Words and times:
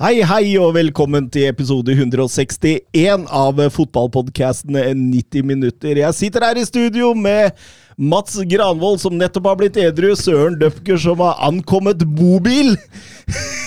Hei, 0.00 0.22
hei, 0.24 0.54
og 0.56 0.70
velkommen 0.72 1.26
til 1.28 1.50
episode 1.50 1.92
161 1.92 3.26
av 3.36 3.58
fotballpodkasten 3.68 4.78
90 4.96 5.44
minutter. 5.44 5.98
Jeg 6.00 6.16
sitter 6.16 6.46
her 6.46 6.56
i 6.56 6.64
studio 6.64 7.10
med 7.12 7.52
Mats 8.00 8.38
Granvold, 8.48 8.96
som 9.02 9.18
nettopp 9.20 9.50
har 9.50 9.58
blitt 9.60 9.76
edru, 9.76 10.14
Søren 10.16 10.56
Døpker, 10.56 10.96
som 11.04 11.20
har 11.20 11.36
ankommet 11.44 12.06
bobil, 12.16 12.72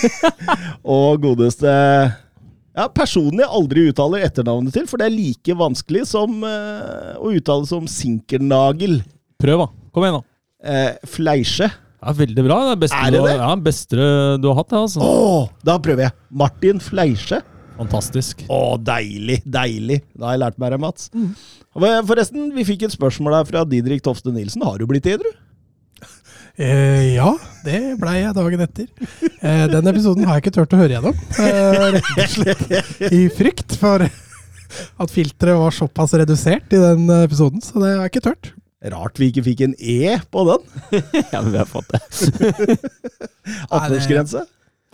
og 0.96 1.22
godeste 1.22 1.70
ja, 1.70 2.88
personen 2.90 3.44
jeg 3.44 3.52
aldri 3.60 3.86
uttaler 3.92 4.26
etternavnet 4.26 4.74
til, 4.74 4.90
for 4.90 4.98
det 4.98 5.06
er 5.06 5.14
like 5.14 5.58
vanskelig 5.62 6.02
som 6.16 6.42
uh, 6.42 7.14
å 7.14 7.30
uttale 7.30 7.70
som 7.70 7.86
Sinkernagel. 7.86 9.04
Prøv, 9.38 9.68
da. 9.68 9.70
Kom 9.94 10.08
igjen, 10.08 10.18
da. 10.18 10.30
Eh, 10.66 11.10
Fleische. 11.14 11.70
Ja, 12.04 12.12
veldig 12.18 12.44
bra. 12.44 12.58
Det 12.68 12.72
er 12.74 12.80
beste, 12.84 12.98
Er 13.00 13.10
det 13.10 13.16
du, 13.16 13.24
har- 13.24 13.28
det? 13.32 13.36
Ja, 13.40 13.56
beste 13.64 13.96
du 14.42 14.48
har 14.50 14.56
hatt, 14.60 14.68
det. 14.74 14.78
altså. 14.84 15.00
Åh, 15.00 15.48
da 15.64 15.78
prøver 15.80 16.02
jeg. 16.08 16.12
Martin 16.30 16.80
Fleische. 16.84 17.40
Fantastisk. 17.78 18.44
Å, 18.52 18.76
deilig, 18.78 19.40
deilig. 19.50 20.02
Da 20.14 20.28
har 20.28 20.36
jeg 20.36 20.42
lært 20.44 20.58
meg 20.62 20.70
det, 20.76 20.80
Mats. 20.84 21.08
Hva- 21.74 22.04
Forresten, 22.06 22.52
vi 22.54 22.62
fikk 22.68 22.84
et 22.86 22.94
spørsmål 22.94 23.34
her 23.40 23.48
fra 23.48 23.64
Didrik 23.66 24.04
Tofte 24.04 24.30
Nilsen. 24.30 24.62
Har 24.62 24.78
du 24.78 24.86
blitt 24.86 25.08
edru? 25.10 25.32
Eh, 26.56 27.16
ja, 27.16 27.32
det 27.64 27.80
blei 27.98 28.20
jeg 28.20 28.34
dagen 28.36 28.60
etter. 28.62 28.86
Eh, 29.42 29.64
den 29.72 29.88
episoden 29.90 30.22
har 30.28 30.36
jeg 30.38 30.44
ikke 30.44 30.54
turt 30.60 30.76
å 30.76 30.78
høre 30.78 30.94
gjennom. 30.94 31.16
Eh, 31.42 31.86
rett 31.96 32.12
og 32.14 32.28
slett 32.30 33.10
i 33.10 33.24
frykt 33.34 33.74
for 33.80 34.04
at 34.06 35.10
filteret 35.10 35.58
var 35.58 35.74
såpass 35.74 36.14
redusert 36.20 36.70
i 36.70 36.78
den 36.78 37.08
episoden, 37.24 37.58
så 37.64 37.82
det 37.82 37.90
har 37.96 38.04
jeg 38.06 38.12
ikke 38.14 38.24
turt. 38.28 38.52
Rart 38.92 39.16
vi 39.20 39.30
ikke 39.32 39.44
fikk 39.46 39.62
en 39.64 39.74
E 39.80 40.18
på 40.32 40.44
den. 40.50 40.66
Ja, 41.32 41.40
men 41.40 41.52
vi 41.54 41.60
har 41.60 41.68
fått 41.70 41.88
det. 41.94 42.00
18-årsgrense. 43.70 44.44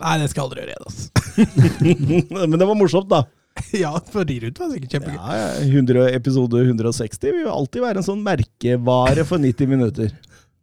Nei, 0.01 0.15
det 0.21 0.31
skal 0.31 0.47
aldri 0.47 0.63
gjøre 0.63 0.73
igjen, 0.73 0.87
altså. 0.89 2.45
Men 2.47 2.57
det 2.57 2.67
var 2.69 2.77
morsomt, 2.79 3.09
da. 3.11 3.25
Ja, 3.83 3.91
for 4.13 4.27
de 4.27 4.37
rundt 4.45 4.59
var 4.61 4.71
sikkert 4.71 4.95
kjempegøy. 4.95 5.17
Ja, 5.19 5.39
ja, 5.41 5.49
100, 5.67 6.05
episode 6.17 6.61
160 6.63 7.33
vil 7.35 7.43
jo 7.45 7.53
alltid 7.53 7.83
være 7.83 8.01
en 8.01 8.07
sånn 8.07 8.23
merkevare 8.25 9.25
for 9.27 9.43
90 9.43 9.71
minutter. 9.71 10.13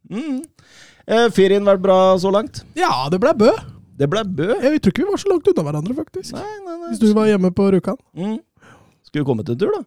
Mm. 0.09 0.41
Eh, 1.09 1.27
ferien 1.37 1.69
vært 1.69 1.85
bra 1.85 1.99
så 2.21 2.33
langt? 2.33 2.63
Ja, 2.79 2.91
det 3.13 3.21
ble 3.23 3.35
Bø. 3.39 3.53
Det 3.99 4.09
ble 4.11 4.25
Bø. 4.25 4.49
Jeg 4.63 4.81
tror 4.83 4.95
ikke 4.95 5.05
vi 5.05 5.13
var 5.13 5.21
så 5.21 5.33
langt 5.33 5.53
unna 5.53 5.67
hverandre, 5.69 5.97
faktisk. 6.01 6.35
Nei, 6.37 6.57
nei, 6.65 6.77
nei. 6.81 6.91
Hvis 6.93 7.03
du 7.03 7.09
var 7.17 7.29
hjemme 7.31 7.53
på 7.55 7.69
Rjukan. 7.75 7.99
Mm. 8.17 8.39
Skulle 9.09 9.29
komme 9.29 9.45
til 9.47 9.57
en 9.57 9.63
tur, 9.63 9.73
da. 9.77 9.85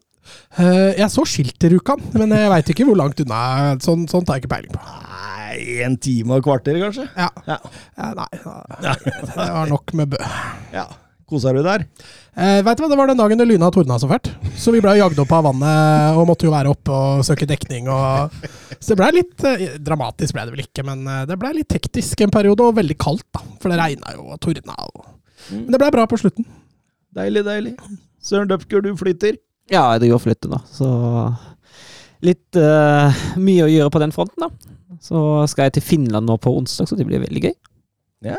Eh, 0.58 0.94
jeg 1.00 1.10
så 1.14 1.24
skilt 1.28 1.58
til 1.62 1.76
Rjukan, 1.76 2.02
men 2.18 2.34
jeg 2.36 2.50
veit 2.54 2.72
ikke 2.74 2.86
hvor 2.88 2.98
langt 3.00 3.20
unna. 3.24 3.42
Sånn, 3.84 4.08
sånt 4.12 4.28
har 4.30 4.38
jeg 4.40 4.46
ikke 4.46 4.54
peiling 4.56 4.74
på. 4.76 4.82
Nei, 4.82 5.82
en 5.86 5.96
time 6.02 6.36
og 6.36 6.42
et 6.42 6.48
kvarter, 6.48 6.80
kanskje? 6.82 7.08
Ja. 7.18 7.30
Ja. 7.48 7.58
Nei, 8.16 8.28
da- 8.44 8.98
det 9.02 9.36
var 9.38 9.72
nok 9.72 9.94
med 10.00 10.14
Bø. 10.16 10.20
ja. 10.74 10.88
Kosa 11.32 11.54
du 11.56 11.62
der? 11.64 11.86
Eh, 12.36 12.58
vet 12.60 12.76
du 12.76 12.82
hva, 12.84 12.90
Det 12.92 12.98
var 13.00 13.08
den 13.08 13.16
dagen 13.22 13.40
det 13.40 13.46
lyna 13.48 13.70
og 13.70 13.74
tordna 13.78 13.96
så 13.96 14.10
fælt. 14.12 14.28
Så 14.60 14.74
vi 14.76 14.82
ble 14.84 14.98
jagd 15.00 15.16
opp 15.24 15.32
av 15.32 15.46
vannet 15.48 16.18
og 16.20 16.26
måtte 16.28 16.44
jo 16.44 16.52
være 16.52 16.68
oppe 16.74 16.92
og 16.92 17.22
søke 17.24 17.48
dekning. 17.48 17.88
Og... 17.88 18.34
Så 18.82 18.92
det 18.92 18.98
ble 19.00 19.08
litt 19.16 19.46
eh, 19.48 19.78
dramatisk, 19.80 20.36
ble 20.36 20.44
det 20.50 20.52
vel 20.58 20.66
ikke, 20.66 20.84
men 20.90 21.06
eh, 21.08 21.22
det 21.30 21.38
ble 21.40 21.54
litt 21.56 21.70
teknisk 21.72 22.20
en 22.26 22.34
periode, 22.36 22.68
og 22.68 22.76
veldig 22.76 22.98
kaldt. 23.00 23.24
da, 23.32 23.46
For 23.64 23.72
det 23.72 23.80
regna 23.80 24.12
jo 24.18 24.26
og 24.36 24.42
tordna. 24.44 24.76
Og... 24.92 25.08
Men 25.54 25.72
det 25.72 25.80
ble 25.86 25.92
bra 25.96 26.04
på 26.12 26.20
slutten. 26.20 26.44
Deilig, 27.16 27.46
deilig. 27.48 27.74
Søren 28.22 28.52
Døpker, 28.52 28.84
du 28.84 28.92
flytter. 29.00 29.40
Ja, 29.72 29.86
jeg 29.96 30.02
driver 30.04 30.18
og 30.20 30.24
flytter, 30.26 30.52
da. 30.52 30.60
Så 30.68 30.88
litt 32.28 32.58
uh, 32.60 33.08
mye 33.42 33.64
å 33.66 33.72
gjøre 33.72 33.92
på 33.94 34.02
den 34.04 34.12
fronten, 34.16 34.40
da. 34.44 34.50
Så 35.02 35.18
skal 35.50 35.70
jeg 35.70 35.74
til 35.80 35.86
Finland 35.88 36.28
nå 36.30 36.36
på 36.44 36.52
onsdag, 36.60 36.86
så 36.92 36.98
det 37.00 37.08
blir 37.08 37.24
veldig 37.24 37.42
gøy. 37.48 37.56
Ja. 38.28 38.38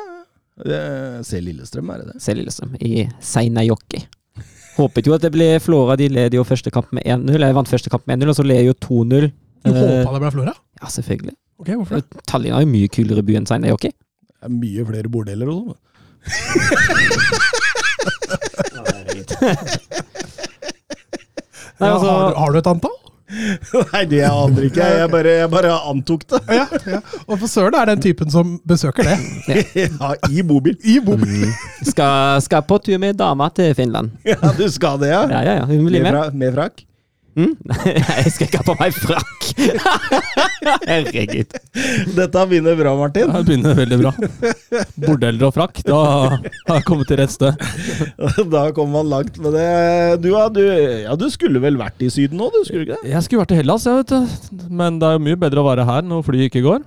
Det- 0.63 1.25
Se 1.27 1.41
Lillestrøm, 1.41 1.89
er 1.95 1.99
det 2.03 2.07
det? 2.13 2.19
Se 2.23 2.35
Lillestrøm 2.37 2.73
i 2.85 3.07
Seinajoki. 3.25 4.01
Håpet 4.77 5.07
jo 5.09 5.15
at 5.17 5.25
det 5.25 5.33
ble 5.35 5.49
Flora. 5.61 5.97
De 6.01 6.07
led 6.13 6.33
jo 6.37 6.45
første 6.49 6.71
kamp 6.73 6.89
med 6.97 7.05
1-0. 7.05 7.41
Jeg 7.43 7.57
vant 7.57 7.69
første 7.69 7.91
kamp 7.93 8.05
med 8.09 8.15
1-0, 8.23 8.31
og 8.33 8.37
så 8.39 8.45
led 8.47 8.63
jo 8.69 8.75
2-0. 8.87 9.27
Du 9.65 9.71
Eh, 9.73 9.77
håpa 10.05 10.15
det 10.15 10.23
ble 10.23 10.31
Flora? 10.37 10.55
Ja, 10.81 10.87
selvfølgelig. 10.93 11.35
Ok, 11.63 11.69
hvorfor 11.79 11.95
det? 12.01 12.07
Tallinn 12.27 12.55
er 12.57 12.63
jo 12.65 12.71
mye 12.73 12.89
kulere 12.93 13.23
by 13.25 13.33
enn 13.41 13.47
Seinajoki. 13.49 13.91
Det 13.93 14.49
er 14.49 14.53
mye 14.55 14.83
flere 14.89 15.09
bordeller 15.13 15.49
og 15.53 15.57
sånn. 15.73 15.81
Nei, 21.83 21.89
Ja, 21.91 21.95
altså, 21.99 22.11
har, 22.11 22.29
du, 22.31 22.39
har 22.43 22.53
du 22.55 22.59
et 22.63 22.71
antall? 22.73 22.99
Nei, 23.95 24.03
det 24.11 24.19
jeg 24.19 24.29
aner 24.29 24.65
ikke. 24.67 24.87
Jeg 25.01 25.09
bare, 25.13 25.31
jeg 25.41 25.49
bare 25.53 25.73
antok 25.89 26.25
det. 26.29 26.41
Ja, 26.53 26.67
ja. 26.91 26.99
Og 27.25 27.39
for 27.41 27.49
Søren 27.49 27.77
er 27.81 27.89
den 27.95 28.03
typen 28.05 28.29
som 28.35 28.59
besøker 28.69 29.09
det. 29.09 29.17
Ja, 29.87 30.11
I 30.29 30.43
bobil. 30.45 30.77
I 30.85 30.99
bobil. 31.01 31.47
skal, 31.89 32.43
skal 32.45 32.65
på 32.69 32.77
tur 32.85 32.99
med 33.01 33.17
dama 33.21 33.49
til 33.57 33.73
Finland. 33.79 34.13
Ja, 34.29 34.37
du 34.59 34.67
skal 34.75 35.01
det, 35.01 35.13
ja? 35.15 35.23
Ja, 35.33 35.41
ja, 35.49 35.55
ja. 35.63 35.69
Hun 35.71 35.87
blir 35.89 36.03
Med, 36.03 36.11
med. 36.11 36.13
fra, 36.13 36.25
med 36.45 36.59
frakk? 36.59 36.85
Mm? 37.33 37.55
Jeg 37.89 38.31
skal 38.35 38.49
ikke 38.49 38.61
ha 38.61 38.65
på 38.67 38.75
meg 38.77 38.97
frakk! 38.97 39.47
Herregud. 40.91 41.55
Dette 42.17 42.43
begynner 42.51 42.77
bra, 42.77 42.93
Martin. 42.99 43.31
Ja, 43.31 43.41
det 43.41 43.49
begynner 43.49 43.79
veldig 43.79 43.99
bra. 44.03 44.13
Bordeller 45.07 45.47
og 45.49 45.55
frakk. 45.57 45.81
Da 45.87 46.01
har 46.03 46.37
jeg 46.43 46.85
kommet 46.89 47.09
til 47.11 47.21
rett 47.23 47.33
sted. 47.33 47.65
Da 48.53 48.67
kommer 48.77 49.01
man 49.01 49.11
langt 49.13 49.39
med 49.43 49.57
det. 49.57 49.67
Du, 50.25 50.29
ja, 50.35 50.45
du, 50.53 50.61
ja, 51.07 51.17
du 51.19 51.27
skulle 51.33 51.63
vel 51.63 51.79
vært 51.81 52.03
i 52.05 52.11
Syden 52.13 52.41
nå, 52.41 52.51
du? 52.53 52.61
Skulle 52.67 52.85
ikke 52.87 53.01
det? 53.01 53.13
Jeg 53.15 53.25
skulle 53.27 53.45
vært 53.45 53.57
i 53.57 53.61
Hellas, 53.63 53.89
jeg, 53.89 54.03
vet 54.03 54.13
du. 54.13 54.69
Men 54.83 55.01
det 55.01 55.09
er 55.09 55.17
jo 55.17 55.25
mye 55.31 55.41
bedre 55.41 55.65
å 55.65 55.69
være 55.71 55.89
her 55.89 56.05
når 56.07 56.25
flyet 56.29 56.51
ikke 56.51 56.65
går. 56.69 56.85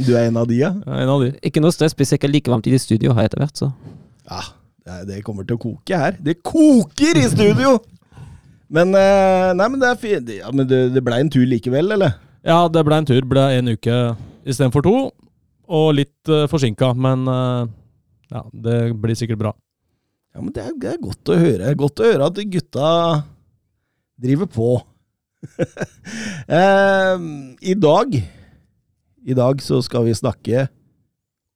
Du 0.00 0.14
er 0.14 0.28
en 0.28 0.38
av 0.40 0.46
de, 0.48 0.60
ja? 0.62 0.72
Jeg 0.86 0.96
er 0.96 1.04
en 1.04 1.14
av 1.18 1.24
de. 1.26 1.32
Ikke 1.50 1.62
noe 1.64 1.74
stress, 1.74 1.96
blir 1.98 2.08
sikkert 2.08 2.34
like 2.34 2.52
varmt 2.52 2.68
i 2.70 2.74
det 2.76 2.82
studio 2.82 3.16
her 3.18 3.26
etter 3.28 3.42
hvert, 3.42 3.58
så. 3.58 3.72
Ja, 4.30 4.44
det, 4.86 5.00
det 5.10 5.22
kommer 5.26 5.48
til 5.48 5.58
å 5.58 5.62
koke 5.62 5.98
her. 6.04 6.14
Det 6.22 6.38
koker 6.46 7.18
i 7.18 7.26
studio! 7.32 7.80
Men, 8.70 8.94
eh, 8.94 9.50
nei, 9.58 9.66
men 9.66 9.80
det 9.82 9.90
er. 9.90 10.34
Ja, 10.40 10.50
men 10.54 10.68
det, 10.70 10.82
det 10.94 11.02
blei 11.02 11.18
en 11.24 11.32
tur 11.32 11.46
likevel, 11.48 11.90
eller? 11.96 12.14
Ja, 12.46 12.62
det 12.70 12.84
ble 12.86 13.00
en 13.00 13.08
tur. 13.08 13.24
Ble 13.28 13.48
en 13.58 13.72
uke 13.74 13.96
istedenfor 14.46 14.86
to. 14.86 14.94
Og 15.70 15.88
litt 15.94 16.30
uh, 16.30 16.46
forsinka, 16.50 16.92
men 16.98 17.26
uh, 17.30 17.66
ja, 18.30 18.44
det 18.50 18.78
blir 18.98 19.18
sikkert 19.18 19.42
bra. 19.42 19.52
Ja, 20.34 20.42
men 20.42 20.54
det 20.54 20.62
er, 20.62 20.74
det 20.78 20.92
er 20.92 21.02
godt 21.02 21.30
å 21.30 21.38
høre. 21.38 21.74
Godt 21.78 22.02
å 22.02 22.06
høre 22.06 22.30
at 22.30 22.40
gutta 22.52 22.90
driver 24.20 24.50
på. 24.50 24.70
eh, 26.58 27.22
I 27.64 27.74
dag 27.80 28.16
I 29.24 29.36
dag 29.38 29.62
så 29.64 29.78
skal 29.82 30.04
vi 30.06 30.14
snakke 30.14 30.66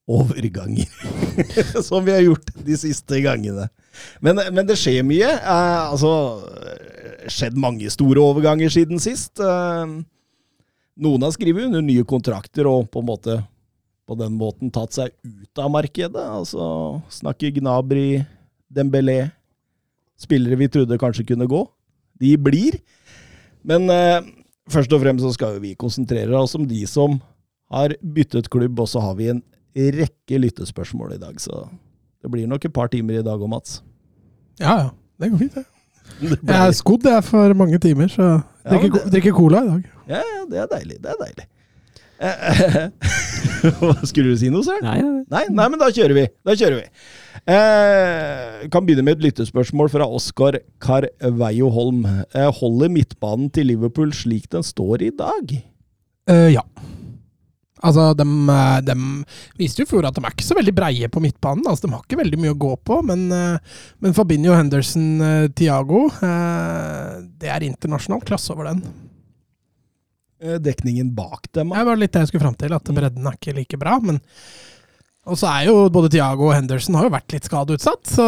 overganger. 0.09 0.91
Som 1.87 2.07
vi 2.07 2.15
har 2.17 2.25
gjort 2.25 2.51
de 2.67 2.79
siste 2.81 3.21
gangene. 3.25 3.69
Men, 4.25 4.41
men 4.55 4.66
det 4.69 4.78
skjer 4.81 5.05
mye. 5.06 5.31
Eh, 5.38 5.82
altså 5.91 6.12
skjedd 7.31 7.56
mange 7.60 7.88
store 7.93 8.22
overganger 8.22 8.72
siden 8.72 9.00
sist. 9.03 9.41
Eh, 9.41 9.94
noen 10.94 11.27
har 11.27 11.34
skrevet 11.34 11.69
under 11.69 11.84
nye 11.84 12.05
kontrakter 12.06 12.69
og 12.71 12.91
på 12.93 13.03
en 13.03 13.10
måte 13.10 13.38
på 14.05 14.16
den 14.21 14.34
måten 14.37 14.72
tatt 14.72 14.93
seg 14.97 15.15
ut 15.25 15.60
av 15.60 15.72
markedet. 15.72 16.20
Altså 16.20 17.00
snakker 17.20 17.55
Gnabry, 17.56 18.25
Dembélé 18.69 19.32
Spillere 20.20 20.56
vi 20.56 20.69
trodde 20.70 20.99
kanskje 21.00 21.26
kunne 21.26 21.49
gå. 21.50 21.64
De 22.23 22.37
blir. 22.38 22.76
Men 23.67 23.88
eh, 23.90 24.23
først 24.70 24.93
og 24.94 25.02
fremst 25.02 25.25
så 25.26 25.32
skal 25.35 25.56
jo 25.56 25.64
vi 25.64 25.75
konsentrere 25.79 26.37
oss 26.38 26.55
om 26.55 26.67
de 26.69 26.85
som 26.87 27.19
har 27.75 27.97
byttet 27.99 28.50
klubb, 28.52 28.79
og 28.79 28.88
så 28.88 29.02
har 29.02 29.17
vi 29.19 29.32
en 29.32 29.43
rekke 29.75 30.38
lyttespørsmål 30.38 31.17
i 31.17 31.20
dag. 31.20 31.40
Så 31.43 31.64
det 32.25 32.31
blir 32.32 32.49
nok 32.49 32.65
et 32.65 32.73
par 32.75 32.88
timer 32.93 33.21
i 33.21 33.25
dag 33.26 33.37
òg, 33.44 33.49
Mats. 33.53 33.79
Ja, 34.61 34.75
ja. 34.87 34.91
Det 35.21 35.29
går 35.31 35.43
fint, 35.44 35.55
det. 35.61 35.67
Jeg 36.44 36.55
er 36.61 36.73
skodd 36.76 37.05
jeg 37.09 37.25
for 37.25 37.55
mange 37.56 37.79
timer, 37.81 38.09
så 38.12 38.25
jeg 38.65 38.71
drikker, 38.71 38.88
ja, 38.88 39.03
det- 39.05 39.12
drikker 39.15 39.35
cola 39.37 39.61
i 39.62 39.69
dag. 39.71 39.85
Ja, 40.11 40.21
ja, 40.21 40.41
det 40.50 40.59
er 40.62 40.67
deilig. 40.73 40.97
Det 41.05 41.12
er 41.12 41.21
deilig. 41.23 41.47
Eh, 42.25 44.05
Skulle 44.09 44.32
du 44.35 44.38
si 44.38 44.50
noe, 44.53 44.62
Søren? 44.67 44.85
Nei. 44.85 44.99
Nei, 45.32 45.43
nei, 45.56 45.67
men 45.73 45.81
da 45.81 45.88
kjører 45.93 46.15
vi. 46.19 46.25
Da 46.47 46.55
kjører 46.61 46.76
vi. 46.82 46.85
Eh, 47.55 48.67
kan 48.73 48.85
begynne 48.87 49.05
med 49.06 49.19
et 49.19 49.25
lyttespørsmål 49.26 49.91
fra 49.93 50.06
Oskar 50.19 50.59
Carveio 50.85 51.71
Holm. 51.75 52.05
Eh, 52.06 52.50
holder 52.61 52.93
midtbanen 52.93 53.49
til 53.56 53.69
Liverpool 53.73 54.12
slik 54.17 54.49
den 54.53 54.65
står 54.67 55.05
i 55.09 55.11
dag? 55.19 55.56
Eh, 56.31 56.50
ja. 56.55 56.62
Altså, 57.85 58.11
de, 58.17 58.25
eh, 58.25 58.79
de 58.87 58.97
viste 59.61 59.83
jo 59.83 59.87
i 59.87 59.91
fjor 59.91 60.09
at 60.09 60.17
de 60.17 60.25
er 60.25 60.33
ikke 60.33 60.47
så 60.47 60.57
veldig 60.57 60.75
breie 60.77 61.11
på 61.13 61.21
midtbanen. 61.23 61.67
Altså, 61.69 61.87
de 61.87 61.93
har 61.93 62.05
ikke 62.05 62.21
veldig 62.23 62.41
mye 62.41 62.55
å 62.55 62.61
gå 62.65 62.73
på, 62.89 63.01
men, 63.05 63.27
eh, 63.33 63.81
men 64.01 64.17
Fabinho, 64.17 64.57
Henderson, 64.57 65.09
Tiago 65.55 65.75
Thiago 65.75 66.07
eh, 66.23 67.25
Det 67.41 67.51
er 67.51 67.67
internasjonal 67.67 68.23
klasse 68.27 68.53
over 68.55 68.71
den. 68.71 68.83
Eh, 70.43 70.59
Dekningen 70.63 71.15
bak 71.15 71.51
dem. 71.53 71.71
Det 71.71 71.85
var 71.85 72.01
litt 72.01 72.13
det 72.13 72.25
jeg 72.25 72.33
skulle 72.33 72.47
fram 72.47 72.59
til, 72.59 72.75
at 72.75 72.95
bredden 72.95 73.27
er 73.27 73.39
ikke 73.39 73.57
like 73.57 73.81
bra. 73.81 73.99
Men 74.03 74.21
Og 75.27 75.39
så 75.41 75.49
er 75.49 75.71
jo 75.71 75.89
både 75.89 76.11
Thiago 76.13 76.51
og 76.51 76.55
Henderson 76.55 76.95
har 76.99 77.09
jo 77.09 77.15
vært 77.15 77.33
litt 77.33 77.45
skadeutsatt, 77.49 78.05
så 78.07 78.27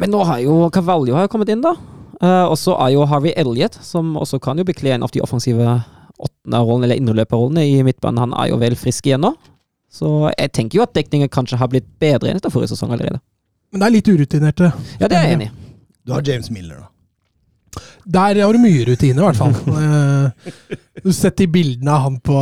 Men 0.00 0.10
nå 0.10 0.24
har 0.24 0.40
jo 0.40 0.70
Cavallo 0.70 1.14
har 1.14 1.28
kommet 1.28 1.48
inn, 1.52 1.60
da. 1.60 1.76
Uh, 2.22 2.48
og 2.48 2.56
så 2.56 2.72
er 2.80 2.94
jo 2.94 3.04
Harvey 3.04 3.34
Elliot, 3.36 3.76
som 3.84 4.16
også 4.16 4.38
kan 4.40 4.56
jo 4.56 4.64
bekle 4.64 4.94
en 4.94 5.02
av 5.04 5.10
de 5.12 5.20
offensive 5.20 5.66
åttende-rollene, 6.44 6.84
eller 6.84 7.00
innløperrollene 7.00 7.64
i 7.66 7.82
midtbanen. 7.82 8.18
Han 8.20 8.34
er 8.36 8.50
jo 8.50 8.58
vel 8.60 8.76
frisk 8.76 9.06
igjen 9.06 9.20
nå. 9.24 9.34
Så 9.90 10.30
jeg 10.36 10.52
tenker 10.52 10.78
jo 10.78 10.82
at 10.82 10.94
dekningen 10.94 11.28
kanskje 11.30 11.58
har 11.58 11.68
blitt 11.70 11.86
bedre 12.00 12.30
enn 12.30 12.36
etter 12.36 12.50
forrige 12.50 12.74
sesong 12.74 12.92
allerede. 12.92 13.20
Men 13.72 13.80
det 13.80 13.86
er 13.86 13.94
litt 13.94 14.08
urutinerte. 14.08 14.72
Ja, 15.00 15.08
det 15.08 15.16
er 15.16 15.24
jeg 15.28 15.36
enig 15.38 15.46
i. 15.48 15.54
Du 16.04 16.12
har 16.12 16.22
James 16.26 16.50
Miller, 16.50 16.82
da. 16.82 16.90
Der 18.04 18.38
har 18.44 18.52
du 18.52 18.60
mye 18.60 18.84
rutine, 18.86 19.18
i 19.18 19.24
hvert 19.24 19.38
fall. 19.38 19.54
Eh, 19.74 20.52
du 21.02 21.08
har 21.10 21.16
sett 21.16 21.36
de 21.36 21.46
bildene 21.50 21.90
av 21.90 22.04
han 22.06 22.14
på 22.22 22.36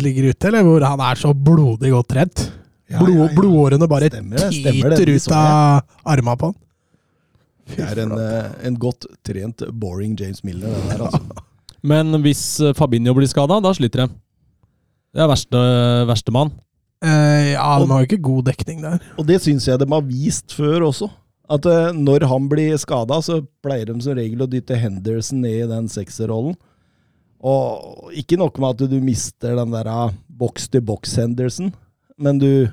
ligger 0.00 0.30
ute, 0.30 0.48
eller 0.48 0.62
hvor 0.64 0.84
han 0.86 1.00
er 1.04 1.18
så 1.20 1.32
blodig 1.34 1.90
godt 1.92 2.08
trent. 2.14 2.44
Ja, 2.88 3.00
Blod, 3.02 3.16
ja, 3.16 3.26
ja. 3.26 3.34
Blodårene 3.34 3.88
bare 3.90 4.08
Stemmer 4.08 4.38
det, 4.38 4.46
stemmer 4.54 4.94
tyter 4.94 5.10
ut 5.10 5.26
av 5.34 6.12
arma 6.14 6.36
på 6.38 6.52
han. 6.52 6.56
Det 7.66 7.82
er 7.82 8.00
en, 8.04 8.14
eh, 8.14 8.52
en 8.68 8.78
godt 8.78 9.08
trent, 9.26 9.66
boring 9.74 10.14
James 10.18 10.44
Miller, 10.46 10.70
det 10.70 10.92
der, 10.92 11.06
altså. 11.08 11.42
Men 11.86 12.16
hvis 12.24 12.44
eh, 12.62 12.74
Fabinho 12.76 13.14
blir 13.16 13.28
skada, 13.30 13.60
da 13.62 13.72
sliter 13.76 14.04
de. 14.04 14.14
Det 15.16 15.22
er 15.22 15.30
verste, 15.30 15.60
verste 16.08 16.34
mann. 16.34 16.50
Eh, 17.04 17.52
ja, 17.54 17.68
de 17.80 17.88
har 17.90 18.02
jo 18.02 18.08
ikke 18.08 18.24
god 18.24 18.48
dekning 18.50 18.82
der. 18.84 19.00
Og 19.20 19.26
det 19.28 19.38
syns 19.44 19.68
jeg 19.68 19.80
de 19.80 19.88
har 19.92 20.04
vist 20.04 20.54
før 20.56 20.88
også. 20.90 21.08
At 21.52 21.66
eh, 21.70 21.92
når 21.94 22.26
han 22.30 22.48
blir 22.50 22.76
skada, 22.80 23.20
så 23.22 23.40
pleier 23.64 23.88
de 23.90 23.98
som 24.02 24.16
regel 24.18 24.42
å 24.42 24.50
dytte 24.50 24.78
Henderson 24.80 25.44
ned 25.44 25.60
i 25.62 25.68
den 25.70 25.90
sekserrollen. 25.92 26.56
Og 27.46 28.10
ikke 28.16 28.38
nok 28.40 28.58
med 28.58 28.74
at 28.74 28.90
du 28.90 28.96
mister 29.04 29.54
den 29.58 29.74
der 29.76 29.90
ah, 29.92 30.14
boks-til-boks-Henderson, 30.40 31.70
men 32.18 32.40
du 32.40 32.66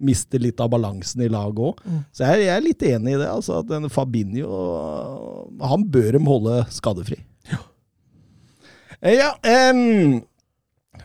mister 0.00 0.40
litt 0.40 0.60
av 0.62 0.70
balansen 0.72 1.24
i 1.24 1.30
laget 1.32 1.60
òg. 1.70 1.80
Mm. 1.84 2.02
Så 2.14 2.28
jeg, 2.28 2.44
jeg 2.46 2.54
er 2.54 2.64
litt 2.64 2.84
enig 2.88 3.16
i 3.16 3.18
det. 3.20 3.28
altså 3.28 3.58
at 3.60 3.90
Fabinho 3.92 4.60
Han 5.72 5.84
bør 5.92 6.14
de 6.16 6.22
holde 6.24 6.60
skadefri. 6.72 7.18
Ja. 9.02 9.30
um, 9.40 9.48
em, 9.48 10.22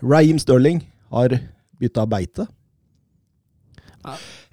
Raheem 0.04 0.40
Sterling 0.42 0.82
har 1.14 1.38
bytta 1.80 2.06
beite. 2.10 2.48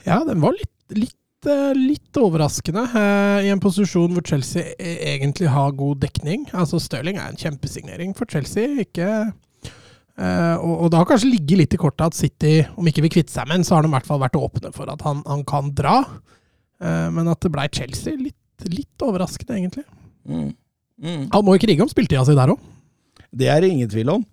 Ja, 0.06 0.20
den 0.24 0.40
var 0.42 0.54
litt, 0.56 0.94
litt, 0.96 1.46
eh, 1.46 1.72
litt 1.76 2.16
overraskende. 2.16 2.84
eh, 2.96 3.46
I 3.46 3.50
en 3.52 3.60
posisjon 3.60 4.14
hvor 4.14 4.24
Chelsea 4.26 4.72
e- 4.78 4.98
egentlig 5.14 5.48
har 5.52 5.72
god 5.76 6.00
dekning. 6.00 6.46
Altså 6.54 6.80
Stirling 6.80 7.18
er 7.18 7.28
en 7.32 7.36
kjempesignering 7.40 8.14
for 8.16 8.26
Chelsea. 8.30 8.80
ikke... 8.86 9.08
eh, 10.18 10.56
og, 10.56 10.84
og 10.84 10.90
det 10.90 10.98
har 10.98 11.06
kanskje 11.10 11.32
ligget 11.34 11.58
litt 11.58 11.74
i 11.74 11.80
kortet 11.82 12.06
at 12.06 12.14
City, 12.18 12.54
om 12.76 12.86
ikke 12.88 13.02
vil 13.02 13.10
kvitte 13.18 13.32
seg 13.34 13.46
med 13.48 13.58
ham, 13.60 13.64
så 13.64 13.74
har 13.76 13.82
de 13.82 13.90
i 13.92 13.96
hvert 13.96 14.06
fall 14.08 14.22
vært 14.22 14.38
åpne 14.40 14.72
for 14.72 14.88
at 14.92 15.02
han, 15.02 15.22
han 15.26 15.44
kan 15.44 15.72
dra. 15.74 15.98
Men 16.82 17.28
at 17.30 17.38
det 17.44 17.52
blei 17.54 17.68
Chelsea, 17.70 18.16
litt, 18.18 18.64
litt 18.66 19.02
overraskende, 19.06 19.54
egentlig. 19.54 19.84
Mm. 20.26 20.48
Mm. 20.98 21.28
Han 21.30 21.44
må 21.46 21.54
jo 21.54 21.60
krige 21.62 21.84
om 21.84 21.90
spiltida 21.90 22.24
si 22.26 22.34
der 22.34 22.50
òg. 22.56 22.58
Det 23.32 23.48
er 23.48 23.62
det 23.62 23.72
ingen 23.72 23.90
tvil 23.90 24.12
om. 24.12 24.24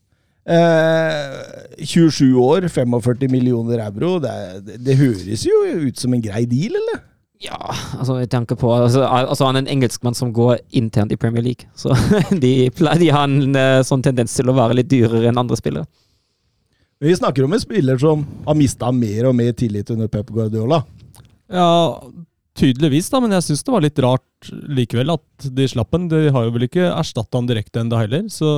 Eh, 0.50 1.86
27 1.86 2.34
år, 2.42 2.68
45 2.68 3.30
millioner 3.32 3.84
euro. 3.86 4.18
Det, 4.24 4.34
det, 4.66 4.80
det 4.86 4.98
høres 4.98 5.46
jo 5.46 5.62
ut 5.86 6.00
som 6.00 6.14
en 6.16 6.24
grei 6.24 6.46
deal, 6.50 6.76
eller? 6.80 7.06
Ja, 7.40 7.72
altså 7.96 8.18
jeg 8.20 8.28
tenker 8.34 8.58
på 8.60 8.68
altså, 8.76 9.06
altså 9.08 9.46
Han 9.48 9.56
er 9.56 9.64
en 9.64 9.72
engelskmann 9.78 10.18
som 10.18 10.34
går 10.36 10.58
internt 10.76 11.14
i 11.16 11.18
Premier 11.20 11.46
League. 11.46 11.70
Så 11.76 11.96
de, 12.44 12.70
de 12.70 13.12
har 13.16 13.30
en 13.30 13.56
eh, 13.56 13.80
sånn 13.88 14.04
tendens 14.04 14.36
til 14.36 14.52
å 14.52 14.58
være 14.58 14.82
litt 14.82 14.90
dyrere 14.92 15.30
enn 15.30 15.40
andre 15.40 15.60
spillere. 15.60 15.88
Vi 17.00 17.16
snakker 17.16 17.46
om 17.46 17.54
en 17.56 17.62
spiller 17.64 18.00
som 18.02 18.26
har 18.44 18.58
mista 18.60 18.90
mer 18.92 19.30
og 19.30 19.38
mer 19.38 19.54
tillit 19.56 19.88
under 19.94 20.10
Pep 20.12 20.34
Guardiola. 20.36 20.82
Ja, 21.48 21.70
tydeligvis, 22.60 23.10
da, 23.12 23.22
men 23.24 23.34
jeg 23.38 23.48
syns 23.48 23.66
det 23.66 23.74
var 23.74 23.84
litt 23.86 24.00
rart 24.04 24.52
likevel 24.78 25.16
at 25.16 25.50
de 25.56 25.68
slapp 25.72 25.92
den. 25.96 26.08
De 26.12 26.28
har 26.36 26.48
jo 26.48 26.56
vel 26.56 26.68
ikke 26.68 26.90
erstatta 26.92 27.40
han 27.40 27.50
direkte 27.50 27.84
ennå 27.84 28.00
heller, 28.00 28.26
så 28.34 28.50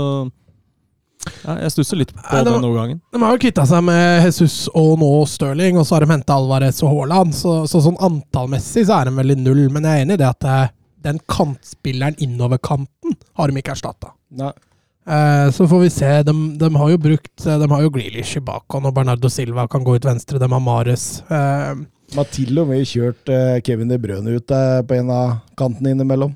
ja, 1.43 1.55
jeg 1.61 1.73
stusser 1.75 1.99
litt 1.99 2.13
på 2.15 2.21
Nei, 2.23 2.41
den 2.47 2.65
overgangen. 2.65 2.99
De 3.13 3.21
har 3.21 3.35
jo 3.35 3.41
kvitta 3.43 3.65
seg 3.69 3.83
med 3.85 4.25
Jesus 4.25 4.65
og 4.73 4.95
nå 5.01 5.09
Stirling, 5.29 5.77
og 5.77 5.85
så 5.85 5.97
har 5.97 6.05
de 6.05 6.15
henta 6.15 6.37
Alvarez 6.37 6.81
og 6.81 6.95
Haaland. 6.95 7.35
Så, 7.37 7.59
så 7.69 7.81
sånn 7.85 7.99
antallmessig 8.01 8.87
så 8.89 8.97
er 8.97 9.09
de 9.09 9.15
vel 9.19 9.35
i 9.35 9.37
null, 9.37 9.67
men 9.73 9.85
jeg 9.85 10.01
er 10.01 10.07
enig 10.07 10.17
i 10.17 10.21
det 10.23 10.29
at 10.31 10.49
eh, 10.49 10.73
den 11.05 11.21
kantspilleren 11.29 12.17
innover 12.21 12.61
kanten 12.61 13.15
har 13.37 13.49
de 13.49 13.61
ikke 13.61 13.75
erstatta. 13.75 14.13
Eh, 14.41 15.47
så 15.53 15.67
får 15.69 15.85
vi 15.85 15.93
se. 15.93 16.11
De, 16.27 16.35
de 16.61 16.73
har 16.75 16.91
jo 16.93 16.99
brukt 17.01 17.45
eh, 17.45 17.57
De 17.61 17.69
har 17.71 17.85
jo 17.85 17.93
Grealish 17.93 18.37
i 18.37 18.45
bakhånd, 18.45 18.89
og 18.89 18.97
Bernardo 18.97 19.29
Silva 19.33 19.67
kan 19.69 19.85
gå 19.85 19.97
ut 19.97 20.09
venstre. 20.09 20.41
De 20.41 20.49
har 20.49 20.63
Mares. 20.63 21.07
Eh, 21.29 21.73
De 22.11 22.19
har 22.19 22.27
til 22.33 22.57
og 22.59 22.67
med 22.71 22.83
kjørt 22.89 23.29
eh, 23.31 23.57
Kevin 23.63 23.91
De 23.91 23.97
Brøne 24.01 24.33
ut 24.35 24.51
eh, 24.51 24.79
på 24.87 24.97
en 24.99 25.11
av 25.15 25.35
kantene 25.59 25.93
innimellom. 25.95 26.33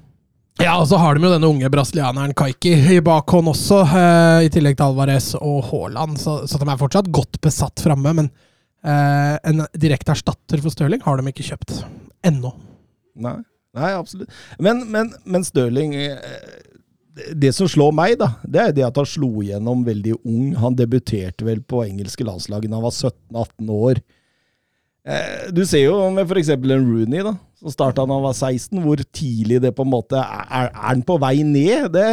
ja, 0.63 0.77
og 0.80 0.86
så 0.88 0.95
har 1.01 1.18
de 1.18 1.25
jo 1.27 1.31
denne 1.33 1.50
unge 1.51 1.68
brasilianeren 1.74 2.31
Kaiki 2.38 2.72
i 2.95 3.01
bakhånd 3.04 3.51
også, 3.51 3.81
eh, 3.83 4.45
i 4.48 4.51
tillegg 4.54 4.77
til 4.80 4.86
Alvarez 4.88 5.33
og 5.42 5.66
Haaland. 5.72 6.16
Så, 6.22 6.38
så 6.48 6.62
de 6.62 6.69
er 6.72 6.80
fortsatt 6.80 7.12
godt 7.12 7.42
besatt 7.44 7.83
framme, 7.83 8.13
men 8.22 8.30
eh, 8.88 9.36
en 9.51 9.66
direkte 9.75 10.16
erstatter 10.16 10.63
for 10.63 10.72
Stirling 10.72 11.04
har 11.04 11.19
de 11.19 11.33
ikke 11.33 11.50
kjøpt. 11.50 11.81
Ennå. 12.25 12.54
Nei, 13.19 13.36
Nei 13.75 13.92
absolutt. 13.98 14.31
Men, 14.63 14.86
men, 14.92 15.12
men 15.28 15.44
Stirling 15.44 15.92
det- 16.00 17.33
Det 17.36 17.51
som 17.56 17.68
slår 17.71 17.92
meg, 17.95 18.18
da, 18.19 18.28
det 18.44 18.60
er 18.60 18.71
det 18.75 18.83
at 18.88 18.98
han 19.00 19.06
slo 19.07 19.30
igjennom 19.44 19.83
veldig 19.88 20.18
ung. 20.28 20.50
Han 20.60 20.75
debuterte 20.75 21.45
vel 21.48 21.62
på 21.63 21.83
engelske 21.86 22.24
landslaget 22.28 22.68
da 22.71 22.75
han 22.80 22.83
var 22.83 22.92
17-18 22.95 23.69
år. 23.71 24.01
Eh, 25.06 25.52
Du 25.54 25.62
ser 25.69 25.84
jo 25.86 25.98
med 26.10 26.25
f.eks. 26.25 26.50
en 26.50 26.63
Rooney, 26.66 27.22
da, 27.25 27.36
som 27.60 27.69
starta 27.74 28.06
da 28.06 28.16
han 28.16 28.24
var 28.24 28.34
16, 28.34 28.80
hvor 28.81 29.02
tidlig 29.13 29.60
det 29.62 29.72
på 29.78 29.86
en 29.86 29.92
måte 29.92 30.18
Er, 30.18 30.72
er 30.72 30.72
han 30.74 31.04
på 31.06 31.19
vei 31.22 31.44
ned? 31.46 31.94
Det, 31.94 32.06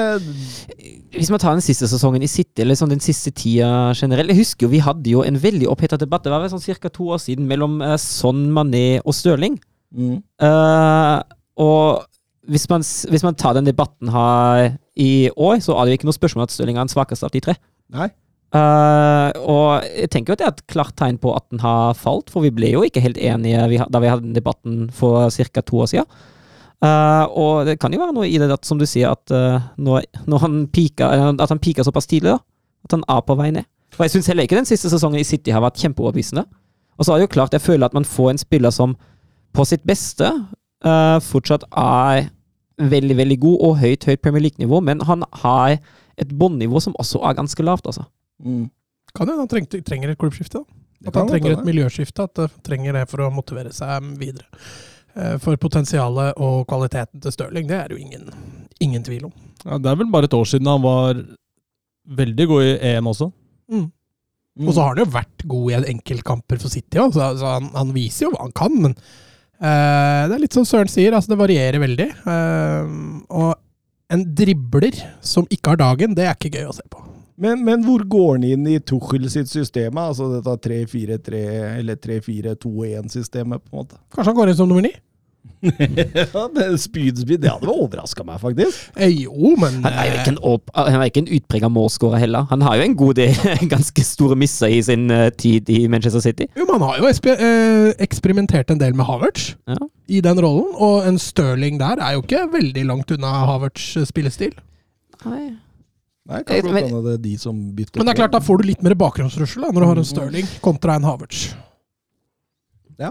Hvis 1.17 1.31
man 1.33 1.41
tar 1.41 1.57
den 1.57 1.65
siste 1.65 1.89
sesongen 1.89 2.23
i 2.23 2.31
City, 2.31 2.61
eller 2.63 2.77
sånn 2.77 2.93
den 2.93 3.01
siste 3.05 3.33
tida 3.33 3.93
generelt 3.97 4.33
Jeg 4.35 4.43
husker 4.43 4.67
jo 4.67 4.75
vi 4.75 4.83
hadde 4.85 5.15
jo 5.15 5.25
en 5.25 5.41
veldig 5.41 5.71
oppheta 5.73 5.97
debatt, 6.01 6.25
det 6.25 6.35
var 6.35 6.45
vel 6.45 6.53
sånn 6.53 6.65
ca. 6.77 6.93
to 6.93 7.09
år 7.17 7.21
siden, 7.25 7.49
mellom 7.49 7.81
eh, 7.83 7.97
Son, 8.01 8.45
Mané 8.53 9.01
og 9.05 9.17
Stirling. 9.17 9.59
mm. 9.97 10.17
Uh, 10.43 11.21
og 11.63 12.05
hvis 12.49 12.65
man, 12.71 12.83
hvis 12.83 13.23
man 13.23 13.37
tar 13.39 13.55
den 13.55 13.67
debatten 13.69 14.09
her 14.11 14.73
i 14.99 15.31
år, 15.37 15.61
så 15.63 15.77
er 15.77 15.85
det 15.85 15.93
jo 15.93 15.99
ikke 16.01 16.09
noe 16.09 16.17
spørsmål 16.17 16.49
at 16.49 16.55
Stirling 16.55 16.77
er 16.79 16.87
den 16.87 16.93
svakeste 16.93 17.29
av 17.29 17.31
de 17.33 17.43
tre. 17.45 17.55
Nei. 17.93 18.09
Eh, 18.53 19.31
og 19.49 19.87
jeg 19.87 20.11
tenker 20.13 20.33
jo 20.33 20.37
at 20.37 20.43
det 20.43 20.47
er 20.47 20.53
et 20.53 20.67
klart 20.75 20.97
tegn 20.99 21.17
på 21.21 21.33
at 21.33 21.47
den 21.49 21.63
har 21.65 21.97
falt, 21.97 22.29
for 22.33 22.45
vi 22.45 22.53
ble 22.53 22.75
jo 22.75 22.85
ikke 22.85 23.01
helt 23.05 23.21
enige 23.21 23.87
da 23.89 24.03
vi 24.03 24.11
hadde 24.11 24.27
den 24.27 24.37
debatten 24.37 24.91
for 24.93 25.31
ca. 25.33 25.65
to 25.65 25.81
år 25.85 25.93
siden. 25.95 26.23
Uh, 26.83 27.25
og 27.39 27.67
det 27.69 27.77
kan 27.79 27.93
jo 27.95 28.01
være 28.01 28.15
noe 28.17 28.27
i 28.27 28.39
det 28.43 28.49
at, 28.51 28.67
som 28.67 28.79
du 28.81 28.83
sier, 28.91 29.13
at 29.15 29.31
uh, 29.31 29.63
når, 29.79 30.03
når 30.27 30.41
han 30.43 30.57
pika, 30.67 31.13
eh, 31.15 31.29
at 31.31 31.53
han 31.53 31.61
pika 31.63 31.85
såpass 31.87 32.11
tidlig, 32.11 32.33
da, 32.35 32.41
at 32.83 32.97
han 32.97 33.05
er 33.07 33.21
på 33.23 33.37
vei 33.39 33.53
ned. 33.55 33.69
For 33.95 34.03
jeg 34.03 34.17
syns 34.17 34.33
heller 34.33 34.49
ikke 34.49 34.59
den 34.59 34.67
siste 34.67 34.91
sesongen 34.91 35.21
i 35.21 35.27
City 35.27 35.55
har 35.55 35.63
vært 35.63 35.79
kjempeoverbevisende. 35.79 36.43
Og 36.99 37.07
så 37.07 37.15
er 37.15 37.21
det 37.21 37.29
jo 37.29 37.35
klart, 37.37 37.55
jeg 37.55 37.63
føler 37.63 37.87
at 37.87 37.95
man 37.95 38.09
får 38.09 38.33
en 38.33 38.43
spiller 38.43 38.75
som 38.75 38.97
på 39.55 39.67
sitt 39.69 39.85
beste 39.87 40.27
eh, 40.27 41.19
fortsatt 41.23 41.69
er 41.71 42.27
veldig, 42.83 43.17
veldig 43.21 43.39
god 43.45 43.67
og 43.69 43.79
høyt, 43.79 44.09
høyt 44.09 44.25
Premier 44.25 44.49
League-nivå, 44.49 44.81
men 44.83 45.05
han 45.07 45.23
har 45.45 45.77
et 46.19 46.35
båndnivå 46.35 46.83
som 46.83 46.97
også 46.99 47.23
er 47.23 47.39
ganske 47.39 47.63
lavt, 47.63 47.87
altså. 47.87 48.09
Mm. 48.43 48.71
Kan 49.13 49.29
hende 49.29 49.45
han 49.45 49.51
trengte, 49.51 49.83
trenger 49.87 50.13
et 50.13 50.21
klubbskifte. 50.21 50.63
da. 50.63 50.83
At 51.11 51.19
han 51.19 51.31
trenger 51.31 51.57
et 51.57 51.67
miljøskifte. 51.67 52.27
At 52.29 52.39
det 52.39 52.49
trenger 52.67 52.97
det 53.01 53.07
for 53.11 53.25
å 53.25 53.31
motivere 53.35 53.73
seg 53.75 54.13
videre. 54.21 54.47
Eh, 55.15 55.37
For 55.43 55.59
potensialet 55.61 56.39
og 56.41 56.67
kvaliteten 56.71 57.23
til 57.23 57.35
Stirling, 57.35 57.69
det 57.69 57.79
er 57.79 57.91
det 57.91 57.99
jo 57.99 58.05
ingen, 58.05 58.29
ingen 58.81 59.05
tvil 59.05 59.27
om. 59.29 59.35
Ja, 59.65 59.79
det 59.79 59.91
er 59.91 59.99
vel 60.01 60.13
bare 60.13 60.31
et 60.31 60.37
år 60.37 60.49
siden 60.49 60.71
han 60.71 60.85
var 60.85 61.19
veldig 62.23 62.47
god 62.51 62.69
i 62.69 62.79
EM 62.93 63.11
også. 63.13 63.29
Mm. 63.73 63.91
Mm. 64.53 64.69
Og 64.69 64.75
så 64.75 64.83
har 64.83 64.95
han 64.95 65.03
jo 65.03 65.13
vært 65.13 65.45
god 65.49 65.69
i 65.71 65.93
enkeltkamper 65.95 66.61
for 66.61 66.73
City 66.73 67.01
òg, 67.01 67.15
så, 67.17 67.31
så 67.41 67.55
han, 67.55 67.71
han 67.77 67.93
viser 67.95 68.27
jo 68.27 68.33
hva 68.35 68.43
han 68.45 68.57
kan. 68.57 68.75
Men 68.85 68.97
uh, 68.97 70.29
det 70.29 70.37
er 70.37 70.43
litt 70.43 70.57
som 70.57 70.67
Søren 70.69 70.91
sier, 70.93 71.15
altså 71.17 71.33
det 71.33 71.41
varierer 71.41 71.81
veldig. 71.81 72.09
Uh, 72.27 73.23
og 73.33 73.55
en 74.13 74.27
dribler 74.37 74.99
som 75.25 75.49
ikke 75.49 75.73
har 75.73 75.81
dagen, 75.81 76.17
det 76.19 76.27
er 76.27 76.37
ikke 76.37 76.53
gøy 76.59 76.69
å 76.69 76.77
se 76.77 76.85
på. 76.93 77.01
Men, 77.43 77.65
men 77.67 77.83
hvor 77.87 78.05
går 78.07 78.29
han 78.37 78.45
inn 78.47 78.67
i 78.71 78.79
Tuchel 78.87 79.27
sitt 79.33 79.51
system? 79.51 79.99
Altså 79.99 80.29
dette 80.37 80.57
3-4-3 80.69 81.41
eller 81.81 81.97
3-4-2-1-systemet, 81.99 83.63
på 83.65 83.73
en 83.77 83.83
måte? 83.85 83.99
Kanskje 84.15 84.31
han 84.33 84.39
går 84.39 84.53
inn 84.53 84.61
som 84.63 84.71
nummer 84.71 84.87
ni? 84.87 84.93
ja, 85.63 86.43
det 86.55 86.65
spydspyd, 86.83 87.41
det 87.43 87.51
hadde 87.51 87.71
overraska 87.71 88.25
meg, 88.27 88.39
faktisk. 88.43 88.89
Eh, 88.99 89.11
jo, 89.25 89.53
men 89.59 89.81
Han 89.85 89.95
er 89.95 90.09
jo 90.09 90.13
eh, 90.13 90.21
ikke 90.21 90.33
en, 90.33 90.39
opp- 90.53 90.73
han 90.75 91.03
ikke 91.07 91.23
en 91.23 91.31
utprega 91.39 91.71
målskårer 91.71 92.23
heller. 92.23 92.47
Han 92.51 92.63
har 92.67 92.79
jo 92.79 92.87
en 92.89 92.97
god 92.99 93.19
del 93.21 93.35
ganske 93.75 94.05
store 94.07 94.39
misser 94.39 94.71
i 94.75 94.81
sin 94.87 95.07
eh, 95.15 95.29
tid 95.39 95.71
i 95.71 95.81
Manchester 95.91 96.23
City. 96.23 96.47
Jo, 96.59 96.67
man 96.71 96.83
har 96.87 96.99
jo 97.03 97.11
eh, 97.11 97.91
eksperimentert 98.03 98.71
en 98.75 98.83
del 98.83 98.95
med 98.99 99.07
Havertz 99.11 99.53
Ja. 99.71 99.79
i 100.11 100.23
den 100.25 100.43
rollen, 100.43 100.71
og 100.83 101.07
en 101.11 101.19
Stirling 101.23 101.79
der 101.83 102.03
er 102.03 102.17
jo 102.19 102.25
ikke 102.27 102.45
veldig 102.55 102.87
langt 102.91 103.15
unna 103.15 103.35
Havertz' 103.51 104.03
spillestil. 104.11 104.55
Nei. 105.27 105.53
Nei, 106.29 106.43
kan 106.47 106.57
Eh, 106.57 106.63
godt 106.63 106.73
men- 106.75 106.85
hende 106.85 107.03
det 107.03 107.13
er 107.15 107.23
de 107.23 107.37
som 107.39 107.57
bytter 107.75 107.99
Men 107.99 108.07
det 108.07 108.13
er 108.15 108.21
klart, 108.23 108.33
da 108.33 108.39
får 108.41 108.59
du 108.63 108.69
litt 108.69 108.83
mer 108.83 108.95
bakgrunnsrussel 108.95 109.63
når 109.73 109.81
du 109.81 109.87
har 109.87 109.97
en 109.99 110.05
Stirling 110.05 110.47
kontra 110.63 110.95
en 110.95 111.03
Havertz. 111.03 111.55
Ja. 112.99 113.11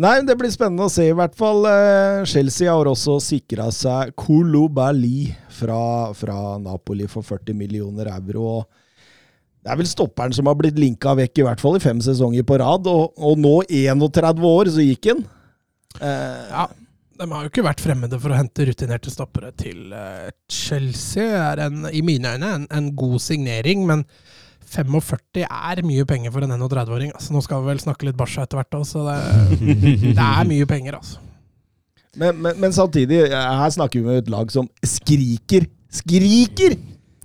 Nei, 0.00 0.20
det 0.24 0.36
blir 0.38 0.50
spennende 0.52 0.86
å 0.86 0.90
se, 0.92 1.08
i 1.10 1.12
hvert 1.16 1.34
fall. 1.36 1.64
Eh, 1.68 2.24
Chelsea 2.24 2.70
har 2.72 2.84
også 2.88 3.18
sikra 3.20 3.66
seg 3.74 4.14
Kolobali 4.16 5.34
fra, 5.50 6.12
fra 6.16 6.58
Napoli 6.58 7.06
for 7.10 7.22
40 7.22 7.54
millioner 7.56 8.06
euro. 8.12 8.44
og 8.60 8.66
Det 9.62 9.72
er 9.72 9.76
vel 9.76 9.86
stopperen 9.86 10.32
som 10.32 10.46
har 10.46 10.54
blitt 10.56 10.78
linka 10.78 11.12
vekk, 11.14 11.38
i 11.38 11.42
hvert 11.44 11.60
fall 11.60 11.76
i 11.76 11.82
fem 11.84 11.98
sesonger 12.00 12.42
på 12.48 12.58
rad. 12.58 12.86
Og, 12.86 13.12
og 13.18 13.36
nå, 13.38 13.62
31 13.68 14.40
år, 14.40 14.70
så 14.72 14.80
gikk 14.84 15.10
han. 15.12 15.24
Eh, 16.00 16.48
Ja, 16.50 16.66
de 17.20 17.28
har 17.28 17.44
jo 17.44 17.50
ikke 17.50 17.64
vært 17.66 17.82
fremmede 17.84 18.18
for 18.20 18.32
å 18.32 18.38
hente 18.38 18.64
rutinerte 18.68 19.12
stoppere 19.12 19.52
til 19.58 19.92
eh, 19.96 20.30
Chelsea. 20.50 21.26
er 21.28 21.66
en, 21.66 21.84
i 21.92 22.02
mine 22.06 22.36
øyne 22.36 22.52
en, 22.56 22.68
en 22.72 22.92
god 22.96 23.18
signering, 23.22 23.84
men 23.88 24.06
45 24.70 25.42
er 25.44 25.82
mye 25.84 26.06
penger 26.08 26.32
for 26.32 26.46
en 26.46 26.54
31-åring. 26.54 27.10
Altså, 27.16 27.34
nå 27.34 27.42
skal 27.44 27.62
vi 27.62 27.72
vel 27.72 27.82
snakke 27.82 28.06
litt 28.08 28.18
Barca 28.18 28.46
etter 28.46 28.60
hvert 28.60 28.78
òg, 28.78 28.86
så 28.86 29.04
det, 29.08 29.18
det 30.06 30.28
er 30.28 30.48
mye 30.48 30.68
penger, 30.70 31.00
altså. 31.00 31.26
Men, 32.18 32.40
men, 32.42 32.56
men 32.58 32.72
samtidig, 32.74 33.20
her 33.30 33.70
snakker 33.70 34.00
vi 34.00 34.06
med 34.06 34.24
et 34.24 34.30
lag 34.32 34.48
som 34.50 34.66
skriker, 34.82 35.68
skriker 35.94 36.74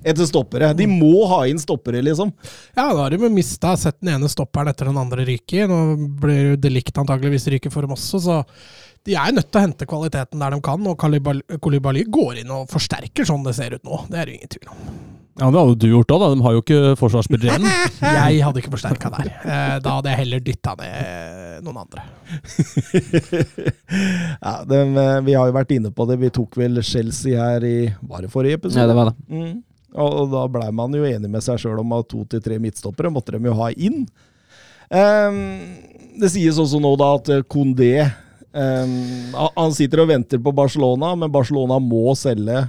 etter 0.06 0.28
stoppere. 0.30 0.70
De 0.78 0.86
må 0.90 1.26
ha 1.32 1.44
inn 1.50 1.62
stoppere, 1.62 2.04
liksom. 2.06 2.34
Ja, 2.76 2.92
da 2.92 3.06
har 3.08 3.14
de 3.16 3.30
mista 3.34 3.74
sett 3.80 3.98
den 4.02 4.14
ene 4.14 4.30
stopperen 4.30 4.70
etter 4.70 4.92
den 4.92 5.00
andre 5.02 5.26
ryker. 5.26 5.66
Nå 5.72 5.80
blir 6.22 6.52
jo 6.54 6.74
likt 6.74 6.98
antageligvis 7.02 7.50
ryker 7.56 7.74
for 7.74 7.86
dem 7.86 7.96
også, 7.96 8.22
så 8.22 8.42
de 9.06 9.14
er 9.14 9.34
nødt 9.36 9.52
til 9.52 9.60
å 9.60 9.66
hente 9.68 9.86
kvaliteten 9.90 10.42
der 10.42 10.56
de 10.56 10.62
kan. 10.66 10.88
Og 10.90 10.98
Kolibali 11.62 12.06
går 12.10 12.42
inn 12.42 12.54
og 12.56 12.70
forsterker 12.72 13.28
sånn 13.28 13.46
det 13.46 13.54
ser 13.58 13.76
ut 13.78 13.84
nå. 13.86 14.00
Det 14.10 14.18
er 14.18 14.26
det 14.26 14.34
jo 14.34 14.40
ingen 14.40 14.56
tvil 14.56 14.72
om. 14.74 14.88
Ja, 15.36 15.50
Det 15.52 15.60
hadde 15.60 15.76
du 15.84 15.90
gjort 15.92 16.12
òg, 16.16 16.22
da. 16.24 16.28
De 16.32 16.44
har 16.46 16.54
jo 16.56 16.62
ikke 16.64 16.96
forsvarsspillere 16.96 17.58
igjen. 17.58 17.66
Jeg 18.16 18.42
hadde 18.46 18.62
ikke 18.62 18.72
forsterka 18.72 19.12
der. 19.18 19.32
Eh, 19.44 19.74
Da 19.84 19.98
hadde 19.98 20.14
jeg 20.14 20.22
heller 20.22 20.44
dytta 20.46 20.76
ned 20.80 21.66
noen 21.66 21.82
andre. 21.84 22.06
ja, 24.46 24.54
dem, 24.70 24.96
eh, 24.98 25.22
vi 25.28 25.36
har 25.36 25.50
jo 25.50 25.56
vært 25.58 25.74
inne 25.76 25.92
på 25.92 26.08
det. 26.08 26.18
Vi 26.24 26.32
tok 26.40 26.56
vel 26.60 26.80
Chelsea 26.84 27.36
her 27.40 27.66
i 27.68 27.78
Var 28.00 28.24
det 28.26 28.32
forrige 28.32 28.62
episode? 28.62 28.82
Ja, 28.86 28.88
det 28.88 28.96
var 28.98 29.12
det. 29.12 29.18
Mm. 29.28 29.58
Og, 29.96 30.16
og 30.22 30.32
da 30.34 30.46
blei 30.52 30.70
man 30.76 30.96
jo 30.96 31.06
enig 31.08 31.30
med 31.32 31.44
seg 31.44 31.60
sjøl 31.62 31.84
om 31.84 31.94
at 32.00 32.08
to 32.12 32.24
til 32.32 32.42
tre 32.44 32.58
midtstoppere 32.64 33.12
måtte 33.14 33.36
de 33.36 33.44
jo 33.48 33.56
ha 33.60 33.70
inn. 33.76 34.06
Um, 34.88 35.40
det 36.22 36.30
sies 36.32 36.60
også 36.62 36.80
nå 36.84 36.94
da 37.00 37.12
at 37.18 37.32
eh, 37.34 37.44
Kondé 37.52 37.94
han- 38.56 39.52
Han 39.58 39.74
sitter 39.76 40.02
og 40.04 40.10
venter 40.10 40.40
på 40.40 40.54
Barcelona, 40.56 41.14
men 41.16 41.32
Barcelona 41.32 41.80
må 41.84 42.16
selge 42.16 42.62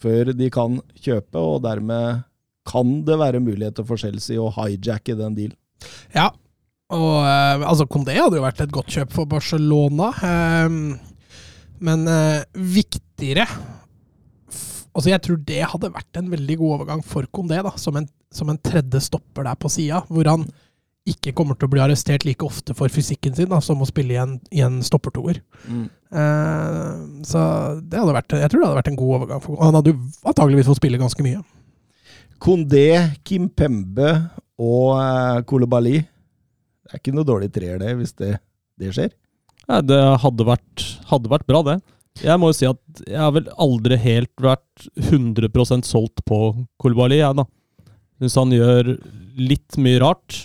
før 0.00 0.32
de 0.36 0.48
kan 0.50 0.78
kjøpe, 0.96 1.36
og 1.36 1.62
dermed 1.62 2.22
kan 2.66 3.02
det 3.04 3.18
være 3.20 3.40
muligheter 3.42 3.84
for 3.86 3.96
Chelsea 4.00 4.36
å 4.40 4.50
hijacke 4.54 5.16
den 5.18 5.34
dealen. 5.36 5.56
Ja, 6.14 6.30
og 6.90 7.22
uh, 7.24 7.62
altså 7.68 7.86
Condé 7.88 8.16
hadde 8.18 8.36
jo 8.40 8.44
vært 8.44 8.60
et 8.64 8.72
godt 8.74 8.90
kjøp 8.96 9.12
for 9.12 9.26
Barcelona. 9.30 10.10
um, 10.66 10.98
men 11.80 12.02
uh, 12.08 12.42
viktigere 12.54 13.46
Altså 14.90 15.12
Jeg 15.12 15.22
tror 15.22 15.36
det 15.46 15.60
hadde 15.70 15.92
vært 15.94 16.18
en 16.18 16.30
veldig 16.32 16.56
god 16.58 16.72
overgang 16.80 17.02
for 17.06 17.22
Condé, 17.32 17.60
da, 17.62 17.70
som 17.78 17.94
en, 17.96 18.08
som 18.34 18.48
en 18.50 18.58
tredje 18.58 18.98
stopper 19.06 19.46
der 19.46 19.54
på 19.54 19.70
sida. 19.70 20.00
Hvor 20.10 20.26
han 20.26 20.48
ikke 21.12 21.34
kommer 21.36 21.58
til 21.58 21.68
å 21.68 21.72
bli 21.72 21.82
arrestert 21.82 22.24
like 22.26 22.44
ofte 22.46 22.74
for 22.76 22.92
fysikken 22.92 23.34
sin 23.36 23.50
da, 23.50 23.60
som 23.64 23.82
å 23.82 23.88
spille 23.88 24.14
i 24.16 24.20
en, 24.20 24.36
i 24.54 24.62
en 24.64 24.80
stoppertoer. 24.86 25.40
Eh, 26.10 26.90
så 27.26 27.44
det 27.82 28.00
hadde 28.00 28.16
vært, 28.16 28.36
jeg 28.40 28.52
tror 28.52 28.62
det 28.62 28.68
hadde 28.68 28.80
vært 28.80 28.92
en 28.92 29.00
god 29.00 29.16
overgang. 29.18 29.42
For, 29.44 29.60
han 29.62 29.78
hadde 29.78 29.94
jo 29.94 30.00
antageligvis 30.32 30.70
fått 30.70 30.80
spille 30.82 31.00
ganske 31.00 31.26
mye. 31.26 31.42
Kondé, 32.40 32.88
Kim 33.26 33.50
Pembe 33.52 34.14
og 34.60 34.96
uh, 34.96 35.40
Kolobali. 35.48 35.98
Det 36.00 36.94
er 36.94 37.02
ikke 37.02 37.14
noe 37.14 37.28
dårlig 37.28 37.50
treer, 37.52 37.80
det, 37.82 37.92
hvis 37.98 38.14
det, 38.18 38.34
det 38.80 38.94
skjer. 38.96 39.12
Ja, 39.66 39.80
det 39.84 40.00
hadde 40.24 40.46
vært, 40.48 40.86
hadde 41.12 41.30
vært 41.32 41.46
bra, 41.48 41.60
det. 41.66 41.80
Jeg 42.24 42.40
må 42.40 42.50
jo 42.50 42.56
si 42.56 42.66
at 42.68 43.02
jeg 43.06 43.20
har 43.20 43.32
vel 43.36 43.46
aldri 43.60 43.96
helt 44.00 44.42
vært 44.42 44.88
100% 44.98 45.86
solgt 45.86 46.24
på 46.26 46.40
Kolobali, 46.80 47.20
jeg, 47.20 47.36
da. 47.38 47.46
Syns 48.20 48.36
han 48.36 48.52
gjør 48.52 48.94
litt 49.40 49.78
mye 49.80 50.00
rart, 50.02 50.42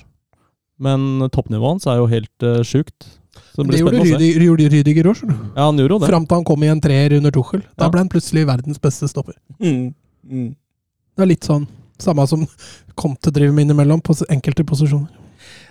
men 0.79 1.29
toppnivået 1.32 1.75
hans 1.75 1.88
er 1.88 1.98
jo 2.01 2.08
helt 2.12 2.44
uh, 2.44 2.62
sjukt. 2.63 3.08
Så 3.55 3.63
det 3.63 3.67
Det 3.67 3.67
blir 3.72 3.79
gjorde. 3.84 4.01
Rüdi- 4.20 4.44
gjorde 4.44 4.70
Rydiger 4.72 5.08
òg, 5.12 5.15
skjønner 5.20 5.38
du. 5.39 5.46
Ja, 5.55 5.65
han 5.70 5.77
gjorde 5.79 6.00
det. 6.01 6.10
Fram 6.10 6.25
til 6.27 6.36
han 6.38 6.44
kom 6.48 6.63
i 6.63 6.67
en 6.72 6.82
treer 6.84 7.15
under 7.17 7.32
Tuchel. 7.32 7.62
Da 7.77 7.86
Ja. 7.86 7.89
ble 7.91 8.00
han 8.03 8.10
plutselig 8.12 8.46
verdens 8.48 8.79
beste 8.79 9.08
stopper. 9.08 9.36
Mm. 9.60 9.94
Mm. 10.29 10.55
Det 11.15 11.24
er 11.24 11.29
litt 11.32 11.44
sånn 11.48 11.67
samme 12.00 12.25
som 12.27 12.46
Conte 12.96 13.32
driver 13.32 13.53
med 13.53 13.65
innimellom, 13.70 14.01
på 14.03 14.15
enkelte 14.29 14.63
posisjoner. 14.67 15.08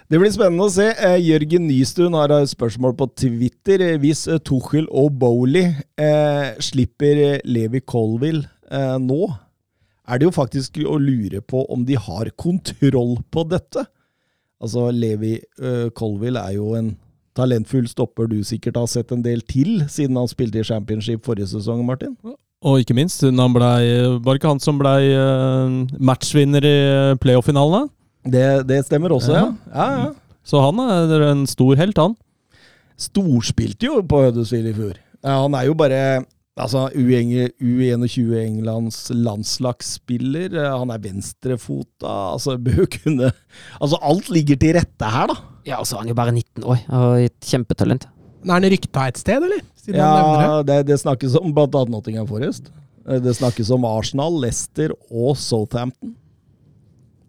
Det 0.09 0.19
blir 0.21 0.31
spennende 0.33 0.65
å 0.67 0.71
se. 0.73 0.91
Eh, 0.93 1.17
Jørgen 1.21 1.67
Nystuen 1.69 2.13
har 2.15 2.29
et 2.33 2.49
spørsmål 2.49 2.95
på 2.97 3.07
Twitter. 3.17 3.81
Eh, 3.81 3.99
Hvis 3.99 4.27
eh, 4.29 4.39
Tuchel 4.39 4.87
og 4.93 5.13
Bowley 5.19 5.75
eh, 5.97 6.55
slipper 6.61 7.17
eh, 7.37 7.41
Levi 7.45 7.81
Colville 7.81 8.45
eh, 8.71 8.99
nå, 9.01 9.29
er 10.07 10.19
det 10.21 10.27
jo 10.29 10.31
faktisk 10.37 10.77
å 10.85 10.99
lure 11.01 11.41
på 11.41 11.65
om 11.73 11.85
de 11.89 11.95
har 11.97 12.29
kontroll 12.37 13.17
på 13.33 13.47
dette. 13.49 13.87
Altså, 14.63 14.91
Levi 14.95 15.39
uh, 15.61 15.91
Colville 15.97 16.41
er 16.41 16.57
jo 16.57 16.75
en 16.79 16.95
talentfull 17.35 17.89
stopper 17.91 18.29
du 18.31 18.39
sikkert 18.47 18.79
har 18.79 18.87
sett 18.91 19.11
en 19.13 19.25
del 19.25 19.43
til, 19.51 19.83
siden 19.91 20.17
han 20.21 20.31
spilte 20.31 20.61
i 20.63 20.67
championship 20.67 21.25
forrige 21.27 21.51
sesong, 21.51 21.83
Martin. 21.87 22.15
Og 22.65 22.81
ikke 22.81 22.97
minst, 22.97 23.21
siden 23.21 23.41
han 23.43 23.53
blei 23.53 23.83
Var 24.25 24.39
ikke 24.39 24.55
han 24.55 24.63
som 24.63 24.79
blei 24.81 25.11
eh, 25.13 25.75
matchvinner 26.01 26.65
i 26.65 26.77
playoff-finalen? 27.21 27.75
da? 27.75 28.31
Det, 28.35 28.45
det 28.71 28.79
stemmer 28.87 29.13
også, 29.13 29.35
ja. 29.35 29.49
Ja. 29.75 29.89
ja. 29.99 30.07
Så 30.45 30.61
han 30.63 30.81
er 30.81 31.27
en 31.31 31.45
stor 31.49 31.77
helt, 31.77 31.99
han. 31.99 32.15
storspilte 33.01 33.89
jo 33.91 33.99
på 34.09 34.23
Huddersfield 34.23 34.71
i 34.71 34.77
fjor. 34.77 34.95
Ja, 35.25 35.43
han 35.43 35.57
er 35.59 35.67
jo 35.69 35.75
bare 35.77 36.01
altså, 36.61 36.85
U21 36.95 37.51
U21 37.61 38.35
Englands 38.41 38.99
landslagsspiller. 39.11 40.55
Eh, 40.55 40.79
Han 40.79 40.91
er 40.95 41.03
venstrefota. 41.03 42.13
Altså, 42.35 42.57
bør 42.67 42.87
kunne 42.99 43.33
Altså, 43.81 43.99
alt 44.03 44.31
ligger 44.31 44.57
til 44.61 44.75
rette 44.79 45.11
her, 45.17 45.27
da. 45.33 45.37
Ja, 45.67 45.79
altså, 45.81 45.97
han 45.99 46.07
er 46.07 46.13
jo 46.15 46.19
bare 46.21 46.33
19 46.37 46.65
år 46.69 46.83
og 46.93 47.21
et 47.25 47.39
kjempetalent. 47.41 48.07
Men 48.45 48.51
Er 48.51 48.61
han 48.61 48.71
rykta 48.75 49.07
et 49.09 49.17
sted, 49.19 49.43
eller? 49.47 49.63
Siden 49.81 49.97
det. 49.97 50.03
Ja, 50.05 50.63
det, 50.69 50.79
det 50.91 50.99
snakkes 51.01 51.35
om 51.41 51.53
blant 51.57 51.75
annet 51.75 51.91
Nottingham 51.95 52.27
Forest. 52.29 52.69
Eh, 53.09 53.19
Det 53.25 53.33
snakkes 53.39 53.71
om 53.73 53.85
Arsenal, 53.89 54.37
Leicester 54.43 54.93
og 55.11 55.37
Southampton. 55.41 56.15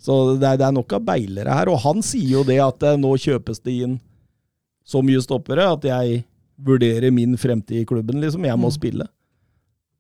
Så 0.05 0.35
det 0.37 0.45
er, 0.45 0.57
det 0.61 0.65
er 0.67 0.75
nok 0.75 0.91
av 0.93 1.01
beilere 1.07 1.49
her. 1.55 1.71
Og 1.71 1.79
han 1.81 2.03
sier 2.05 2.35
jo 2.37 2.43
det 2.45 2.59
at 2.61 2.83
eh, 2.83 2.97
nå 2.99 3.15
kjøpes 3.17 3.63
det 3.65 3.77
inn 3.87 3.95
så 4.85 4.99
mye 5.01 5.17
stoppere 5.23 5.63
at 5.65 5.81
jeg 5.87 6.19
vurderer 6.61 7.09
min 7.11 7.33
fremtid 7.41 7.81
i 7.81 7.85
klubben, 7.89 8.19
liksom. 8.21 8.43
Jeg 8.45 8.59
må 8.59 8.67
Mm. 8.69 8.75
spille. 8.75 9.07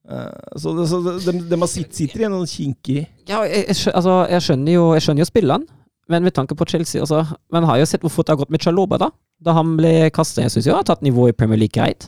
Eh, 0.05 0.57
Så, 0.61 0.73
det, 0.77 0.83
så 0.91 0.99
de, 1.01 1.31
de 1.49 1.55
de 1.55 1.67
sitter 1.67 2.21
i 2.21 2.25
en 2.27 2.35
sånn 2.37 2.49
kinkig 2.49 3.07
Ja, 3.25 3.39
jeg, 3.49 3.63
jeg, 3.71 3.93
altså, 3.93 4.19
jeg 4.29 4.43
skjønner 4.45 4.75
jo 4.75 4.83
jeg 4.93 5.01
skjønner 5.01 5.23
jo 5.23 5.29
spillene, 5.31 5.65
men 6.13 6.27
med 6.27 6.35
tanke 6.37 6.53
på 6.53 6.67
Chelsea 6.69 7.01
altså, 7.01 7.23
Man 7.49 7.65
har 7.65 7.79
jo 7.81 7.87
sett 7.89 8.05
hvor 8.05 8.13
fort 8.13 8.27
det 8.27 8.35
har 8.35 8.41
gått 8.43 8.53
med 8.53 8.61
Chaloba, 8.61 8.99
da. 9.01 9.09
Da 9.41 9.55
han 9.57 9.73
ble 9.79 10.11
kasta. 10.13 10.43
Jeg 10.45 10.53
syns 10.53 10.67
jo 10.69 10.75
han 10.75 10.83
har 10.83 10.89
tatt 10.91 11.01
nivået 11.01 11.33
i 11.33 11.37
Premier 11.39 11.57
League 11.57 11.73
greit. 11.73 12.05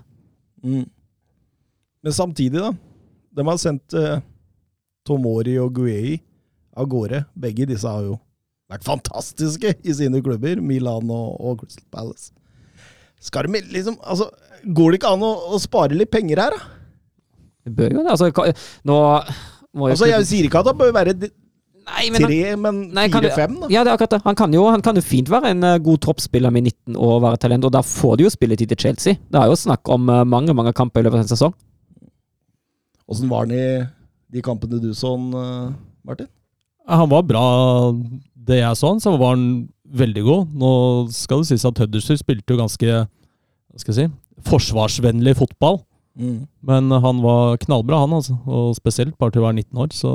mm. 0.63 0.85
Men 2.05 2.13
samtidig, 2.13 2.61
da. 2.61 2.69
De 3.35 3.43
har 3.49 3.57
sendt 3.59 3.93
eh, 3.97 4.21
Tomori 5.05 5.57
og 5.59 5.73
Guei 5.81 6.19
av 6.77 6.85
gårde. 6.93 7.23
Begge 7.33 7.65
disse 7.67 7.89
har 7.89 8.05
jo 8.05 8.19
vært 8.69 8.85
fantastiske 8.85 9.73
i 9.83 9.93
sine 9.97 10.21
klubber, 10.23 10.61
Milan 10.61 11.09
og, 11.09 11.33
og 11.41 11.59
Crystal 11.63 11.83
Palace. 11.91 12.29
Skal 13.19 13.49
de 13.49 13.61
liksom 13.73 13.97
Altså, 14.05 14.29
går 14.63 14.93
det 14.93 15.01
ikke 15.01 15.13
an 15.17 15.25
å, 15.25 15.33
å 15.57 15.59
spare 15.59 15.97
litt 15.97 16.13
penger 16.13 16.45
her, 16.45 16.53
da? 16.53 16.76
Det 17.67 17.73
bør 17.75 17.97
jo 17.97 18.03
det. 18.05 18.13
Altså, 18.15 18.31
nå 18.87 18.97
må 19.77 19.89
jo 19.91 19.95
Altså, 19.97 20.07
Jeg 20.09 20.25
sier 20.29 20.47
ikke 20.47 20.61
at 20.63 20.69
det 20.71 20.77
bør 20.79 20.93
være 20.95 21.13
Nei, 21.87 22.09
men 22.11 22.19
han- 22.21 22.27
tre, 22.31 22.55
men 22.59 22.79
du- 22.91 23.13
fire-fem, 23.15 23.53
da. 23.61 23.67
Ja, 23.71 23.83
det 23.85 23.91
er 23.91 23.95
akkurat 23.95 24.13
det. 24.17 24.21
Han 24.25 24.35
kan 24.35 24.53
jo, 24.55 24.65
han 24.69 24.81
kan 24.83 24.95
jo 24.99 25.01
fint 25.01 25.29
være 25.31 25.51
en 25.53 25.63
eh, 25.63 25.77
god 25.79 26.01
troppsspiller 26.03 26.51
med 26.51 26.65
19 26.67 26.97
år 26.99 27.13
og 27.15 27.21
være 27.23 27.37
talent, 27.39 27.63
og 27.63 27.71
da 27.71 27.79
får 27.79 28.17
de 28.17 28.25
jo 28.25 28.29
spilletid 28.33 28.67
til 28.73 28.77
Chelsea. 28.81 29.13
Det 29.31 29.39
er 29.39 29.47
jo 29.47 29.55
snakk 29.55 29.87
om 29.95 30.09
eh, 30.11 30.23
mange 30.27 30.53
mange 30.53 30.73
kamper 30.75 30.99
i 30.99 31.03
løpet 31.07 31.21
av 31.21 31.23
en 31.23 31.31
sesong. 31.31 31.53
Åssen 33.07 33.29
var 33.31 33.45
han 33.45 33.53
i 33.55 33.87
de 34.35 34.41
kampene 34.43 34.81
du 34.83 34.89
så, 34.93 35.13
han, 35.15 35.29
eh, 35.33 35.73
Martin? 36.05 36.27
Han 36.87 37.09
var 37.11 37.23
bra 37.23 37.45
det 38.47 38.59
jeg 38.61 38.75
så 38.79 38.91
han, 38.93 38.99
så 39.03 39.15
var 39.19 39.35
han 39.35 39.47
veldig 39.87 40.23
god. 40.27 40.47
Nå 40.59 40.71
skal 41.15 41.43
det 41.43 41.47
sies 41.53 41.65
at 41.67 41.79
Huddersfield 41.83 42.19
spilte 42.19 42.51
jo 42.55 42.59
ganske 42.59 42.87
hva 42.87 43.79
skal 43.79 43.93
jeg 43.93 44.09
si, 44.09 44.13
forsvarsvennlig 44.47 45.35
fotball. 45.39 45.81
Mm. 46.17 46.47
Men 46.65 46.89
han 46.91 47.19
var 47.21 47.57
knallbra, 47.61 47.99
han, 48.05 48.13
altså. 48.17 48.37
Og 48.49 48.71
spesielt 48.77 49.17
bare 49.21 49.31
til 49.35 49.43
å 49.43 49.47
være 49.47 49.59
19 49.61 49.83
år. 49.83 49.93
Så 49.93 50.11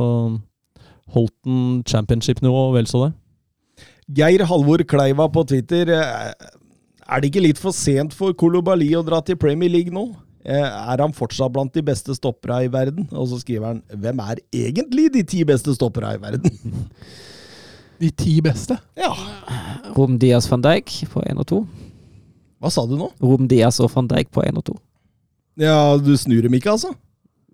holdt 1.14 1.34
han 1.46 1.82
championship-nivå 1.86 2.64
vel 2.74 2.88
så 2.90 3.04
det. 3.06 3.12
Geir 4.18 4.44
Halvor 4.50 4.82
Kleiva 4.88 5.28
på 5.32 5.44
Twitter. 5.48 5.88
eh, 5.94 6.32
Er 7.12 7.20
det 7.20 7.30
ikke 7.30 7.42
litt 7.44 7.58
for 7.58 7.72
sent 7.76 8.12
for 8.14 8.32
Kolobali 8.34 8.90
å 8.96 9.04
dra 9.06 9.20
til 9.22 9.36
Premier 9.36 9.70
League 9.70 9.92
nå? 9.94 10.08
Eh, 10.44 10.58
Er 10.66 10.98
han 10.98 11.12
fortsatt 11.14 11.52
blant 11.52 11.72
de 11.72 11.82
beste 11.82 12.14
stoppera 12.18 12.64
i 12.64 12.68
verden? 12.68 13.06
Og 13.12 13.28
så 13.30 13.38
skriver 13.40 13.66
han 13.66 13.82
Hvem 13.94 14.18
er 14.26 14.40
egentlig 14.52 15.12
de 15.14 15.22
ti 15.22 15.44
beste 15.44 15.74
stoppera 15.74 16.14
i 16.16 16.22
verden? 16.22 16.50
De 18.02 18.08
ti 18.10 18.40
beste. 18.42 18.74
Ja, 18.98 19.12
Rom 19.94 20.16
Diaz 20.18 20.48
van 20.50 20.62
Dijk 20.64 20.90
på 21.12 21.20
1 21.22 21.38
og 21.38 21.46
2. 21.46 21.58
hva 22.58 22.70
sa 22.74 22.82
du 22.86 22.96
nå? 22.98 23.12
Rom 23.22 23.46
Diaz 23.46 23.78
og 23.78 23.92
van 23.94 24.08
Dijk 24.10 24.32
på 24.34 24.42
1 24.42 24.58
og 24.58 24.64
2. 24.72 24.74
Ja, 25.62 25.96
du 26.02 26.12
snur 26.18 26.42
dem 26.42 26.54
ikke, 26.58 26.74
altså? 26.74 26.92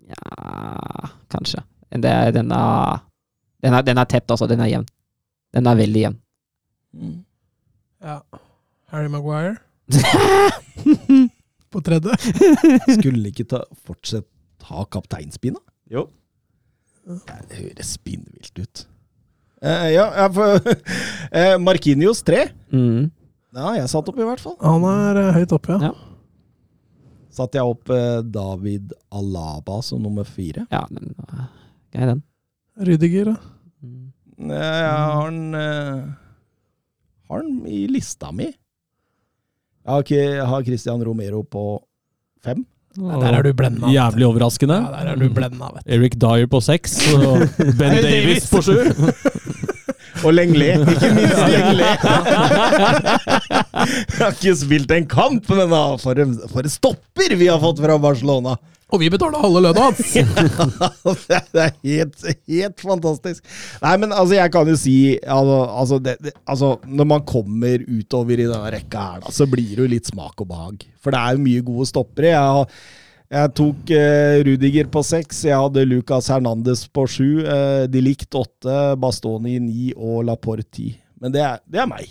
Ja, 0.09 1.09
kanskje. 1.29 1.61
Men 1.91 2.03
det 2.05 2.11
er, 2.11 2.31
den, 2.33 2.51
er, 2.55 3.03
den, 3.63 3.75
er, 3.77 3.85
den 3.85 4.01
er 4.01 4.09
tett, 4.09 4.29
altså. 4.33 4.47
Den 4.49 4.61
er 4.65 4.71
jevn. 4.71 4.87
Den 5.53 5.69
er 5.69 5.77
veldig 5.77 6.05
jevn. 6.05 6.19
Ja. 8.01 8.19
Harry 8.89 9.09
Maguire 9.13 9.55
på 11.71 11.81
tredje. 11.85 12.15
Skulle 12.97 13.29
ikke 13.29 13.45
ta, 13.49 13.61
fortsette 13.85 14.29
ta 14.59 14.85
kapteinspinna? 14.91 15.61
Jo. 15.89 16.07
Det 17.05 17.57
høres 17.61 17.93
spinnvilt 17.97 18.59
ut. 18.61 18.83
Eh, 19.65 19.87
ja, 19.95 20.05
jeg 20.23 20.33
får, 20.35 20.67
eh, 21.41 21.55
Markinios 21.61 22.21
3. 22.27 22.43
Mm. 22.73 23.09
Ja, 23.55 23.73
jeg 23.79 23.89
satt 23.91 24.09
opp 24.11 24.19
i 24.19 24.27
hvert 24.27 24.43
fall. 24.43 24.57
Han 24.61 24.85
er 24.89 25.21
eh, 25.23 25.31
høyt 25.39 25.55
oppe, 25.57 25.77
ja. 25.77 25.89
Ja. 25.89 26.08
Satt 27.39 27.55
jeg 27.55 27.63
opp 27.71 27.91
eh, 27.95 28.19
David 28.27 28.91
Alaba 29.15 29.79
som 29.85 30.01
nummer 30.03 30.27
fire. 30.27 30.65
Ja, 30.73 30.81
den 30.91 31.13
er 31.15 31.45
grei, 31.95 32.07
den. 32.13 32.23
Rydiger, 32.89 33.29
da. 33.31 33.37
Mm. 33.83 34.09
Eh, 34.51 34.55
Jeg 34.59 34.89
har 35.15 35.29
den 35.31 35.55
eh, 35.59 36.01
Har 37.29 37.45
den 37.45 37.61
i 37.67 37.85
lista 37.91 38.31
mi. 38.35 38.49
Jeg 38.51 39.93
har, 39.95 40.03
ikke, 40.03 40.19
jeg 40.19 40.45
har 40.51 40.63
Christian 40.67 41.01
Romero 41.07 41.41
på 41.47 41.63
fem. 42.43 42.65
Nei, 42.99 43.15
der 43.21 43.35
er 43.39 43.45
du 43.45 43.53
blenda. 43.55 43.87
Jævlig 43.93 44.25
overraskende. 44.27 44.75
Ja, 44.83 44.89
der 44.97 45.11
er 45.13 45.19
du 45.21 45.27
blenda, 45.33 45.69
vet 45.75 45.85
du. 45.85 45.91
Eric 45.95 46.15
Dyer 46.19 46.47
på 46.51 46.59
seks 46.65 46.97
og 47.15 47.45
Ben 47.79 47.95
Davies 48.03 48.49
Davis. 48.49 48.49
på 48.51 48.61
sju. 48.65 48.75
Og 50.23 50.33
Lenglet, 50.33 50.83
ikke 50.93 51.11
minst 51.15 51.43
Lenglet. 51.53 52.07
Jeg 53.79 54.19
har 54.19 54.33
ikke 54.33 54.55
spilt 54.59 54.91
en 54.95 55.07
kamp, 55.09 55.47
men 55.53 55.71
da, 55.71 55.83
for, 56.01 56.19
en, 56.19 56.35
for 56.51 56.65
en 56.65 56.73
stopper 56.73 57.37
vi 57.39 57.47
har 57.51 57.61
fått 57.63 57.81
fra 57.83 57.97
Barcelona! 58.01 58.57
Og 58.89 59.03
vi 59.03 59.09
betaler 59.13 59.37
halve 59.37 59.61
lønna 59.61 59.83
hans! 59.85 60.13
det 61.53 61.61
er 61.61 61.75
helt, 61.85 62.23
helt 62.49 62.81
fantastisk. 62.81 63.43
Nei, 63.83 63.91
men 64.01 64.15
altså, 64.15 64.33
jeg 64.39 64.53
kan 64.55 64.71
jo 64.71 64.77
si 64.81 64.95
altså, 65.21 65.57
altså, 65.67 65.99
det, 66.07 66.15
det, 66.25 66.33
altså, 66.49 66.71
Når 66.87 67.09
man 67.11 67.25
kommer 67.29 67.83
utover 67.85 68.41
i 68.41 68.47
denne 68.49 68.71
rekka 68.73 69.03
her, 69.11 69.19
da, 69.27 69.33
så 69.35 69.45
blir 69.49 69.75
det 69.75 69.83
jo 69.83 69.91
litt 69.93 70.09
smak 70.09 70.41
og 70.41 70.49
behag. 70.49 70.87
For 71.03 71.13
det 71.13 71.21
er 71.21 71.37
jo 71.37 71.45
mye 71.45 71.67
gode 71.67 71.85
stoppere. 71.91 72.33
Jeg, 72.33 72.57
har, 72.57 72.81
jeg 73.29 73.51
tok 73.57 73.91
eh, 73.93 74.39
Rudiger 74.47 74.87
på 74.89 75.03
seks, 75.05 75.43
jeg 75.45 75.57
hadde 75.57 75.85
Lucas 75.85 76.31
Hernandez 76.33 76.87
på 76.89 77.05
sju, 77.09 77.27
eh, 77.45 77.83
De 77.91 78.01
likte 78.01 78.41
åtte, 78.41 78.79
Bastoni 79.01 79.59
ni 79.61 79.91
og 79.93 80.23
Laporte 80.25 80.65
ti. 80.65 80.89
Men 81.21 81.35
det 81.35 81.43
er, 81.45 81.61
det 81.69 81.83
er 81.83 81.89
meg. 81.89 82.09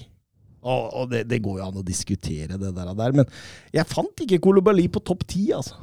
Og, 0.63 0.89
og 1.01 1.11
det, 1.11 1.25
det 1.31 1.41
går 1.43 1.61
jo 1.61 1.67
an 1.69 1.81
å 1.81 1.87
diskutere 1.87 2.59
det 2.61 2.73
der, 2.77 2.93
der. 2.95 3.15
Men 3.17 3.29
jeg 3.75 3.89
fant 3.89 4.25
ikke 4.25 4.41
Kolobali 4.45 4.87
på 4.93 5.03
topp 5.07 5.27
ti, 5.31 5.49
altså. 5.57 5.79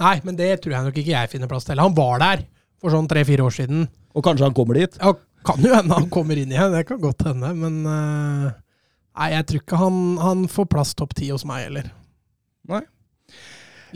Nei, 0.00 0.16
men 0.26 0.38
det 0.38 0.50
tror 0.62 0.74
jeg 0.74 0.88
nok 0.88 0.98
ikke 0.98 1.14
jeg 1.14 1.30
finner 1.30 1.50
plass 1.50 1.66
til. 1.68 1.78
Han 1.82 1.94
var 1.94 2.22
der 2.22 2.44
for 2.82 2.94
sånn 2.94 3.08
tre-fire 3.10 3.46
år 3.46 3.54
siden. 3.54 3.86
Og 4.16 4.24
kanskje 4.26 4.48
han 4.48 4.56
kommer 4.56 4.78
dit. 4.80 4.96
Ja, 4.98 5.12
kan 5.46 5.62
jo 5.62 5.74
hende 5.74 5.94
han 5.94 6.08
kommer 6.12 6.38
inn 6.38 6.50
igjen, 6.50 6.74
det 6.74 6.86
kan 6.88 7.00
godt 7.02 7.22
hende, 7.28 7.52
men 7.56 7.82
uh, 7.86 8.48
Nei, 9.18 9.32
jeg 9.34 9.46
tror 9.48 9.62
ikke 9.62 9.78
han, 9.80 9.96
han 10.22 10.44
får 10.50 10.66
plass 10.70 10.94
topp 10.98 11.14
ti 11.18 11.30
hos 11.32 11.44
meg 11.48 11.64
heller. 11.66 11.88
Nei. 12.70 12.84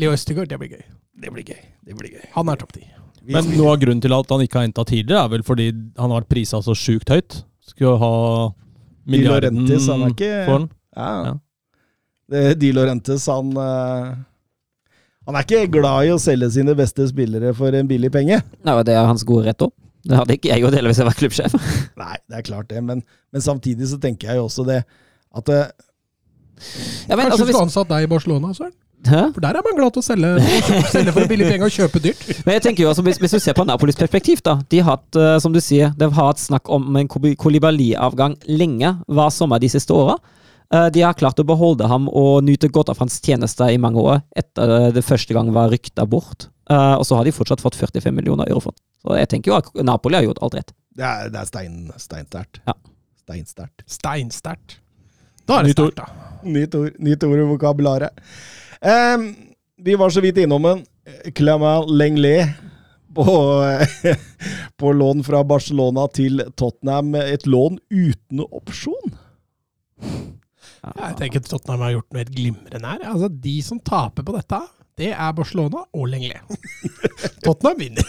Leo 0.00 0.12
Østegård, 0.14 0.48
det 0.48 0.58
blir 0.60 0.72
gøy. 0.76 0.82
Det 1.22 1.30
blir 1.32 1.44
gøy. 1.44 1.62
Det 1.86 1.96
blir 1.98 2.14
gøy. 2.16 2.26
Han 2.34 2.48
er 2.48 2.60
topp 2.60 2.72
ti. 2.76 2.86
Men 3.28 3.52
noe 3.54 3.74
av 3.76 3.80
grunnen 3.82 4.00
til 4.02 4.14
at 4.16 4.32
han 4.34 4.42
ikke 4.42 4.58
har 4.58 4.66
henta 4.66 4.84
tidligere, 4.88 5.24
er 5.24 5.30
vel 5.36 5.44
fordi 5.46 5.68
han 5.98 6.10
har 6.10 6.22
vært 6.22 6.30
prisa 6.32 6.58
så 6.64 6.74
sjukt 6.74 7.12
høyt. 7.12 7.42
Skulle 7.62 7.94
ha 8.00 8.12
Di 9.04 9.14
milliarden 9.14 9.60
Laurentiis, 9.62 9.86
han 9.90 10.02
er 10.02 10.14
ikke- 10.14 10.44
for 10.46 10.52
han. 10.58 10.68
Ja. 10.96 11.24
Ja. 11.24 11.34
Det, 12.32 12.58
Di 12.58 12.72
Laurentiis, 12.72 13.26
han 13.26 13.52
eh, 13.56 14.14
Han 15.26 15.36
er 15.38 15.44
ikke 15.46 15.70
glad 15.70 16.06
i 16.08 16.10
å 16.10 16.18
selge 16.18 16.50
sine 16.50 16.74
beste 16.74 17.06
spillere 17.06 17.54
for 17.54 17.70
en 17.78 17.86
billig 17.86 18.10
penge. 18.10 18.42
Nei, 18.64 18.82
det 18.82 18.94
er 18.96 19.06
hans 19.06 19.22
gode 19.22 19.46
rett 19.46 19.62
òg. 19.62 19.70
Det 20.02 20.16
hadde 20.18 20.34
ikke 20.34 20.48
jeg 20.50 20.64
gjort 20.64 20.74
heller 20.74 20.90
hvis 20.90 20.98
jeg 20.98 21.06
var 21.06 21.14
klubbsjef. 21.14 21.52
Nei, 22.02 22.16
det 22.28 22.38
er 22.40 22.42
klart 22.42 22.68
det, 22.72 22.82
men, 22.82 23.04
men 23.30 23.40
samtidig 23.44 23.86
så 23.86 24.00
tenker 24.02 24.32
jeg 24.32 24.40
jo 24.40 24.48
også 24.48 24.66
det 24.66 24.80
at 24.82 25.48
eh, 25.48 25.70
Ja, 27.08 27.14
men, 27.16 27.28
Kanskje 27.28 27.30
altså, 27.30 27.38
du 27.38 27.52
skulle 27.52 27.52
hvis, 27.52 27.62
ansatt 27.68 27.88
deg 27.92 28.02
i 28.02 28.10
Barcelona, 28.10 28.50
Søren? 28.54 28.74
Hæ? 29.02 29.20
For 29.34 29.42
der 29.42 29.56
er 29.58 29.64
man 29.66 29.74
glad 29.78 29.94
til 29.96 30.02
å 30.02 30.06
selge, 30.06 30.28
selge 30.92 31.12
for 31.16 31.26
billig 31.30 31.48
penger 31.50 31.66
og 31.66 31.74
kjøpe 31.74 32.02
dyrt. 32.04 32.20
Men 32.46 32.54
jeg 32.54 32.62
tenker 32.68 32.84
jo 32.84 32.90
altså, 32.92 33.02
hvis, 33.06 33.18
hvis 33.18 33.34
du 33.34 33.40
ser 33.42 33.56
på 33.58 33.64
Napolis 33.66 33.98
perspektiv, 33.98 34.42
da. 34.46 34.58
De 34.70 34.78
har 34.78 34.94
hatt, 34.96 35.18
eh, 35.18 35.38
som 35.42 35.52
du 35.54 35.58
sier, 35.64 35.90
de 35.98 36.06
har 36.06 36.28
hatt 36.30 36.38
snakk 36.42 36.70
om 36.70 36.86
en 37.00 37.08
Kolibali-avgang 37.10 38.36
lenge 38.52 38.92
hver 39.10 39.32
sommer 39.34 39.58
de 39.62 39.68
siste 39.72 39.90
åra. 39.96 40.14
Eh, 40.72 40.86
De 40.94 41.02
har 41.02 41.18
klart 41.18 41.42
å 41.42 41.44
beholde 41.48 41.88
ham 41.90 42.06
og 42.08 42.44
nyte 42.46 42.70
godt 42.72 42.92
av 42.94 43.02
hans 43.02 43.18
tjenester 43.20 43.74
i 43.74 43.80
mange 43.82 43.98
år, 44.00 44.22
etter 44.38 44.70
eh, 44.78 44.88
det 44.94 45.02
første 45.04 45.34
gang 45.34 45.50
var 45.52 45.72
rykta 45.74 46.06
bort. 46.06 46.46
Eh, 46.70 46.94
Og 46.94 47.02
så 47.08 47.18
har 47.18 47.26
de 47.26 47.34
fortsatt 47.34 47.60
fått 47.60 47.76
45 47.80 48.14
millioner 48.14 48.46
euro 48.48 48.62
for. 48.68 48.78
Så 49.02 49.18
jeg 49.18 49.28
tenker 49.34 49.50
jo 49.52 49.58
at 49.58 49.68
Napoli 49.82 50.20
har 50.20 50.28
gjort 50.28 50.40
alt 50.46 50.54
rett. 50.60 50.72
det 50.94 51.04
er, 51.04 51.28
det 51.34 51.40
er 51.42 51.50
stein, 51.50 51.90
steinsterkt. 51.98 52.62
Ja. 52.70 52.74
Steinsterkt. 53.26 53.82
Steinsterkt. 53.90 54.78
Da 55.46 55.58
er 55.58 55.66
det 55.66 55.74
stort 55.74 55.96
sterkt, 55.96 56.06
da. 56.06 56.48
Nytt 56.54 56.74
ord, 56.78 56.98
nytt 57.02 57.24
ord 57.26 57.38
i 57.42 57.46
vokabularet. 57.50 58.22
Em, 58.82 59.34
vi 59.78 59.94
var 59.94 60.10
så 60.10 60.20
vidt 60.20 60.40
innom 60.42 60.64
en 60.66 60.84
Clement 61.34 61.90
Lenglet 61.90 62.48
på, 63.14 63.24
på 64.76 64.92
lån 64.92 65.22
fra 65.24 65.44
Barcelona 65.44 66.08
til 66.10 66.42
Tottenham. 66.56 67.14
Et 67.14 67.46
lån 67.46 67.78
uten 67.90 68.42
opsjon. 68.48 69.14
Jeg 70.82 71.16
tenker 71.18 71.44
Tottenham 71.46 71.84
har 71.86 71.96
gjort 71.96 72.08
noe 72.10 72.22
helt 72.24 72.34
glimrende 72.34 72.94
her. 72.94 73.04
Altså, 73.12 73.28
De 73.30 73.56
som 73.62 73.78
taper 73.78 74.26
på 74.26 74.34
dette, 74.34 74.58
det 74.98 75.12
er 75.14 75.36
Barcelona 75.36 75.84
og 75.94 76.08
Lenglet. 76.10 76.42
Tottenham 77.44 77.78
vinner. 77.78 78.08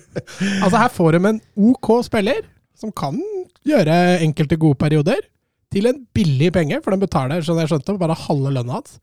altså, 0.62 0.76
her 0.78 0.92
får 0.94 1.16
de 1.16 1.22
en 1.32 1.42
OK 1.72 1.90
spiller, 2.06 2.44
som 2.78 2.94
kan 2.94 3.18
gjøre 3.66 4.20
enkelte 4.22 4.58
gode 4.60 4.78
perioder, 4.78 5.26
til 5.74 5.88
en 5.90 6.04
billig 6.14 6.52
penge, 6.54 6.78
for 6.84 6.94
de 6.94 7.02
betaler, 7.02 7.42
som 7.42 7.58
jeg 7.58 7.66
skjønte, 7.72 7.96
bare 7.98 8.14
halve 8.28 8.52
lønna 8.54 8.78
hans. 8.78 9.00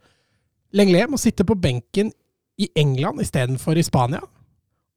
Lenglet 0.77 1.11
må 1.11 1.19
sitte 1.19 1.45
på 1.47 1.57
benken 1.59 2.11
i 2.61 2.69
England 2.79 3.21
istedenfor 3.23 3.77
i 3.79 3.83
Spania. 3.83 4.21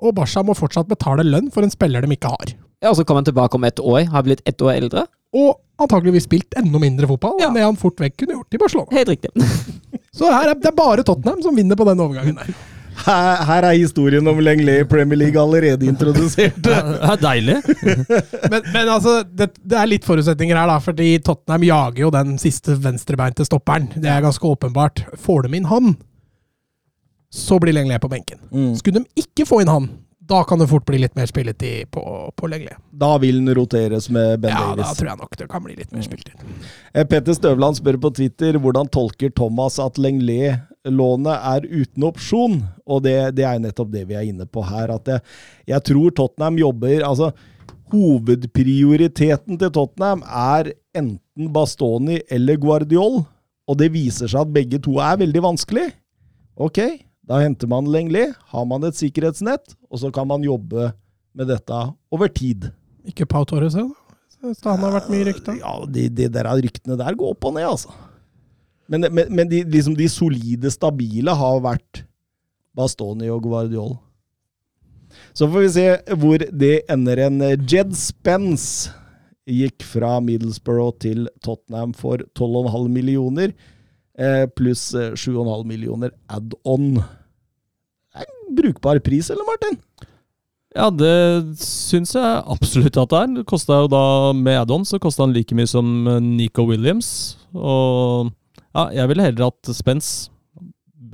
Og 0.04 0.14
Barca 0.16 0.42
må 0.44 0.54
fortsatt 0.58 0.90
betale 0.90 1.24
lønn 1.26 1.50
for 1.54 1.64
en 1.64 1.72
spiller 1.72 2.04
de 2.04 2.14
ikke 2.14 2.30
har. 2.30 2.54
Ja, 2.84 2.90
og 2.90 2.98
så 2.98 3.04
kommer 3.06 3.22
han 3.22 3.30
tilbake 3.30 3.56
om 3.56 3.64
ett 3.64 3.80
år, 3.80 4.04
har 4.12 4.24
blitt 4.26 4.42
ett 4.48 4.60
år 4.62 4.74
eldre. 4.74 5.06
Og 5.34 5.56
antakeligvis 5.80 6.28
spilt 6.28 6.54
enda 6.58 6.78
mindre 6.78 7.08
fotball 7.10 7.40
enn 7.42 7.56
det 7.56 7.64
han 7.64 7.78
fort 7.80 7.98
vekk 8.02 8.18
kunne 8.20 8.36
gjort 8.36 8.54
i 8.54 8.60
Barcelona. 8.60 8.94
Helt 8.94 9.10
riktig. 9.14 9.32
Så 10.14 10.28
her 10.30 10.52
er, 10.52 10.58
det 10.60 10.74
bare 10.76 11.02
Tottenham 11.06 11.40
som 11.42 11.56
vinner 11.56 11.78
på 11.78 11.86
den 11.88 12.02
overgangen 12.02 12.38
der. 12.38 12.52
Her, 13.02 13.42
her 13.48 13.66
er 13.68 13.76
historien 13.76 14.26
om 14.30 14.38
Lenglet 14.40 14.84
i 14.84 14.86
Premier 14.88 15.18
League 15.18 15.40
allerede 15.40 15.86
introdusert. 15.88 16.56
Det 16.62 16.76
er 16.76 17.20
deilig. 17.20 17.56
Men, 18.52 18.62
men 18.72 18.88
altså, 18.88 19.16
det, 19.26 19.50
det 19.60 19.76
er 19.78 19.88
litt 19.88 20.06
forutsetninger 20.06 20.56
her, 20.56 20.68
da. 20.70 20.78
Fordi 20.82 21.08
Tottenham 21.24 21.64
jager 21.66 22.04
jo 22.04 22.10
den 22.14 22.34
siste 22.40 22.76
venstrebeinte 22.80 23.46
stopperen. 23.46 23.88
Det 23.96 24.10
er 24.10 24.22
ganske 24.24 24.46
åpenbart. 24.46 25.04
Får 25.20 25.46
de 25.46 25.58
inn 25.58 25.68
han, 25.70 25.94
så 27.34 27.58
blir 27.62 27.74
Lenglet 27.74 28.02
på 28.02 28.10
benken. 28.12 28.38
Mm. 28.52 28.72
Skulle 28.78 29.02
de 29.02 29.24
ikke 29.24 29.46
få 29.48 29.62
inn 29.64 29.72
han, 29.72 29.88
da 30.24 30.44
kan 30.44 30.58
det 30.58 30.68
fort 30.70 30.86
bli 30.86 30.98
litt 31.02 31.16
mer 31.18 31.26
spilletid 31.26 31.90
på, 31.90 32.02
på 32.36 32.48
Lenglet. 32.48 32.78
Da 32.90 33.16
vil 33.18 33.42
den 33.42 33.54
roteres 33.56 34.08
med 34.08 34.40
Ben 34.40 34.54
Ja, 34.54 34.70
da 34.78 34.92
tror 34.96 35.10
jeg 35.10 35.20
nok 35.20 35.36
det 35.40 35.48
kan 35.50 35.64
bli 35.66 35.76
litt 35.76 35.92
mer 35.92 36.06
spilletid. 36.06 36.38
Eh, 36.94 37.04
Petter 37.04 37.36
Støvland 37.36 37.80
spør 37.80 37.98
på 38.00 38.12
Twitter 38.16 38.56
hvordan 38.60 38.88
tolker 38.88 39.34
Thomas 39.36 39.76
at 39.82 40.00
Lenglet-lånet 40.84 41.40
er 41.40 41.64
uten 41.64 42.04
opsjon. 42.04 42.62
Og 42.86 43.02
det, 43.02 43.34
det 43.36 43.44
er 43.44 43.58
nettopp 43.60 43.90
det 43.92 44.06
vi 44.08 44.14
er 44.14 44.28
inne 44.28 44.46
på 44.46 44.62
her. 44.62 44.90
At 44.94 45.06
jeg, 45.08 45.20
jeg 45.66 45.82
tror 45.84 46.10
Tottenham 46.10 46.58
jobber 46.58 47.04
altså 47.04 47.32
Hovedprioriteten 47.92 49.58
til 49.58 49.70
Tottenham 49.70 50.22
er 50.24 50.72
enten 50.96 51.52
Bastoni 51.52 52.20
eller 52.30 52.56
Guardiol. 52.56 53.24
Og 53.68 53.78
det 53.78 53.92
viser 53.92 54.28
seg 54.28 54.42
at 54.44 54.52
begge 54.52 54.80
to 54.82 54.98
er 55.00 55.16
veldig 55.20 55.42
vanskelig. 55.44 55.92
Ok, 56.56 56.80
da 57.24 57.40
henter 57.40 57.68
man 57.70 57.86
Lenglet, 57.90 58.34
har 58.52 58.64
man 58.68 58.84
et 58.84 58.94
sikkerhetsnett, 58.94 59.74
og 59.90 59.98
så 59.98 60.10
kan 60.14 60.26
man 60.28 60.44
jobbe 60.44 60.92
med 61.34 61.48
dette 61.50 61.78
over 62.14 62.30
tid. 62.30 62.68
Ikke 63.08 63.26
Pau 63.26 63.44
Torres, 63.44 63.74
da? 63.74 63.86
Så 64.52 64.68
Han 64.68 64.84
har 64.84 64.92
vært 64.98 65.08
mye 65.12 65.24
rykta. 65.30 65.54
Ja, 65.56 65.72
de, 65.88 66.08
de 66.12 66.28
der 66.28 66.50
ryktene 66.60 66.98
der 67.00 67.16
går 67.16 67.32
opp 67.32 67.48
og 67.48 67.56
ned, 67.56 67.66
altså. 67.68 67.94
Men, 68.90 69.06
men, 69.10 69.30
men 69.32 69.48
de, 69.48 69.62
liksom 69.64 69.96
de 69.96 70.08
solide, 70.12 70.70
stabile 70.72 71.32
har 71.36 71.62
vært 71.64 72.04
Bastoni 72.76 73.30
og 73.32 73.46
Guardiol. 73.46 73.94
Så 75.34 75.46
får 75.48 75.64
vi 75.64 75.70
se 75.76 75.86
hvor 76.20 76.42
det 76.50 76.74
ender 76.90 77.22
en 77.26 77.40
Jed 77.70 77.94
Spence 77.98 78.92
gikk 79.50 79.84
fra 79.84 80.18
Middlesbrough 80.24 80.96
til 81.04 81.26
Tottenham 81.44 81.92
for 81.96 82.22
12,5 82.38 82.88
millioner, 82.92 83.52
eh, 84.18 84.46
pluss 84.56 84.92
eh, 84.94 85.12
7,5 85.12 85.64
millioner 85.68 86.14
add-on. 86.28 86.94
Det 86.94 88.24
er 88.24 88.30
en 88.30 88.56
brukbar 88.56 89.00
pris, 89.04 89.30
eller, 89.30 89.44
Martin? 89.48 89.78
Ja, 90.74 90.88
det 90.90 91.58
syns 91.62 92.16
jeg 92.16 92.42
absolutt 92.50 92.96
at 92.98 93.12
det 93.12 93.18
er. 93.20 93.34
Det 93.36 93.44
kosta 93.46 93.84
jo 93.84 93.90
da, 93.92 94.32
med 94.34 94.64
add-on, 94.64 94.86
så 94.88 94.98
kosta 95.02 95.26
han 95.26 95.34
like 95.36 95.54
mye 95.54 95.70
som 95.70 96.08
eh, 96.08 96.22
Nico 96.24 96.66
Williams. 96.70 97.36
Og 97.54 98.32
ja, 98.74 98.88
jeg 99.00 99.10
ville 99.10 99.26
heller 99.28 99.48
hatt 99.48 99.70
Spence. 99.76 100.30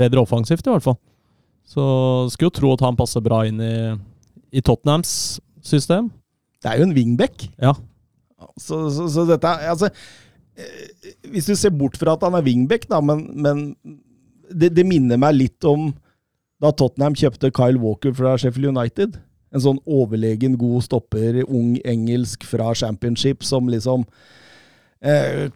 Bedre 0.01 0.23
offensivt, 0.23 0.65
i 0.65 0.73
hvert 0.73 0.87
fall. 0.87 0.97
Så 1.69 1.83
skulle 2.33 2.49
jo 2.49 2.57
tro 2.57 2.73
at 2.75 2.83
han 2.87 2.99
passer 2.99 3.23
bra 3.23 3.43
inn 3.47 3.61
i, 3.63 3.75
i 4.57 4.63
Tottenhams 4.65 5.13
system. 5.63 6.09
Det 6.61 6.71
er 6.71 6.81
jo 6.81 6.89
en 6.89 6.97
wingback. 6.97 7.47
Ja. 7.61 7.75
Så, 8.57 8.87
så, 8.95 9.07
så 9.13 9.27
dette 9.29 9.51
Altså, 9.69 9.91
eh, 10.57 11.11
hvis 11.29 11.51
du 11.51 11.55
ser 11.59 11.75
bort 11.77 11.99
fra 12.01 12.17
at 12.17 12.25
han 12.25 12.37
er 12.39 12.47
wingback, 12.47 12.89
da, 12.91 13.03
men, 13.05 13.27
men 13.37 13.67
det, 14.49 14.73
det 14.77 14.87
minner 14.89 15.21
meg 15.21 15.37
litt 15.37 15.69
om 15.69 15.91
da 16.61 16.73
Tottenham 16.77 17.17
kjøpte 17.17 17.53
Kyle 17.57 17.81
Walker 17.81 18.13
fra 18.17 18.35
Sheffield 18.41 18.73
United. 18.73 19.21
En 19.51 19.65
sånn 19.65 19.81
overlegen 19.89 20.59
god 20.61 20.85
stopper, 20.87 21.41
ung 21.47 21.75
engelsk 21.89 22.45
fra 22.47 22.71
championship, 22.77 23.45
som 23.47 23.71
liksom 23.73 24.05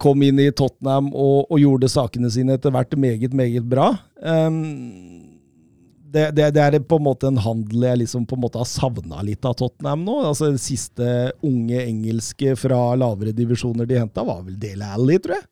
kom 0.01 0.23
inn 0.25 0.39
i 0.41 0.49
Tottenham 0.57 1.11
og, 1.13 1.51
og, 1.51 1.59
gjorde 1.61 1.91
sakene 1.93 2.31
sine 2.33 2.55
etter 2.57 2.73
hvert 2.73 2.95
meget, 2.97 3.35
meget 3.37 3.67
bra. 3.69 3.91
Um, 4.25 5.35
det, 6.15 6.31
det, 6.37 6.51
det, 6.55 6.63
er 6.63 6.79
på 6.81 6.97
en 7.01 7.07
måte 7.09 7.29
en 7.29 7.41
handel 7.43 7.85
jeg 7.89 8.01
liksom 8.05 8.25
på 8.31 8.39
en 8.39 8.45
måte 8.45 8.61
har 8.61 8.69
savna 8.71 9.23
litt 9.27 9.45
av 9.45 9.57
Tottenham 9.59 10.05
nå. 10.07 10.21
Altså 10.31 10.53
Den 10.53 10.61
siste 10.63 11.09
unge 11.45 11.83
engelske 11.83 12.55
fra 12.59 12.79
lavere 12.99 13.35
divisjoner 13.35 13.89
de 13.91 13.99
henta, 13.99 14.25
var 14.27 14.45
vel 14.47 14.57
Dale 14.61 14.93
Alli, 14.95 15.19
tror 15.23 15.37
jeg. 15.41 15.47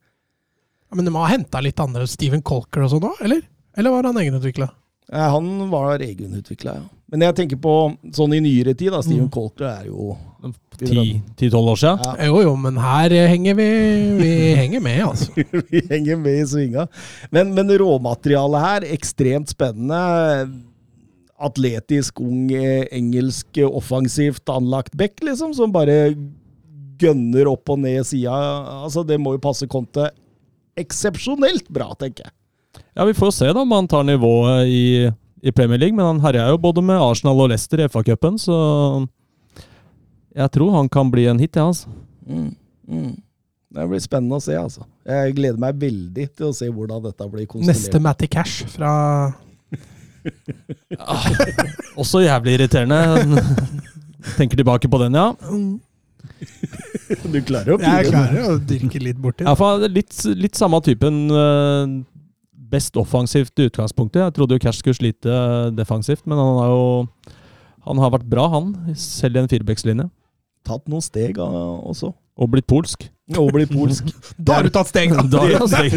Ja, 0.92 0.98
men 0.98 1.08
de 1.08 1.14
har 1.16 1.32
henta 1.32 1.62
litt 1.64 1.80
andre 1.82 2.06
Steven 2.10 2.44
Colker 2.46 2.84
og 2.86 2.92
sånn 2.94 3.08
òg, 3.08 3.20
eller? 3.26 3.42
Eller 3.80 3.94
var 3.94 4.08
han 4.08 4.20
egenutvikla? 4.20 4.68
Ja, 5.10 5.30
han 5.34 5.48
var 5.72 6.04
egenutvikla, 6.04 6.76
ja. 6.78 6.88
Men 7.12 7.26
jeg 7.26 7.36
tenker 7.42 7.58
på 7.60 7.72
sånn 8.16 8.32
i 8.32 8.40
nyere 8.40 8.72
tid, 8.72 8.88
da. 8.94 9.02
Steven 9.04 9.26
mm. 9.26 9.32
Colter 9.34 9.66
er 9.68 9.88
jo 9.90 10.14
10-12 10.80 11.56
år 11.60 11.76
siden? 11.78 12.00
Ja. 12.06 12.28
Jo, 12.30 12.38
jo, 12.46 12.54
men 12.56 12.78
her 12.80 13.14
henger 13.28 13.58
vi 13.58 13.66
Vi 14.16 14.32
henger 14.56 14.80
med, 14.80 15.00
altså. 15.10 15.44
vi 15.70 15.82
henger 15.90 16.16
med 16.16 16.40
i 16.40 16.46
svinga. 16.48 16.86
Men, 17.34 17.52
men 17.52 17.68
råmaterialet 17.82 18.64
her, 18.64 18.88
ekstremt 18.96 19.52
spennende. 19.52 20.00
Atletisk, 21.42 22.22
ung, 22.24 22.48
engelsk, 22.48 23.60
offensivt 23.68 24.48
anlagt 24.48 24.96
back, 24.96 25.20
liksom, 25.20 25.52
som 25.58 25.74
bare 25.74 26.14
gønner 27.02 27.50
opp 27.50 27.74
og 27.74 27.82
ned 27.82 28.06
sida. 28.08 28.32
Altså, 28.86 29.04
det 29.04 29.20
må 29.20 29.36
jo 29.36 29.42
passe 29.42 29.68
Conte 29.68 30.08
eksepsjonelt 30.80 31.68
bra, 31.68 31.90
tenker 32.00 32.30
jeg. 32.30 32.36
Ja, 32.96 33.04
vi 33.04 33.12
får 33.16 33.34
se 33.36 33.52
da 33.52 33.66
om 33.66 33.72
han 33.76 33.88
tar 33.88 34.06
nivået 34.08 34.70
i 34.72 34.86
i 35.42 35.52
Premier 35.52 35.78
League, 35.78 35.96
men 35.96 36.06
han 36.06 36.22
herja 36.22 36.46
jo 36.52 36.60
både 36.62 36.84
med 36.86 37.02
Arsenal 37.02 37.40
og 37.42 37.50
Leicester 37.50 37.82
i 37.82 37.88
FA-cupen, 37.90 38.38
så 38.38 38.56
jeg 40.32 40.48
tror 40.54 40.76
han 40.76 40.88
kan 40.92 41.10
bli 41.12 41.26
en 41.28 41.40
hit, 41.42 41.58
ja, 41.58 41.66
altså. 41.66 41.90
Mm, 42.26 42.52
mm. 42.88 43.12
Det 43.72 43.86
blir 43.88 44.02
spennende 44.04 44.38
å 44.38 44.44
se, 44.44 44.54
altså. 44.56 44.86
Jeg 45.08 45.34
gleder 45.36 45.58
meg 45.60 45.78
veldig 45.80 46.26
til 46.30 46.50
å 46.50 46.54
se 46.54 46.68
hvordan 46.70 47.02
dette 47.08 47.28
blir 47.32 47.48
konstruert. 47.48 47.72
Neste 47.72 48.00
Matty 48.04 48.28
Cash 48.30 48.68
fra 48.70 48.92
ah, 51.02 51.24
Også 51.98 52.22
jævlig 52.22 52.58
irriterende. 52.58 53.40
Tenker 54.38 54.60
tilbake 54.60 54.90
på 54.92 55.00
den, 55.02 55.18
ja. 55.18 55.32
Du 57.32 57.38
klarer 57.42 57.74
å 57.74 57.80
pine 57.80 57.96
Jeg 57.96 58.12
klarer 58.12 58.46
å 58.46 58.54
dyrke 58.62 59.00
litt 59.02 59.18
borti 59.20 59.42
det. 59.42 59.50
Ja, 59.50 59.88
litt, 59.90 60.14
litt 60.38 60.58
samme 60.58 60.78
typen 60.84 61.24
uh, 61.32 61.98
best 62.72 62.96
offensivt 63.00 63.60
i 63.60 63.68
utgangspunktet. 63.68 64.22
Jeg 64.24 64.34
trodde 64.36 64.56
jo 64.56 64.62
Cash 64.64 64.80
skulle 64.80 64.98
slite 64.98 65.36
defensivt, 65.76 66.24
men 66.26 66.40
han 66.40 66.58
har 66.60 66.72
jo 66.72 66.84
han 67.82 67.98
har 67.98 68.12
vært 68.14 68.28
bra, 68.30 68.46
han, 68.52 68.74
selv 68.98 69.36
i 69.36 69.42
en 69.42 69.50
firebeckslinje. 69.50 70.06
Tatt 70.66 70.86
noen 70.90 71.04
steg 71.04 71.38
også. 71.42 72.12
Og 72.40 72.48
blitt 72.48 72.64
polsk. 72.70 73.04
Og 73.38 73.50
blitt 73.52 73.70
polsk. 73.72 74.08
da 74.46 74.58
har 74.58 74.66
du 74.66 74.72
tatt 74.72 74.88
steg, 74.88 75.12
da! 75.12 75.22
da 75.28 75.42
har 75.44 75.66
steg. 75.68 75.94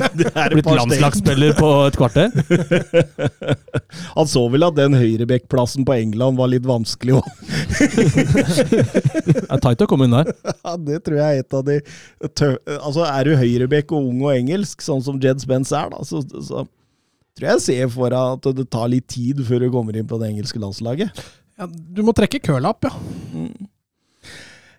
blitt 0.52 0.68
landslagsspiller 0.68 1.56
på 1.58 1.70
et 1.88 1.98
kvarter. 2.00 2.32
Han 4.18 4.30
så 4.30 4.44
vel 4.52 4.68
at 4.68 4.76
den 4.78 4.98
høyrebekkplassen 5.00 5.88
på 5.88 5.96
England 5.96 6.40
var 6.40 6.52
litt 6.52 6.68
vanskelig 6.68 7.18
òg. 7.22 7.30
det 9.26 9.46
er 9.48 9.64
tight 9.64 9.86
å 9.86 9.90
komme 9.90 10.10
inn 10.10 10.18
der. 10.18 10.32
Ja, 10.60 10.76
det 10.90 11.02
tror 11.08 11.22
jeg 11.22 11.40
er 11.40 11.46
et 11.46 11.58
av 11.58 11.66
de 11.68 11.80
Altså, 12.76 13.06
er 13.08 13.28
du 13.28 13.36
høyrebekk 13.40 13.96
og 13.96 14.10
ung 14.12 14.26
og 14.28 14.36
engelsk, 14.36 14.84
sånn 14.84 15.04
som 15.06 15.20
Jed 15.24 15.44
Spence 15.44 15.76
er, 15.76 15.92
da, 15.94 16.04
så, 16.08 16.22
så 16.24 16.66
tror 17.36 17.52
jeg 17.52 17.64
ser 17.64 17.88
for 17.96 18.12
deg 18.12 18.36
at 18.38 18.60
det 18.60 18.68
tar 18.72 18.92
litt 18.92 19.08
tid 19.12 19.42
før 19.48 19.66
du 19.66 19.72
kommer 19.74 19.98
inn 19.98 20.08
på 20.08 20.20
det 20.22 20.34
engelske 20.34 20.62
landslaget. 20.62 21.24
Ja, 21.56 21.68
du 21.68 22.04
må 22.04 22.12
trekke 22.16 22.44
opp, 22.60 22.88
ja. 22.88 22.94
Mm. 23.32 23.72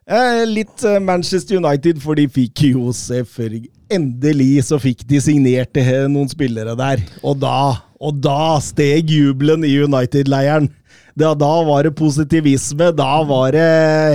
Eh, 0.06 0.44
litt 0.46 0.84
eh, 0.86 1.00
Manchester 1.02 1.58
United, 1.58 1.98
for 1.98 2.14
de 2.14 2.28
fikk 2.30 2.68
jo 2.68 2.92
selvfølgelig 2.94 3.72
Endelig 3.90 4.64
så 4.66 4.80
fikk 4.82 5.04
de 5.06 5.18
signert 5.22 5.78
noen 6.10 6.26
spillere 6.26 6.72
der. 6.78 7.02
Og 7.22 7.36
da, 7.38 7.78
og 8.02 8.16
da 8.18 8.56
steg 8.58 9.12
jubelen 9.14 9.62
i 9.62 9.76
United-leiren. 9.78 10.66
Da, 11.14 11.30
da, 11.38 11.50
var 11.68 11.86
det 11.86 11.92
positivisme. 11.94 12.88
Da 12.98 13.20
var 13.28 13.54
det 13.54 13.68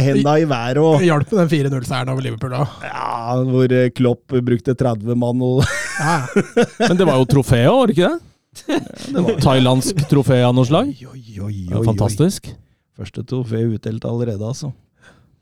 henda 0.04 0.34
i 0.41 0.43
været. 0.43 0.82
Og... 0.84 0.99
Hjalp 1.08 1.32
med 1.32 1.39
den 1.45 1.54
4-0-seieren 1.71 2.12
over 2.12 2.27
Liverpool 2.27 2.51
da? 2.51 2.65
Ja, 2.84 3.39
hvor 3.47 3.77
eh, 3.80 3.88
Klopp 3.95 4.36
brukte 4.43 4.75
30 4.75 5.15
mann 5.23 5.39
og 5.47 5.63
ja. 5.63 6.19
Men 6.89 6.99
det 6.99 7.08
var 7.08 7.23
jo 7.23 7.32
trofeet, 7.32 7.71
var 7.71 7.88
det 7.88 7.95
ikke 7.95 8.12
det? 8.12 8.84
det 9.08 9.23
var... 9.23 9.41
Thailandsk 9.47 10.04
trofé 10.12 10.43
av 10.43 10.56
noe 10.60 10.67
slag? 10.67 10.91
Oi, 10.91 11.39
oi, 11.39 11.58
oi, 11.71 11.84
Fantastisk. 11.88 12.51
Første 12.99 13.23
trofé 13.23 13.63
utdelt 13.71 14.04
allerede, 14.04 14.43
altså. 14.43 14.75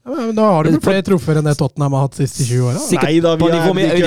Ja, 0.10 0.15
men 0.26 0.36
Da 0.36 0.41
har 0.41 0.63
du 0.63 0.72
vel 0.72 0.82
flere 0.82 1.04
troffer 1.06 1.38
enn 1.38 1.45
det 1.45 1.54
Tottenham 1.60 1.93
har 1.93 2.02
hatt 2.08 2.15
de 2.17 2.26
siste 2.26 2.43
20 2.50 2.65
åra? 2.65 2.80
Nei 2.98 3.19
da, 3.22 3.36
vi 3.38 3.45
er 3.86 4.02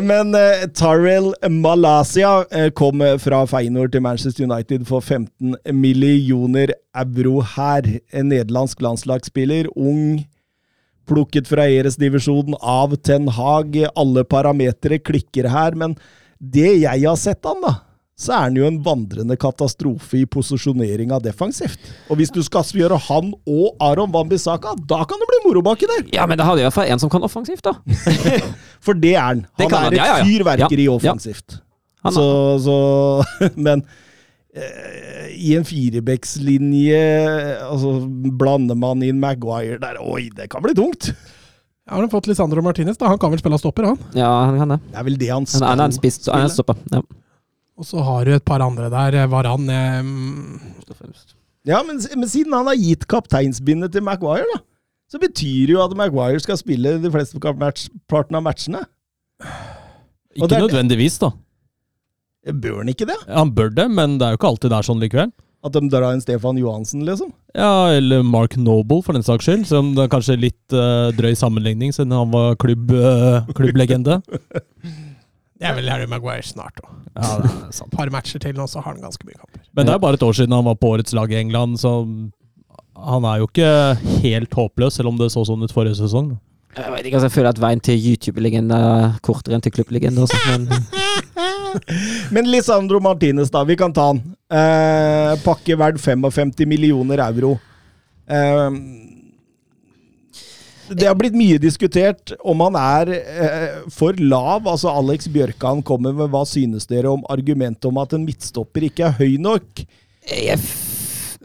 Men 0.10 0.32
uh, 0.32 0.64
Tyrell 0.76 1.34
Malaysia 1.52 2.30
uh, 2.48 2.70
kom 2.76 3.04
fra 3.20 3.46
Feinor 3.50 3.88
til 3.92 4.00
Manchester 4.04 4.44
United 4.48 4.86
for 4.88 5.00
15 5.04 5.56
millioner 5.76 6.72
euro 6.96 7.40
her. 7.56 7.82
En 8.12 8.30
nederlandsk 8.32 8.80
landslagsspiller, 8.84 9.68
ung, 9.76 10.24
plukket 11.08 11.48
fra 11.50 11.68
Eres-divisjonen 11.68 12.56
av 12.60 12.96
Ten 13.04 13.28
Hag. 13.36 13.76
Alle 13.92 14.24
parametere 14.24 14.98
klikker 15.04 15.48
her, 15.52 15.76
men 15.76 15.96
det 16.40 16.80
jeg 16.82 17.04
har 17.04 17.16
sett 17.20 17.44
han 17.44 17.60
da, 17.64 17.74
så 18.16 18.32
er 18.32 18.46
han 18.46 18.54
jo 18.56 18.64
en 18.64 18.78
vandrende 18.80 19.36
katastrofe 19.36 20.22
i 20.22 20.26
posisjoneringa 20.32 21.18
defensivt. 21.20 21.82
Og 22.08 22.16
hvis 22.16 22.32
du 22.32 22.40
skal 22.44 22.64
gjøre 22.78 22.96
han 23.10 23.34
og 23.36 23.76
Aron 23.84 24.14
Wambisaka, 24.14 24.72
da 24.88 25.02
kan 25.04 25.20
det 25.20 25.28
bli 25.28 25.40
moro 25.44 25.60
baki 25.66 25.88
der! 25.90 26.06
Ja, 26.16 26.24
men 26.28 26.40
da 26.40 26.46
hadde 26.48 26.64
i 26.64 26.66
hvert 26.66 26.78
fall 26.78 26.88
en 26.88 27.02
som 27.02 27.12
kan 27.12 27.26
offensivt, 27.26 27.66
da. 27.68 27.76
For 28.86 28.96
det 28.96 29.12
er 29.18 29.20
han. 29.20 29.44
Han 29.60 29.68
er 29.68 29.90
et 29.90 29.98
ja, 29.98 30.06
ja, 30.08 30.16
ja. 30.22 30.24
fyrverkeri 30.24 30.88
offensivt. 30.88 31.58
Så, 32.06 32.24
så, 32.62 32.76
Men 33.68 33.84
eh, 34.54 35.28
i 35.36 35.52
en 35.58 35.66
firebeckslinje 35.68 37.02
altså, 37.66 37.98
blander 38.40 38.78
man 38.78 39.04
inn 39.04 39.20
Maguire 39.20 39.76
der 39.82 40.00
Oi, 40.00 40.30
det 40.32 40.48
kan 40.54 40.64
bli 40.64 40.72
tungt! 40.78 41.10
Ja, 41.86 42.00
har 42.00 42.08
fått 42.10 42.26
Lisandro 42.26 42.64
Martinez, 42.64 42.96
da. 42.98 43.12
Han 43.12 43.20
kan 43.20 43.30
vel 43.30 43.44
spille 43.44 43.60
stopper, 43.60 43.92
han? 43.92 44.00
Ja, 44.16 44.32
han 44.48 44.56
kan 44.58 44.72
det. 44.74 44.80
Det 44.88 44.98
er 44.98 45.08
vel 45.12 45.20
det 45.20 45.30
han 45.30 45.44
skal 45.46 45.68
han 45.68 45.84
er 45.84 45.92
en 45.92 46.00
spiss, 46.00 46.18
han 46.32 46.48
er 46.48 46.50
stopper. 46.50 46.80
Ja. 46.90 47.04
Og 47.76 47.84
så 47.84 48.00
har 48.00 48.24
du 48.24 48.32
et 48.32 48.44
par 48.46 48.64
andre 48.64 48.88
der. 48.92 49.18
Eh, 49.22 49.28
Varan 49.30 49.68
eh, 49.68 50.02
Ja, 51.66 51.82
men, 51.84 52.00
men, 52.00 52.28
siden 52.30 52.54
han 52.56 52.68
har 52.70 52.78
gitt 52.78 53.06
kapteinsbindet 53.10 53.92
til 53.92 54.04
Maguire, 54.06 54.46
da, 54.54 54.62
så 55.10 55.20
betyr 55.22 55.66
det 55.68 55.74
jo 55.74 55.82
at 55.84 55.96
Maguire 55.98 56.40
skal 56.42 56.58
spille 56.58 56.96
de 57.02 57.10
fleste 57.12 57.40
parten 57.42 58.38
av 58.38 58.44
matchene. 58.46 58.84
Ikke 60.36 60.52
der, 60.52 60.62
nødvendigvis, 60.62 61.18
da. 61.22 61.32
Bør 62.46 62.80
han 62.80 62.92
ikke 62.92 63.08
det? 63.08 63.18
Han 63.26 63.50
bør 63.54 63.72
det, 63.74 63.88
men 63.90 64.20
det 64.20 64.26
er 64.26 64.34
jo 64.34 64.40
ikke 64.40 64.52
alltid 64.52 64.72
det 64.72 64.78
er 64.78 64.88
sånn 64.88 65.02
likevel. 65.02 65.34
At 65.66 65.74
de 65.74 65.88
drar 65.90 66.12
en 66.12 66.22
Stefan 66.22 66.58
Johansen, 66.60 67.02
liksom? 67.08 67.32
Ja, 67.56 67.88
eller 67.90 68.22
Mark 68.22 68.54
Noble, 68.60 69.00
for 69.02 69.16
den 69.16 69.26
saks 69.26 69.48
skyld. 69.48 69.64
Som 69.66 69.94
det 69.96 70.04
er 70.04 70.12
kanskje 70.12 70.36
litt 70.38 70.76
uh, 70.76 71.10
drøy 71.16 71.34
sammenligning, 71.34 71.90
siden 71.96 72.14
han 72.14 72.30
var 72.30 72.54
klubb, 72.62 72.92
uh, 72.94 73.48
klubblegende. 73.56 74.20
Det 75.56 75.68
er 75.70 75.76
vel 75.78 75.88
Harry 75.88 76.06
Maguire 76.10 76.44
snart 76.44 76.80
òg. 76.82 76.90
Ja, 77.16 77.36
Et 77.70 77.92
par 77.94 78.10
matcher 78.12 78.42
til 78.42 78.56
nå, 78.58 78.66
så 78.68 78.82
har 78.82 78.92
han 78.92 79.04
ganske 79.04 79.24
mye 79.24 79.38
kamper. 79.38 79.62
Men 79.76 79.88
det 79.88 79.94
er 79.94 80.02
bare 80.02 80.18
et 80.18 80.26
år 80.26 80.36
siden 80.36 80.52
han 80.52 80.66
var 80.66 80.76
på 80.76 80.90
årets 80.92 81.14
lag 81.16 81.32
i 81.32 81.38
England, 81.40 81.78
så 81.80 81.94
han 82.96 83.24
er 83.28 83.40
jo 83.40 83.48
ikke 83.48 83.70
helt 84.24 84.52
håpløs, 84.56 84.98
selv 84.98 85.12
om 85.12 85.20
det 85.20 85.30
så 85.32 85.46
sånn 85.48 85.64
ut 85.64 85.72
forrige 85.72 85.96
sesong. 86.00 86.34
Jeg 86.76 86.92
vet 86.92 87.06
ikke, 87.08 87.16
altså, 87.16 87.30
jeg 87.30 87.36
føler 87.38 87.48
at 87.54 87.60
veien 87.62 87.80
til 87.80 88.08
YouTube-legende 88.10 88.76
er 88.76 89.14
kortere 89.24 89.56
enn 89.56 89.64
til 89.64 89.72
klubblegende. 89.78 90.26
Men 90.50 90.68
Men 92.34 92.50
Lisandro 92.50 93.00
Martinez, 93.00 93.50
da. 93.52 93.64
Vi 93.64 93.76
kan 93.80 93.92
ta 93.96 94.10
han. 94.10 94.20
Eh, 94.52 95.32
pakke 95.44 95.76
verdt 95.78 96.00
55 96.00 96.66
millioner 96.68 97.22
euro. 97.26 97.56
Eh, 98.28 98.68
det 100.88 101.06
har 101.08 101.16
blitt 101.18 101.34
mye 101.36 101.58
diskutert 101.62 102.32
om 102.46 102.60
han 102.64 102.76
er 102.78 103.12
eh, 103.16 103.76
for 103.92 104.16
lav. 104.20 104.66
Altså 104.70 104.92
Alex 104.92 105.28
Bjørkan 105.32 105.82
kommer 105.86 106.14
med 106.16 106.30
hva 106.32 106.44
synes 106.48 106.86
dere 106.90 107.10
om 107.12 107.24
argumentet 107.32 107.88
om 107.90 107.98
at 108.02 108.14
en 108.16 108.26
midtstopper 108.26 108.86
ikke 108.90 109.08
er 109.08 109.16
høy 109.20 109.38
nok? 109.42 109.86
jeg, 110.26 110.58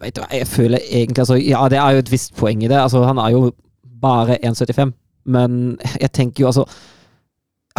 vet 0.02 0.16
du 0.16 0.24
jeg 0.34 0.48
føler 0.50 0.80
egentlig 0.82 1.22
altså, 1.22 1.38
Ja, 1.38 1.68
det 1.70 1.78
er 1.78 1.92
jo 1.98 2.04
et 2.04 2.12
visst 2.12 2.34
poeng 2.38 2.64
i 2.64 2.70
det. 2.70 2.80
Altså, 2.80 3.04
han 3.06 3.18
er 3.22 3.36
jo 3.36 3.52
bare 4.02 4.40
1,75, 4.42 4.94
men 5.26 5.78
jeg 6.02 6.12
tenker 6.12 6.44
jo 6.44 6.48
altså 6.48 6.66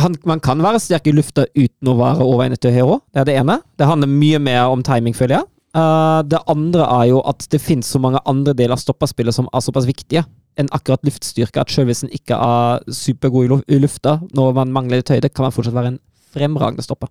han, 0.00 0.14
Man 0.24 0.40
kan 0.40 0.62
være 0.62 0.80
sterk 0.80 1.06
i 1.06 1.12
lufta 1.12 1.44
uten 1.52 1.90
å 1.90 1.98
være 1.98 2.24
over 2.24 2.46
1,90 2.48 2.76
høy 2.78 2.84
òg. 2.86 3.00
Det 3.12 3.20
er 3.20 3.28
det 3.28 3.34
ene. 3.42 3.58
Det 3.76 3.86
handler 3.86 4.08
mye 4.08 4.38
mer 4.40 4.72
om 4.72 4.82
timing, 4.82 5.14
føler 5.16 5.36
jeg. 5.36 5.48
Eh, 5.72 6.20
det 6.28 6.40
andre 6.52 6.84
er 7.00 7.06
jo 7.12 7.22
at 7.28 7.46
det 7.52 7.60
finnes 7.64 7.88
så 7.88 8.00
mange 8.02 8.20
andre 8.28 8.52
deler 8.56 8.76
av 8.76 8.82
stopperspillet 8.82 9.34
som 9.36 9.48
er 9.52 9.64
såpass 9.64 9.86
viktige 9.88 10.24
enn 10.60 10.68
akkurat 10.76 11.04
luftstyrke. 11.08 11.62
At 11.62 11.72
selv 11.72 11.88
hvis 11.88 12.04
en 12.04 12.12
ikke 12.12 12.36
er 12.36 12.82
supergod 12.92 13.62
i 13.72 13.78
lufta 13.80 14.18
når 14.36 14.54
man 14.60 14.74
mangler 14.74 15.00
litt 15.00 15.12
høyde, 15.14 15.30
kan 15.32 15.46
man 15.48 15.54
fortsatt 15.56 15.76
være 15.76 15.94
en 15.94 16.00
fremragende 16.34 16.84
stopper. 16.84 17.08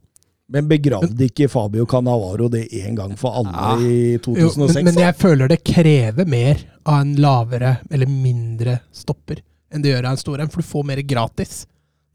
Men 0.51 0.67
begravde 0.67 1.25
ikke 1.29 1.47
Fabio 1.49 1.85
Cannavaro 1.87 2.49
det 2.51 2.65
en 2.83 2.95
gang 2.97 3.13
for 3.17 3.37
alle 3.39 3.53
Ja. 3.55 3.75
i 3.79 4.13
Jo, 4.13 4.19
2006? 4.25 4.75
men, 4.75 4.83
men 4.89 4.97
jeg 5.05 5.15
føler 5.15 5.47
det 5.47 5.63
krever 5.63 6.27
mer 6.27 6.59
av 6.85 7.01
en 7.05 7.13
lavere 7.15 7.77
eller 7.89 8.09
mindre 8.11 8.81
stopper 8.91 9.39
enn 9.71 9.81
det 9.81 9.93
gjør 9.93 10.09
av 10.09 10.11
en 10.11 10.19
stor 10.19 10.41
en, 10.43 10.49
for 10.51 10.59
du 10.59 10.67
får 10.67 10.83
mer 10.89 10.99
gratis 11.07 11.61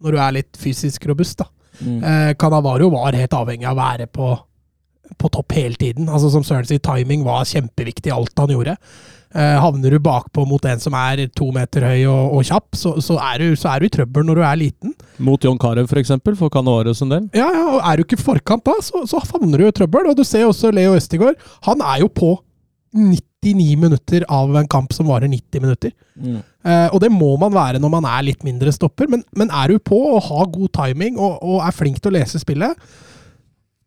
når 0.05 0.13
du 0.13 0.19
er 0.21 0.35
litt 0.37 0.59
fysisk 0.61 1.07
robust. 1.09 1.39
da. 1.41 1.47
Mm. 1.81 2.03
Eh, 2.05 2.35
Cannavaro 2.37 2.91
var 2.93 3.17
helt 3.17 3.33
avhengig 3.33 3.65
av 3.65 3.73
å 3.79 3.81
være 3.81 4.07
på, 4.13 4.29
på 5.19 5.31
topp 5.33 5.55
hele 5.57 5.79
tiden. 5.79 6.09
Altså 6.09 6.31
Som 6.33 6.45
Søren 6.47 6.67
sier, 6.69 6.83
timing 6.83 7.25
var 7.27 7.47
kjempeviktig 7.49 8.11
i 8.11 8.17
alt 8.17 8.35
han 8.39 8.53
gjorde. 8.53 8.77
Eh, 9.37 9.57
havner 9.61 9.93
du 9.93 9.99
bakpå 10.01 10.47
mot 10.49 10.65
en 10.65 10.81
som 10.81 10.95
er 10.97 11.27
to 11.37 11.51
meter 11.53 11.85
høy 11.85 12.07
og, 12.09 12.37
og 12.39 12.47
kjapp, 12.47 12.79
så, 12.79 12.95
så, 13.05 13.19
er 13.21 13.43
du, 13.43 13.57
så 13.59 13.75
er 13.75 13.83
du 13.83 13.89
i 13.89 13.93
trøbbel 13.93 14.25
når 14.25 14.39
du 14.39 14.45
er 14.47 14.61
liten. 14.61 14.95
Mot 15.19 15.43
John 15.45 15.59
Carew, 15.61 15.89
for 15.91 16.01
eksempel, 16.01 16.39
for 16.39 16.53
Canoares 16.53 17.03
en 17.05 17.13
del. 17.13 17.29
Ja, 17.37 17.51
ja, 17.53 17.67
og 17.75 17.81
Er 17.83 17.99
du 17.99 18.07
ikke 18.07 18.19
i 18.21 18.23
forkant 18.23 18.65
da, 18.69 18.79
så, 18.85 19.05
så 19.11 19.21
havner 19.27 19.61
du 19.61 19.69
i 19.69 19.75
trøbbel. 19.77 20.09
Og 20.11 20.17
du 20.17 20.25
ser 20.25 20.47
også 20.49 20.73
Leo 20.75 20.97
Østigård. 20.97 21.37
Han 21.69 21.85
er 21.85 22.05
jo 22.05 22.11
på 22.13 22.33
99 22.97 23.77
minutter 23.83 24.25
av 24.33 24.55
en 24.57 24.69
kamp 24.71 24.95
som 24.97 25.11
varer 25.11 25.29
90 25.29 25.65
minutter. 25.65 25.93
Mm. 26.17 26.39
Eh, 26.67 26.87
og 26.89 27.03
det 27.03 27.11
må 27.13 27.35
man 27.41 27.55
være 27.55 27.83
når 27.83 27.93
man 27.93 28.09
er 28.09 28.25
litt 28.31 28.47
mindre 28.47 28.73
stopper, 28.75 29.11
men, 29.13 29.27
men 29.37 29.53
er 29.53 29.75
du 29.75 29.83
på 29.83 29.99
og 30.15 30.25
har 30.31 30.49
god 30.55 30.73
timing 30.81 31.19
og, 31.21 31.43
og 31.43 31.61
er 31.67 31.77
flink 31.77 32.01
til 32.01 32.15
å 32.15 32.17
lese 32.17 32.41
spillet, 32.43 32.89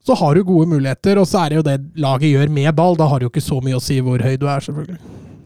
så 0.06 0.16
har 0.16 0.36
du 0.36 0.44
gode 0.48 0.68
muligheter. 0.72 1.20
Og 1.22 1.28
så 1.28 1.42
er 1.46 1.50
det 1.50 1.58
jo 1.60 1.66
det 1.68 1.78
laget 2.00 2.32
gjør 2.34 2.50
med 2.56 2.76
ball. 2.78 2.96
Da 3.00 3.08
har 3.12 3.20
det 3.20 3.28
jo 3.30 3.34
ikke 3.34 3.44
så 3.46 3.60
mye 3.64 3.78
å 3.80 3.84
si 3.84 4.00
hvor 4.06 4.22
høy 4.24 4.38
du 4.40 4.48
er, 4.48 4.64
selvfølgelig. 4.66 5.00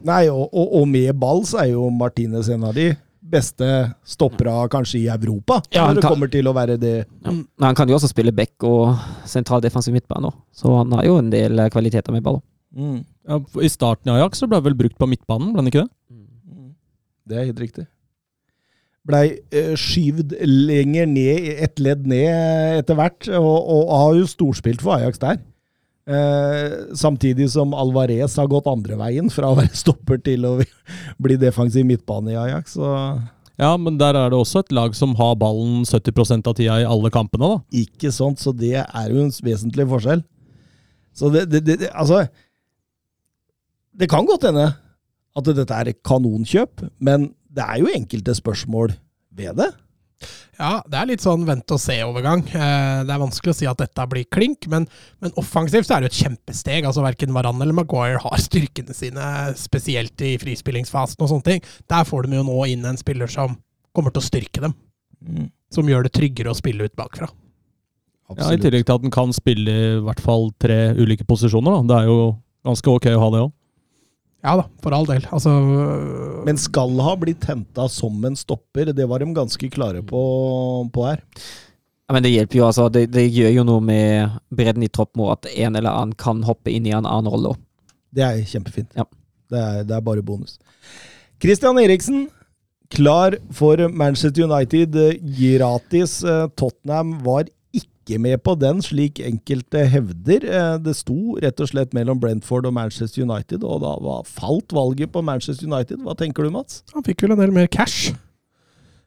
Nei, 0.04 0.22
og, 0.28 0.46
og, 0.52 0.74
og 0.80 0.86
med 0.88 1.14
ball 1.18 1.42
så 1.48 1.62
er 1.64 1.70
jo 1.72 1.88
Martinez 1.90 2.50
en 2.52 2.64
av 2.68 2.74
de 2.76 2.90
beste 3.34 3.64
stoppere 4.04 4.52
kanskje 4.68 4.98
i 5.00 5.06
Europa. 5.08 5.62
Ja, 5.72 5.86
når 5.88 5.94
det 5.96 6.02
kan- 6.04 6.12
kommer 6.12 6.30
til 6.30 6.46
å 6.50 6.52
være 6.54 6.76
det. 6.78 6.94
Ja. 7.24 7.30
Men 7.32 7.64
han 7.70 7.74
kan 7.78 7.88
jo 7.88 7.96
også 7.96 8.10
spille 8.12 8.34
back 8.36 8.52
og 8.68 8.98
sentral 9.26 9.62
defensiv 9.64 9.94
midtbane, 9.96 10.28
så 10.52 10.76
han 10.82 10.92
har 10.92 11.06
jo 11.08 11.16
en 11.18 11.30
del 11.32 11.58
eh, 11.58 11.70
kvaliteter 11.72 12.12
med 12.12 12.22
ball. 12.22 12.42
Mm. 12.76 13.00
Ja, 13.26 13.38
I 13.64 13.70
starten 13.72 14.10
i 14.12 14.16
Ajax 14.18 14.42
så 14.42 14.46
ble 14.50 14.58
det 14.60 14.66
vel 14.68 14.76
brukt 14.76 14.98
på 15.00 15.08
midtbanen, 15.08 15.54
ble 15.54 15.62
han 15.62 15.70
ikke 15.72 15.86
det? 15.86 15.90
Det 17.26 17.36
er 17.40 17.46
helt 17.48 17.60
riktig. 17.64 17.86
Blei 19.04 19.24
uh, 19.52 19.74
skyvd 19.76 20.36
lenger 20.48 21.08
ned, 21.10 21.50
ett 21.66 21.82
ledd 21.82 22.06
ned 22.08 22.80
etter 22.80 22.96
hvert, 22.96 23.28
og, 23.36 23.58
og 23.58 23.92
har 23.92 24.14
jo 24.20 24.30
storspilt 24.30 24.84
for 24.84 24.96
Ajax 24.96 25.20
der. 25.20 25.42
Eh, 26.04 26.72
samtidig 26.92 27.46
som 27.50 27.70
Alvarez 27.72 28.34
har 28.36 28.48
gått 28.52 28.66
andre 28.68 28.96
veien, 29.00 29.30
fra 29.32 29.48
å 29.48 29.56
være 29.56 29.72
stopper 29.84 30.20
til 30.20 30.44
å 30.44 30.58
bli 31.22 31.38
defensiv 31.40 31.86
midtbane 31.88 32.34
i 32.34 32.40
Ajax. 32.40 32.76
Så 32.76 32.90
Ja, 33.56 33.76
men 33.78 33.96
der 33.96 34.16
er 34.18 34.32
det 34.32 34.36
også 34.36 34.64
et 34.64 34.72
lag 34.74 34.96
som 34.98 35.14
har 35.16 35.36
ballen 35.40 35.84
70% 35.86 36.48
av 36.50 36.56
tida 36.58 36.80
i 36.82 36.88
alle 36.88 37.10
kampene, 37.14 37.54
da. 37.54 37.60
ikke 37.84 38.12
sånt, 38.12 38.42
så 38.42 38.52
det 38.52 38.82
er 38.82 39.12
jo 39.12 39.22
en 39.22 39.32
vesentlig 39.46 39.86
forskjell. 39.88 40.24
Så 41.14 41.30
det, 41.30 41.46
det, 41.52 41.62
det, 41.62 41.78
det 41.84 41.90
Altså 41.94 42.24
Det 43.94 44.08
kan 44.10 44.26
godt 44.26 44.48
hende 44.48 44.72
at 45.34 45.46
dette 45.46 45.74
er 45.74 45.92
et 45.92 46.02
kanonkjøp, 46.02 46.82
men 46.98 47.30
det 47.54 47.64
er 47.64 47.80
jo 47.82 47.90
enkelte 47.94 48.34
spørsmål 48.36 48.94
ved 49.34 49.58
det. 49.60 49.70
Ja, 50.54 50.78
det 50.86 50.98
er 50.98 51.08
litt 51.10 51.24
sånn 51.24 51.42
vente-og-se-overgang. 51.48 52.44
Eh, 52.46 53.00
det 53.06 53.10
er 53.10 53.20
vanskelig 53.20 53.52
å 53.52 53.56
si 53.58 53.66
at 53.68 53.80
dette 53.82 54.06
blir 54.10 54.26
klink, 54.32 54.68
men, 54.70 54.86
men 55.22 55.34
offensivt 55.40 55.90
er 55.90 56.04
det 56.04 56.08
jo 56.08 56.12
et 56.12 56.20
kjempesteg. 56.22 56.86
Altså 56.86 57.02
Verken 57.04 57.34
Varan 57.34 57.60
eller 57.60 57.76
Maguire 57.76 58.22
har 58.22 58.42
styrkene 58.42 58.94
sine, 58.96 59.26
spesielt 59.58 60.22
i 60.24 60.36
frispillingsfasen 60.40 61.18
og 61.24 61.32
sånne 61.32 61.48
ting. 61.48 61.64
Der 61.90 62.06
får 62.08 62.28
de 62.28 62.38
jo 62.38 62.46
nå 62.46 62.60
inn 62.70 62.86
en 62.88 63.00
spiller 63.00 63.30
som 63.30 63.58
kommer 63.94 64.14
til 64.14 64.22
å 64.22 64.28
styrke 64.28 64.62
dem. 64.64 64.76
Som 65.74 65.90
gjør 65.90 66.06
det 66.06 66.14
tryggere 66.14 66.54
å 66.54 66.58
spille 66.58 66.86
ut 66.86 66.96
bakfra. 66.98 67.28
Ja, 68.38 68.48
I 68.54 68.60
tillegg 68.62 68.86
til 68.86 68.96
at 68.96 69.02
den 69.04 69.12
kan 69.12 69.34
spille 69.36 69.74
i 69.74 70.00
hvert 70.06 70.22
fall 70.22 70.48
tre 70.62 70.94
ulike 70.96 71.26
posisjoner. 71.28 71.82
da. 71.82 71.90
Det 71.90 71.98
er 71.98 72.08
jo 72.12 72.18
ganske 72.64 72.94
ok 72.94 73.10
å 73.12 73.20
ha 73.20 73.28
det 73.34 73.42
òg. 73.44 73.52
Ja 74.44 74.56
da, 74.60 74.64
for 74.84 74.92
all 74.92 75.06
del. 75.08 75.24
Altså 75.32 75.50
Men 76.44 76.58
skal 76.60 76.98
ha 77.00 77.14
blitt 77.16 77.46
henta 77.48 77.86
som 77.88 78.18
en 78.28 78.36
stopper, 78.36 78.90
det 78.92 79.06
var 79.08 79.24
de 79.24 79.30
ganske 79.36 79.70
klare 79.72 80.02
på, 80.04 80.20
på 80.92 81.06
her. 81.08 81.22
Ja, 82.04 82.12
men 82.12 82.26
det 82.26 82.34
hjelper 82.34 82.58
jo, 82.60 82.66
altså. 82.68 82.90
Det, 82.92 83.06
det 83.14 83.24
gjør 83.32 83.54
jo 83.54 83.64
noe 83.64 83.80
med 83.80 84.34
bredden 84.52 84.84
i 84.84 84.90
troppen, 84.92 85.24
at 85.32 85.48
en 85.48 85.78
eller 85.80 85.88
annen 85.96 86.12
kan 86.20 86.42
hoppe 86.44 86.68
inn 86.74 86.84
i 86.84 86.92
en 86.92 87.08
annen 87.08 87.30
rolle. 87.32 87.54
Det 88.14 88.26
er 88.26 88.42
kjempefint. 88.46 88.90
Ja. 88.98 89.06
Det, 89.48 89.60
er, 89.60 89.78
det 89.88 89.96
er 89.96 90.04
bare 90.04 90.22
bonus. 90.26 90.58
Christian 91.40 91.80
Eriksen, 91.80 92.26
klar 92.92 93.38
for 93.56 93.80
Manchester 93.88 94.44
United. 94.44 94.94
eh, 95.00 95.16
Gratis. 95.40 96.18
Eh, 96.22 96.44
Tottenham 96.60 97.16
var 97.24 97.48
ikke 98.04 98.20
med 98.20 98.42
på 98.44 98.54
den, 98.60 98.82
slik 98.84 99.18
enkelte 99.24 99.86
hevder. 99.90 100.44
Eh, 100.44 100.76
Det 100.84 100.94
sto 100.96 101.38
rett 101.42 101.60
og 101.60 101.72
slett 101.72 101.96
mellom 101.96 102.20
Brentford 102.20 102.68
og 102.68 102.76
Manchester 102.76 103.24
United, 103.24 103.64
og 103.64 103.80
da 103.82 103.96
var, 104.04 104.22
falt 104.28 104.72
valget 104.76 105.10
på 105.12 105.24
Manchester 105.24 105.66
United. 105.66 106.04
Hva 106.04 106.14
tenker 106.14 106.44
du, 106.44 106.52
Mats? 106.54 106.82
Han 106.94 107.02
fikk 107.06 107.24
vel 107.24 107.34
en 107.34 107.42
del 107.42 107.56
mer 107.56 107.66
cash 107.66 108.12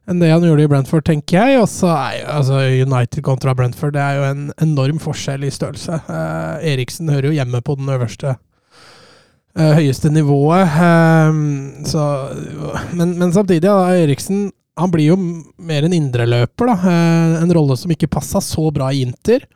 enn 0.08 0.22
det 0.22 0.30
han 0.32 0.44
gjorde 0.48 0.64
i 0.64 0.70
Brentford, 0.72 1.04
tenker 1.08 1.50
jeg. 1.50 1.62
Og 1.62 1.68
så 1.68 1.90
er 1.92 2.14
jo 2.22 2.28
altså 2.38 2.60
United 2.88 3.24
kontra 3.28 3.54
Brentford 3.58 3.92
det 3.98 4.04
er 4.04 4.20
jo 4.20 4.28
en 4.30 4.44
enorm 4.64 5.02
forskjell 5.04 5.44
i 5.44 5.52
størrelse. 5.52 6.00
Eh, 6.08 6.68
Eriksen 6.74 7.12
hører 7.12 7.28
jo 7.30 7.38
hjemme 7.38 7.60
på 7.60 7.76
den 7.76 7.90
øverste 7.92 8.38
eh, 9.58 9.74
høyeste 9.82 10.12
nivået. 10.16 10.64
Eh, 10.64 11.42
så, 11.92 12.06
men, 12.96 13.18
men 13.20 13.36
samtidig, 13.36 13.66
da, 13.68 13.82
Eriksen 14.00 14.48
han 14.78 14.92
blir 14.94 15.12
jo 15.12 15.18
mer 15.58 15.88
en 15.88 15.96
indreløper. 15.96 16.70
da. 16.70 16.76
Eh, 16.92 17.38
en 17.44 17.54
rolle 17.58 17.78
som 17.78 17.92
ikke 17.94 18.10
passa 18.14 18.42
så 18.44 18.68
bra 18.74 18.92
i 18.94 19.02
Inter. 19.06 19.48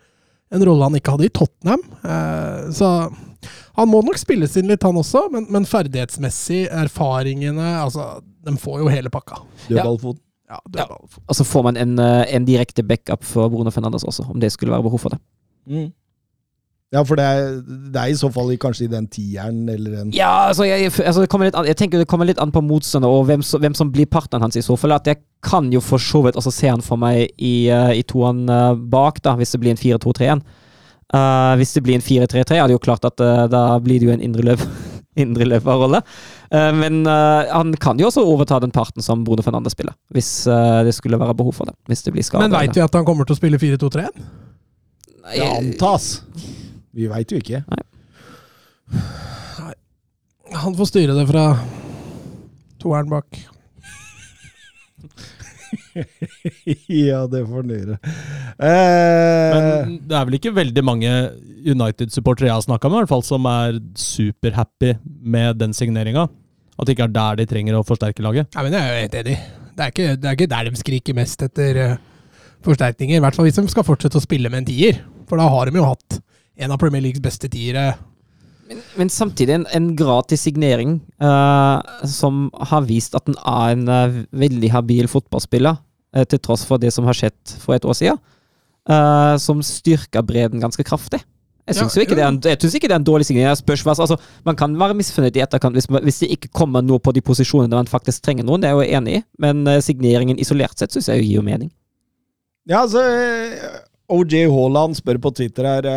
En 0.52 0.64
rolle 0.66 0.88
han 0.88 0.98
ikke 0.98 1.14
hadde 1.16 1.30
i 1.30 1.34
Tottenham. 1.34 1.84
Eh, 2.04 2.72
så 2.76 2.90
han 3.78 3.90
må 3.90 4.02
nok 4.06 4.20
spilles 4.20 4.58
inn 4.60 4.68
litt, 4.70 4.84
han 4.84 4.98
også, 5.00 5.28
men, 5.34 5.48
men 5.54 5.66
ferdighetsmessig, 5.70 6.66
erfaringene 6.84 7.72
altså, 7.82 8.20
De 8.46 8.54
får 8.60 8.82
jo 8.84 8.90
hele 8.92 9.10
pakka. 9.14 9.40
Dødballfoten. 9.70 10.22
Ja, 10.52 10.60
Ja. 10.76 10.86
Og 10.92 11.36
så 11.38 11.46
får 11.48 11.64
man 11.64 11.78
en, 11.80 11.94
eh, 12.00 12.26
en 12.36 12.46
direkte 12.46 12.84
backup 12.84 13.24
for 13.24 13.48
Bruno 13.50 13.72
Fernandes 13.72 14.04
også, 14.04 14.26
om 14.30 14.40
det 14.42 14.52
skulle 14.52 14.74
være 14.74 14.84
behov 14.84 15.00
for 15.00 15.14
det. 15.16 15.22
Mm. 15.70 15.92
Ja, 16.92 17.06
for 17.08 17.16
det 17.16 17.24
er, 17.24 17.54
det 17.64 18.00
er 18.02 18.12
i 18.12 18.16
så 18.20 18.28
fall 18.36 18.50
kanskje 18.60 18.84
i 18.84 18.92
den 18.92 19.06
tieren 19.08 19.62
eller 19.72 20.02
en 20.02 20.10
Ja, 20.12 20.50
altså, 20.50 20.66
jeg, 20.68 20.90
altså 20.92 21.24
det 21.24 21.30
litt 21.46 21.56
an, 21.56 21.68
jeg 21.70 21.78
tenker 21.80 22.02
det 22.02 22.08
kommer 22.12 22.28
litt 22.28 22.42
an 22.44 22.52
på 22.52 22.60
motstander 22.68 23.08
og 23.08 23.30
hvem, 23.30 23.44
som- 23.48 23.62
hvem 23.64 23.76
som 23.78 23.94
blir 23.94 24.10
partneren 24.12 24.44
hans 24.44 24.58
i 24.60 24.64
så 24.66 24.76
fall. 24.76 24.92
At 24.92 25.08
jeg 25.08 25.22
kan 25.42 25.72
jo 25.72 25.80
for 25.80 26.04
så 26.04 26.20
vidt 26.26 26.36
også 26.36 26.52
se 26.52 26.68
han 26.68 26.84
for 26.84 27.00
meg 27.00 27.30
i, 27.40 27.72
uh, 27.72 27.96
i 27.96 28.04
toeren 28.04 28.44
eh, 28.50 28.76
bak, 28.92 29.22
da, 29.24 29.38
hvis 29.40 29.56
det 29.56 29.62
blir 29.64 29.72
en 29.72 29.80
4-2-3-1. 29.80 30.44
Uh, 31.16 31.56
hvis 31.60 31.74
det 31.74 31.84
blir 31.84 31.96
en 31.96 32.04
4-3-3, 32.04 32.60
er 32.60 32.68
det 32.68 32.76
jo 32.76 32.84
klart 32.84 33.08
at 33.08 33.24
uh, 33.24 33.48
da 33.48 33.80
blir 33.80 34.00
det 34.00 34.10
jo 34.10 34.14
en 34.14 34.22
indreløp 34.28 34.60
indreløperrolle. 35.24 36.04
Uh, 36.52 36.72
men 36.76 37.06
uh, 37.08 37.48
han 37.56 37.72
kan 37.80 38.00
jo 38.00 38.12
også 38.12 38.24
overta 38.28 38.60
den 38.60 38.72
parten 38.76 39.02
som 39.04 39.24
Bruno 39.24 39.44
Fernandes 39.48 39.76
spiller, 39.76 39.96
hvis 40.12 40.46
uh, 40.52 40.84
det 40.84 40.92
skulle 41.00 41.20
være 41.20 41.36
behov 41.40 41.56
for 41.56 41.72
det. 41.72 41.76
Hvis 41.88 42.04
det 42.04 42.12
blir 42.18 42.28
skade. 42.28 42.44
Men 42.50 42.60
veit 42.60 42.76
vi 42.76 42.84
at 42.84 43.00
han 43.00 43.08
kommer 43.08 43.24
til 43.28 43.36
å 43.36 43.40
spille 43.40 43.60
4-2-3-1? 43.64 44.26
Det 45.32 45.48
antas. 45.48 46.18
Vi 46.98 47.08
veit 47.12 47.32
jo 47.32 47.38
ikke. 47.40 47.62
Nei. 47.72 47.84
Han 50.62 50.76
får 50.76 50.88
styre 50.92 51.14
det 51.16 51.24
fra 51.30 51.46
toeren 52.82 53.08
bak. 53.12 53.28
ja, 56.92 57.22
det 57.32 57.42
får 57.48 57.62
han 57.62 57.72
gjøre. 57.72 57.96
Eh, 58.60 59.56
Men 59.56 59.94
det 60.08 60.16
er 60.18 60.26
vel 60.28 60.36
ikke 60.40 60.52
veldig 60.56 60.84
mange 60.84 61.12
United-supportere 61.72 62.48
jeg 62.50 62.56
har 62.58 62.66
snakka 62.66 62.90
med, 62.92 62.98
i 62.98 63.00
hvert 63.06 63.14
fall, 63.14 63.24
som 63.26 63.42
er 63.50 63.70
superhappy 63.98 64.92
med 65.36 65.48
den 65.62 65.74
signeringa. 65.78 66.24
At 66.76 66.84
det 66.88 66.92
ikke 66.96 67.08
er 67.10 67.16
der 67.16 67.34
de 67.42 67.46
trenger 67.50 67.74
å 67.78 67.86
forsterke 67.88 68.24
laget. 68.26 68.46
Nei, 68.56 68.64
men 68.68 68.74
jeg 68.76 68.82
er 68.82 68.90
jo 68.92 69.02
helt 69.06 69.18
enig. 69.22 69.38
Det 69.72 69.82
er, 69.86 69.90
ikke, 69.94 70.10
det 70.20 70.28
er 70.28 70.34
ikke 70.38 70.52
der 70.52 70.64
de 70.68 70.72
skriker 70.82 71.14
mest 71.18 71.40
etter 71.46 71.72
eh, 71.86 71.96
forsterkninger. 72.66 73.16
I 73.20 73.24
hvert 73.24 73.36
fall 73.38 73.48
hvis 73.48 73.60
de 73.60 73.64
skal 73.72 73.88
fortsette 73.88 74.20
å 74.20 74.24
spille 74.24 74.50
med 74.52 74.60
en 74.64 74.70
tier. 74.72 74.96
For 75.30 75.36
da 75.40 75.46
har 75.52 75.64
de 75.72 75.76
jo 75.80 75.86
hatt 75.88 76.10
en 76.62 76.74
av 76.74 76.82
Premier 76.82 77.04
Leagues 77.04 77.24
beste 77.24 77.50
tiere. 77.52 77.92
Men, 78.72 78.84
men 78.96 79.10
samtidig 79.12 79.56
en, 79.58 79.66
en 79.76 79.90
gratis 80.00 80.46
signering 80.48 81.00
uh, 81.24 81.82
som 82.08 82.46
har 82.72 82.86
vist 82.88 83.18
at 83.18 83.26
den 83.28 83.36
er 83.42 83.74
en 83.74 83.90
uh, 83.90 84.22
veldig 84.32 84.72
habil 84.72 85.10
fotballspiller, 85.12 85.82
uh, 86.16 86.24
til 86.24 86.40
tross 86.40 86.64
for 86.68 86.82
det 86.82 86.94
som 86.96 87.10
har 87.10 87.18
skjedd 87.18 87.58
for 87.60 87.76
et 87.76 87.88
år 87.88 87.98
siden, 87.98 88.22
eh, 88.90 89.36
som 89.42 89.60
styrker 89.66 90.24
bredden 90.26 90.64
ganske 90.64 90.84
kraftig. 90.88 91.20
Jeg 91.70 91.78
syns 91.78 91.96
Ja, 91.96 92.02
ikke, 92.02 92.16
ikke 92.16 92.88
det 92.90 92.96
er 92.96 92.98
en 92.98 93.06
dårlig 93.06 93.28
signering. 93.28 93.52
Jeg 93.52 93.60
spørs 93.60 93.84
altså, 93.92 94.18
man 94.44 94.58
kan 94.58 94.74
være 94.80 94.96
misfornøyd 94.98 95.38
i 95.38 95.44
etterkant 95.44 95.78
hvis, 95.78 95.86
hvis 95.86 96.24
det 96.24 96.32
ikke 96.34 96.50
kommer 96.58 96.82
noe 96.82 97.00
på 97.00 97.14
de 97.14 97.22
posisjonene 97.22 97.78
man 97.78 97.92
faktisk 97.92 98.24
trenger 98.26 98.48
noen, 98.48 98.64
det 98.64 98.72
er 98.72 98.74
jeg 98.74 98.90
jo 98.90 98.98
enig 98.98 99.20
i, 99.20 99.22
men 99.46 99.62
signeringen 99.86 100.42
isolert 100.42 100.82
sett 100.82 100.92
syns 100.92 101.12
jeg 101.12 101.22
gir 101.22 101.38
jo 101.38 101.46
mening. 101.46 101.70
Ja, 102.68 102.82
altså 102.82 103.04
OJ 104.12 104.50
Haaland 104.52 104.98
spør 104.98 105.22
på 105.22 105.36
Twitter 105.38 105.70
her 105.70 105.92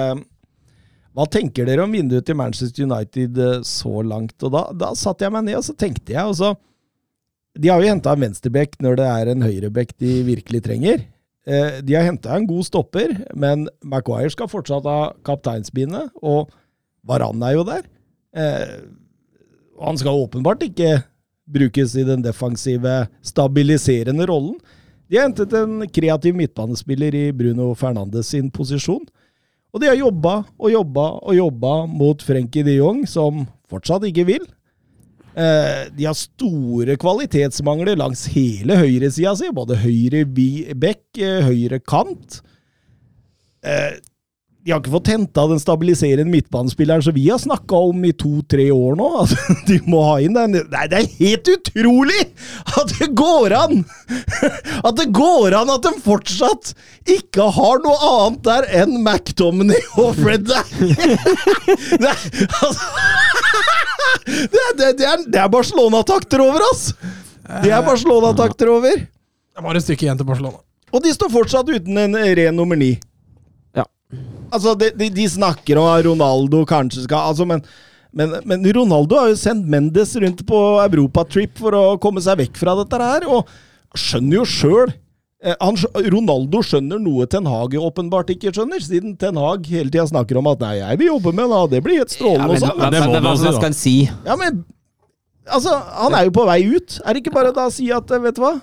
Hva 1.15 1.27
tenker 1.31 1.67
dere 1.69 1.85
om 1.85 1.93
vinduet 1.95 2.27
til 2.27 2.37
Manchester 2.39 2.87
United 2.89 3.39
eh, 3.39 3.61
så 3.67 4.03
langt? 4.03 4.35
Og 4.43 4.51
da, 4.55 4.65
da 4.75 4.93
satte 4.99 5.27
jeg 5.27 5.35
meg 5.35 5.47
ned 5.47 5.61
og 5.61 5.67
så 5.69 5.75
tenkte 5.79 6.15
jeg 6.17 6.27
og 6.27 6.59
De 7.55 7.71
har 7.71 7.79
jo 7.83 7.91
henta 7.93 8.15
en 8.17 8.25
venstreback 8.25 8.75
når 8.83 8.99
det 8.99 9.07
er 9.13 9.31
en 9.31 9.45
høyreback 9.47 9.95
de 10.03 10.17
virkelig 10.27 10.65
trenger. 10.67 11.05
Eh, 11.47 11.81
De 11.87 11.95
har 11.95 12.09
henta 12.09 12.35
en 12.35 12.49
god 12.51 12.67
stopper, 12.67 13.15
men 13.37 13.69
Maguire 13.85 14.33
skal 14.35 14.51
fortsatt 14.51 14.87
ha 14.91 15.13
kapteinsbindet, 15.27 16.11
og 16.19 16.51
Varan 17.07 17.43
er 17.47 17.59
jo 17.59 17.65
der. 17.69 17.87
Eh, 18.35 18.79
Han 19.85 19.99
skal 19.99 20.19
åpenbart 20.25 20.63
ikke 20.67 21.03
brukes 21.51 21.95
i 21.99 22.05
den 22.07 22.23
defensive, 22.25 23.05
stabiliserende 23.23 24.27
rollen. 24.27 24.57
De 25.11 25.19
har 25.19 25.29
hentet 25.29 25.53
en 25.59 25.83
kreativ 25.93 26.35
midtbanespiller 26.35 27.15
i 27.15 27.25
Bruno 27.37 27.75
Fernandes 27.77 28.31
sin 28.33 28.51
posisjon. 28.51 29.05
Og 29.75 29.83
de 29.83 29.91
har 29.91 29.99
jobba 29.99 30.37
og 30.55 30.71
jobba 30.71 31.07
og 31.19 31.35
jobba 31.35 31.73
mot 31.91 32.23
Frenkie 32.23 32.63
de 32.67 32.77
Jong, 32.79 33.03
som 33.11 33.43
fortsatt 33.71 34.07
ikke 34.07 34.27
vil. 34.29 34.45
Eh, 35.35 35.91
de 35.91 36.07
har 36.07 36.15
store 36.15 36.95
kvalitetsmangler 37.01 37.99
langs 37.99 38.29
hele 38.31 38.79
høyresida 38.79 39.35
si, 39.35 39.51
både 39.51 39.81
høyre 39.83 40.23
back, 40.79 41.03
eh, 41.19 41.43
høyre 41.43 41.81
kant. 41.83 42.39
De 44.65 44.73
har 44.73 44.79
ikke 44.81 44.95
fått 44.95 45.11
henta 45.13 45.43
den 45.51 45.59
stabiliserende 45.61 46.33
midtbanespilleren 46.33 47.03
som 47.05 47.13
vi 47.13 47.27
har 47.29 47.37
snakka 47.43 47.77
om 47.91 48.05
i 48.09 48.15
to-tre 48.17 48.71
år 48.73 48.95
nå. 48.97 49.09
Altså, 49.21 49.37
de 49.69 49.77
må 49.85 50.01
ha 50.07 50.15
inn 50.25 50.33
den. 50.39 50.57
Nei, 50.73 50.85
det 50.89 51.03
er 51.03 51.11
helt 51.19 51.51
utrolig 51.53 52.23
at 52.73 52.95
det 52.97 53.11
går 53.13 53.53
an! 53.59 53.83
At 54.89 54.97
det 54.97 55.07
går 55.17 55.55
an 55.57 55.71
at 55.73 55.85
de 55.85 55.93
fortsatt 56.05 56.73
ikke 57.09 57.47
har 57.57 57.81
noe 57.85 58.09
annet 58.09 58.43
der 58.45 58.67
enn 58.83 58.99
McDominay 59.01 59.81
og 60.01 60.17
Fred 60.19 60.45
Det 60.49 60.57
er, 62.11 62.19
altså, 62.61 62.89
det, 64.27 64.65
det, 64.81 64.91
det 65.01 65.09
er, 65.09 65.25
det 65.25 65.41
er 65.41 65.49
Barcelona-takter 65.53 66.45
over, 66.45 66.65
ass! 66.73 66.91
Det 67.65 67.73
er 67.73 67.85
Barcelona-takter 67.85 68.73
over. 68.73 69.01
Det 69.05 69.61
er 69.61 69.67
bare 69.67 69.81
et 69.81 69.87
stykke 69.87 70.09
igjen 70.09 70.21
til 70.21 70.29
Barcelona. 70.29 70.61
Og 70.95 71.05
de 71.05 71.13
står 71.17 71.33
fortsatt 71.33 71.73
uten 71.73 72.01
en 72.07 72.17
ren 72.17 72.57
nummer 72.57 72.81
ni. 72.81 72.95
Altså, 74.55 74.75
de, 74.79 74.91
de, 74.95 75.11
de 75.11 75.27
snakker 75.31 75.81
om 75.81 75.89
at 75.91 76.05
Ronaldo 76.07 76.63
kanskje 76.69 77.07
skal 77.07 77.31
altså, 77.33 77.47
men, 77.49 77.63
men, 78.15 78.37
men 78.47 78.67
Ronaldo 78.77 79.19
har 79.19 79.33
jo 79.33 79.39
sendt 79.41 79.67
Mendes 79.71 80.15
rundt 80.23 80.45
på 80.47 80.61
europatrip 80.85 81.59
for 81.59 81.75
å 81.75 81.85
komme 82.03 82.23
seg 82.23 82.39
vekk 82.45 82.61
fra 82.61 82.77
dette 82.79 83.01
her, 83.03 83.27
og 83.27 83.51
skjønner 83.99 84.41
jo 84.41 84.45
sjøl 84.49 84.95
Ronaldo 85.45 86.63
skjønner 86.65 87.01
noe 87.03 87.27
Ten 87.29 87.45
Hag 87.51 87.75
åpenbart 87.77 88.31
ikke 88.33 88.53
skjønner, 88.55 88.81
siden 88.81 89.13
Ten 89.21 89.37
Hag 89.37 89.67
hele 89.69 89.93
tida 89.93 90.07
snakker 90.09 90.39
om 90.41 90.49
at 90.49 90.63
'nei, 90.63 90.79
jeg 90.81 91.01
vil 91.03 91.11
jobbe 91.13 91.35
med 91.37 91.53
han, 91.53 91.69
det 91.69 91.83
blir 91.85 92.01
helt 92.01 92.15
Ja, 92.17 92.47
men, 92.47 92.55
og 92.55 92.63
sånn. 92.63 92.81
hva, 93.21 93.35
skal 93.37 93.69
han 93.69 93.77
si? 93.77 93.97
Ja, 94.25 94.39
men 94.41 94.65
Altså, 95.45 95.75
han 95.77 96.15
er 96.17 96.25
jo 96.25 96.31
på 96.33 96.47
vei 96.49 96.63
ut. 96.73 96.95
Er 97.05 97.13
det 97.13 97.21
ikke 97.21 97.35
bare 97.35 97.51
da 97.53 97.67
å 97.69 97.73
si 97.73 97.91
at 97.93 98.09
vet 98.09 98.39
du 98.39 98.41
hva? 98.41 98.55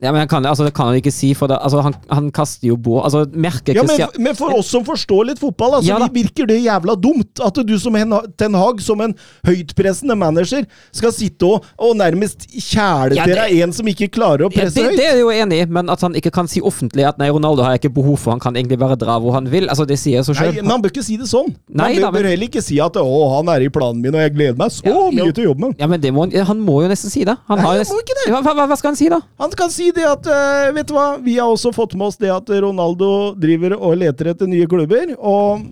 Ja, 0.00 0.12
men 0.12 0.20
han 0.20 0.28
kan, 0.30 0.44
altså, 0.46 0.62
det 0.62 0.74
kan 0.78 0.86
han 0.92 0.94
ikke 1.00 1.10
si, 1.10 1.32
for 1.34 1.50
det, 1.50 1.56
altså, 1.58 1.80
han, 1.82 1.94
han 2.08 2.28
kaster 2.30 2.68
jo 2.68 2.76
bå 2.78 3.00
Altså, 3.02 3.24
merker 3.34 3.74
Ja, 3.74 3.82
men, 3.82 3.98
men 4.28 4.36
for 4.38 4.54
oss 4.54 4.68
som 4.70 4.84
forstår 4.86 5.24
litt 5.26 5.40
fotball, 5.42 5.74
altså, 5.80 5.88
Ja 5.90 5.96
da. 5.98 6.06
virker 6.14 6.46
det 6.46 6.60
jævla 6.62 6.94
dumt 7.02 7.40
at 7.42 7.58
du 7.66 7.72
som 7.82 7.96
Hen- 7.98 8.14
Ten 8.38 8.54
Hag, 8.54 8.78
som 8.80 9.00
en 9.02 9.16
høytpressende 9.48 10.14
manager, 10.14 10.68
skal 10.94 11.10
sitte 11.16 11.48
og, 11.48 11.66
og 11.82 11.96
nærmest 11.98 12.46
kjæle 12.52 13.18
Ja, 13.18 13.24
til 13.26 13.34
deg 13.40 13.56
en 13.64 13.74
som 13.74 13.90
ikke 13.90 14.06
klarer 14.14 14.46
å 14.46 14.52
Ja, 14.52 14.60
presse 14.60 14.78
det, 14.78 14.84
høyt. 14.92 15.00
det 15.00 15.06
er 15.08 15.16
jeg 15.16 15.24
jo 15.24 15.32
enig 15.34 15.58
i, 15.64 15.66
men 15.80 15.90
at 15.90 16.04
han 16.06 16.14
ikke 16.20 16.30
kan 16.38 16.46
si 16.50 16.62
offentlig 16.62 17.08
at 17.08 17.18
nei, 17.18 17.28
Ronaldo 17.34 17.66
har 17.66 17.74
jeg 17.74 17.82
ikke 17.82 17.94
behov 17.98 18.20
for, 18.22 18.36
han 18.36 18.42
kan 18.46 18.54
egentlig 18.54 18.78
bare 18.78 18.94
dra 19.02 19.18
hvor 19.18 19.34
han 19.34 19.50
vil. 19.50 19.66
Altså, 19.66 19.86
Det 19.88 19.98
sier 19.98 20.22
seg 20.22 20.30
så 20.36 20.38
selv. 20.44 20.62
men 20.62 20.70
Han 20.76 20.82
bør 20.86 20.94
ikke 20.94 21.04
si 21.08 21.16
det 21.18 21.26
sånn. 21.30 21.50
Nei 21.74 21.94
han 21.94 21.98
bør, 21.98 22.06
da, 22.06 22.10
men- 22.12 22.22
bør 22.22 22.30
heller 22.30 22.46
ikke 22.52 22.62
si 22.62 22.78
at 22.78 22.94
'å, 23.02 23.18
han 23.36 23.48
er 23.50 23.66
i 23.66 23.68
planen 23.68 24.00
min, 24.00 24.14
og 24.14 24.20
jeg 24.22 24.34
gleder 24.38 24.56
meg 24.62 24.70
så 24.70 24.86
Ja, 24.86 25.10
mye 25.10 25.32
til 25.34 25.42
å 25.44 25.48
jobbe 25.50 25.60
med. 25.66 25.74
Ja, 25.80 25.86
men 25.90 26.00
det 26.00 26.14
må, 26.14 26.30
han- 26.30 26.60
må 26.62 26.82
jo 26.86 26.88
nesten 26.88 27.10
si 27.10 27.24
det. 27.24 27.36
Han 27.48 27.58
Nei, 27.58 27.64
har 27.66 27.74
jo 27.74 27.80
nesten, 27.82 27.96
må 27.98 28.02
ikke 28.06 28.18
det. 28.22 28.32
Hva, 28.32 28.54
hva, 28.54 28.66
hva 28.68 28.76
skal 28.78 28.90
han 28.94 28.96
si, 28.96 29.08
da? 29.08 29.20
Han 29.40 29.50
kan 29.50 29.70
si 29.70 29.87
det 29.96 30.06
at 30.08 30.28
eh, 30.32 30.70
Vet 30.76 30.88
du 30.90 30.94
hva, 30.96 31.08
vi 31.22 31.36
har 31.38 31.50
også 31.50 31.72
fått 31.76 31.96
med 31.98 32.10
oss 32.10 32.18
det 32.20 32.30
at 32.32 32.50
Ronaldo 32.64 33.34
driver 33.38 33.76
og 33.78 33.98
leter 34.00 34.32
etter 34.32 34.50
nye 34.50 34.68
klubber. 34.70 35.14
Og 35.18 35.64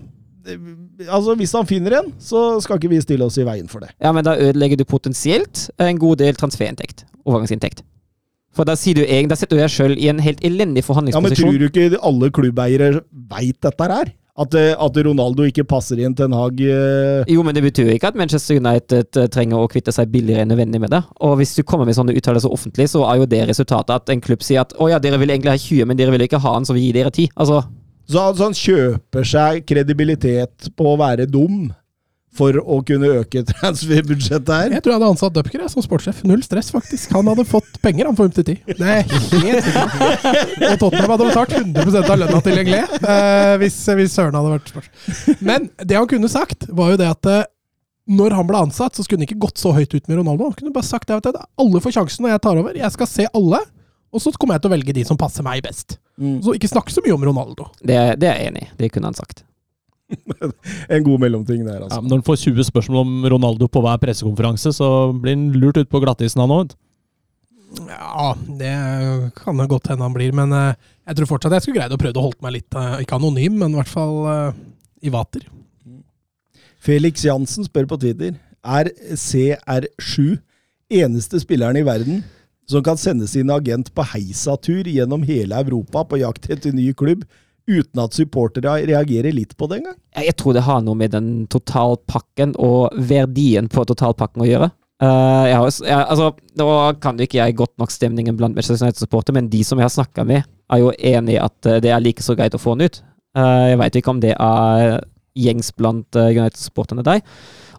eh, 0.47 0.63
altså, 1.07 1.35
hvis 1.39 1.53
han 1.57 1.67
finner 1.69 1.99
en, 2.01 2.09
så 2.19 2.47
skal 2.63 2.81
ikke 2.81 2.91
vi 2.93 3.01
stille 3.03 3.27
oss 3.27 3.37
i 3.41 3.45
veien 3.47 3.69
for 3.71 3.85
det. 3.85 3.93
Ja, 4.03 4.13
men 4.15 4.25
Da 4.27 4.37
ødelegger 4.37 4.79
du 4.81 4.87
potensielt 4.87 5.67
en 5.81 6.01
god 6.01 6.23
del 6.23 6.39
transferinntekt. 6.39 7.05
Overgangsinntekt. 7.27 7.83
For 8.57 8.65
da, 8.65 8.73
sier 8.79 8.97
du 8.97 9.03
egen, 9.05 9.29
da 9.29 9.37
setter 9.37 9.59
du 9.59 9.61
deg 9.61 9.69
sjøl 9.69 9.93
i 10.01 10.07
en 10.09 10.21
helt 10.23 10.39
elendig 10.45 10.81
forhandlingsposisjon. 10.87 11.29
Ja, 11.29 11.35
Men 11.37 11.43
tror 11.43 11.59
du 11.61 11.67
ikke 11.69 12.05
alle 12.09 12.29
klubbeiere 12.33 12.87
veit 13.29 13.59
dette 13.61 13.89
her? 13.91 14.13
At, 14.37 14.53
eh, 14.53 14.75
at 14.77 14.97
Ronaldo 15.01 15.47
ikke 15.49 15.65
passer 15.65 15.97
inn 16.03 16.13
Ten 16.17 16.35
Hag 16.37 16.59
eh, 16.61 17.23
Jo, 17.31 17.41
men 17.45 17.55
det 17.57 17.63
betyr 17.65 17.89
jo 17.89 17.95
ikke 17.97 18.11
at 18.11 18.19
Manchester 18.19 18.59
United 18.59 19.17
eh, 19.17 19.29
trenger 19.33 19.63
å 19.63 19.69
kvitte 19.71 19.93
seg 19.95 20.11
billigere 20.13 20.45
enn 20.45 20.51
nødvendig 20.53 20.81
med 20.83 20.93
det. 20.93 21.01
Og 21.25 21.39
hvis 21.39 21.55
du 21.57 21.63
kommer 21.65 21.89
med 21.89 21.97
sånne 21.97 22.13
uttalelser 22.17 22.53
offentlig, 22.53 22.85
så 22.91 23.01
er 23.09 23.23
jo 23.23 23.29
det 23.29 23.41
resultatet 23.49 23.95
at 23.95 24.13
en 24.13 24.21
klubb 24.21 24.45
sier 24.45 24.61
at 24.61 24.75
å 24.77 24.91
ja, 24.91 25.01
dere 25.01 25.17
vil 25.21 25.33
egentlig 25.33 25.55
ha 25.55 25.63
20, 25.63 25.89
men 25.89 25.97
dere 25.97 26.13
vil 26.13 26.27
ikke 26.27 26.41
ha 26.43 26.53
han, 26.53 26.69
så 26.69 26.77
vi 26.77 26.85
gir 26.85 26.99
dere 26.99 27.09
10. 27.09 27.33
Altså, 27.33 27.63
Så 28.05 28.27
han, 28.27 28.37
så 28.37 28.45
han 28.51 28.57
kjøper 28.61 29.29
seg 29.33 29.65
kredibilitet 29.73 30.69
på 30.77 30.93
å 30.93 30.97
være 31.01 31.25
dum 31.25 31.71
for 32.37 32.57
å 32.61 32.79
kunne 32.87 33.09
øke 33.21 33.43
transferbudsjettet 33.51 34.53
her? 34.53 34.75
Jeg 34.77 34.85
tror 34.85 34.93
jeg 34.93 34.99
hadde 34.99 35.09
ansatt 35.15 35.35
Dupker 35.35 35.65
som 35.71 35.85
sportssjef. 35.85 36.23
Null 36.27 36.43
stress, 36.45 36.71
faktisk. 36.75 37.11
Han 37.17 37.29
hadde 37.31 37.47
fått 37.49 37.81
penger 37.83 38.09
han 38.09 38.17
for 38.17 38.29
5 38.29 38.37
til 38.37 38.47
10. 38.55 38.77
Det 38.77 38.93
er 38.93 39.03
helt 39.11 39.27
sikkert. 39.31 39.67
Og 40.71 40.79
Tottenham 40.83 41.13
hadde 41.15 41.29
betalt 41.31 41.57
100 41.59 42.01
av 42.03 42.17
lønna 42.23 42.41
til 42.45 42.57
Lenglet 42.57 42.97
eh, 43.01 43.53
hvis, 43.61 43.77
hvis 43.99 44.17
Søren 44.17 44.37
hadde 44.37 44.55
vært 44.55 44.73
sportssjef. 44.73 45.45
Men 45.45 45.69
det 45.83 45.99
han 45.99 46.09
kunne 46.09 46.31
sagt, 46.31 46.69
var 46.69 46.93
jo 46.93 46.99
det 47.01 47.09
at 47.11 47.31
eh, 47.31 47.45
når 48.07 48.37
han 48.37 48.47
ble 48.47 48.61
ansatt, 48.67 48.95
så 48.95 49.03
skulle 49.03 49.21
han 49.21 49.27
ikke 49.27 49.41
gått 49.43 49.59
så 49.59 49.73
høyt 49.75 49.91
ut 49.91 50.05
med 50.07 50.21
Ronaldo. 50.21 50.47
Han 50.47 50.55
kunne 50.57 50.75
bare 50.75 50.87
sagt 50.87 51.09
det 51.09 51.17
at 51.19 51.41
alle 51.59 51.81
får 51.83 51.97
sjansen 51.97 52.23
når 52.23 52.37
jeg 52.37 52.43
tar 52.45 52.61
over. 52.61 52.77
Jeg 52.79 52.95
skal 52.95 53.09
se 53.11 53.27
alle, 53.35 53.59
og 54.15 54.23
så 54.23 54.31
kommer 54.39 54.55
jeg 54.55 54.63
til 54.63 54.71
å 54.71 54.75
velge 54.77 54.95
de 54.95 55.03
som 55.07 55.19
passer 55.19 55.45
meg 55.45 55.63
best. 55.65 55.97
Mm. 56.15 56.39
Så 56.45 56.55
ikke 56.55 56.71
snakk 56.71 56.93
så 56.93 57.03
mye 57.05 57.17
om 57.17 57.27
Ronaldo. 57.27 57.67
det, 57.83 57.99
det 58.21 58.31
er 58.31 58.39
jeg 58.39 58.53
enig 58.53 58.63
i. 58.63 58.71
Det 58.79 58.91
kunne 58.93 59.11
han 59.11 59.17
sagt. 59.17 59.43
En 60.93 61.03
god 61.03 61.19
mellomting 61.19 61.65
der, 61.65 61.79
Ja, 61.79 61.85
altså. 61.85 62.01
men 62.01 62.11
når 62.11 62.21
han 62.21 62.27
får 62.29 62.41
20 62.45 62.67
spørsmål 62.69 62.99
om 63.03 63.25
Ronaldo 63.33 63.67
på 63.67 63.81
hver 63.83 63.99
pressekonferanse, 64.01 64.71
så 64.75 64.89
blir 65.13 65.35
han 65.35 65.49
lurt 65.59 65.79
ut 65.81 65.89
på 65.91 66.01
glattisen 66.03 66.43
han 66.43 66.53
òg. 66.55 66.75
Ja, 67.89 68.31
det 68.59 68.71
kan 69.35 69.59
det 69.59 69.67
godt 69.69 69.89
hende 69.91 70.05
han 70.07 70.15
blir, 70.15 70.31
men 70.35 70.53
eh, 70.55 70.77
jeg 71.09 71.19
tror 71.19 71.31
fortsatt 71.33 71.57
jeg 71.57 71.65
skulle 71.65 71.81
greid 71.81 71.91
å 71.95 71.99
prøve 71.99 72.21
å 72.21 72.27
holde 72.29 72.45
meg 72.45 72.55
litt, 72.61 72.77
eh, 72.79 73.01
ikke 73.03 73.19
anonym, 73.19 73.57
men 73.59 73.75
i 73.75 73.79
hvert 73.81 73.91
fall 73.91 74.17
eh, 74.31 74.61
i 75.03 75.11
vater. 75.13 75.43
Felix 76.79 77.25
Jansen 77.25 77.65
spør 77.67 77.87
på 77.89 77.97
Twitter 77.99 78.37
Er 78.63 78.87
CR7 79.11 80.37
eneste 80.93 81.41
spilleren 81.41 81.79
i 81.79 81.83
verden 81.83 82.21
som 82.69 82.83
kan 82.83 82.99
sende 82.99 83.27
sin 83.27 83.49
agent 83.51 83.89
på 83.95 84.05
heisatur 84.13 84.87
gjennom 84.87 85.23
hele 85.27 85.55
Europa 85.59 86.03
på 86.07 86.19
jakt 86.21 86.49
etter 86.51 86.75
ny 86.75 86.89
klubb, 86.95 87.23
uten 87.67 88.01
at 88.01 88.15
supportere 88.15 88.79
reagerer 88.87 89.35
litt 89.35 89.55
på 89.59 89.67
det 89.69 89.81
engang? 89.81 89.97
Jeg 90.15 90.35
tror 90.39 90.55
det 90.55 90.65
har 90.67 90.83
noe 90.85 90.97
med 90.97 91.13
den 91.13 91.31
totalpakken 91.51 92.55
og 92.63 92.95
verdien 93.09 93.69
på 93.71 93.83
totalpakken 93.87 94.45
å 94.45 94.49
gjøre. 94.49 94.69
Uh, 94.97 95.45
jeg 95.45 95.93
altså, 95.93 96.31
nå 96.57 96.67
kan 97.03 97.19
jo 97.19 97.27
ikke 97.27 97.37
jeg 97.37 97.57
godt 97.59 97.75
nok 97.77 97.91
stemningen 97.93 98.37
blant 98.39 98.55
Manchester 98.57 98.87
United-supportere, 98.87 99.35
men 99.37 99.51
de 99.51 99.61
som 99.67 99.77
jeg 99.77 99.85
har 99.85 99.93
snakka 99.93 100.25
med, 100.25 100.47
er 100.73 100.81
jo 100.81 100.89
enig 100.95 101.35
i 101.35 101.39
at 101.39 101.69
eh, 101.69 101.77
det 101.79 101.93
er 101.93 102.01
like 102.03 102.23
så 102.25 102.33
greit 102.35 102.55
å 102.57 102.59
få 102.59 102.73
den 102.75 102.89
ut. 102.89 102.97
Uh, 103.37 103.69
jeg 103.69 103.79
veit 103.83 103.99
ikke 103.99 104.11
om 104.15 104.23
det 104.23 104.33
er 104.33 104.97
gjengs 105.37 105.69
blant 105.77 106.17
United-supporterne 106.17 107.05
der. 107.05 107.21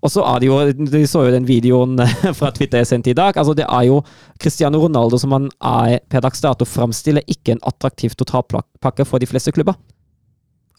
Og 0.02 0.10
så 0.10 0.22
er 0.22 0.38
det 0.40 0.46
jo 0.46 0.58
De 0.72 1.00
så 1.06 1.24
jo 1.26 1.32
den 1.34 1.46
videoen 1.48 1.98
eh, 2.00 2.32
fra 2.38 2.50
Twitter 2.54 2.78
jeg 2.78 2.86
sendte 2.86 3.10
i 3.10 3.16
dag. 3.18 3.36
altså 3.36 3.54
Det 3.54 3.66
er 3.68 3.82
jo 3.88 4.02
Cristiano 4.40 4.78
Ronaldo 4.82 5.18
som 5.18 5.32
han 5.32 5.48
er 5.60 5.98
per 6.08 6.20
dags 6.20 6.40
dato 6.40 6.64
framstiller 6.64 7.22
ikke 7.26 7.52
en 7.56 7.62
attraktiv 7.66 8.10
totalpakke 8.18 9.04
for 9.06 9.18
de 9.18 9.26
fleste 9.26 9.52
klubber. 9.52 9.74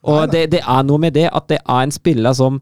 Og 0.03 0.30
det, 0.32 0.45
det 0.53 0.61
er 0.63 0.84
noe 0.88 0.97
med 1.03 1.11
det 1.17 1.28
at 1.28 1.49
det 1.51 1.57
er 1.59 1.82
en 1.84 1.91
spiller 1.91 2.34
som 2.38 2.61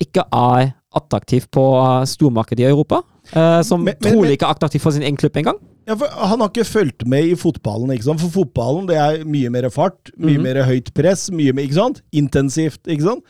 ikke 0.00 0.24
er 0.32 0.74
attraktiv 0.96 1.46
på 1.54 1.62
eh, 1.80 2.04
stormarkedet 2.08 2.64
i 2.66 2.68
Europa. 2.70 3.02
eh, 3.32 3.62
som 3.62 3.80
Men- 3.84 3.94
men- 4.02 4.12
trolig 4.12 4.32
ikke 4.36 4.46
er 4.48 4.54
attraktiv 4.56 4.80
for 4.80 4.90
sin 4.90 5.02
egen 5.02 5.16
klubb 5.16 5.36
engang. 5.36 5.56
Ja, 5.88 5.94
Han 6.26 6.40
har 6.40 6.48
ikke 6.48 6.64
fulgt 6.64 7.06
med 7.06 7.24
i 7.24 7.34
fotballen. 7.34 7.90
ikke 7.90 8.04
sant? 8.04 8.20
For 8.20 8.28
fotballen 8.44 8.86
det 8.88 8.96
er 8.96 9.24
mye 9.24 9.48
mer 9.50 9.68
fart, 9.70 10.10
mye 10.18 10.36
Mhm. 10.38 10.42
mer 10.42 10.64
høyt 10.64 10.92
press, 10.94 11.30
mye 11.30 11.52
mer, 11.52 11.62
ikke 11.64 11.74
sant? 11.74 12.02
intensivt. 12.12 12.80
ikke 12.86 13.02
sant? 13.02 13.24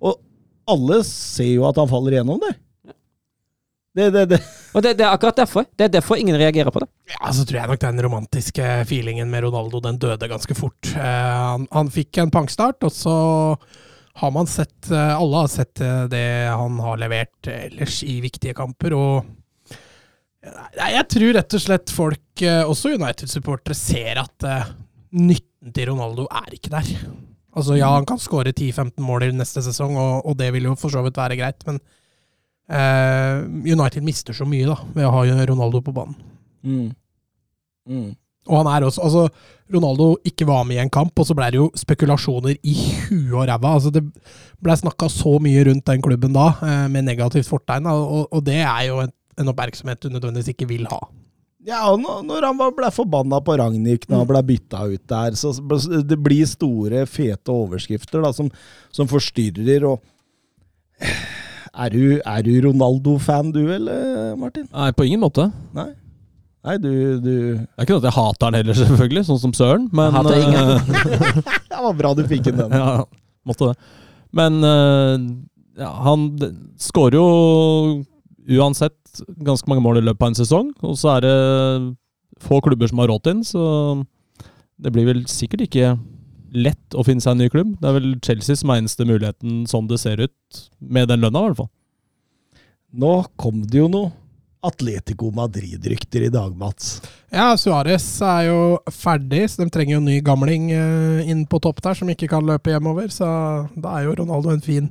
Og 0.00 0.16
alle 0.70 1.02
ser 1.06 1.52
jo 1.52 1.68
at 1.68 1.78
han 1.80 1.90
faller 1.90 2.16
igjennom 2.16 2.40
det. 2.42 2.54
Det, 3.96 4.06
det, 4.14 4.24
det. 4.30 4.38
Og 4.70 4.84
det, 4.84 4.94
det 5.00 5.02
er 5.02 5.10
akkurat 5.10 5.40
derfor. 5.42 5.66
Det 5.74 5.88
er 5.88 5.92
derfor 5.96 6.20
ingen 6.20 6.38
reagerer 6.38 6.70
på 6.70 6.82
det. 6.84 6.86
Ja, 7.10 7.32
så 7.34 7.42
tror 7.42 7.58
jeg 7.58 7.70
nok 7.72 7.80
den 7.82 8.02
romantiske 8.06 8.66
feelingen 8.86 9.30
med 9.32 9.42
Ronaldo, 9.48 9.82
den 9.82 9.98
døde 9.98 10.30
ganske 10.30 10.54
fort. 10.54 10.92
Eh, 10.94 11.02
han, 11.02 11.66
han 11.74 11.90
fikk 11.90 12.22
en 12.22 12.30
pangstart, 12.30 12.78
og 12.86 12.94
så 12.94 13.16
har 14.20 14.30
man 14.30 14.46
sett 14.50 14.90
eh, 14.90 15.16
Alle 15.16 15.36
har 15.44 15.50
sett 15.50 15.80
eh, 15.80 16.04
det 16.10 16.24
han 16.50 16.78
har 16.82 16.98
levert 17.00 17.50
ellers 17.50 18.02
i 18.04 18.20
viktige 18.22 18.56
kamper, 18.58 18.96
og 18.96 19.36
Nei, 20.40 20.94
jeg 20.94 21.04
tror 21.12 21.34
rett 21.36 21.54
og 21.58 21.60
slett 21.60 21.90
folk, 21.92 22.42
også 22.64 22.94
United-supportere, 22.96 23.74
ser 23.76 24.22
at 24.22 24.46
eh, 24.48 24.70
nytten 25.20 25.74
til 25.76 25.90
Ronaldo 25.90 26.24
er 26.32 26.54
ikke 26.56 26.72
der. 26.72 26.88
Altså, 27.50 27.74
ja, 27.78 27.88
han 27.96 28.06
kan 28.06 28.20
skåre 28.22 28.52
10-15 28.52 29.02
mål 29.02 29.26
i 29.26 29.32
neste 29.34 29.62
sesong, 29.64 29.96
og, 29.98 30.26
og 30.28 30.36
det 30.38 30.52
vil 30.54 30.68
jo 30.70 30.76
for 30.78 30.92
så 30.92 31.02
vidt 31.02 31.18
være 31.18 31.38
greit, 31.40 31.64
men 31.66 31.80
eh, 32.70 33.42
United 33.66 34.06
mister 34.06 34.36
så 34.36 34.46
mye 34.46 34.68
da, 34.68 34.76
ved 34.94 35.08
å 35.08 35.14
ha 35.16 35.46
Ronaldo 35.50 35.82
på 35.82 35.94
banen. 35.96 36.18
Mm. 36.62 36.90
Mm. 37.90 38.10
Og 38.50 38.60
han 38.60 38.68
er 38.70 38.86
også 38.86 39.02
Altså, 39.04 39.24
Ronaldo 39.72 40.12
ikke 40.26 40.46
var 40.48 40.64
med 40.66 40.78
i 40.78 40.82
en 40.82 40.92
kamp, 40.92 41.12
og 41.18 41.26
så 41.26 41.34
ble 41.38 41.50
det 41.52 41.60
jo 41.60 41.68
spekulasjoner 41.78 42.56
i 42.62 42.74
huet 43.08 43.34
og 43.34 43.48
ræva. 43.50 43.74
Altså, 43.76 43.92
det 43.94 44.04
ble 44.62 44.76
snakka 44.76 45.10
så 45.12 45.36
mye 45.42 45.64
rundt 45.68 45.86
den 45.90 46.02
klubben 46.02 46.34
da, 46.36 46.52
eh, 46.66 46.86
med 46.90 47.08
negativt 47.08 47.50
fortegn, 47.50 47.90
og, 47.90 48.28
og 48.30 48.44
det 48.46 48.60
er 48.62 48.86
jo 48.88 49.02
en, 49.04 49.14
en 49.40 49.52
oppmerksomhet 49.52 50.02
du 50.02 50.10
nødvendigvis 50.10 50.54
ikke 50.54 50.70
vil 50.70 50.86
ha. 50.90 51.00
Ja, 51.68 51.82
når 51.96 52.46
han 52.46 52.60
ble 52.76 52.88
forbanna 52.94 53.36
på 53.44 53.56
Ragnhild 53.60 54.06
når 54.08 54.22
han 54.22 54.28
ble 54.30 54.40
bytta 54.54 54.84
ut 54.88 55.02
der, 55.12 55.34
så 55.36 55.52
det 56.08 56.16
blir 56.24 56.46
store, 56.48 57.02
fete 57.10 57.52
overskrifter 57.52 58.22
da, 58.24 58.30
som, 58.32 58.48
som 58.96 59.08
forstyrrer. 59.10 59.84
og 59.84 60.00
Er 61.76 61.92
du, 61.92 62.04
er 62.24 62.46
du 62.46 62.52
Ronaldo-fan 62.68 63.52
du, 63.52 63.60
eller, 63.72 64.32
Martin? 64.40 64.66
Nei, 64.72 64.88
på 64.96 65.04
ingen 65.08 65.20
måte. 65.22 65.50
Nei? 65.76 65.90
Nei, 66.64 66.76
du, 66.80 66.90
du 67.24 67.30
Det 67.30 67.60
er 67.80 67.86
ikke 67.86 67.94
noe 67.96 68.02
at 68.02 68.08
jeg 68.10 68.16
hater 68.18 68.48
han 68.50 68.58
heller, 68.58 68.76
selvfølgelig, 68.80 69.22
sånn 69.30 69.42
som 69.44 69.54
Søren, 69.56 69.86
men 69.96 70.16
hater 70.16 70.40
ingen. 70.40 70.74
eh, 70.76 71.38
Det 71.70 71.84
var 71.86 71.94
bra 72.00 72.10
du 72.18 72.24
fikk 72.28 72.50
inn 72.50 72.58
den. 72.60 72.74
ja, 72.76 73.04
måtte 73.48 73.70
det. 73.70 73.76
Men 74.36 74.58
eh, 74.64 75.14
ja, 75.80 75.92
han 76.08 76.26
skårer 76.80 77.16
jo 77.20 77.28
uansett 78.60 78.96
ganske 79.46 79.70
mange 79.70 79.84
mål 79.84 80.00
i 80.00 80.06
løpet 80.06 80.22
av 80.22 80.32
en 80.32 80.38
sesong, 80.38 80.70
og 80.86 80.96
så 81.00 81.16
er 81.16 81.26
det 81.26 81.36
få 82.40 82.60
klubber 82.64 82.90
som 82.90 83.02
har 83.02 83.10
råd 83.10 83.24
til 83.24 83.34
den, 83.34 83.44
så 83.44 83.64
det 84.80 84.92
blir 84.94 85.08
vel 85.10 85.26
sikkert 85.28 85.66
ikke 85.66 85.94
lett 86.50 86.96
å 86.98 87.04
finne 87.06 87.22
seg 87.22 87.34
en 87.34 87.44
ny 87.44 87.50
klubb. 87.52 87.74
Det 87.78 87.90
er 87.90 87.98
vel 87.98 88.14
Chelsea 88.24 88.58
som 88.58 88.72
er 88.72 88.80
eneste 88.80 89.06
muligheten, 89.06 89.64
sånn 89.70 89.90
det 89.90 90.00
ser 90.02 90.22
ut, 90.24 90.64
med 90.80 91.10
den 91.10 91.22
lønna, 91.22 91.44
i 91.44 91.50
hvert 91.50 91.62
fall. 91.62 91.70
Nå 92.90 93.12
kom 93.38 93.62
det 93.70 93.78
jo 93.78 93.90
noe 93.90 94.10
Atletico 94.66 95.30
Madrid-rykter 95.32 96.26
i 96.26 96.32
dag, 96.32 96.52
Mats. 96.58 96.98
Ja, 97.32 97.54
Suárez 97.56 98.04
er 98.26 98.50
jo 98.50 98.58
ferdig, 98.92 99.46
så 99.48 99.62
de 99.62 99.72
trenger 99.72 99.94
jo 99.96 100.00
en 100.02 100.10
ny 100.10 100.18
gamling 100.24 100.66
eh, 100.74 101.30
inn 101.32 101.46
på 101.48 101.62
topp 101.64 101.80
der, 101.84 101.96
som 101.96 102.10
ikke 102.12 102.28
kan 102.28 102.44
løpe 102.44 102.74
hjemover. 102.74 103.08
Så 103.14 103.28
da 103.72 103.94
er 103.96 104.08
jo 104.08 104.18
Ronaldo 104.20 104.52
en 104.52 104.64
fin 104.64 104.90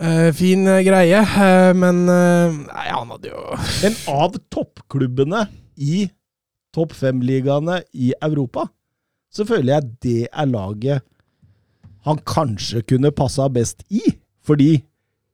eh, 0.00 0.30
fin 0.36 0.66
eh, 0.66 0.82
greie. 0.86 1.20
uh, 1.20 1.70
men 1.76 2.02
uh, 2.08 2.56
nei, 2.66 2.88
han 2.88 3.12
hadde 3.14 3.32
jo 3.32 3.44
Men 3.84 3.96
av 4.10 4.38
toppklubbene 4.52 5.46
i 5.76 6.08
topp 6.74 6.94
fem-ligaene 6.94 7.80
i 7.92 8.12
Europa, 8.22 8.68
så 9.30 9.46
føler 9.46 9.74
jeg 9.74 9.94
det 10.04 10.20
er 10.30 10.50
laget 10.50 11.06
han 12.06 12.20
kanskje 12.24 12.82
kunne 12.88 13.12
passa 13.12 13.48
best 13.52 13.82
i. 13.92 14.00
Fordi 14.46 14.78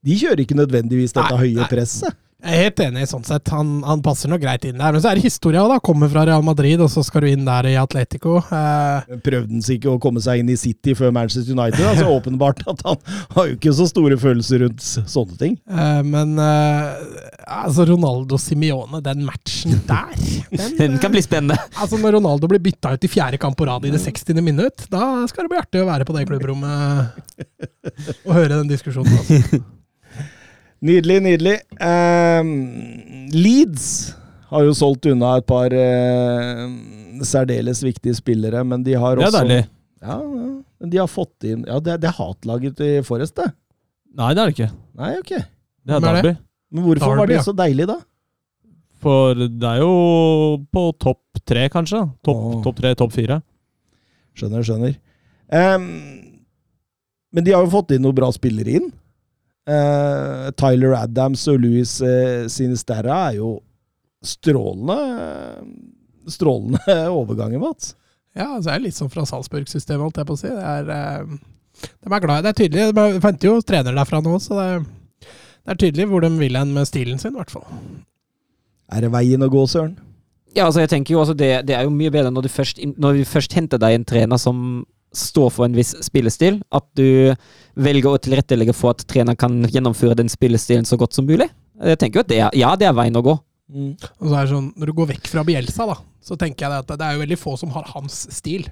de 0.07 0.17
kjører 0.19 0.43
ikke 0.43 0.59
nødvendigvis 0.59 1.15
dette 1.15 1.35
Nei, 1.37 1.43
høye 1.45 1.67
presset. 1.71 2.17
Jeg 2.47 2.55
er 2.55 2.63
helt 2.69 2.81
enig, 2.85 3.07
sånn 3.11 3.25
sett. 3.27 3.51
Han, 3.51 3.81
han 3.87 4.03
passer 4.05 4.31
nok 4.31 4.41
greit 4.45 4.65
inn 4.69 4.79
der. 4.79 4.95
Men 4.95 5.03
så 5.03 5.11
er 5.11 5.19
det 5.19 5.25
historia, 5.27 5.65
da. 5.67 5.81
Kommer 5.83 6.11
fra 6.13 6.23
Real 6.29 6.45
Madrid, 6.47 6.81
og 6.85 6.91
så 6.93 7.03
skal 7.03 7.25
du 7.27 7.31
inn 7.33 7.43
der 7.47 7.67
i 7.73 7.75
Atletico. 7.81 8.37
Eh, 8.39 9.17
Prøvde 9.27 9.51
han 9.57 9.65
seg 9.67 9.81
ikke 9.81 9.95
å 9.97 10.01
komme 10.03 10.23
seg 10.23 10.43
inn 10.45 10.53
i 10.55 10.59
City 10.61 10.95
før 10.99 11.11
Manchester 11.17 11.57
United? 11.57 11.83
Altså 11.91 12.07
åpenbart 12.17 12.63
at 12.71 12.85
han 12.87 13.01
har 13.35 13.51
jo 13.51 13.57
ikke 13.59 13.75
så 13.77 13.89
store 13.91 14.19
følelser 14.23 14.63
rundt 14.67 14.85
sånne 14.87 15.39
ting. 15.41 15.57
eh, 15.67 16.01
men 16.07 16.37
eh, 16.39 17.05
altså 17.59 17.87
Ronaldo 17.91 18.39
Simione, 18.41 19.03
den 19.05 19.25
matchen 19.27 19.81
der 19.89 20.15
den, 20.57 20.77
Den 20.79 20.99
kan 21.03 21.13
bli 21.15 21.23
spennende. 21.27 21.59
Altså 21.77 21.99
Når 22.01 22.17
Ronaldo 22.21 22.49
blir 22.51 22.63
bytta 22.63 22.95
ut 22.97 23.05
i 23.07 23.11
fjerde 23.11 23.41
kamp 23.43 23.59
på 23.59 23.67
rad 23.69 23.85
i 23.89 23.93
det 23.95 24.01
60. 24.03 24.39
minutt, 24.47 24.87
da 24.93 25.27
skal 25.31 25.47
det 25.49 25.53
bli 25.57 25.61
artig 25.65 25.83
å 25.83 25.89
være 25.91 26.07
på 26.09 26.15
det 26.17 26.27
klubbrommet 26.31 27.43
og 28.27 28.33
høre 28.37 28.55
den 28.61 28.71
diskusjonen. 28.71 29.19
Altså. 29.19 29.63
Nydelig, 30.85 31.21
nydelig. 31.25 31.57
Ehm, 31.81 32.51
Leeds 33.33 33.87
har 34.51 34.67
jo 34.67 34.75
solgt 34.77 35.09
unna 35.11 35.37
et 35.41 35.47
par 35.49 35.73
eh, 35.73 36.65
særdeles 37.25 37.81
viktige 37.85 38.17
spillere, 38.19 38.63
men 38.65 38.85
de 38.85 38.95
har 38.95 39.17
også 39.17 39.31
Det 39.31 39.41
er 39.41 39.47
deilig. 39.49 39.63
Ja. 40.05 40.19
Men 40.77 40.93
de 40.93 40.99
har 41.01 41.09
fått 41.09 41.47
inn 41.49 41.63
Ja, 41.65 41.79
det, 41.81 41.97
det 42.03 42.11
er 42.11 42.19
hatlaget 42.19 42.83
i 42.85 42.91
Forrest, 43.07 43.39
det. 43.41 43.49
Nei, 44.17 44.35
det 44.37 44.43
er 44.43 44.51
det 44.51 44.57
ikke. 44.57 44.69
Nei, 45.01 45.15
ok. 45.23 45.33
Det 45.33 45.97
er 45.97 45.97
er? 45.97 46.05
Derby. 46.21 46.35
Men 46.73 46.87
hvorfor 46.87 47.19
var 47.23 47.31
det 47.31 47.41
så 47.47 47.55
deilig, 47.57 47.89
da? 47.89 47.99
For 49.03 49.37
det 49.37 49.71
er 49.71 49.83
jo 49.83 49.91
på 50.73 50.85
topp 51.01 51.41
tre, 51.47 51.67
kanskje. 51.73 52.03
Topp 52.25 52.39
oh. 52.39 52.61
top 52.65 52.79
tre, 52.81 52.93
topp 52.99 53.13
fire. 53.15 53.41
Skjønner, 54.37 54.65
skjønner. 54.67 54.97
Um, 55.47 55.85
men 57.33 57.47
de 57.47 57.55
har 57.55 57.65
jo 57.65 57.73
fått 57.73 57.95
inn 57.95 58.03
noen 58.05 58.17
bra 58.17 58.31
spillere 58.35 58.79
inn. 58.81 58.89
Eh, 59.67 60.49
Tyler 60.55 60.95
Adams 60.95 61.43
og 61.51 61.59
Louis 61.59 61.97
uh, 61.99 62.47
Sinisterra 62.47 63.17
er 63.33 63.41
jo 63.41 63.57
strålende 64.23 64.95
Strålende 66.31 66.83
overganger, 67.21 67.59
Mats. 67.63 67.95
Ja, 68.37 68.57
altså 68.57 68.71
det 68.71 68.75
er 68.75 68.85
litt 68.85 68.97
sånn 68.97 69.11
fra 69.11 69.25
Salzburg-systemet, 69.27 70.03
holdt 70.03 70.19
jeg 70.21 70.29
på 70.29 70.35
å 70.35 70.41
si. 70.41 70.51
Det 70.51 70.71
er, 70.71 70.89
eh, 70.93 71.93
de 72.03 72.11
er 72.11 72.25
glad 72.25 72.41
i 72.41 72.45
det. 72.45 72.51
er 72.51 72.59
tydelig. 72.59 72.87
De 72.97 73.21
fant 73.23 73.47
jo 73.47 73.55
trener 73.65 73.95
derfra 73.97 74.21
nå, 74.25 74.35
så 74.43 74.59
det, 74.59 74.67
det 75.23 75.73
er 75.73 75.81
tydelig 75.85 76.09
hvor 76.11 76.27
de 76.27 76.33
vil 76.37 76.59
hen 76.59 76.75
med 76.75 76.91
stilen 76.91 77.23
sin, 77.23 77.33
i 77.33 77.39
hvert 77.39 77.55
fall. 77.55 77.65
Er 78.93 79.07
det 79.07 79.13
veien 79.15 79.47
å 79.47 79.49
gå, 79.51 79.63
Søren? 79.71 79.95
Ja, 80.57 80.67
altså 80.67 80.83
jeg 80.83 80.91
tenker 80.93 81.15
jo 81.15 81.23
altså 81.23 81.37
det, 81.39 81.51
det 81.69 81.77
er 81.79 81.87
jo 81.87 81.95
mye 81.95 82.13
bedre 82.13 82.33
når 82.35 82.47
du 82.47 82.51
først, 82.53 82.83
når 82.97 83.21
du 83.21 83.25
først 83.29 83.57
henter 83.57 83.81
deg 83.81 83.97
en 83.97 84.07
trener 84.09 84.41
som 84.41 84.59
står 85.15 85.53
for 85.55 85.67
en 85.67 85.77
viss 85.77 85.95
spillestil, 86.05 86.61
at 86.75 86.87
du 86.99 87.35
velger 87.77 88.11
å 88.11 88.21
tilrettelegge 88.21 88.75
for 88.77 88.95
at 88.95 89.05
trener 89.09 89.37
kan 89.39 89.63
gjennomføre 89.69 90.17
den 90.19 90.31
spillestilen 90.33 90.89
så 90.89 90.99
godt 91.01 91.17
som 91.17 91.29
mulig. 91.29 91.49
Jeg 91.77 92.01
tenker 92.01 92.21
jo 92.21 92.25
at 92.25 92.33
det 92.33 92.41
er, 92.41 92.57
ja, 92.57 92.73
det 92.79 92.89
er 92.89 92.97
veien 92.97 93.19
å 93.19 93.25
gå. 93.25 93.37
Og 93.67 94.27
så 94.29 94.33
er 94.33 94.47
det 94.47 94.53
sånn, 94.53 94.73
Når 94.79 94.91
du 94.91 94.97
går 94.97 95.09
vekk 95.11 95.29
fra 95.31 95.45
Bielsa, 95.47 95.87
da, 95.91 95.97
så 96.23 96.39
tenker 96.39 96.67
jeg 96.67 96.85
at 96.85 96.91
det 96.93 97.07
er 97.07 97.17
jo 97.17 97.23
veldig 97.25 97.39
få 97.41 97.57
som 97.61 97.73
har 97.75 97.89
hans 97.95 98.27
stil. 98.35 98.69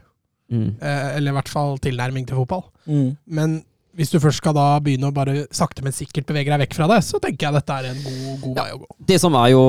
Mm. 0.53 0.75
Eh, 0.79 1.07
eller 1.17 1.33
i 1.33 1.37
hvert 1.39 1.51
fall 1.51 1.79
tilnærming 1.83 2.27
til 2.29 2.39
fotball. 2.43 2.67
Mm. 2.87 3.17
Men 3.27 3.63
hvis 3.95 4.11
du 4.11 4.19
først 4.23 4.43
skal 4.43 4.57
da 4.57 4.67
begynne 4.83 5.11
å 5.11 5.15
bare 5.15 5.47
sakte, 5.55 5.83
men 5.85 5.95
sikkert 5.95 6.29
bevege 6.29 6.53
deg 6.53 6.65
vekk 6.65 6.77
fra 6.79 6.89
det, 6.91 7.01
så 7.07 7.21
tenker 7.23 7.49
jeg 7.49 7.57
dette 7.59 7.79
er 7.79 7.91
en 7.91 8.03
god, 8.05 8.37
god 8.43 8.61
vei 8.61 8.69
å 8.75 8.81
gå. 8.83 8.91
Det 9.13 9.19
som 9.23 9.37
er 9.39 9.53
jo 9.55 9.65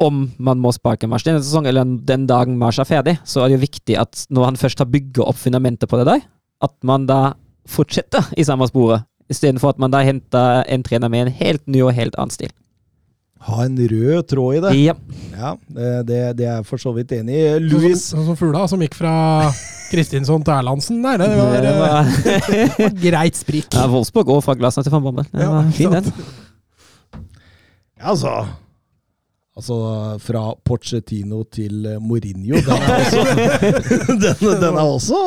om 0.00 0.20
man 0.38 0.60
må 0.62 0.70
sparke 0.76 1.08
Mars 1.10 1.24
denne 1.26 1.40
sesongen, 1.42 1.70
eller 1.72 1.88
den 2.06 2.26
dagen 2.30 2.58
Mars 2.60 2.78
er 2.78 2.86
ferdig, 2.88 3.16
så 3.26 3.42
er 3.44 3.50
det 3.50 3.58
jo 3.58 3.64
viktig 3.66 3.96
at 3.98 4.24
når 4.30 4.44
han 4.52 4.58
først 4.60 4.78
har 4.82 4.90
bygget 4.92 5.24
opp 5.24 5.38
fundamentet 5.40 5.90
på 5.90 5.98
det 6.00 6.06
der, 6.06 6.22
at 6.62 6.74
man 6.86 7.06
da 7.08 7.32
fortsetter 7.70 8.30
i 8.38 8.44
samme 8.46 8.66
sporet, 8.70 9.06
istedenfor 9.30 9.74
at 9.74 9.78
man 9.82 9.92
da 9.94 10.00
henter 10.06 10.64
en 10.70 10.82
trener 10.86 11.10
med 11.12 11.26
en 11.26 11.32
helt 11.40 11.62
ny 11.70 11.82
og 11.86 11.92
helt 11.94 12.16
annen 12.18 12.34
stil. 12.34 12.50
Ha 13.48 13.62
en 13.64 13.76
rød 13.78 14.26
tråd 14.28 14.56
i 14.58 14.60
det. 14.66 14.70
Ja. 14.84 14.94
Ja, 15.32 15.52
det, 15.72 15.90
det, 16.10 16.16
det 16.36 16.46
er 16.46 16.56
jeg 16.58 16.66
for 16.68 16.82
så 16.82 16.90
vidt 16.92 17.12
enig 17.16 17.38
i. 17.38 17.44
Sånn 17.54 17.68
Louis 17.70 18.02
som, 18.02 18.18
sånn 18.18 18.26
som 18.28 18.36
Fugla, 18.36 18.66
som 18.68 18.82
gikk 18.84 18.98
fra 18.98 19.12
Kristinsson 19.90 20.44
til 20.44 20.52
Erlandsen. 20.58 20.98
Der, 21.06 21.22
det 21.22 21.30
var, 21.38 21.54
Det 21.56 21.70
eh, 21.70 22.74
var, 22.76 22.98
greit 23.06 23.38
sprik. 23.40 23.70
ja, 23.72 23.86
Wolfsburg 23.88 24.28
går 24.28 24.42
fra 24.44 24.54
Glasner 24.60 24.84
til 24.84 24.92
Van 24.92 25.06
Bommel. 25.06 25.30
Det 25.32 25.40
Ja, 25.46 25.54
var 25.56 25.70
fin, 25.78 25.94
den. 25.96 26.10
Ja, 27.96 28.12
altså 28.12 28.34
Altså, 29.60 29.76
fra 30.24 30.44
Pochettino 30.64 31.44
til 31.52 31.86
eh, 31.86 32.00
Mourinho, 32.00 32.60
den 32.64 32.88
er 32.88 32.96
også 33.04 33.24
Den, 34.24 34.60
den 34.64 34.74
er 34.74 34.84
også 34.86 35.22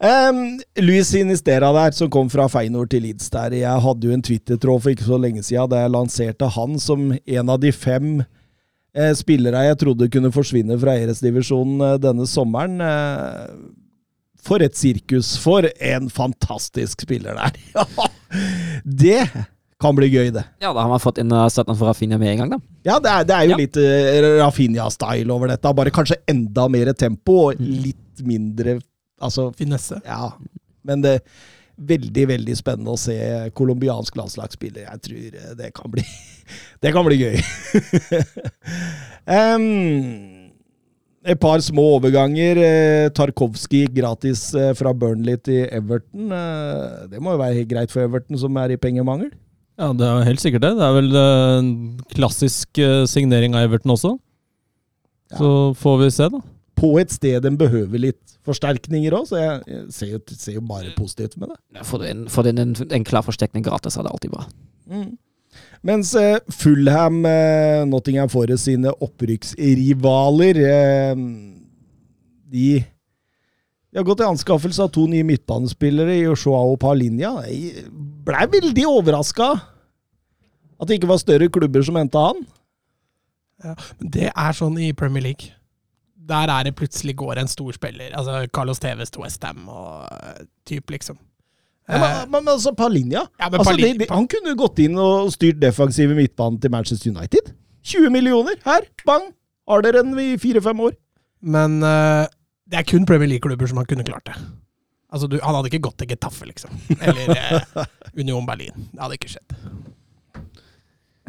um, 0.00 0.42
Luis 0.80 1.10
Sinistera 1.12 1.70
der, 1.74 1.94
som 1.96 2.10
kom 2.12 2.30
fra 2.32 2.48
Feinor 2.50 2.88
til 2.90 3.04
Leeds 3.04 3.30
der. 3.32 3.56
Jeg 3.60 3.84
hadde 3.86 4.08
jo 4.08 4.14
en 4.14 4.24
Twitter-tråd 4.24 4.82
for 4.82 4.94
ikke 4.94 5.08
så 5.08 5.18
lenge 5.20 5.44
siden 5.46 5.70
da 5.72 5.84
jeg 5.84 5.94
lanserte 5.94 6.50
han 6.56 6.78
som 6.82 7.10
en 7.14 7.52
av 7.52 7.60
de 7.62 7.72
fem 7.74 8.20
eh, 8.20 9.12
spillere 9.18 9.66
jeg 9.68 9.80
trodde 9.84 10.10
kunne 10.12 10.32
forsvinne 10.34 10.78
fra 10.80 10.96
Eres-divisjonen 11.00 11.84
eh, 11.86 12.00
denne 12.02 12.26
sommeren. 12.30 12.80
Eh, 12.80 13.54
for 14.40 14.64
et 14.64 14.76
sirkus! 14.78 15.34
For 15.40 15.68
en 15.68 16.10
fantastisk 16.12 17.06
spiller 17.06 17.36
der! 17.38 17.60
Ja, 17.80 17.84
det 18.84 19.24
kan 19.80 19.96
bli 19.96 20.08
gøy, 20.12 20.30
det. 20.34 20.44
Ja, 20.60 20.72
da 20.76 20.82
har 20.84 20.90
man 20.92 21.00
fått 21.02 21.18
inn 21.22 21.30
støtten 21.50 21.76
for 21.78 21.88
Rafinha 21.90 22.18
med 22.20 22.34
en 22.34 22.42
gang, 22.44 22.50
da. 22.54 22.58
Ja, 22.84 22.98
det 23.00 23.10
er, 23.12 23.24
det 23.28 23.36
er 23.36 23.46
jo 23.48 23.54
Ja. 23.54 23.60
litt 23.62 23.76
uh, 23.80 24.42
Rafinha-style 24.44 25.30
over 25.32 25.48
dette. 25.54 25.72
Bare 25.76 25.90
kanskje 25.94 26.18
enda 26.28 26.68
mer 26.68 26.92
tempo 26.92 27.38
og 27.48 27.60
Mm. 27.60 27.70
litt 27.86 28.22
mindre 28.24 28.78
Altså, 29.20 29.50
Finesse. 29.56 30.00
ja. 30.06 30.30
Men 30.84 31.02
det 31.02 31.10
er 31.18 31.20
veldig, 31.80 32.26
veldig 32.28 32.54
spennende 32.56 32.92
å 32.92 32.98
se 33.00 33.16
colombiansk 33.56 34.16
landslagsspiller. 34.16 34.86
Jeg 34.86 35.00
tror 35.04 35.36
eh, 35.40 35.54
det 35.56 35.72
kan 35.76 35.90
bli 35.92 36.04
Det 36.82 36.92
kan 36.92 37.04
bli 37.04 37.16
gøy. 37.20 37.36
um, 39.26 40.50
et 41.24 41.38
par 41.40 41.60
små 41.64 41.84
overganger. 41.98 42.56
Eh, 42.64 43.08
Tarkovskij 43.16 43.90
gratis 43.94 44.54
eh, 44.56 44.72
fra 44.78 44.92
Burnley 44.96 45.36
til 45.44 45.66
Everton. 45.70 46.32
Eh, 46.32 47.06
det 47.12 47.20
må 47.22 47.34
jo 47.36 47.42
være 47.42 47.66
greit 47.68 47.92
for 47.92 48.04
Everton, 48.06 48.38
som 48.40 48.56
er 48.60 48.72
i 48.74 48.80
pengemangel. 48.80 49.30
Ja, 49.80 49.92
det 49.96 50.06
er 50.06 50.26
helt 50.28 50.42
sikkert 50.42 50.66
det. 50.66 50.74
Det 50.76 50.84
er 50.84 50.96
vel 50.98 51.14
eh, 51.16 51.58
en 51.58 51.70
klassisk 52.12 52.80
eh, 52.82 53.04
signering 53.08 53.56
av 53.56 53.68
Everton 53.68 53.94
også. 53.94 54.16
Så 55.38 55.52
får 55.78 56.02
vi 56.02 56.10
se, 56.12 56.28
da. 56.32 56.40
På 56.80 56.94
et 57.00 57.12
sted 57.14 57.46
en 57.46 57.56
behøver 57.60 58.02
litt 58.02 58.36
forsterkninger 58.48 59.14
òg, 59.16 59.26
så 59.30 59.38
jeg, 59.38 59.56
jeg 59.70 59.82
ser, 59.94 60.12
jo, 60.14 60.20
ser 60.32 60.56
jo 60.58 60.62
bare 60.68 60.92
positivt 60.96 61.36
med 61.40 61.52
det. 61.52 61.84
Får 61.86 62.02
du 62.02 62.06
inn, 62.08 62.22
får 62.32 62.44
du 62.44 62.52
inn 62.52 62.62
en, 62.64 62.76
en 62.98 63.06
klar 63.06 63.24
forsterkning 63.24 63.64
gratis, 63.64 63.96
er 63.96 64.06
det 64.06 64.12
alltid 64.14 64.34
bra. 64.34 64.46
Mm. 64.90 65.10
Mens 65.86 66.12
eh, 66.18 66.38
Fulham, 66.52 67.22
eh, 67.26 67.82
Nottingham 67.88 68.30
Forest 68.32 68.68
sine 68.68 68.92
opprykksrivaler 69.02 70.60
eh, 70.60 71.22
De 72.52 72.66
de 73.90 73.98
har 73.98 74.06
gått 74.06 74.20
til 74.22 74.30
anskaffelse 74.30 74.84
av 74.84 74.92
to 74.94 75.04
nye 75.10 75.26
midtbanespillere, 75.26 76.20
Joshua 76.22 76.60
og 76.70 76.78
Paulinja. 76.82 77.32
Jeg 77.50 77.88
blei 78.26 78.46
veldig 78.52 78.86
overraska 78.86 79.50
at 80.80 80.88
det 80.88 81.00
ikke 81.00 81.10
var 81.10 81.20
større 81.20 81.50
klubber 81.52 81.82
som 81.84 81.98
henta 81.98 82.28
han. 82.30 82.44
Ja, 83.60 83.74
men 83.98 84.12
det 84.14 84.28
er 84.30 84.54
sånn 84.56 84.78
i 84.80 84.92
Premier 84.96 85.26
League. 85.26 85.50
Der 86.30 86.52
er 86.54 86.68
det 86.68 86.76
plutselig 86.78 87.16
går 87.18 87.42
en 87.42 87.50
stor 87.50 87.74
spiller. 87.74 88.14
Altså 88.16 88.44
Carlos 88.54 88.80
Tevez 88.80 89.10
til 89.10 89.24
Westham 89.24 89.66
og 89.66 90.06
type, 90.06 90.46
typ, 90.70 90.94
liksom. 90.94 91.18
Ja, 91.90 91.98
men, 91.98 92.30
men, 92.30 92.44
men 92.44 92.52
altså, 92.54 92.70
Palinja? 92.78 93.24
Ja, 93.40 93.48
men 93.50 93.58
altså, 93.58 93.72
Palin... 93.72 93.98
det, 93.98 94.06
det, 94.06 94.14
Han 94.14 94.28
kunne 94.30 94.54
gått 94.58 94.78
inn 94.78 94.94
og 95.00 95.32
styrt 95.34 95.58
defensive 95.58 96.14
midtbanen 96.14 96.60
til 96.62 96.70
Manchester 96.70 97.10
United. 97.10 97.50
20 97.82 98.12
millioner! 98.14 98.54
Her! 98.64 98.86
Bang! 99.08 99.32
Har 99.68 99.82
dere 99.82 100.04
den 100.06 100.14
i 100.22 100.36
fire-fem 100.38 100.80
år? 100.86 100.94
Men 101.42 101.80
eh, 101.82 102.30
det 102.70 102.80
er 102.80 102.86
kun 102.86 103.06
Premier 103.08 103.30
League-klubber 103.32 103.70
som 103.70 103.80
han 103.82 103.88
kunne 103.90 104.06
klart 104.06 104.28
det. 104.30 104.36
Altså, 105.10 105.26
du, 105.26 105.40
Han 105.42 105.56
hadde 105.58 105.70
ikke 105.72 105.82
gått 105.88 105.98
til 105.98 106.10
Getafe, 106.12 106.46
liksom. 106.46 106.74
Eller 107.00 107.32
eh, 107.34 107.86
Union 108.22 108.46
Berlin. 108.46 108.88
Det 108.92 109.02
hadde 109.02 109.16
ikke 109.18 109.32
skjedd. 109.32 109.56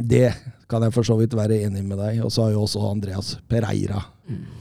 Det 0.01 0.27
kan 0.71 0.85
jeg 0.85 0.93
for 0.95 1.05
så 1.05 1.17
vidt 1.19 1.33
være 1.37 1.59
enig 1.65 1.81
med 1.85 1.99
deg. 1.99 2.21
Og 2.25 2.31
så 2.33 2.45
har 2.45 2.53
jo 2.55 2.63
også 2.65 2.81
Andreas 2.89 3.35
Pereira 3.49 3.99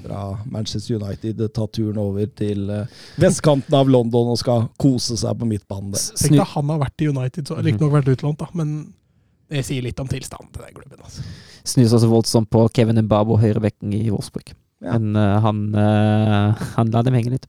fra 0.03 0.23
Manchester 0.51 0.97
United 0.99 1.43
tatt 1.55 1.77
turen 1.77 2.01
over 2.03 2.27
til 2.37 2.65
eh, 2.75 2.97
vestkanten 3.23 3.77
av 3.77 3.93
London 3.93 4.33
og 4.33 4.41
skal 4.41 4.67
kose 4.81 5.19
seg 5.21 5.37
på 5.39 5.47
midtbanen. 5.53 5.95
Tenk 5.95 6.35
deg 6.41 6.49
han 6.57 6.73
har 6.73 6.81
vært 6.83 7.05
i 7.05 7.11
United, 7.13 7.47
så 7.47 7.61
riktignok 7.61 7.95
vært 8.01 8.11
utlånt, 8.17 8.41
da, 8.41 8.49
men 8.59 8.73
det 9.51 9.63
sier 9.67 9.85
litt 9.85 10.01
om 10.03 10.11
tilstanden 10.11 10.51
til 10.55 10.65
den 10.65 10.75
klubben. 10.81 11.05
altså. 11.05 11.23
Snus 11.67 11.95
også 11.95 12.11
voldsomt 12.11 12.51
på 12.51 12.65
Kevin 12.75 12.99
Mbabo, 13.05 13.37
høyrebekken 13.39 13.95
i 13.95 14.09
Wolfsburg. 14.11 14.51
Ja. 14.81 14.97
Men 14.97 15.17
uh, 15.17 15.39
han, 15.45 15.63
uh, 15.77 16.61
han 16.77 16.93
la 16.95 17.03
dem 17.07 17.17
henge 17.19 17.35
litt. 17.37 17.47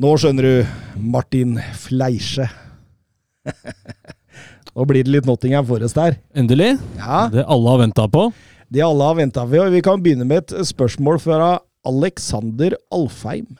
Nå 0.00 0.14
skjønner 0.16 0.46
du, 0.46 0.76
Martin 0.96 1.58
Fleische. 1.76 2.46
Nå 4.74 4.86
blir 4.86 5.04
det 5.04 5.12
litt 5.12 5.26
Nottingham 5.28 5.66
Forest 5.68 5.98
her. 6.00 6.16
Endelig. 6.32 6.76
Ja, 6.96 7.26
Det 7.32 7.44
alle 7.44 7.74
har 7.74 7.82
venta 7.82 8.06
på. 8.08 8.30
Det 8.70 8.84
alle 8.86 9.08
har 9.08 9.18
venta 9.18 9.44
på. 9.44 9.64
Vi 9.74 9.82
kan 9.84 10.00
begynne 10.02 10.24
med 10.28 10.44
et 10.46 10.70
spørsmål 10.70 11.18
fra 11.20 11.58
Alexander 11.86 12.76
Alfheim. 12.94 13.58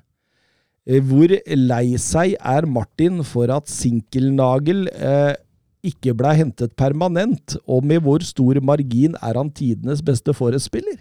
Eh, 0.87 1.03
Hvor 1.03 1.35
lei 1.57 1.99
seg 2.01 2.37
er 2.39 2.69
Martin 2.71 3.25
for 3.27 3.51
at 3.53 3.69
Sinkelnagel 3.69 4.87
eh, 4.95 5.35
ikke 5.85 6.15
ble 6.17 6.35
hentet 6.37 6.77
permanent, 6.77 7.57
og 7.67 7.85
med 7.89 8.05
hvor 8.05 8.23
stor 8.25 8.61
margin 8.63 9.17
er 9.25 9.39
han 9.41 9.51
tidenes 9.51 10.03
beste 10.05 10.35
Forest-spiller? 10.37 11.01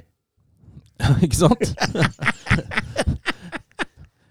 Ikke 1.25 1.39
sant? 1.39 1.73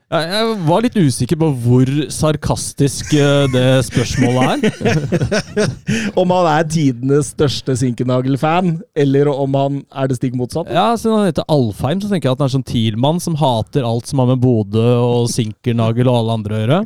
Jeg 0.09 0.53
var 0.65 0.81
litt 0.87 0.95
usikker 0.97 1.37
på 1.37 1.51
hvor 1.67 1.91
sarkastisk 2.09 3.11
eh, 3.13 3.43
det 3.53 3.65
spørsmålet 3.91 4.65
er. 4.65 5.27
Om 6.21 6.33
han 6.33 6.49
er 6.55 6.71
tidenes 6.73 7.35
største 7.35 7.75
Sinkenagel-fan, 7.77 8.79
eller 8.97 9.29
om 9.29 9.59
han 9.59 9.77
er 9.93 10.09
det 10.09 10.17
stikk 10.17 10.39
motsatt? 10.41 10.71
Ja, 10.73 10.95
Siden 10.97 11.19
han 11.19 11.29
heter 11.29 11.45
Alfheim, 11.53 12.01
så 12.01 12.09
tenker 12.09 12.31
jeg 12.31 12.39
at 12.39 12.41
han 12.41 12.49
er 12.49 12.55
sånn 12.57 12.65
TIL-mann 12.71 13.21
som 13.21 13.37
hater 13.37 13.85
alt 13.85 14.09
som 14.09 14.23
har 14.23 14.31
med 14.31 14.41
Bodø 14.41 14.87
og 14.97 15.29
Sinkernagel 15.33 16.09
og 16.09 16.23
alle 16.23 16.39
andre 16.39 16.57
å 16.57 16.63
gjøre. 16.63 16.81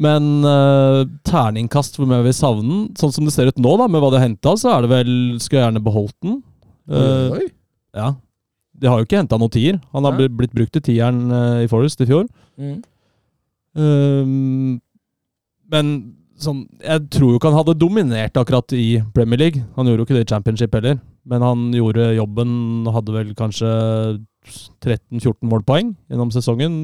Men 0.00 0.26
uh, 0.42 1.04
terningkast 1.28 1.98
hvor 1.98 2.08
mye 2.10 2.22
vi 2.24 2.30
vil 2.32 2.36
savne 2.40 2.64
den. 2.66 2.82
Sånn 2.98 3.14
som 3.14 3.26
det 3.28 3.36
ser 3.36 3.52
ut 3.52 3.62
nå, 3.62 3.76
da, 3.78 3.86
med 3.86 4.02
hva 4.02 4.10
de 4.10 4.18
har 4.18 4.26
henta, 4.26 4.56
så 4.58 4.72
er 4.74 4.82
det 4.86 4.90
vel 4.96 5.12
Skulle 5.38 5.60
jeg 5.60 5.66
gjerne 5.68 5.84
beholdt 5.84 6.16
den. 6.24 6.40
Eh, 6.90 7.38
Oi. 7.38 7.48
ja. 7.94 8.10
De 8.80 8.88
har 8.88 9.00
jo 9.00 9.08
ikke 9.08 9.20
henta 9.20 9.38
noen 9.40 9.52
tier. 9.52 9.80
Han 9.94 10.06
har 10.08 10.16
ja. 10.16 10.28
blitt- 10.30 10.54
brukt 10.56 10.72
til 10.76 10.84
tieren 10.86 11.26
uh, 11.32 11.60
i 11.64 11.68
Forest 11.70 12.00
i 12.00 12.08
fjor. 12.08 12.24
Mm. 12.60 12.78
Um, 13.76 14.80
men 15.70 15.92
sånn, 16.40 16.64
jeg 16.82 17.04
tror 17.12 17.34
jo 17.34 17.38
ikke 17.38 17.50
han 17.52 17.58
hadde 17.60 17.76
dominert 17.78 18.38
akkurat 18.40 18.72
i 18.76 19.02
Premier 19.14 19.40
League. 19.44 19.64
Han 19.76 19.88
gjorde 19.88 20.02
jo 20.02 20.08
ikke 20.08 20.18
det 20.18 20.24
i 20.26 20.30
Championship 20.32 20.74
heller. 20.78 20.98
Men 21.28 21.44
han 21.44 21.68
gjorde 21.76 22.14
jobben 22.16 22.54
og 22.88 22.96
hadde 22.96 23.14
vel 23.18 23.34
kanskje 23.38 23.68
13-14 24.80 25.44
målpoeng 25.50 25.92
gjennom 26.08 26.32
sesongen. 26.34 26.74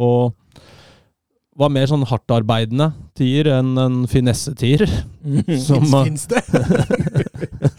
Og 0.00 0.36
var 1.60 1.72
mer 1.72 1.88
sånn 1.90 2.06
hardtarbeidende 2.08 2.90
tier 3.18 3.50
enn 3.56 3.74
en 3.80 3.96
finesse-tier. 4.08 4.84
Som, 5.66 5.88
Fins, 5.88 6.26
fins 6.28 6.28
det? 6.30 6.44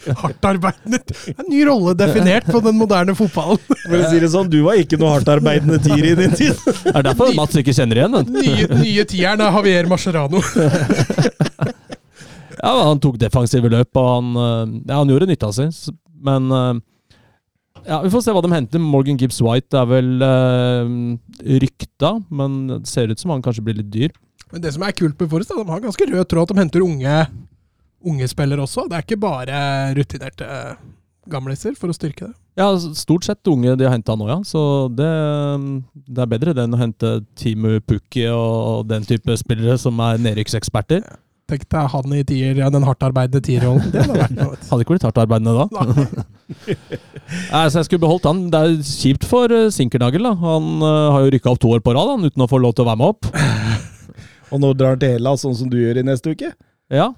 Hardtarbeidende 0.22 0.98
Det 1.06 1.16
er 1.32 1.40
En 1.42 1.48
ny 1.50 1.62
rolle 1.68 1.94
definert 1.98 2.48
på 2.50 2.60
den 2.64 2.78
moderne 2.78 3.14
fotballen. 3.18 3.60
For 3.86 3.98
å 3.98 4.10
si 4.10 4.22
det 4.22 4.30
sånn, 4.34 4.50
du 4.52 4.60
var 4.66 4.80
ikke 4.80 4.98
noe 5.00 5.14
hardtarbeidende 5.16 5.80
tier 5.84 6.12
i 6.12 6.14
din 6.18 6.36
tid. 6.38 6.58
Det 6.84 6.94
er 6.94 7.06
derfor 7.06 7.32
Mats 7.36 7.58
ikke 7.58 7.74
kjenner 7.76 8.02
igjen 8.02 8.18
den. 8.18 8.38
Nye, 8.38 8.68
nye 8.82 9.04
tieren 9.08 9.42
er 9.44 9.54
Javier 9.58 9.90
Mascherano. 9.90 10.42
Ja, 12.62 12.72
Han 12.86 13.02
tok 13.02 13.18
defensive 13.18 13.70
løp, 13.72 13.90
og 13.98 14.08
han, 14.08 14.32
eh, 14.38 14.80
ja, 14.86 15.00
han 15.00 15.10
gjorde 15.10 15.26
nytta 15.30 15.50
si. 15.56 15.66
Men 16.22 16.50
eh, 16.54 16.82
ja, 17.88 17.98
vi 18.04 18.10
får 18.12 18.22
se 18.24 18.34
hva 18.34 18.42
de 18.44 18.52
henter. 18.52 18.82
Morgan 18.82 19.18
Gibbs 19.18 19.40
White 19.42 19.78
er 19.78 19.88
vel 19.90 20.22
uh, 20.22 20.92
rykta, 21.62 22.14
men 22.30 22.60
det 22.70 22.84
ser 22.90 23.10
ut 23.10 23.18
som 23.18 23.32
han 23.34 23.42
kanskje 23.42 23.64
blir 23.66 23.80
litt 23.80 23.90
dyr. 23.90 24.14
Men 24.52 24.62
det 24.62 24.74
som 24.74 24.84
er 24.86 24.94
kult 24.94 25.18
med 25.18 25.30
Forrest, 25.32 25.50
er 25.50 25.58
at 25.58 25.66
de 25.66 25.74
har 25.74 25.82
ganske 25.82 26.06
rød 26.12 26.28
tråd 26.30 26.46
at 26.46 26.52
de 26.52 26.62
henter 26.62 26.84
unge, 26.84 27.16
unge 28.08 28.28
spillere 28.30 28.64
også. 28.64 28.86
Det 28.90 28.98
er 28.98 29.06
ikke 29.06 29.22
bare 29.22 29.62
rutinerte 29.98 30.48
gamliser 31.30 31.76
for 31.78 31.92
å 31.92 31.96
styrke 31.96 32.28
det. 32.28 32.36
Ja, 32.58 32.68
stort 32.98 33.24
sett 33.24 33.48
unge 33.48 33.76
de 33.78 33.86
har 33.86 33.94
henta 33.94 34.16
nå, 34.18 34.26
ja. 34.28 34.38
Så 34.44 34.90
det, 34.92 35.08
det 36.04 36.24
er 36.24 36.30
bedre 36.34 36.54
det 36.56 36.66
enn 36.66 36.76
å 36.76 36.80
hente 36.80 37.20
Timu 37.38 37.78
Pukki 37.80 38.26
og 38.32 38.88
den 38.90 39.06
type 39.08 39.36
spillere 39.40 39.78
som 39.80 40.00
er 40.04 40.20
nedrykkseksperter. 40.20 41.04
Tenk 41.50 41.64
deg 41.72 41.88
han 41.92 42.14
i 42.16 42.22
tier, 42.24 42.58
ja, 42.60 42.68
den 42.72 42.84
hardtarbeidende 42.86 43.42
tierrollen. 43.44 43.88
Det 43.92 44.04
hadde 44.04 44.20
vært 44.20 44.36
noe. 44.36 44.58
Hadde 44.70 44.84
ikke 44.84 44.94
blitt 44.94 45.06
hardtarbeidende 45.08 45.56
da. 45.58 45.66
Nei. 45.74 46.06
Nei, 47.52 47.64
så 47.72 47.80
jeg 47.80 47.88
skulle 47.88 48.04
beholdt 48.04 48.28
han. 48.28 48.44
Det 48.52 48.60
er 48.60 48.76
kjipt 48.86 49.26
for 49.28 49.52
eh, 49.52 49.68
Sinkernagel. 49.74 50.28
da. 50.28 50.32
Han 50.44 50.70
eh, 50.80 51.08
har 51.16 51.26
jo 51.26 51.32
rykka 51.34 51.52
opp 51.52 51.60
to 51.64 51.72
år 51.74 51.82
på 51.84 51.96
rad 51.96 52.14
han, 52.14 52.28
uten 52.28 52.44
å 52.44 52.48
få 52.48 52.60
lov 52.62 52.76
til 52.76 52.86
å 52.86 52.90
være 52.92 53.00
med 53.02 53.12
opp. 53.12 53.28
Og 54.52 54.62
nå 54.62 54.72
drar 54.76 54.94
han 54.94 55.02
til 55.02 55.16
Hellas, 55.16 55.44
sånn 55.44 55.56
som 55.58 55.68
du 55.72 55.78
gjør 55.80 56.00
i 56.00 56.06
neste 56.06 56.32
uke. 56.32 56.52
Ja, 56.92 57.10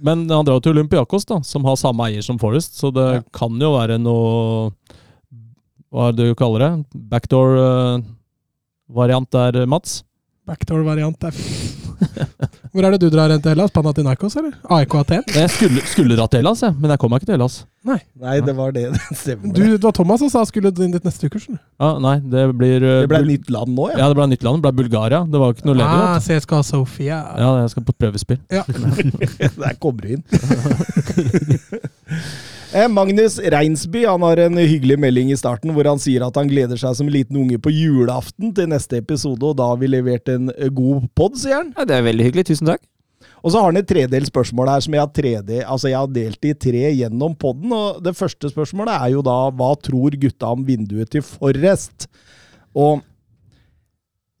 men 0.00 0.28
han 0.30 0.44
drar 0.46 0.60
til 0.62 0.72
Olympiakos, 0.76 1.24
da, 1.28 1.40
som 1.46 1.64
har 1.68 1.76
samme 1.80 2.02
eier 2.08 2.22
som 2.24 2.38
Forest, 2.38 2.78
så 2.80 2.90
det 2.94 3.08
Ja. 3.14 3.20
kan 3.32 3.58
jo 3.60 3.72
være 3.76 3.98
noe 4.00 4.70
Hva 5.90 6.08
er 6.08 6.12
det 6.12 6.26
du 6.28 6.34
kaller 6.36 6.58
det? 6.60 6.84
Backdoor-variant 7.08 9.30
der, 9.32 9.66
Mats? 9.66 10.04
Backdoor-variant 10.48 11.24
er 11.24 11.30
fint. 11.32 11.74
Hvor 12.72 12.84
er 12.84 12.90
det 12.94 13.00
du 13.02 13.08
drar 13.10 13.30
hen 13.32 13.40
til 13.42 13.50
Hellas? 13.54 13.70
Panathinaikos, 13.74 14.36
eller? 14.38 14.52
AIK 14.70 14.94
Aten? 15.00 15.22
Jeg 15.34 15.50
skulle, 15.50 15.80
skulle 15.88 16.16
dra 16.16 16.26
til 16.30 16.38
Hellas, 16.42 16.60
jeg, 16.62 16.74
men 16.78 16.90
jeg 16.92 16.98
kom 17.02 17.10
meg 17.10 17.20
ikke 17.22 17.26
til 17.32 17.36
Hellas. 17.38 17.56
Nei, 18.22 18.34
det 18.44 18.54
var 18.58 18.72
det. 18.76 18.84
Det 19.08 19.16
stemmer. 19.16 19.52
Du, 19.56 19.62
det 19.76 19.84
var 19.84 19.94
Thomas 19.96 20.20
som 20.22 20.30
sa 20.32 20.42
skulle 20.48 20.70
du 20.74 20.82
inn 20.84 20.92
dit 20.94 21.04
neste 21.06 21.28
uke. 21.30 21.40
skjønner 21.40 21.60
du. 21.60 21.64
Ja, 21.80 21.90
nei, 22.04 22.14
det 22.34 22.44
blir 22.58 22.84
uh, 22.84 22.90
det 23.04 23.10
ble 23.12 23.20
Bul- 23.22 23.30
nytt 23.32 23.50
land 23.54 23.74
nå, 23.76 23.88
ja. 23.92 23.98
Ja, 24.02 24.08
det 24.12 24.18
ble 24.18 24.26
nytt 24.34 24.44
land. 24.46 24.60
Det 24.60 24.66
ble 24.68 24.84
Bulgaria. 24.84 25.22
Det 25.28 25.42
var 25.42 25.54
ikke 25.56 25.68
noe 25.70 25.78
ledig. 25.78 26.02
Ah, 26.08 26.18
så 26.24 26.36
jeg 26.36 26.44
skal 26.46 26.60
ha 26.62 26.66
Sofia. 26.68 27.18
Ja, 27.40 27.50
jeg 27.62 27.72
skal 27.74 27.86
på 27.88 27.96
prøvespill. 28.04 28.40
Ja. 28.52 28.64
Der 29.62 29.78
kommer 29.80 30.04
du 30.04 30.18
inn. 30.18 30.24
Eh, 32.68 32.84
Magnus 32.92 33.38
Reinsby 33.40 34.02
han 34.04 34.20
har 34.26 34.36
en 34.44 34.58
hyggelig 34.60 34.98
melding 35.00 35.30
i 35.32 35.36
starten 35.40 35.72
hvor 35.72 35.88
han 35.88 36.00
sier 36.02 36.20
at 36.26 36.36
han 36.36 36.50
gleder 36.50 36.76
seg 36.76 36.98
som 36.98 37.08
en 37.08 37.14
liten 37.14 37.38
unge 37.40 37.56
på 37.64 37.72
julaften 37.72 38.50
til 38.52 38.68
neste 38.68 38.98
episode, 39.00 39.40
og 39.40 39.56
da 39.56 39.70
har 39.70 39.78
vi 39.80 39.88
levert 39.88 40.28
en 40.28 40.50
eh, 40.52 40.68
god 40.68 41.06
pod, 41.16 41.38
sier 41.40 41.62
han. 41.62 41.70
Ja, 41.78 41.86
det 41.88 41.96
er 41.96 42.04
veldig 42.10 42.26
hyggelig. 42.28 42.44
Tusen 42.50 42.68
takk. 42.68 42.84
Og 43.42 43.52
så 43.52 43.60
har 43.60 43.68
han 43.70 43.78
et 43.80 43.86
tredelt 43.88 44.26
spørsmål 44.30 44.70
her 44.72 44.80
som 44.84 44.94
jeg 44.96 45.02
har, 45.04 45.10
tredje, 45.14 45.60
altså 45.64 45.90
jeg 45.92 45.98
har 46.00 46.08
delt 46.10 46.48
i 46.48 46.54
tre 46.58 46.80
gjennom 46.96 47.36
podden. 47.38 47.70
Og 47.72 48.00
det 48.02 48.16
første 48.18 48.50
spørsmålet 48.50 48.96
er 48.96 49.12
jo 49.14 49.22
da 49.26 49.36
hva 49.54 49.70
tror 49.82 50.16
gutta 50.18 50.50
om 50.56 50.64
vinduet 50.66 51.10
til 51.14 51.22
Forrest? 51.22 52.08
Og 52.74 53.04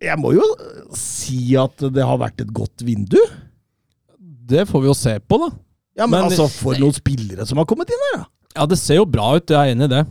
jeg 0.02 0.18
må 0.22 0.32
jo 0.36 0.44
si 0.98 1.54
at 1.58 1.78
det 1.94 2.04
har 2.06 2.18
vært 2.20 2.42
et 2.44 2.52
godt 2.54 2.84
vindu. 2.86 3.18
Det 4.48 4.66
får 4.68 4.82
vi 4.84 4.90
jo 4.90 4.96
se 4.96 5.16
på, 5.20 5.38
da. 5.42 5.50
Ja, 5.98 6.06
men, 6.06 6.20
Men- 6.20 6.30
altså, 6.30 6.46
for 6.50 6.78
noen 6.78 6.94
spillere 6.94 7.46
som 7.46 7.58
har 7.58 7.66
kommet 7.66 7.90
inn 7.90 8.04
her, 8.12 8.20
da. 8.22 8.28
Ja, 8.58 8.66
det 8.66 8.78
ser 8.80 8.96
jo 9.00 9.04
bra 9.06 9.36
ut, 9.36 9.46
jeg 9.50 9.58
er 9.58 9.74
enig 9.74 9.86
i 9.90 9.94
det. 9.94 10.04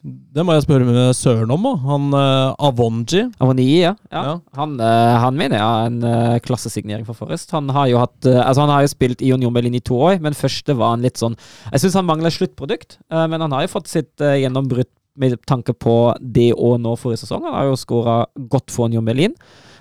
Det 0.00 0.40
må 0.46 0.54
jeg 0.56 0.64
spørre 0.64 0.86
med 0.88 1.12
Søren 1.12 1.50
om. 1.52 1.66
Han 1.84 2.14
uh, 2.14 2.56
Avonji. 2.56 3.26
Avonji, 3.36 3.66
ja. 3.82 3.92
ja. 4.08 4.22
Ja. 4.30 4.36
Han, 4.56 4.78
uh, 4.80 5.16
han 5.20 5.36
mener 5.36 5.58
jeg 5.58 5.64
er 5.66 5.90
en 5.90 5.98
uh, 6.06 6.38
klassesignering 6.40 7.04
for 7.04 7.18
Forrest. 7.18 7.52
Han 7.52 7.68
har 7.76 7.90
jo 7.90 7.98
hatt 8.00 8.16
uh, 8.24 8.38
Altså 8.40 8.64
han 8.64 8.72
har 8.72 8.86
jo 8.86 8.92
spilt 8.94 9.20
i 9.20 9.32
Union 9.34 9.52
Berlin 9.52 9.76
i 9.76 9.82
to 9.84 9.98
år, 10.00 10.16
men 10.24 10.36
første 10.36 10.72
var 10.78 10.94
han 10.94 11.04
litt 11.04 11.20
sånn 11.20 11.36
Jeg 11.68 11.82
syns 11.82 11.98
han 12.00 12.08
mangler 12.08 12.32
sluttprodukt, 12.32 12.96
men 13.10 13.44
han 13.44 13.52
har 13.52 13.66
jo 13.66 13.72
fått 13.74 13.90
sitt 13.90 14.22
gjennombrudd 14.22 14.88
med 15.20 15.36
tanke 15.48 15.74
på 15.76 16.14
det 16.22 16.52
og 16.54 16.78
nå 16.80 16.94
forrige 16.96 17.24
sesong. 17.24 17.44
Han 17.44 17.58
har 17.58 17.68
jo 17.68 17.78
skåra 17.78 18.14
godt 18.48 18.72
for 18.72 18.88
Union 18.88 19.04
Berlin. 19.04 19.34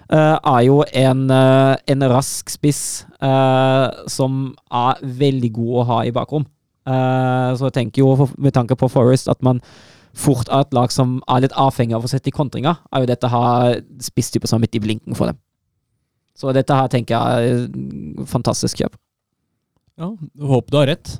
Er 0.10 0.62
jo 0.66 0.82
en, 0.84 1.22
en 1.32 2.08
rask 2.12 2.50
spiss 2.52 2.82
som 4.10 4.42
er 4.82 5.04
veldig 5.22 5.52
god 5.56 5.78
å 5.78 5.86
ha 5.92 6.00
i 6.10 6.14
bakrom. 6.16 6.48
Så 6.84 7.70
jeg 7.70 7.78
tenker 7.78 8.04
jo 8.04 8.28
med 8.36 8.58
tanke 8.58 8.76
på 8.80 8.90
Forrest 8.92 9.32
at 9.32 9.40
man 9.46 9.62
fort 10.14 10.49
av 10.49 10.66
et 10.68 10.74
lag 10.74 10.91
som 10.91 11.18
er 11.30 11.41
litt 11.45 11.53
avhengig 11.60 11.95
av 11.95 12.03
å 12.05 12.10
sette 12.12 12.32
i 12.32 12.36
kontringer, 12.36 12.80
er 12.91 13.03
jo 13.03 13.10
dette 13.12 13.30
her 13.32 13.82
spisstyper 14.03 14.47
som 14.49 14.60
er 14.60 14.66
midt 14.68 14.76
i 14.80 14.82
blinken 14.84 15.16
for 15.18 15.30
dem. 15.32 15.38
Så 16.39 16.53
dette 16.55 16.76
her 16.76 16.88
tenker 16.88 17.16
jeg 17.16 17.49
er 17.49 17.64
et 17.66 18.28
fantastisk 18.32 18.80
kjøp. 18.80 18.95
Ja, 19.99 20.14
Håper 20.39 20.72
du 20.72 20.78
har 20.80 20.88
rett. 20.93 21.18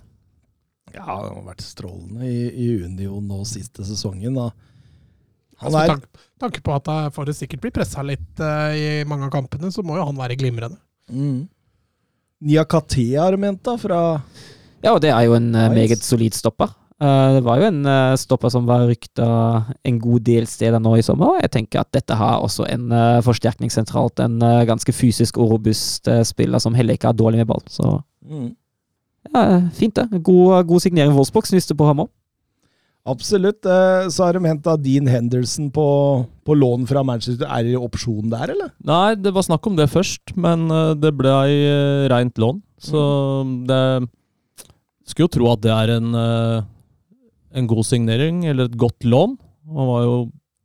Ja, 0.96 1.04
han 1.06 1.26
har 1.36 1.44
vært 1.52 1.62
strålende 1.62 2.26
i, 2.26 2.48
i 2.50 2.70
Union 2.86 3.28
nå 3.28 3.44
siste 3.46 3.84
sesongen. 3.86 4.34
Da. 4.40 4.48
Han 5.60 5.68
Altså, 5.68 5.82
er 5.84 5.92
tanke, 5.92 6.24
tanke 6.40 6.62
på 6.64 6.74
at 6.78 6.88
eh, 6.88 7.10
Forrest 7.14 7.44
sikkert 7.44 7.62
blir 7.66 7.74
pressa 7.76 8.02
litt 8.08 8.40
uh, 8.42 8.72
i 8.74 9.04
mange 9.06 9.28
av 9.28 9.34
kampene, 9.36 9.70
så 9.76 9.84
må 9.86 9.98
jo 10.00 10.06
han 10.08 10.18
være 10.18 10.38
glimrende. 10.40 10.80
mm. 11.12 11.42
Niakatea 12.40 13.22
har 13.26 13.36
ment, 13.36 13.60
da, 13.68 13.74
fra 13.78 13.98
Ja, 14.80 14.94
og 14.96 15.02
det 15.04 15.10
er 15.12 15.26
jo 15.28 15.34
en 15.36 15.50
eh, 15.52 15.66
Nice. 15.68 15.76
meget 15.76 16.04
solid 16.08 16.34
stopper. 16.38 16.72
Eh, 17.00 17.34
det 17.38 17.46
var 17.46 17.62
jo 17.62 17.68
en 17.70 17.80
eh, 17.88 18.18
stopper 18.20 18.52
som 18.52 18.66
var 18.68 18.84
rykta 18.90 19.26
en 19.88 20.00
god 20.04 20.24
del 20.28 20.48
steder 20.52 20.82
nå 20.84 20.98
i 21.00 21.04
sommer, 21.06 21.38
jeg 21.40 21.54
tenker 21.54 21.80
at 21.80 21.94
dette 21.96 22.16
har 22.20 22.44
også 22.44 22.66
en 22.68 22.90
eh, 22.92 23.22
forsterkning 23.24 23.72
sentralt. 23.72 24.20
En 24.20 24.40
ganske 24.68 24.92
fysisk 24.92 25.40
og 25.40 25.54
robust 25.56 26.10
spiller 26.28 26.60
som 26.60 26.76
heller 26.76 26.98
ikke 26.98 27.14
er 27.14 27.20
dårlig 27.20 27.40
med 27.42 27.48
ball. 27.52 27.62
Så 27.72 27.86
mm. 28.28 28.50
ja, 29.32 29.44
fint, 29.76 29.96
det. 29.96 30.20
God, 30.28 30.66
god 30.68 30.84
signering 30.84 31.16
Wolfsburg, 31.16 31.48
snuste 31.48 31.78
på 31.78 31.88
ham 31.88 32.04
òg. 32.04 32.10
Absolutt. 33.10 33.64
Så 34.12 34.26
har 34.26 34.36
de 34.36 34.44
henta 34.44 34.76
Dean 34.78 35.08
Henderson 35.10 35.70
på, 35.74 35.86
på 36.46 36.58
lån 36.58 36.84
fra 36.86 37.02
Manchester. 37.08 37.48
Er 37.48 37.64
det 37.66 37.80
opsjon 37.80 38.28
der, 38.30 38.52
eller? 38.54 38.74
Nei, 38.86 39.16
det 39.18 39.32
var 39.34 39.48
snakk 39.48 39.66
om 39.66 39.80
det 39.80 39.88
først, 39.90 40.36
men 40.38 40.68
det 41.00 41.14
ble 41.18 41.32
reint 42.12 42.38
lån. 42.38 42.60
Så 42.84 43.06
det 43.72 43.80
Skulle 45.08 45.26
jo 45.30 45.34
tro 45.40 45.50
at 45.56 45.64
det 45.64 45.74
er 45.74 45.96
en, 45.96 46.12
en 47.56 47.68
god 47.70 47.86
signering, 47.88 48.44
eller 48.50 48.70
et 48.70 48.78
godt 48.78 49.06
lån. 49.08 49.38
Han 49.76 49.90
var 49.90 50.04
jo 50.06 50.18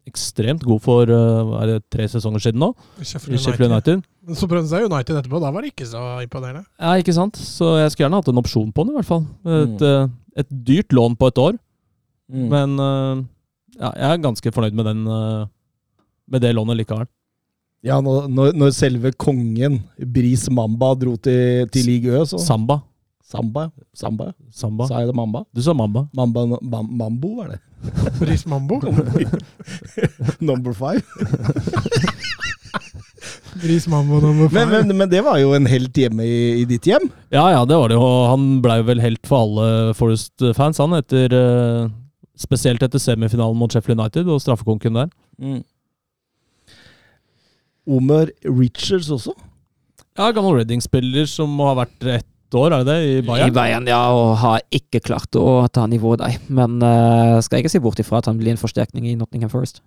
ekstremt 0.09 0.65
god 0.69 0.83
for 0.85 1.09
eh, 1.09 1.53
er 1.63 1.71
det 1.71 1.77
tre 1.93 2.05
sesonger 2.13 2.43
siden 2.45 2.61
nå, 2.61 2.71
i 3.01 3.07
Sheffield 3.09 3.71
United. 3.73 4.03
Men 4.25 4.37
så 4.37 4.49
prøvde 4.49 4.67
han 4.67 4.73
seg 4.73 4.89
United 4.91 5.17
etterpå, 5.21 5.41
da 5.41 5.53
var 5.53 5.65
det 5.65 5.73
ikke 5.73 5.89
så 5.89 6.03
imponerende. 6.25 6.65
Ja, 6.81 6.93
ikke 7.01 7.15
sant? 7.17 7.41
Så 7.41 7.75
jeg 7.81 7.93
skulle 7.93 8.07
gjerne 8.07 8.21
hatt 8.21 8.29
en 8.33 8.41
opsjon 8.43 8.73
på 8.73 8.85
den, 8.85 8.93
i 8.93 8.99
hvert 8.99 9.09
fall. 9.09 9.25
Et, 9.49 9.81
mm. 9.81 10.13
et 10.45 10.51
dyrt 10.69 10.93
lån 10.97 11.17
på 11.21 11.33
et 11.33 11.41
år, 11.51 11.61
Mm. 12.25 12.47
men 12.49 12.71
eh, 12.81 13.19
ja, 13.77 13.91
jeg 14.01 14.07
er 14.15 14.21
ganske 14.25 14.51
fornøyd 14.57 14.77
med, 14.79 14.87
den, 14.89 15.03
eh, 15.13 15.43
med 16.33 16.41
det 16.41 16.55
lånet 16.57 16.79
likevel. 16.79 17.05
Ja, 17.85 17.99
når, 18.01 18.31
når, 18.33 18.55
når 18.57 18.71
selve 18.73 19.11
kongen, 19.21 19.83
Bris 20.01 20.47
Mamba, 20.49 20.95
dro 20.97 21.19
til, 21.21 21.69
til 21.69 21.85
Ligue 21.85 22.15
Ø, 22.17 22.23
så 22.31 22.41
Samba. 22.41 22.79
Samba? 23.35 23.65
Samba? 23.99 24.29
Samba. 24.55 24.87
Sa 24.87 25.01
jeg 25.03 25.11
det 25.11 25.17
Mamba? 25.19 25.43
Du 25.55 25.63
sa 25.65 25.75
Mamba. 25.75 26.05
Mamba 26.15 26.45
mam, 26.63 26.91
Mambo, 27.01 27.33
var 27.41 27.49
det. 27.55 27.61
Bris 28.21 28.45
Mambo. 28.53 28.79
Number 30.41 30.73
five. 30.73 31.03
Bris 33.59 33.89
Mambo 33.91 34.21
number 34.21 34.49
five. 34.49 34.71
men, 34.71 34.97
men 34.97 35.11
det 35.11 35.25
var 35.27 35.41
jo 35.43 35.55
en 35.57 35.67
helt 35.67 35.99
hjemme 35.99 36.23
i, 36.27 36.39
i 36.63 36.65
ditt 36.69 36.87
hjem. 36.87 37.09
Ja, 37.35 37.49
ja, 37.57 37.65
det 37.67 37.79
var 37.81 37.91
det 37.91 37.99
jo. 37.99 38.07
Han 38.31 38.47
blei 38.63 38.79
vel 38.87 39.03
helt 39.03 39.27
for 39.27 39.49
alle 39.49 39.95
Forest-fans, 39.99 40.79
han, 40.83 40.95
etter 41.01 41.35
eh, 41.35 41.93
Spesielt 42.35 42.83
etter 42.83 42.99
semifinalen 42.99 43.55
mot 43.55 43.71
Sheffield 43.71 44.01
United 44.01 44.27
og 44.27 44.41
straffekonken 44.43 44.97
der. 44.99 45.11
Omer 47.87 48.33
Richards 48.43 49.07
også. 49.15 49.37
Ja, 50.19 50.33
gammel 50.35 50.57
Reading-spiller 50.59 51.29
som 51.31 51.55
har 51.63 51.77
vært 51.85 52.03
vært 52.07 52.27
år, 52.61 52.75
er 52.75 52.85
det 52.85 52.93
det, 52.95 53.09
i 53.11 53.25
Bayern? 53.27 53.51
I 53.51 53.57
Bayern? 53.57 53.89
Ja, 53.91 54.03
og 54.15 54.37
har 54.43 54.63
ikke 54.75 55.01
klart 55.05 55.37
å 55.41 55.67
ta 55.73 55.87
nivået 55.91 56.23
der. 56.23 56.39
Men 56.49 56.79
uh, 56.83 57.41
skal 57.45 57.63
ikke 57.63 57.73
si 57.73 57.83
bort 57.83 58.01
ifra 58.03 58.21
at 58.23 58.31
han 58.31 58.39
blir 58.41 58.55
en 58.55 58.61
forsterkning 58.61 59.09
i 59.11 59.17
Nottingham 59.19 59.53
Forest. 59.53 59.83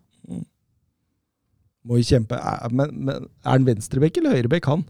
Må 1.88 2.01
jo 2.01 2.05
kjempe. 2.07 2.36
Er, 2.36 2.70
men, 2.76 2.93
men 3.07 3.28
er 3.28 3.51
han 3.55 3.68
venstrebekk 3.68 4.20
eller 4.22 4.38
høyrebekk, 4.38 4.70
han? 4.74 4.86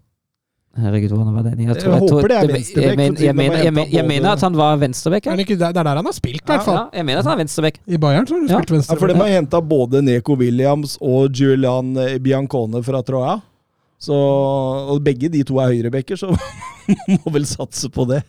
Herregud, 0.77 1.09
hvordan 1.09 1.33
var 1.33 1.45
den? 1.47 1.61
Jeg 1.65 1.73
håper 1.73 2.29
det 2.29 2.37
er 2.37 2.51
venstrebekk, 2.51 2.99
Jeg, 3.01 3.25
jeg, 3.25 3.35
mener, 3.37 3.63
jeg, 3.65 3.87
jeg 3.95 4.05
mener 4.05 4.29
at 4.35 4.43
han 4.45 4.57
var 4.57 4.77
venstrebekk. 4.77 5.25
Ja. 5.25 5.35
det, 5.39 5.57
er 5.57 5.73
der 5.73 5.89
han 5.89 6.05
har 6.05 6.13
spilt, 6.13 6.43
i 6.43 6.51
hvert 6.51 6.65
fall. 6.67 6.77
Ja, 6.77 6.83
jeg 6.99 7.07
mener 7.07 7.23
at 7.23 7.29
han 7.29 7.33
er 7.33 7.41
venstrebekk. 7.41 7.79
I 7.87 7.99
Bayern 8.01 8.29
så 8.29 8.35
har 8.35 8.43
han 8.43 8.51
Ja. 8.51 8.59
spilt 8.59 8.69
Ja, 8.69 8.75
venstre. 8.77 8.97
for 9.01 9.09
de 9.09 9.17
har 9.17 9.31
henta 9.33 9.61
både 9.61 10.03
Neko 10.05 10.37
Williams 10.37 10.97
og 11.01 11.33
Julian 11.33 11.95
Biancone 12.21 12.83
fra 12.85 13.01
Troja. 13.01 13.39
Så, 13.97 14.15
og 14.15 15.01
begge 15.05 15.29
de 15.33 15.41
to 15.47 15.57
er 15.61 15.73
høyrebacker, 15.73 16.19
så 16.19 16.29
må 17.15 17.33
vel 17.33 17.47
satse 17.49 17.89
på 17.93 18.05
det. 18.09 18.21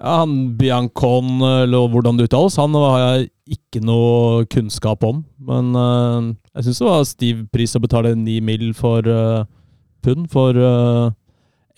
Ja, 0.00 0.22
han 0.22 0.54
Biancon, 0.56 1.42
eller 1.44 1.90
hvordan 1.92 2.16
det 2.16 2.30
uttales, 2.30 2.56
han 2.56 2.72
har 2.78 3.02
jeg 3.02 3.28
ikke 3.58 3.82
noe 3.84 4.46
kunnskap 4.48 5.04
om. 5.04 5.20
Men 5.44 5.74
uh, 5.76 6.30
jeg 6.56 6.70
syns 6.70 6.80
det 6.80 6.88
var 6.88 7.08
stiv 7.08 7.42
pris 7.52 7.76
å 7.76 7.82
betale 7.84 8.14
ni 8.16 8.38
mil 8.40 8.70
for 8.78 9.04
uh, 9.04 9.44
pund 10.00 10.30
for 10.32 10.56
uh, 10.56 11.12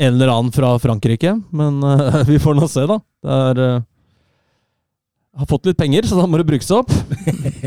en 0.03 0.15
eller 0.15 0.29
annen 0.29 0.53
fra 0.53 0.79
Frankrike. 0.79 1.41
Men 1.51 1.83
eh, 1.83 2.23
vi 2.31 2.39
får 2.39 2.55
nå 2.59 2.69
se, 2.71 2.87
da. 2.89 2.99
Det 3.23 3.41
er 3.49 3.63
eh, 3.67 3.81
Har 5.33 5.49
fått 5.49 5.65
litt 5.65 5.79
penger, 5.81 6.05
så 6.05 6.19
da 6.19 6.27
må 6.29 6.37
det 6.37 6.45
brukes 6.51 6.69
opp. 6.77 6.91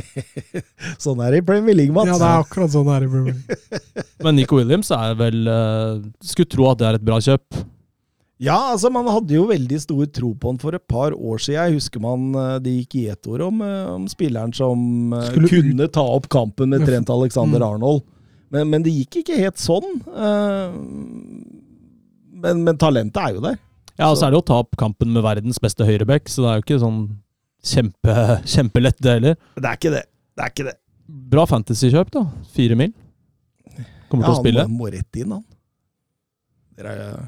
Sånn 1.01 1.21
er 1.25 1.33
det 1.33 1.39
i 1.41 1.45
Premier 1.47 1.73
League, 1.73 1.93
Mats. 1.95 2.11
Ja, 2.11 2.17
det 2.21 2.27
er 2.27 2.43
akkurat 2.43 2.69
sånn 2.73 2.85
det 2.85 2.93
er 2.99 3.05
i 3.07 3.09
Premier 3.09 3.33
League. 3.39 4.03
Men 4.27 4.37
Nico 4.37 4.59
Williams 4.59 4.91
er 4.93 5.15
vel 5.17 5.39
uh, 5.49 5.97
Skulle 6.21 6.51
tro 6.53 6.67
at 6.69 6.77
det 6.81 6.85
er 6.91 6.99
et 6.99 7.05
bra 7.07 7.17
kjøp. 7.25 7.57
Ja, 8.45 8.57
altså 8.75 8.91
man 8.93 9.07
hadde 9.09 9.33
jo 9.37 9.47
veldig 9.49 9.79
stor 9.81 10.05
tro 10.13 10.33
på 10.37 10.51
han 10.51 10.59
for 10.61 10.75
et 10.77 10.83
par 10.91 11.15
år 11.15 11.39
siden. 11.41 11.55
Jeg 11.57 11.77
husker 11.79 12.01
man 12.03 12.25
eh, 12.35 12.57
det 12.65 12.73
gikk 12.81 12.97
i 12.99 13.03
ett 13.13 13.29
ord 13.31 13.45
om, 13.45 13.61
eh, 13.63 13.85
om 13.93 14.05
spilleren 14.11 14.51
som 14.53 15.13
Skulle 15.29 15.47
kunne 15.53 15.87
ta 15.95 16.03
opp 16.03 16.27
kampen 16.33 16.73
med 16.75 16.83
Trent 16.83 17.09
Alexander 17.15 17.63
Mm. 17.63 17.67
Arnold. 17.69 18.03
Men, 18.51 18.67
men 18.73 18.83
det 18.83 18.91
gikk 18.91 19.21
ikke 19.21 19.39
helt 19.39 19.57
sånn. 19.63 19.87
Men, 22.43 22.61
men 22.67 22.77
talentet 22.77 23.21
er 23.23 23.37
jo 23.37 23.45
der. 23.47 23.55
Ja, 23.95 24.09
og 24.11 24.19
så 24.19 24.27
er 24.27 24.33
det 24.35 24.41
jo 24.41 24.43
å 24.43 24.49
ta 24.51 24.59
opp 24.65 24.75
kampen 24.79 25.15
med 25.15 25.23
verdens 25.23 25.59
beste 25.63 25.87
høyreback, 25.87 26.27
så 26.27 26.43
det 26.43 26.49
er 26.51 26.59
jo 26.59 26.65
ikke 26.67 26.81
sånn 26.83 26.99
kjempe, 27.65 28.15
kjempelett, 28.45 28.99
det 29.01 29.17
heller. 29.17 29.39
Det 29.57 29.69
er 29.69 29.79
ikke 29.79 29.93
det. 29.95 30.03
Det 30.35 30.45
er 30.45 30.53
ikke 30.53 30.67
det. 30.69 30.75
Bra 31.35 31.45
fantasy-kjøp, 31.49 32.11
da. 32.13 32.25
Fire 32.55 32.77
mil. 32.79 32.93
Kommer 34.09 34.27
til 34.27 34.33
å 34.33 34.39
spille. 34.41 34.65
han 34.65 34.73
må, 34.73 34.85
må 34.85 34.93
rett 34.93 35.21
inn, 35.21 35.33
han. 35.33 35.43
Dere 36.75 36.93
er, 36.93 37.19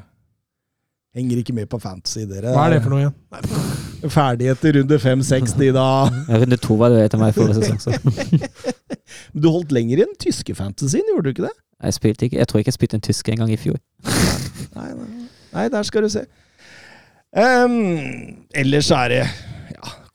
henger 1.18 1.42
ikke 1.42 1.56
med 1.56 1.70
på 1.72 1.80
fantasy, 1.82 2.26
dere. 2.30 2.52
Hva 2.56 2.68
er 2.68 2.76
det 2.76 2.82
for 2.86 2.94
noe 2.94 3.06
igjen? 3.06 3.16
Ferdig 3.32 4.12
Ferdigheter 4.18 4.78
runde 4.78 5.00
fem-seks, 5.02 5.56
de 5.58 5.72
da. 5.76 5.88
Runde 6.30 6.60
to 6.62 6.78
var 6.80 6.94
det 6.94 7.06
etter 7.08 7.22
meg 7.22 7.38
forrige 7.38 7.64
sesong. 7.64 7.82
Så. 7.82 7.96
Du 9.38 9.48
holdt 9.50 9.72
lenger 9.72 10.02
i 10.02 10.04
den 10.04 10.18
tyske 10.20 10.54
fantasyen, 10.56 11.08
gjorde 11.08 11.30
du 11.30 11.36
ikke 11.36 11.46
det? 11.46 11.56
Jeg 11.84 11.96
spilte 11.96 12.28
ikke, 12.28 12.38
jeg 12.42 12.50
tror 12.50 12.60
ikke 12.60 12.72
jeg 12.72 12.76
spilte 12.76 12.98
en 12.98 13.04
tysker 13.06 13.34
engang 13.36 13.52
i 13.54 13.60
fjor. 13.60 13.78
Nei, 14.76 14.88
nei, 14.98 15.28
nei, 15.54 15.66
der 15.74 15.86
skal 15.88 16.04
du 16.04 16.10
se. 16.12 16.24
Um, 17.38 18.48
ellers 18.56 18.90
er 18.92 19.14
det 19.14 19.20
ja, 19.22 19.30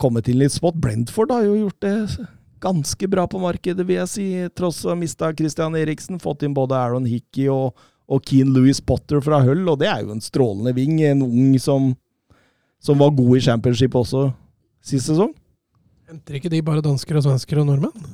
kommet 0.02 0.28
inn 0.30 0.40
litt 0.42 0.54
spot. 0.54 0.76
Brentford 0.82 1.32
har 1.34 1.46
jo 1.46 1.56
gjort 1.64 1.80
det 1.84 1.96
ganske 2.62 3.08
bra 3.10 3.26
på 3.30 3.40
markedet, 3.42 3.86
vil 3.86 4.00
jeg 4.00 4.10
si. 4.10 4.26
Tross 4.58 4.82
å 4.86 4.92
ha 4.92 4.98
mista 4.98 5.32
Christian 5.34 5.76
Eriksen. 5.78 6.20
Fått 6.22 6.44
inn 6.46 6.54
både 6.56 6.78
Aaron 6.78 7.08
Hickey 7.08 7.48
og, 7.52 7.78
og 8.10 8.22
Keen 8.28 8.52
Louis 8.54 8.80
Potter 8.82 9.22
fra 9.24 9.42
Hull, 9.46 9.64
og 9.70 9.80
det 9.82 9.90
er 9.90 10.04
jo 10.04 10.14
en 10.14 10.22
strålende 10.24 10.74
ving. 10.76 10.98
En 11.08 11.24
ung 11.26 11.54
som, 11.62 11.92
som 12.82 13.00
var 13.02 13.14
god 13.18 13.38
i 13.38 13.44
championship 13.48 13.96
også 13.98 14.28
sist 14.82 15.10
sesong. 15.10 15.32
Henter 16.10 16.38
ikke 16.38 16.50
de 16.52 16.60
bare 16.66 16.84
dansker 16.84 17.18
og 17.18 17.24
svensker 17.24 17.62
og 17.62 17.70
nordmenn? 17.70 18.10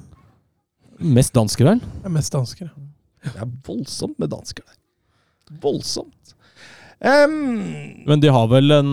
Mest 0.98 1.34
dansker, 1.34 1.66
vel? 1.66 1.80
Ja, 1.82 2.04
er 2.08 2.14
mest 2.14 2.34
dansker. 2.34 2.70
Det 3.24 3.34
er 3.34 3.50
voldsomt 3.66 4.18
med 4.18 4.30
dansker 4.32 4.64
der. 4.66 4.76
Voldsomt. 5.62 6.34
Em, 6.98 7.34
Men 8.10 8.18
de 8.18 8.30
har 8.34 8.48
vel 8.50 8.72
en 8.74 8.88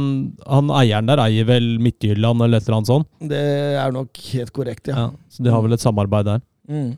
Han 0.45 0.68
eieren 0.78 1.08
der 1.10 1.18
eier 1.24 1.47
vel 1.49 1.72
Midtjylland 1.82 2.43
eller 2.45 2.62
et 2.62 2.68
eller 2.68 2.78
annet 2.78 2.91
sånt? 2.91 3.08
det 3.32 3.39
er 3.82 3.95
nok 3.95 4.20
helt 4.36 4.53
korrekt, 4.53 4.91
ja. 4.91 5.08
Ja. 5.08 5.08
Så 5.34 5.41
de 5.41 5.49
har 5.49 5.64
vel 5.66 5.74
et 5.74 5.82
samarbeid 5.82 6.28
der. 6.30 6.43
Mm. 6.70 6.91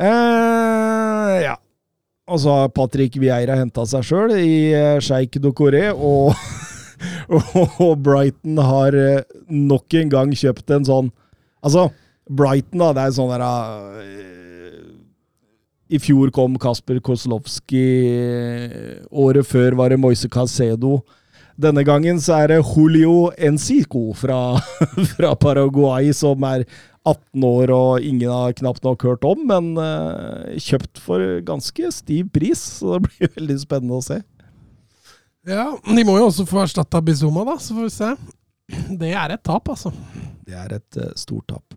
Uh, 0.00 1.36
ja. 1.44 1.56
Og 2.26 2.40
så 2.42 2.54
har 2.56 2.72
Patrick 2.74 3.18
Vieira 3.22 3.54
henta 3.60 3.84
seg 3.86 4.02
sjøl 4.04 4.32
i 4.34 4.72
eh, 4.74 4.96
Sheikh 5.04 5.38
Dokoré, 5.44 5.84
og, 5.94 6.34
og 7.30 7.92
Brighton 8.02 8.58
har 8.66 8.96
eh, 8.98 9.22
nok 9.46 9.94
en 10.00 10.10
gang 10.10 10.32
kjøpt 10.34 10.72
en 10.74 10.88
sånn 10.88 11.12
Altså, 11.66 11.88
Brighton, 12.30 12.82
da, 12.82 12.90
det 12.96 13.04
er 13.04 13.14
sånn 13.16 13.30
der 13.30 13.44
eh, 13.46 14.45
I 15.86 16.00
fjor 16.02 16.32
kom 16.34 16.56
Kasper 16.58 16.98
Kozlowski. 17.04 17.84
Året 19.14 19.46
før 19.46 19.76
var 19.78 19.92
det 19.92 20.00
Moise 20.02 20.28
Casedo. 20.32 20.98
Denne 21.56 21.86
gangen 21.86 22.18
så 22.20 22.40
er 22.42 22.50
det 22.52 22.64
Julio 22.66 23.30
Encico 23.38 24.10
fra, 24.18 24.58
fra 25.14 25.32
Paraguay, 25.40 26.10
som 26.12 26.42
er 26.44 26.66
18 27.06 27.44
år 27.46 27.70
og 27.72 28.04
ingen 28.04 28.32
har 28.32 28.56
knapt 28.58 28.82
nok 28.84 29.04
hørt 29.06 29.24
om, 29.24 29.44
men 29.46 29.76
uh, 29.78 30.56
kjøpt 30.58 30.98
for 31.00 31.22
ganske 31.46 31.92
stiv 31.94 32.32
pris. 32.34 32.60
Så 32.80 32.98
det 32.98 33.06
blir 33.06 33.32
veldig 33.38 33.60
spennende 33.62 34.00
å 34.00 34.04
se. 34.04 34.18
Ja, 35.46 35.70
De 35.86 36.02
må 36.02 36.18
jo 36.18 36.26
også 36.26 36.48
få 36.50 36.64
erstatta 36.64 36.98
Bizuma, 37.06 37.46
da, 37.46 37.54
så 37.62 37.76
får 37.76 37.86
vi 37.86 37.94
se. 37.94 38.10
Det 39.00 39.12
er 39.14 39.36
et 39.36 39.42
tap, 39.46 39.68
altså. 39.72 39.92
Det 40.46 40.54
er 40.54 40.76
et 40.78 40.98
uh, 41.02 41.10
stort 41.18 41.46
tap. 41.50 41.76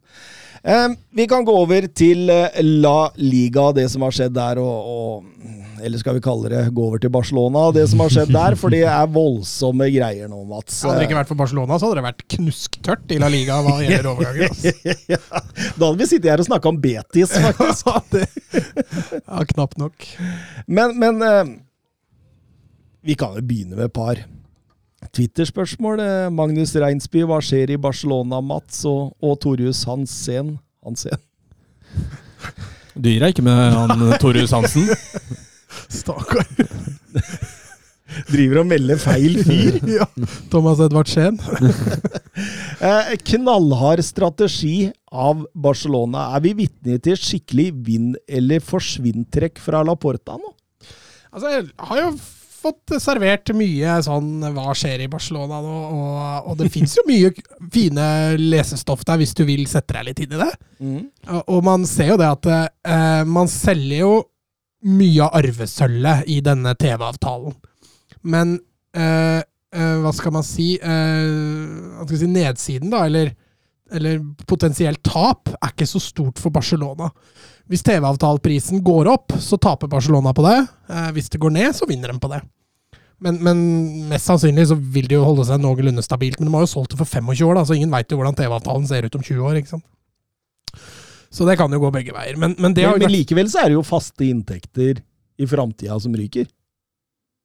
Eh, 0.59 0.89
vi 1.15 1.23
kan 1.29 1.45
gå 1.47 1.53
over 1.55 1.85
til 1.95 2.27
uh, 2.27 2.49
La 2.81 3.09
Liga, 3.15 3.69
det 3.77 3.85
som 3.93 4.03
har 4.03 4.13
skjedd 4.15 4.33
der, 4.35 4.59
og, 4.59 4.89
og 4.89 5.85
Eller 5.85 6.01
skal 6.01 6.17
vi 6.17 6.23
kalle 6.23 6.49
det 6.51 6.63
gå 6.75 6.87
over 6.89 6.99
til 6.99 7.11
Barcelona, 7.13 7.69
det 7.71 7.85
som 7.87 8.01
har 8.03 8.11
skjedd 8.11 8.33
der, 8.35 8.57
for 8.59 8.73
det 8.73 8.81
er 8.83 9.13
voldsomme 9.13 9.87
greier 9.93 10.27
nå, 10.27 10.41
Mats. 10.49 10.81
Hadde 10.83 10.99
det 10.99 11.07
ikke 11.07 11.19
vært 11.21 11.31
for 11.31 11.39
Barcelona, 11.39 11.77
så 11.79 11.87
hadde 11.87 12.01
det 12.01 12.07
vært 12.09 12.25
knusktørt 12.35 13.15
i 13.15 13.21
La 13.23 13.29
Liga 13.31 13.61
hva 13.63 13.77
gjelder 13.85 14.09
overganger. 14.13 14.51
Altså. 14.51 14.73
ja, 15.13 15.21
da 15.29 15.79
hadde 15.85 15.95
vi 16.01 16.09
sittet 16.11 16.33
her 16.33 16.43
og 16.43 16.49
snakka 16.49 16.73
om 16.73 16.81
Betis, 16.83 17.37
faktisk. 17.37 17.87
Ja, 19.29 19.45
knapt 19.53 19.79
nok. 19.79 20.05
Men, 20.67 20.97
men 20.99 21.23
uh, 21.23 21.55
vi 23.05 23.15
kan 23.17 23.37
jo 23.37 23.45
begynne 23.45 23.77
med 23.77 23.87
et 23.87 23.95
par 23.95 24.19
Twitter-spørsmål. 25.15 26.01
Eh, 26.03 26.29
Magnus 26.35 26.75
Reinsby, 26.75 27.23
hva 27.27 27.39
skjer 27.43 27.75
i 27.75 27.79
Barcelona, 27.81 28.41
Mats? 28.43 28.83
Og, 28.89 29.13
og 29.23 29.37
Torjus 29.43 29.85
Hansen. 29.89 30.57
Hansen. 30.85 31.19
Dyr 32.99 33.23
er 33.23 33.31
ikke 33.33 33.45
med 33.45 33.77
han 33.77 34.03
Torjus 34.21 34.51
Hansen. 34.55 34.89
Stakkar. 35.99 36.45
Driver 38.29 38.61
og 38.63 38.67
melder 38.69 38.99
feil 39.01 39.39
fyr. 39.45 39.79
Ja. 39.99 40.07
Thomas 40.51 40.81
Edvard 40.85 41.11
Skien. 41.11 41.39
Eh, 42.79 43.09
knallhard 43.27 43.99
strategi 44.07 44.85
av 45.11 45.41
Barcelona. 45.51 46.29
Er 46.37 46.43
vi 46.45 46.53
vitne 46.61 46.95
til 47.03 47.17
skikkelig 47.19 47.65
vinn- 47.83 48.15
eller 48.23 48.63
forsvinntrekk 48.63 49.59
fra 49.59 49.81
Laporta 49.83 50.37
nå? 50.39 50.53
Altså, 51.27 51.51
jeg 51.57 51.65
har 51.89 51.99
jo 51.99 52.13
fått 52.59 52.95
servert 53.01 53.51
mye 53.55 53.97
sånn 54.05 54.43
hva 54.55 54.73
skjer 54.77 55.05
i 55.05 55.09
Barcelona 55.11 55.61
nå, 55.63 55.75
og, 55.95 56.49
og 56.51 56.57
det 56.59 56.69
fins 56.73 56.97
jo 56.97 57.05
mye 57.07 57.31
fine 57.73 58.07
lesestoff 58.39 59.05
der 59.07 59.21
hvis 59.21 59.35
du 59.37 59.45
vil 59.47 59.63
sette 59.69 59.95
deg 59.95 60.09
litt 60.09 60.23
inn 60.25 60.35
i 60.35 60.41
det. 60.41 60.51
Og, 61.29 61.41
og 61.55 61.63
man 61.67 61.87
ser 61.89 62.13
jo 62.13 62.19
det 62.19 62.29
at 62.29 62.49
eh, 62.51 63.23
man 63.29 63.49
selger 63.51 64.03
jo 64.03 64.13
mye 64.87 65.25
av 65.25 65.35
arvesølvet 65.41 66.29
i 66.31 66.39
denne 66.43 66.73
TV-avtalen. 66.79 67.55
Men 68.21 68.55
eh, 68.95 69.41
eh, 69.41 69.95
hva 70.03 70.11
skal 70.15 70.35
man 70.35 70.45
si, 70.47 70.73
eh, 70.79 72.03
skal 72.05 72.21
si 72.21 72.29
Nedsiden, 72.31 72.91
da, 72.93 73.03
eller, 73.09 73.33
eller 73.91 74.21
potensielt 74.47 75.03
tap, 75.07 75.51
er 75.57 75.73
ikke 75.73 75.89
så 75.89 76.01
stort 76.03 76.39
for 76.41 76.55
Barcelona. 76.55 77.11
Hvis 77.69 77.83
TV-avtaleprisen 77.85 78.81
går 78.85 79.11
opp, 79.11 79.35
så 79.37 79.59
taper 79.61 79.91
Barcelona 79.91 80.33
på 80.33 80.45
det. 80.45 80.57
Eh, 80.89 81.11
hvis 81.13 81.29
det 81.29 81.41
går 81.41 81.53
ned, 81.53 81.75
så 81.77 81.85
vinner 81.89 82.09
de 82.09 82.21
på 82.21 82.31
det. 82.31 82.41
Men, 83.19 83.37
men 83.43 83.59
mest 84.09 84.29
sannsynlig 84.29 84.69
så 84.71 84.77
vil 84.79 85.09
det 85.09 85.17
jo 85.17 85.25
holde 85.27 85.45
seg 85.45 85.61
noenlunde 85.61 86.01
stabilt. 86.05 86.39
Men 86.39 86.49
de 86.49 86.55
har 86.55 86.65
jo 86.65 86.71
solgt 86.71 86.95
det 86.95 87.01
for 87.01 87.09
25 87.09 87.45
år, 87.45 87.59
da, 87.59 87.65
så 87.67 87.77
ingen 87.77 87.93
veit 87.93 88.09
jo 88.09 88.17
hvordan 88.17 88.37
TV-avtalen 88.37 88.87
ser 88.89 89.05
ut 89.05 89.17
om 89.19 89.25
20 89.25 89.49
år. 89.49 89.59
ikke 89.59 89.75
sant? 89.75 89.85
Så 91.29 91.45
det 91.45 91.59
kan 91.59 91.69
jo 91.69 91.81
gå 91.83 91.91
begge 91.93 92.15
veier. 92.15 92.39
Men, 92.41 92.55
men 92.57 92.73
det 92.73 92.87
har 92.87 92.97
Men, 92.97 93.05
men 93.05 93.13
likevel 93.19 93.51
så 93.51 93.61
er 93.63 93.69
det 93.69 93.77
jo 93.77 93.85
faste 93.85 94.25
inntekter 94.25 95.03
i 95.39 95.47
framtida 95.47 95.99
som 96.01 96.15
ryker. 96.17 96.47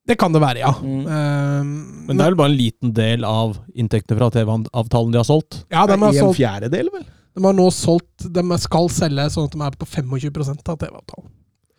Det 0.05 0.17
kan 0.21 0.33
det 0.35 0.41
være, 0.43 0.61
ja. 0.61 0.73
Mm. 0.85 1.05
Uh, 1.09 2.09
Men 2.09 2.17
det 2.17 2.25
er 2.25 2.33
vel 2.33 2.41
bare 2.41 2.53
en 2.53 2.59
liten 2.59 2.93
del 2.97 3.25
av 3.29 3.57
inntektene 3.73 4.19
fra 4.21 4.31
TV-avtalen 4.35 5.13
de 5.15 5.21
har 5.21 5.29
solgt. 5.29 5.63
ja, 5.73 5.85
de 5.89 5.97
har, 5.97 6.09
en 6.11 6.19
solgt, 6.19 6.41
fjerdedel, 6.41 6.91
vel? 6.93 7.07
De 7.35 7.43
har 7.43 7.57
nå 7.57 7.67
solgt 7.75 8.29
De 8.31 8.59
skal 8.63 8.91
selge 8.93 9.31
sånn 9.35 9.49
at 9.49 9.57
de 9.57 9.65
er 9.67 9.79
på 9.81 9.89
25% 9.91 10.71
av 10.71 10.79
TV-avtalen. 10.79 11.31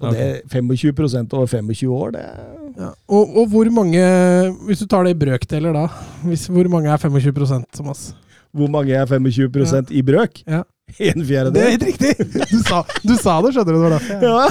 Og 0.03 0.11
det 0.11 0.43
25% 0.51 1.33
over 1.37 1.47
25 1.47 1.91
år, 1.95 2.11
det 2.17 2.25
Ja. 2.75 2.89
Og, 3.07 3.37
og 3.39 3.45
hvor 3.47 3.69
mange 3.71 4.01
Hvis 4.67 4.81
du 4.83 4.87
tar 4.91 5.05
det 5.07 5.15
i 5.15 5.19
brøkdeler, 5.19 5.71
da. 5.71 5.87
Hvis, 6.27 6.47
hvor 6.51 6.67
mange 6.67 6.91
er 6.91 6.97
25% 6.99 7.69
Thomas? 7.71 8.09
Hvor 8.51 8.67
mange 8.67 8.91
er 8.91 9.05
25 9.05 9.63
ja. 9.63 9.81
i 9.89 10.01
brøk? 10.01 10.43
Ja. 10.47 10.63
En 10.97 11.19
Det 11.19 11.23
er 11.23 11.25
fjerdedel? 11.27 11.69
helt 11.71 11.83
riktig! 11.83 12.11
Du 12.51 12.59
sa, 12.63 12.83
du 13.03 13.15
sa 13.19 13.33
det, 13.43 13.51
skjønner 13.55 13.73
du. 13.73 13.77
Det 13.77 13.83
var 13.83 13.89
derfor. 13.95 14.13
jeg- 14.15 14.23
Ja. 14.23 14.47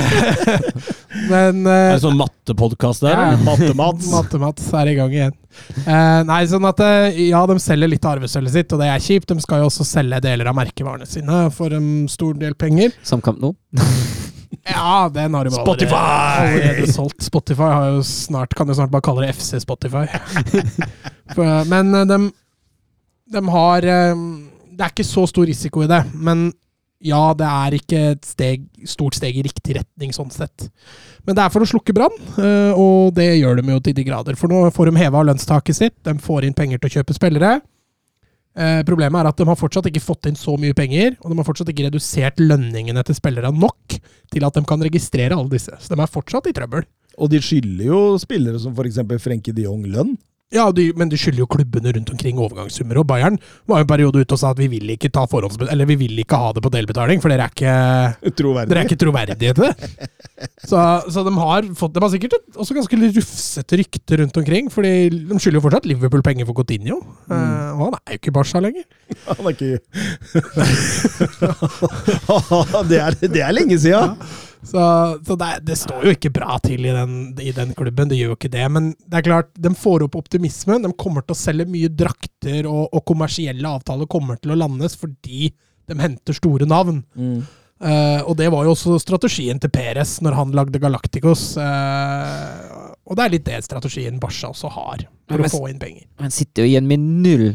Men 1.30 1.66
Er 1.66 1.90
eh, 1.90 1.94
det 1.96 2.02
sånn 2.04 2.18
mattepodkast 2.18 3.02
der? 3.04 3.14
Ja. 3.16 3.36
Matte-Mats. 3.44 4.06
Matte-Mats 4.12 4.68
er 4.78 4.90
i 4.92 4.94
gang 4.98 5.12
igjen. 5.14 5.34
Uh, 5.82 6.20
nei, 6.28 6.42
sånn 6.50 6.66
at 6.68 6.78
eh, 6.84 7.18
ja, 7.30 7.40
de 7.50 7.56
selger 7.62 7.90
litt 7.90 8.04
av 8.06 8.18
arvesølvet 8.18 8.54
sitt, 8.54 8.72
og 8.76 8.78
det 8.82 8.88
er 8.92 9.02
kjipt. 9.02 9.28
De 9.32 9.42
skal 9.42 9.64
jo 9.64 9.70
også 9.70 9.84
selge 9.88 10.20
deler 10.24 10.46
av 10.52 10.56
merkevarene 10.58 11.08
sine 11.10 11.42
for 11.54 11.74
en 11.76 11.90
stor 12.12 12.34
del 12.40 12.54
penger. 12.58 12.94
Som 13.06 13.20
kamp 13.24 13.40
nå. 13.42 13.54
Ja, 14.66 15.06
den 15.08 15.32
har 15.34 15.46
de 15.46 15.50
jo 15.54 15.60
Spotify! 15.62 15.96
allerede, 15.96 16.62
allerede 16.68 16.92
solgt. 16.92 17.22
Spotify 17.24 17.68
har 17.70 17.84
jo 17.94 18.00
snart, 18.04 18.52
kan 18.58 18.68
jo 18.68 18.74
snart 18.76 18.90
bare 18.92 19.02
kalle 19.06 19.22
det 19.24 19.32
FC 19.38 19.56
Spotify. 19.62 20.02
For, 21.32 21.46
men 21.70 21.94
de, 22.10 22.18
de 23.34 23.42
har 23.54 23.86
eh, 23.88 24.20
Det 24.80 24.86
er 24.86 24.92
ikke 24.94 25.04
så 25.04 25.26
stor 25.28 25.44
risiko 25.44 25.82
i 25.84 25.88
det, 25.90 25.98
men 26.16 26.46
ja, 27.04 27.20
det 27.36 27.48
er 27.48 27.74
ikke 27.76 27.98
et 28.14 28.26
steg, 28.28 28.62
stort 28.88 29.16
steg 29.16 29.36
i 29.36 29.42
riktig 29.44 29.74
retning, 29.76 30.12
sånn 30.16 30.32
sett. 30.32 30.70
Men 31.28 31.36
det 31.36 31.42
er 31.44 31.52
for 31.52 31.64
å 31.64 31.68
slukke 31.68 31.92
brann, 31.96 32.16
eh, 32.40 32.72
og 32.72 33.12
det 33.16 33.26
gjør 33.42 33.60
de 33.60 33.74
jo 33.74 33.82
til 33.84 33.96
de 33.96 34.04
grader. 34.08 34.38
For 34.40 34.52
nå 34.52 34.62
får 34.72 34.88
de 34.88 35.02
heva 35.02 35.24
lønnstaket 35.28 35.76
sitt, 35.76 35.96
de 36.08 36.16
får 36.20 36.48
inn 36.48 36.56
penger 36.56 36.80
til 36.80 36.88
å 36.88 36.94
kjøpe 36.96 37.16
spillere. 37.16 37.58
Eh, 38.56 38.80
problemet 38.88 39.20
er 39.20 39.30
at 39.30 39.36
de 39.36 39.48
har 39.48 39.60
fortsatt 39.60 39.88
ikke 39.88 40.04
fått 40.04 40.28
inn 40.28 40.40
så 40.40 40.56
mye 40.60 40.76
penger, 40.76 41.16
og 41.20 41.28
de 41.28 41.40
har 41.40 41.48
fortsatt 41.48 41.72
ikke 41.72 41.90
redusert 41.90 42.40
lønningene 42.40 43.04
til 43.04 43.20
spillere 43.20 43.52
nok 43.52 44.00
til 44.32 44.48
at 44.48 44.56
de 44.56 44.64
kan 44.68 44.88
registrere 44.88 45.36
alle 45.36 45.52
disse. 45.52 45.76
Så 45.76 45.92
de 45.92 46.00
er 46.00 46.16
fortsatt 46.16 46.48
i 46.48 46.56
trøbbel. 46.56 46.88
Og 47.20 47.28
de 47.32 47.40
skylder 47.44 47.84
jo 47.88 48.00
spillere 48.20 48.60
som 48.60 48.72
f.eks. 48.72 49.00
Frenkie 49.20 49.56
de 49.56 49.68
Jong 49.68 49.84
lønn. 49.92 50.16
Ja, 50.50 50.64
de, 50.74 50.88
men 50.98 51.06
de 51.06 51.14
skylder 51.14 51.44
jo 51.44 51.46
klubbene 51.50 51.92
rundt 51.94 52.08
omkring 52.10 52.38
overgangssummer, 52.42 52.98
og 52.98 53.06
Bayern 53.06 53.36
var 53.70 53.78
jo 53.78 53.84
en 53.86 53.90
periode 53.92 54.18
ute 54.24 54.34
og 54.34 54.40
sa 54.40 54.50
at 54.50 54.58
vi 54.58 54.66
vil 54.72 54.88
ikke 54.96 55.10
ta 55.14 55.22
eller 55.30 55.86
vi 55.86 55.96
vil 56.00 56.18
ikke 56.18 56.40
ha 56.42 56.50
det 56.56 56.62
på 56.64 56.72
delbetaling, 56.74 57.22
for 57.22 57.30
dere 57.30 57.46
er 57.46 57.54
ikke 57.54 58.32
troverdige, 58.34 58.70
Dere 58.72 58.82
er 58.82 58.88
ikke 58.88 58.98
troverdige 58.98 59.54
til 59.54 59.62
det. 59.62 60.08
Så, 60.66 60.80
så 61.06 61.22
de 61.22 61.32
har 61.36 61.68
fått 61.76 61.94
De 61.94 62.02
har 62.02 62.10
sikkert 62.10 62.34
et 62.38 62.58
også 62.58 62.74
ganske 62.74 62.98
rufsete 62.98 63.78
rykte 63.78 64.18
rundt 64.22 64.36
omkring. 64.42 64.70
for 64.74 64.82
de 64.82 65.38
skylder 65.38 65.60
jo 65.60 65.64
fortsatt 65.68 65.86
Liverpool 65.86 66.22
penger 66.26 66.48
for 66.48 66.58
Coutinho. 66.58 66.98
Uh, 67.30 67.70
og 67.76 67.84
han 67.86 67.98
er 68.00 68.16
jo 68.16 68.18
ikke 68.18 68.34
Barca 68.34 68.58
lenger. 68.64 68.84
Han 69.30 69.46
er 69.46 69.54
ikke 69.54 69.78
det, 72.90 72.98
er, 72.98 73.20
det 73.22 73.42
er 73.46 73.54
lenge 73.54 73.78
siden! 73.78 74.18
Så, 74.62 74.80
så 75.26 75.36
det, 75.40 75.50
det 75.64 75.76
står 75.80 76.04
jo 76.04 76.12
ikke 76.14 76.32
bra 76.34 76.58
til 76.62 76.84
i 76.84 76.92
den, 76.92 77.14
i 77.40 77.52
den 77.56 77.72
klubben, 77.76 78.10
det 78.10 78.18
gjør 78.18 78.34
jo 78.34 78.38
ikke 78.38 78.52
det. 78.52 78.66
Men 78.72 78.90
det 79.06 79.20
er 79.20 79.26
klart, 79.30 79.54
de 79.56 79.72
får 79.76 80.04
opp 80.06 80.18
optimismen. 80.20 80.84
De 80.84 80.92
kommer 81.00 81.24
til 81.24 81.36
å 81.36 81.40
selge 81.40 81.68
mye 81.70 81.88
drakter, 81.88 82.68
og, 82.68 82.90
og 82.92 83.04
kommersielle 83.08 83.72
avtaler 83.78 84.10
kommer 84.10 84.40
til 84.40 84.52
å 84.54 84.60
landes 84.60 84.98
fordi 85.00 85.50
de 85.90 85.96
henter 85.98 86.36
store 86.36 86.68
navn. 86.70 87.00
Eh, 87.80 88.20
og 88.28 88.36
det 88.36 88.50
var 88.52 88.66
jo 88.66 88.74
også 88.74 88.98
strategien 89.00 89.58
til 89.62 89.72
Perez 89.72 90.18
når 90.24 90.36
han 90.36 90.52
lagde 90.54 90.82
Galacticos. 90.82 91.54
Uh, 91.56 92.92
og 93.08 93.16
det 93.16 93.24
er 93.24 93.32
litt 93.32 93.46
det 93.48 93.62
strategien 93.64 94.20
Barca 94.22 94.52
også 94.52 94.70
har, 94.76 95.06
for 95.26 95.40
Men- 95.40 95.48
å 95.48 95.54
få 95.56 95.70
inn 95.70 95.80
penger. 95.80 96.04
Han 96.20 96.34
sitter 96.34 96.66
jo 96.66 96.74
igjen 96.74 96.90
med 96.90 97.00
null 97.00 97.48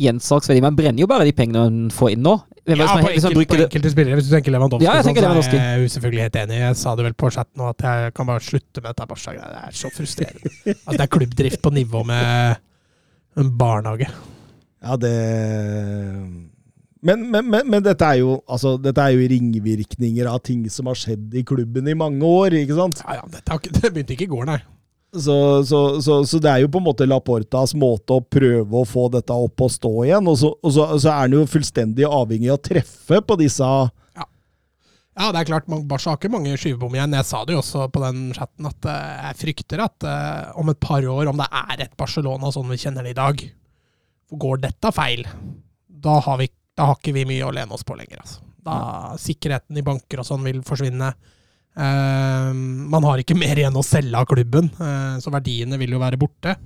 gjensalgsverdi. 0.00 0.62
Man 0.64 0.76
brenner 0.78 1.04
jo 1.04 1.08
bare 1.10 1.26
de 1.28 1.34
pengene 1.36 1.62
man 1.66 1.92
får 1.92 2.14
inn 2.14 2.24
nå. 2.24 2.34
Hvem 2.62 2.78
Ja, 2.80 2.86
på, 2.94 3.10
hvis 3.10 3.26
man 3.26 3.34
enkel, 3.34 3.46
på 3.50 3.64
enkelte 3.66 3.92
spillere. 3.92 4.18
Hvis 4.18 4.28
du 4.28 4.34
tenker 4.36 4.54
Lewandowski, 4.54 4.86
Ja, 4.86 4.94
jeg 5.00 5.08
tenker 5.08 5.26
sånn, 5.26 5.42
så 5.42 5.56
er 5.58 5.82
jeg 5.82 5.92
selvfølgelig 5.96 6.22
helt 6.26 6.38
enig. 6.42 6.60
Jeg 6.62 6.78
sa 6.80 6.94
det 6.98 7.06
vel 7.08 7.16
på 7.18 7.30
chat 7.34 7.50
nå, 7.58 7.70
at 7.74 7.86
jeg 7.88 8.14
kan 8.16 8.28
bare 8.30 8.44
slutte 8.44 8.82
med 8.84 8.88
dette 8.92 9.08
Barca-greiet. 9.10 9.50
Det 9.52 9.64
er 9.68 9.80
så 9.82 9.90
frustrerende. 9.92 10.54
At 10.76 10.94
det 10.94 11.02
er 11.04 11.12
klubbdrift 11.18 11.62
på 11.64 11.74
nivå 11.74 12.04
med 12.08 12.62
en 13.42 13.52
barnehage. 13.58 14.08
Ja, 14.82 14.96
det 14.98 15.12
men, 17.02 17.24
men, 17.30 17.48
men, 17.50 17.66
men 17.66 17.82
dette, 17.82 18.06
er 18.06 18.20
jo, 18.20 18.36
altså, 18.46 18.76
dette 18.78 19.02
er 19.02 19.16
jo 19.16 19.26
ringvirkninger 19.32 20.28
av 20.30 20.38
ting 20.46 20.62
som 20.70 20.86
har 20.86 20.98
skjedd 20.98 21.34
i 21.34 21.42
klubben 21.46 21.88
i 21.90 21.96
mange 21.98 22.22
år, 22.22 22.54
ikke 22.60 22.76
sant? 22.78 23.02
Ja, 23.02 23.18
ja, 23.18 23.24
dette 23.26 23.50
har 23.50 23.58
ikke, 23.58 23.74
det 23.74 23.90
begynte 23.90 24.14
ikke 24.14 24.28
i 24.28 24.30
går, 24.30 24.46
nei. 24.52 24.60
Så, 25.12 25.64
så, 25.68 26.00
så, 26.00 26.24
så 26.24 26.38
det 26.40 26.48
er 26.48 26.62
jo 26.62 26.70
på 26.72 26.80
en 26.80 26.86
måte 26.86 27.04
Laportas 27.04 27.74
måte 27.76 28.16
å 28.16 28.22
prøve 28.24 28.78
å 28.80 28.88
få 28.88 29.10
dette 29.12 29.34
opp 29.36 29.60
og 29.60 29.72
stå 29.74 29.90
igjen. 30.06 30.28
Og 30.30 30.38
så, 30.40 30.52
og 30.56 30.72
så, 30.72 30.86
så 30.96 31.10
er 31.12 31.18
han 31.26 31.34
jo 31.36 31.42
fullstendig 31.52 32.06
avhengig 32.08 32.48
av 32.48 32.56
å 32.56 32.62
treffe 32.70 33.20
på 33.20 33.36
disse 33.40 33.68
Ja, 35.12 35.26
det 35.28 35.42
er 35.42 35.48
klart, 35.50 35.66
Barca 35.68 36.14
har 36.14 36.16
ikke 36.16 36.32
mange 36.32 36.54
skyvebom 36.56 36.96
igjen. 36.96 37.18
Jeg 37.18 37.28
sa 37.28 37.42
det 37.44 37.52
jo 37.52 37.60
også 37.60 37.90
på 37.92 38.00
den 38.00 38.30
chatten 38.32 38.70
at 38.70 38.88
eh, 38.88 39.18
jeg 39.26 39.40
frykter 39.42 39.82
at 39.84 40.06
uh, 40.08 40.54
om 40.56 40.72
et 40.72 40.80
par 40.80 41.04
år, 41.04 41.28
om 41.28 41.36
det 41.36 41.50
er 41.60 41.84
et 41.84 41.98
Barcelona 42.00 42.48
sånn 42.54 42.72
vi 42.72 42.80
kjenner 42.80 43.04
det 43.04 43.12
i 43.12 43.18
dag, 43.18 43.44
går 44.32 44.62
dette 44.64 44.94
feil, 44.96 45.26
da 46.02 46.16
har, 46.24 46.40
vi, 46.40 46.48
da 46.72 46.88
har 46.88 46.96
ikke 46.96 47.12
vi 47.18 47.26
mye 47.28 47.44
å 47.44 47.52
lene 47.52 47.76
oss 47.76 47.84
på 47.84 47.98
lenger. 48.00 48.24
Altså. 48.24 48.40
Da 48.64 48.78
Sikkerheten 49.20 49.76
i 49.76 49.84
banker 49.84 50.22
og 50.22 50.30
sånn 50.30 50.48
vil 50.48 50.64
forsvinne. 50.64 51.12
Eh, 51.72 52.52
man 52.92 53.06
har 53.06 53.22
ikke 53.22 53.36
mer 53.38 53.56
igjen 53.56 53.76
å 53.78 53.84
selge 53.86 54.18
av 54.18 54.28
klubben, 54.28 54.68
eh, 54.76 55.16
så 55.24 55.32
verdiene 55.32 55.78
vil 55.80 55.94
jo 55.96 56.02
være 56.02 56.20
borte. 56.20 56.56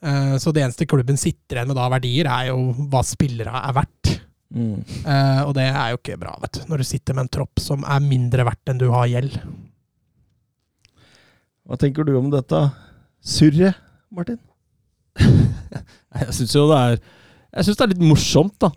Eh, 0.00 0.36
så 0.40 0.52
det 0.54 0.62
eneste 0.64 0.86
klubben 0.88 1.18
sitter 1.18 1.58
igjen 1.58 1.70
med 1.72 1.78
da 1.78 1.88
av 1.88 1.96
verdier, 1.96 2.30
er 2.30 2.50
jo 2.52 2.70
hva 2.92 3.02
spillere 3.06 3.62
er 3.62 3.76
verdt. 3.82 4.16
Mm. 4.50 4.82
og 5.46 5.52
det 5.54 5.62
er 5.62 5.92
jo 5.92 5.98
ikke 6.00 6.16
bra, 6.18 6.32
vet 6.42 6.56
du. 6.56 6.62
Når 6.66 6.80
du 6.82 6.84
sitter 6.88 7.14
med 7.14 7.22
en 7.22 7.28
tropp 7.36 7.60
som 7.62 7.84
er 7.86 8.00
mindre 8.02 8.42
verdt 8.42 8.72
enn 8.72 8.80
du 8.80 8.88
har 8.90 9.06
gjeld. 9.06 9.36
Hva 11.62 11.78
tenker 11.78 12.02
du 12.02 12.16
om 12.18 12.32
dette 12.32 12.58
surret, 13.22 13.78
Martin? 14.10 14.40
Jeg 15.20 16.34
syns 16.34 16.56
jo 16.56 16.66
det 16.66 16.80
er 16.80 16.96
Jeg 16.98 17.68
synes 17.68 17.78
det 17.78 17.84
er 17.84 17.92
litt 17.92 18.02
morsomt, 18.02 18.56
da. 18.58 18.72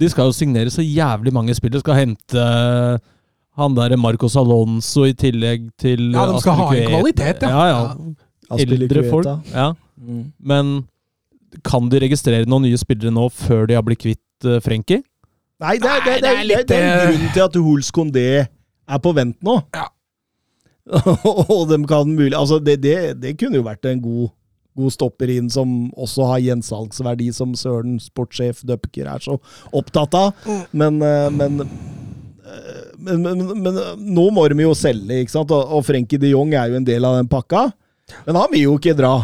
De 0.00 0.08
skal 0.08 0.30
jo 0.30 0.38
signere 0.38 0.72
så 0.72 0.80
jævlig 0.80 1.34
mange 1.36 1.52
spillere. 1.52 1.84
Skal 1.84 2.00
hente 2.06 2.46
han 3.58 3.74
derre 3.76 3.98
Marcos 4.00 4.36
Alonso 4.38 5.06
i 5.08 5.14
tillegg 5.18 5.68
til 5.80 6.12
Ja, 6.14 6.28
de 6.30 6.40
skal 6.42 6.58
ha 6.60 6.68
en 6.76 6.92
kvalitet, 6.92 7.42
ja. 7.42 7.66
ja. 7.72 7.80
ja. 8.48 8.58
Eldre 8.62 9.04
folk. 9.10 9.50
Ja. 9.52 9.72
Mm. 9.98 10.24
Men 10.38 10.72
kan 11.66 11.88
de 11.90 12.00
registrere 12.04 12.48
noen 12.48 12.68
nye 12.68 12.78
spillere 12.80 13.12
nå 13.14 13.28
før 13.34 13.66
de 13.68 13.76
har 13.78 13.84
blitt 13.86 14.02
kvitt 14.04 14.48
uh, 14.48 14.58
Frenkie? 14.64 15.02
Nei, 15.58 15.74
det 15.82 15.90
er, 15.90 16.02
det, 16.04 16.16
det, 16.22 16.30
er, 16.30 16.42
litt, 16.46 16.66
det 16.70 16.78
er 16.78 16.88
eh, 16.88 17.04
grunnen 17.08 17.30
til 17.34 17.44
at 17.48 17.56
Hols 17.58 17.88
Condé 17.94 18.26
er 18.46 19.00
på 19.02 19.12
vent 19.16 19.40
nå. 19.42 19.58
Ja. 19.74 19.88
og 21.52 21.66
de 21.68 21.76
kan 21.84 22.08
mulig 22.08 22.32
Altså, 22.32 22.56
det, 22.64 22.78
det, 22.80 22.96
det 23.20 23.34
kunne 23.40 23.58
jo 23.58 23.66
vært 23.66 23.84
en 23.90 23.98
god, 24.00 24.30
god 24.78 24.94
stopper 24.94 25.32
inn 25.34 25.50
som 25.52 25.90
også 25.98 26.30
har 26.30 26.44
gjensalgsverdi, 26.46 27.32
som 27.34 27.56
Søren, 27.58 27.98
sportssjef 28.00 28.62
Dupker, 28.68 29.10
er 29.10 29.24
så 29.24 29.36
opptatt 29.74 30.14
av. 30.16 30.30
Mm. 30.46 30.62
Men, 30.72 31.02
eh, 31.02 31.28
men, 31.34 31.66
men, 32.98 33.24
men, 33.24 33.64
men 33.64 33.80
nå 34.02 34.28
må 34.34 34.44
de 34.50 34.64
jo 34.64 34.74
selge, 34.76 35.22
ikke 35.22 35.34
sant? 35.34 35.52
Og, 35.54 35.74
og 35.78 35.84
Frenkie 35.86 36.20
de 36.20 36.32
Jong 36.34 36.54
er 36.56 36.72
jo 36.72 36.78
en 36.80 36.86
del 36.86 37.06
av 37.06 37.18
den 37.20 37.30
pakka. 37.30 37.68
Men 38.26 38.38
han 38.40 38.48
vil 38.52 38.64
jo 38.66 38.78
ikke 38.78 38.96
dra. 38.98 39.16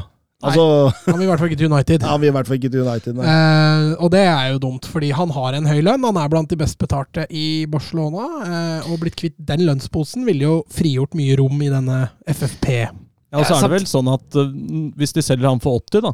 Altså, 0.45 0.65
Han 1.07 1.17
vil 1.17 1.25
i 1.25 1.29
hvert 1.31 1.41
fall 1.41 1.53
ikke 1.53 1.61
til 1.63 1.73
United. 1.73 2.03
Han 2.11 2.21
vil 2.21 2.29
i 2.29 2.35
hvert 2.37 2.49
fall 2.51 2.59
ikke 2.59 2.73
til 2.73 2.85
United. 2.85 3.17
Nei. 3.17 3.29
Eh, 3.33 3.87
og 3.97 4.11
det 4.13 4.25
er 4.29 4.51
jo 4.53 4.61
dumt, 4.67 4.89
fordi 4.91 5.09
han 5.17 5.33
har 5.33 5.57
en 5.57 5.71
høy 5.71 5.79
lønn. 5.87 6.05
Han 6.05 6.19
er 6.21 6.33
blant 6.33 6.51
de 6.53 6.59
best 6.61 6.77
betalte 6.81 7.25
i 7.33 7.65
Barcelona. 7.71 8.27
Eh, 8.45 8.91
og 8.91 9.01
blitt 9.03 9.17
kvitt 9.21 9.39
den 9.49 9.65
lønnsposen 9.69 10.27
ville 10.29 10.45
jo 10.45 10.59
frigjort 10.75 11.17
mye 11.17 11.39
rom 11.41 11.65
i 11.65 11.73
denne 11.73 12.03
FFP. 12.29 12.69
Ja, 12.85 13.41
og 13.41 13.49
så 13.49 13.57
er 13.57 13.65
det 13.67 13.79
vel 13.79 13.89
sånn 13.91 14.11
at 14.13 14.37
uh, 14.39 14.53
hvis 14.95 15.17
de 15.17 15.25
selger 15.25 15.49
han 15.49 15.63
for 15.63 15.81
80, 15.81 16.05
da 16.05 16.13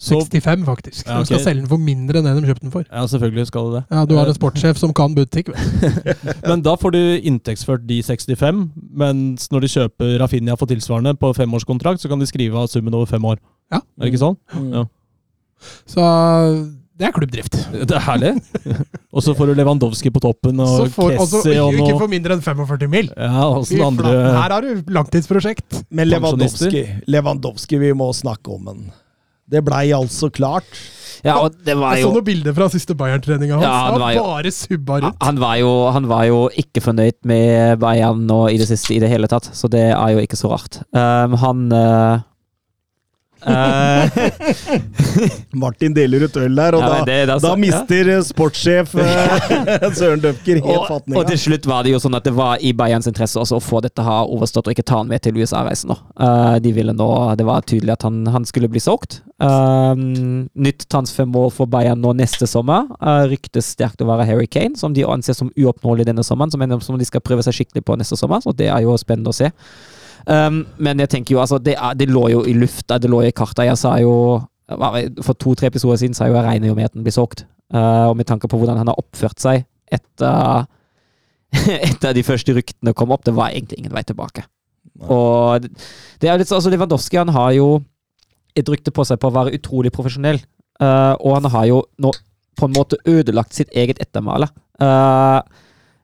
65, 0.00 0.64
faktisk. 0.64 1.06
Ja, 1.06 1.18
De 1.20 1.28
skal 1.28 1.42
selge 1.44 1.60
den 1.60 1.68
for 1.68 1.82
mindre 1.82 2.20
enn 2.20 2.28
det 2.28 2.32
de 2.38 2.48
kjøpte 2.48 2.64
den 2.64 2.72
for. 2.72 2.86
Ja, 2.88 3.02
selvfølgelig 3.12 3.46
skal 3.50 3.68
det 3.68 3.80
det. 3.80 3.82
Ja, 3.92 4.04
Du 4.08 4.14
har 4.16 4.30
en 4.30 4.38
sportssjef 4.38 4.80
som 4.80 4.94
kan 4.96 5.14
butikk. 5.16 5.52
Men 6.48 6.64
da 6.64 6.74
får 6.80 6.94
du 6.96 7.00
inntektsført 7.28 7.84
de 7.88 8.00
65, 8.06 8.62
mens 9.04 9.50
når 9.52 9.66
de 9.66 9.72
kjøper 9.76 10.16
Rafinha 10.22 10.56
for 10.56 10.70
tilsvarende 10.70 11.12
på 11.20 11.34
femårskontrakt, 11.36 12.00
så 12.00 12.08
kan 12.08 12.22
de 12.22 12.28
skrive 12.30 12.56
av 12.56 12.70
summen 12.72 12.96
over 12.96 13.10
fem 13.10 13.28
år. 13.28 13.36
Ja. 13.70 13.82
Er 14.00 14.06
det 14.06 14.14
ikke 14.14 14.24
sånn? 14.24 14.38
Mm. 14.56 14.70
Ja. 14.78 14.86
Så 15.84 16.04
det 17.00 17.08
er 17.08 17.14
klubbdrift. 17.16 17.56
Det 17.90 17.96
er 17.96 18.02
herlig. 18.04 18.32
Og 19.10 19.24
så 19.24 19.32
får 19.36 19.50
du 19.50 19.54
Lewandowski 19.56 20.12
på 20.12 20.20
toppen, 20.20 20.60
og 20.60 20.88
får, 20.92 21.14
Kessie 21.16 21.60
og 21.60 21.76
ikke 21.76 21.96
for 21.96 22.12
mindre 22.12 22.36
enn 22.36 22.42
45 22.44 22.90
mil. 22.92 23.08
Ja, 23.16 23.46
Fy 23.64 23.80
andre 23.84 24.12
Her 24.36 24.52
har 24.56 24.64
du 24.66 24.90
langtidsprosjekt. 24.92 25.80
Men 25.88 26.10
Lewandowski, 26.12 26.84
Lewandowski, 27.08 27.80
vi 27.80 27.94
må 27.96 28.10
snakke 28.16 28.52
om 28.52 28.68
den. 28.68 28.82
Det 29.50 29.62
blei 29.66 29.90
altså 29.96 30.30
klart. 30.32 30.66
Ja, 31.24 31.34
og 31.42 31.52
det 31.66 31.74
var 31.76 31.98
Jeg 31.98 32.06
så 32.06 32.12
noen 32.14 32.24
bilder 32.24 32.54
fra 32.56 32.68
siste 32.72 32.94
Bayern-treninga 32.96 33.58
hans. 33.58 33.66
Ja, 33.66 33.74
han 33.90 34.00
var 34.00 34.14
jo- 34.14 34.22
bare 34.24 34.52
subba 34.56 35.00
rundt. 35.02 35.16
han 35.26 35.40
var, 35.42 35.56
jo, 35.60 35.72
han 35.92 36.08
var 36.08 36.24
jo 36.30 36.38
ikke 36.62 36.80
fornøyd 36.80 37.18
med 37.28 37.78
Bayern 37.82 38.22
nå 38.26 38.38
i 38.48 38.56
det 38.56 38.68
siste 38.70 38.94
i 38.96 39.00
det 39.02 39.10
hele 39.12 39.28
tatt, 39.28 39.50
så 39.52 39.68
det 39.68 39.90
er 39.92 40.14
jo 40.14 40.22
ikke 40.24 40.38
så 40.40 40.48
rart. 40.54 40.80
Um, 40.96 41.36
han 41.42 41.66
eh, 41.76 42.22
Martin 45.62 45.94
deler 45.96 46.24
ut 46.26 46.36
øl 46.40 46.54
der, 46.56 46.74
og 46.76 46.82
Ja, 46.82 46.88
da, 46.92 47.04
det- 47.06 47.18
er 47.24 47.26
da 47.42 47.52
mister 47.58 48.04
ja. 48.12 48.18
sportssjef 48.24 48.94
eh, 49.00 49.86
Søren 49.98 50.20
Dupker 50.22 50.56
helt 50.60 50.90
og, 50.90 51.02
og 51.16 51.24
til 51.30 51.38
slutt 51.40 51.64
var 51.68 51.80
det 51.86 51.92
jo 51.94 52.00
sånn 52.02 52.16
at 52.18 52.24
det 52.26 52.34
var 52.36 52.54
i 52.60 52.72
Bayerns 52.76 53.08
interesse 53.10 53.40
også 53.40 53.56
å 53.58 53.62
få 53.64 53.80
dette 53.84 54.02
her 54.04 54.28
overstått 54.30 54.68
og 54.68 54.72
ikke 54.76 54.86
ta 54.86 54.96
han 55.00 55.08
med 55.10 55.20
til 55.24 55.38
USA-reisen. 55.40 55.90
Eh, 55.90 56.56
de 56.64 56.70
ville 56.76 56.94
nå, 56.96 57.08
Det 57.38 57.46
var 57.48 57.60
tydelig 57.66 57.92
at 57.96 58.04
han, 58.06 58.16
han 58.30 58.44
skulle 58.48 58.68
bli 58.70 58.80
solgt. 58.82 59.12
Um, 59.40 60.48
nytt 60.52 60.84
transfermål 60.92 61.48
for 61.56 61.66
Bayern 61.70 62.02
nå 62.04 62.10
neste 62.18 62.44
sommer 62.50 62.82
uh, 63.00 63.24
ryktes 63.30 63.66
sterkt 63.72 64.02
å 64.04 64.08
være 64.10 64.26
Harry 64.28 64.48
Kane, 64.50 64.76
som 64.76 64.92
de 64.92 65.06
anser 65.08 65.34
som 65.38 65.48
uoppnåelig 65.56 66.04
denne 66.10 66.24
sommeren, 66.26 66.52
som, 66.52 66.60
som 66.84 66.98
de 67.00 67.06
skal 67.08 67.24
prøve 67.24 67.42
seg 67.46 67.56
skikkelig 67.56 67.82
på 67.88 67.96
neste 67.96 68.18
sommer. 68.20 68.42
Så 68.44 68.52
det 68.56 68.68
er 68.68 68.84
jo 68.84 68.92
spennende 69.00 69.32
å 69.32 69.36
se. 69.36 69.48
Um, 70.26 70.64
men 70.78 71.00
jeg 71.00 71.10
tenker 71.12 71.34
jo, 71.34 71.40
altså, 71.42 71.58
det, 71.62 71.76
er, 71.78 71.94
det 71.98 72.10
lå 72.10 72.26
jo 72.32 72.42
i 72.48 72.54
lufta, 72.56 72.98
det 73.00 73.10
lå 73.10 73.22
i 73.24 73.32
karta. 73.36 73.66
Jeg 73.68 73.78
sa 73.80 73.96
jo 74.02 74.14
For 74.70 75.34
to-tre 75.34 75.66
episoder 75.66 75.98
siden 75.98 76.14
sa 76.14 76.28
jo 76.28 76.36
jeg 76.36 76.46
regner 76.46 76.70
jo 76.70 76.76
med 76.78 76.90
at 76.90 76.94
den 76.94 77.02
blir 77.06 77.14
solgt. 77.14 77.44
Uh, 77.74 78.10
og 78.10 78.16
med 78.18 78.28
tanke 78.28 78.48
på 78.50 78.58
hvordan 78.58 78.78
han 78.78 78.90
har 78.90 78.98
oppført 78.98 79.38
seg 79.42 79.64
etter 79.90 80.66
etter 81.90 82.14
de 82.14 82.22
første 82.22 82.54
ryktene 82.54 82.94
kom 82.94 83.10
opp, 83.14 83.24
det 83.26 83.34
var 83.34 83.50
egentlig 83.50 83.80
ingen 83.80 83.94
vei 83.94 84.04
tilbake. 84.06 84.44
Og 85.02 85.66
det- 85.66 86.28
er 86.30 86.38
litt 86.38 86.48
så, 86.50 86.60
altså 86.60 86.70
Lewandowski 86.70 87.18
han 87.18 87.32
har 87.34 87.52
jo 87.56 87.82
et 88.54 88.68
rykte 88.68 88.92
på 88.94 89.04
seg 89.06 89.18
på 89.22 89.30
å 89.30 89.34
være 89.34 89.54
utrolig 89.58 89.92
profesjonell, 89.94 90.38
uh, 90.82 91.14
og 91.18 91.40
han 91.40 91.50
har 91.50 91.66
jo 91.70 91.80
nå 91.98 92.12
på 92.58 92.68
en 92.68 92.76
måte 92.76 92.98
ødelagt 93.08 93.56
sitt 93.56 93.70
eget 93.74 94.00
ettermale. 94.02 94.50
Uh, 94.82 95.40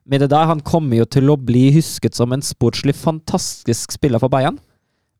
med 0.07 0.23
det 0.23 0.29
der, 0.31 0.47
Han 0.49 0.63
kommer 0.63 1.01
jo 1.01 1.05
til 1.05 1.29
å 1.29 1.37
bli 1.39 1.69
husket 1.75 2.15
som 2.15 2.31
en 2.33 2.43
sportslig 2.45 2.95
fantastisk 2.95 3.95
spiller 3.95 4.23
for 4.23 4.31
Bayern. 4.33 4.59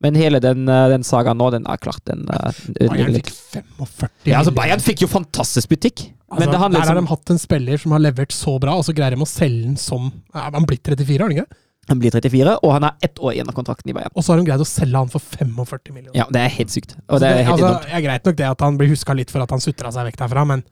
Men 0.04 0.18
hele 0.20 0.40
den, 0.40 0.68
uh, 0.70 0.86
den 0.92 1.06
sagaen 1.06 1.40
nå, 1.40 1.50
den 1.56 1.66
er 1.66 1.80
klart 1.82 2.04
den 2.06 2.28
uh, 2.30 2.52
Bayern 2.78 3.16
fikk 3.18 3.32
litt. 3.32 3.32
45 3.80 4.10
Ja, 4.30 4.42
altså. 4.44 4.54
Bayern 4.54 4.84
fikk 4.84 5.04
jo 5.08 5.10
fantastisk 5.10 5.72
butikk. 5.74 6.12
Altså, 6.28 6.42
men 6.42 6.52
det 6.52 6.54
der 6.54 6.62
har 6.62 6.74
liksom 6.76 7.00
de 7.00 7.10
hatt 7.10 7.32
en 7.34 7.40
spiller 7.42 7.82
som 7.82 7.96
har 7.96 8.04
levert 8.04 8.36
så 8.36 8.58
bra, 8.62 8.76
og 8.78 8.86
så 8.86 8.94
greier 8.94 9.16
de 9.16 9.24
å 9.24 9.30
selge 9.30 9.64
den 9.64 9.80
som 9.80 10.12
han 10.36 10.68
blitt 10.68 10.84
34, 10.86 11.18
har 11.18 11.26
han 11.26 11.38
ikke? 11.38 11.64
Han 11.88 12.02
blir 12.02 12.12
34, 12.12 12.58
og 12.68 12.74
han 12.76 12.84
er 12.84 13.06
ett 13.08 13.20
år 13.24 13.32
igjen 13.32 13.48
av 13.48 13.56
kontrakten 13.56 13.94
i 13.94 13.96
Bayern. 13.96 14.12
Og 14.12 14.26
så 14.26 14.34
har 14.34 14.42
de 14.42 14.50
greid 14.50 14.60
å 14.60 14.68
selge 14.68 15.00
han 15.00 15.12
for 15.12 15.24
45 15.24 15.94
millioner. 15.96 16.18
Ja, 16.20 16.26
det 16.36 16.42
er 16.44 16.52
helt 16.58 16.74
sykt. 16.74 16.98
Og 16.98 17.16
Altså, 17.16 17.22
det 17.24 17.30
er 17.30 17.38
helt 17.38 17.54
altså, 17.54 17.70
enormt. 17.70 17.86
det 17.88 17.96
er 17.96 18.04
greit 18.04 18.28
nok 18.28 18.40
det 18.42 18.50
at 18.50 18.66
han 18.66 18.80
blir 18.82 18.92
huska 18.92 19.16
litt 19.16 19.32
for 19.32 19.46
at 19.46 19.54
han 19.56 19.64
sutra 19.64 19.94
seg 19.96 20.10
vekk 20.10 20.20
derfra, 20.20 20.44
men 20.52 20.66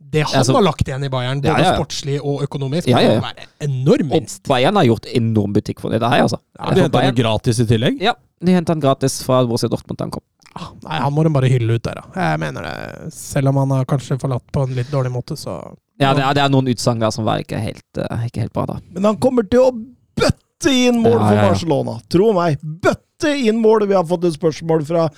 det 0.00 0.22
han 0.24 0.38
Altså- 0.40 0.54
har 0.54 0.62
lagt 0.62 0.86
igjen 0.88 1.04
i 1.04 1.08
Bayern, 1.12 1.40
både 1.42 1.58
Ja, 1.58 1.72
ja, 1.72 1.74
sportslig 1.76 2.20
og 2.22 2.42
økonomisk, 2.46 2.86
Ja, 2.88 2.98
ja, 3.00 3.10
ja. 3.12 3.20
må 3.20 3.26
være 3.26 3.46
enorm 3.60 4.12
Og. 4.12 4.26
Bayern 4.48 4.76
har 4.76 4.84
gjort 4.84 5.06
enorm 5.14 5.52
butikk 5.52 5.80
for 5.80 5.90
det 5.90 6.00
der, 6.00 6.08
altså. 6.22 6.38
Ja, 6.58 6.70
De 6.74 6.80
henta 6.82 7.02
han 7.02 7.14
gratis 7.14 7.60
i 7.60 7.66
tillegg. 7.66 8.00
Ja, 8.00 8.14
de 8.44 8.52
henta 8.52 8.72
han 8.72 8.80
gratis 8.80 9.22
fra 9.22 9.44
Borussia 9.44 9.68
Dortmund 9.68 9.98
da 9.98 10.04
han 10.04 10.10
kom. 10.10 10.22
Ah, 10.56 10.70
Nei, 10.82 10.98
han 11.00 11.12
må 11.12 11.22
de 11.24 11.30
bare 11.30 11.48
hylle 11.50 11.74
ut 11.76 11.82
der, 11.82 11.94
da. 12.00 12.02
Jeg 12.16 12.38
mener 12.40 12.62
det. 12.62 13.12
Selv 13.12 13.48
om 13.48 13.56
han 13.56 13.70
har 13.70 13.84
kanskje 13.84 14.18
forlatt 14.18 14.42
på 14.50 14.62
en 14.66 14.74
litt 14.74 14.90
dårlig 14.90 15.12
måte, 15.12 15.36
så 15.36 15.76
Ja, 16.00 16.14
det 16.14 16.22
er, 16.24 16.32
det 16.34 16.42
er 16.44 16.48
noen 16.48 16.68
utsagn 16.72 17.00
der 17.00 17.10
som 17.10 17.24
var 17.24 17.38
ikke 17.42 17.58
helt, 17.60 17.82
eh, 17.98 18.26
ikke 18.30 18.40
helt 18.46 18.52
bra, 18.52 18.64
da. 18.66 18.76
Men 18.94 19.04
han 19.04 19.16
kommer 19.18 19.42
til 19.50 19.60
å 19.60 19.72
bøtte 20.16 20.70
inn 20.72 21.02
mål 21.02 21.12
Ja, 21.20 21.28
for. 21.28 21.52
Barcelona. 21.52 22.00
Tro 22.08 22.32
meg. 22.32 22.58
Bøtte 22.62 23.04
inn 23.26 23.58
mål! 23.62 23.86
Vi 23.88 23.96
har 23.96 24.06
fått 24.06 24.24
et 24.28 24.36
spørsmål 24.36 24.84
fra 24.86 25.08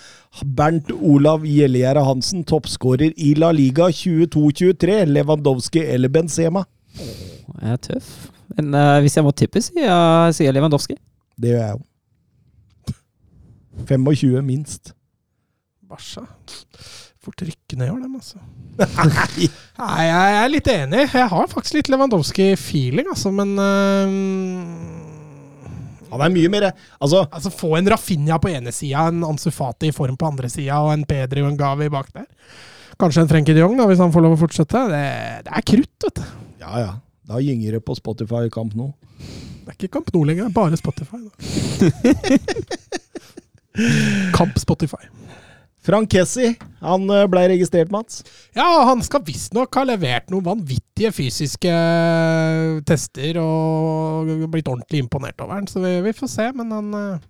Bernt 0.56 0.90
Olav 0.94 1.44
Gjellegjerde 1.44 2.04
Hansen, 2.06 2.44
toppskårer 2.48 3.12
i 3.16 3.34
La 3.36 3.50
Liga 3.52 3.90
22-23. 3.92 5.04
Lewandowski 5.10 5.84
eller 5.84 6.08
Benzema? 6.12 6.64
Jeg 6.96 7.74
er 7.74 7.82
tøff. 7.84 8.08
Men 8.56 8.72
uh, 8.74 9.00
hvis 9.04 9.18
jeg 9.18 9.26
må 9.26 9.34
tippe, 9.36 9.62
sier, 9.62 10.32
sier 10.34 10.56
Lewandowski. 10.56 10.96
Det 11.40 11.52
gjør 11.52 11.62
jeg 11.66 11.76
jo. 11.76 11.84
25 13.88 14.42
minst. 14.44 14.94
Barca 15.88 16.26
Fort 17.20 17.42
rykke 17.44 17.76
ned 17.76 17.90
i 17.90 17.92
år, 17.92 17.98
dem, 18.00 18.14
altså. 18.16 18.38
Nei, 19.80 20.04
jeg 20.06 20.36
er 20.38 20.46
litt 20.48 20.68
enig. 20.72 21.02
Jeg 21.12 21.28
har 21.28 21.50
faktisk 21.52 21.76
litt 21.76 21.90
Lewandowski-feeling, 21.92 23.10
altså, 23.12 23.28
men 23.34 23.52
øhm, 23.60 25.09
Han 26.10 26.24
er 26.26 26.32
mye 26.34 26.50
mer 26.52 26.66
Altså, 26.70 27.24
Altså 27.30 27.52
Få 27.54 27.74
en 27.78 27.90
Rafinha 27.90 28.38
på 28.42 28.50
ene 28.52 28.72
sida, 28.74 29.06
en 29.08 29.24
Ansu 29.28 29.50
Fati 29.54 29.90
i 29.90 29.94
form 29.96 30.16
på 30.20 30.28
andre 30.30 30.50
sida, 30.52 30.80
og 30.84 30.92
en 30.94 31.04
Pedri 31.08 31.44
og 31.44 31.50
en 31.52 31.60
Gavi 31.60 31.88
bak 31.92 32.10
der. 32.16 32.26
Kanskje 33.00 33.24
en 33.24 33.30
Frenkie 33.30 33.56
de 33.56 33.62
Jong, 33.62 33.76
da, 33.78 33.86
hvis 33.88 34.02
han 34.02 34.12
får 34.12 34.26
lov 34.26 34.34
å 34.36 34.40
fortsette. 34.42 34.82
Det, 34.92 35.04
det 35.46 35.54
er 35.56 35.66
krutt, 35.72 35.94
vet 36.08 36.20
du. 36.20 36.26
ja 36.64 36.82
ja. 36.86 36.90
Da 37.30 37.38
gynger 37.38 37.76
det 37.76 37.84
på 37.86 37.94
Spotify 37.94 38.48
Kamp 38.50 38.74
nå. 38.74 38.88
Det 39.20 39.70
er 39.70 39.76
ikke 39.76 39.92
Kamp 40.00 40.08
nå 40.16 40.24
lenger, 40.26 40.48
det 40.48 40.50
er 40.50 40.56
bare 40.56 40.76
Spotify. 40.80 41.20
Kamp 44.36 44.58
Spotify. 44.58 45.06
Frank 45.80 46.12
Kessi, 46.12 46.52
han 46.84 47.08
eh, 47.08 47.26
ble 47.32 47.46
registrert, 47.54 47.90
Mats. 47.92 48.20
Ja, 48.56 48.66
han 48.88 49.00
skal 49.04 49.24
visstnok 49.24 49.74
ha 49.78 49.86
levert 49.88 50.28
noen 50.32 50.44
vanvittige 50.44 51.12
fysiske 51.16 51.72
tester 52.88 53.40
og 53.40 54.28
blitt 54.52 54.68
ordentlig 54.68 55.00
imponert 55.06 55.40
over 55.40 55.60
den, 55.60 55.70
så 55.70 55.80
vi, 55.84 55.94
vi 56.04 56.16
får 56.16 56.32
se. 56.34 56.48
Men 56.56 56.76
han 56.76 56.96
eh, 57.00 57.28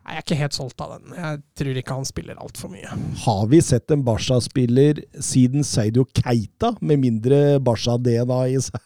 Nei, 0.00 0.14
Jeg 0.16 0.16
er 0.16 0.24
ikke 0.24 0.38
helt 0.40 0.56
solgt 0.56 0.82
av 0.82 0.94
den. 0.96 1.10
Jeg 1.14 1.40
tror 1.60 1.78
ikke 1.78 1.96
han 1.98 2.06
spiller 2.08 2.38
altfor 2.40 2.70
mye. 2.72 2.94
Har 3.20 3.42
vi 3.52 3.60
sett 3.62 3.92
en 3.92 4.02
Barca-spiller 4.02 5.02
siden 5.22 5.62
Seidio 5.62 6.06
Keita 6.16 6.72
med 6.80 7.02
mindre 7.04 7.60
Barca-DNA 7.62 8.40
i 8.50 8.56
seg 8.64 8.80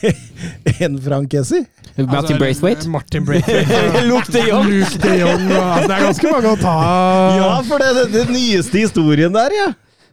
enn 0.84 0.96
Frank 1.02 1.30
Kessi? 1.32 1.64
Martin 1.96 2.16
Altså, 2.16 2.38
Braithwaite. 2.38 2.88
Martin 2.88 3.24
Braithwaite. 3.24 4.04
Luke 4.10 4.32
de 4.32 4.44
Jong. 4.48 4.70
Luke 4.70 4.98
de 5.02 5.14
Jong. 5.20 5.46
Altså, 5.52 5.86
det 5.88 5.96
er 5.96 6.04
ganske 6.06 6.32
mange 6.32 6.52
å 6.54 6.58
ta 6.60 6.74
Ja, 7.36 7.52
for 7.68 7.82
det, 7.82 7.90
er 8.04 8.12
den 8.14 8.34
nyeste 8.36 8.84
historien 8.86 9.34
der, 9.34 9.56
ja. 9.58 9.70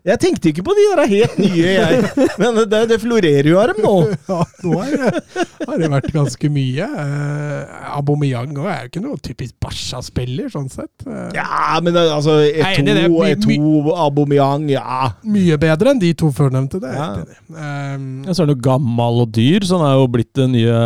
Jeg 0.08 0.20
tenkte 0.24 0.52
ikke 0.54 0.64
på 0.64 0.74
de 0.78 0.84
der 0.96 1.10
helt 1.12 1.36
nye, 1.42 1.72
jeg. 1.74 2.12
Men 2.42 2.62
det, 2.72 2.80
det 2.94 2.98
florerer 3.02 3.50
jo 3.52 3.58
av 3.60 3.74
dem 3.74 3.82
nå. 3.84 3.94
Ja, 4.28 4.38
nå 4.64 4.78
er 4.84 4.94
det, 4.94 5.44
har 5.68 5.82
det 5.82 5.90
vært 5.92 6.08
ganske 6.16 6.50
mye. 6.54 6.88
Uh, 6.88 7.92
Aubameyang 7.98 8.54
er 8.64 8.86
jo 8.86 8.92
ikke 8.92 9.04
noe 9.04 9.20
typisk 9.24 9.58
Barca-spiller, 9.64 10.48
sånn 10.54 10.70
sett. 10.72 11.06
Eh, 11.08 11.28
Ja, 11.36 11.78
men 11.84 11.98
altså 12.00 12.38
i 12.46 12.54
det. 12.56 12.96
Eto, 13.04 13.22
Eto, 13.28 13.60
Aubameyang, 14.08 14.68
ja. 14.72 15.12
Mye 15.28 15.60
bedre 15.62 15.92
enn 15.94 16.02
de 16.02 16.14
to 16.18 16.32
førnevnte, 16.36 16.80
det 16.84 16.94
Ja. 16.96 17.10
Um, 17.52 18.24
Ja, 18.24 18.32
så 18.34 18.44
er 18.44 18.48
han 18.48 18.56
jo 18.56 18.62
gammel 18.64 19.24
og 19.26 19.32
dyr, 19.36 19.66
så 19.68 19.80
han 19.82 19.90
er 19.92 20.00
jo 20.00 20.08
blitt 20.16 20.32
det 20.38 20.48
nye 20.56 20.82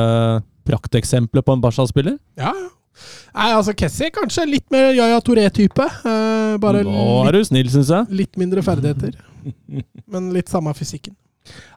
prakteksempelet 0.68 1.46
på 1.46 1.56
en 1.58 1.62
Barca-spiller. 1.64 2.18
ja, 2.42 2.54
ja. 2.54 2.70
Nei, 3.32 3.50
altså 3.56 3.74
Kessie 3.78 4.12
kanskje 4.14 4.46
litt 4.50 4.68
mer 4.74 4.92
Yaya 4.92 5.22
Touré-type. 5.24 5.86
Eh, 5.88 6.58
bare 6.62 6.84
Nå 6.84 6.92
litt, 6.92 7.32
er 7.32 7.38
du 7.38 7.48
snill, 7.48 7.72
syns 7.74 7.92
jeg. 7.94 8.22
litt 8.24 8.40
mindre 8.40 8.64
ferdigheter. 8.66 9.16
Men 10.12 10.32
litt 10.36 10.52
samme 10.52 10.74
fysikken. 10.78 11.16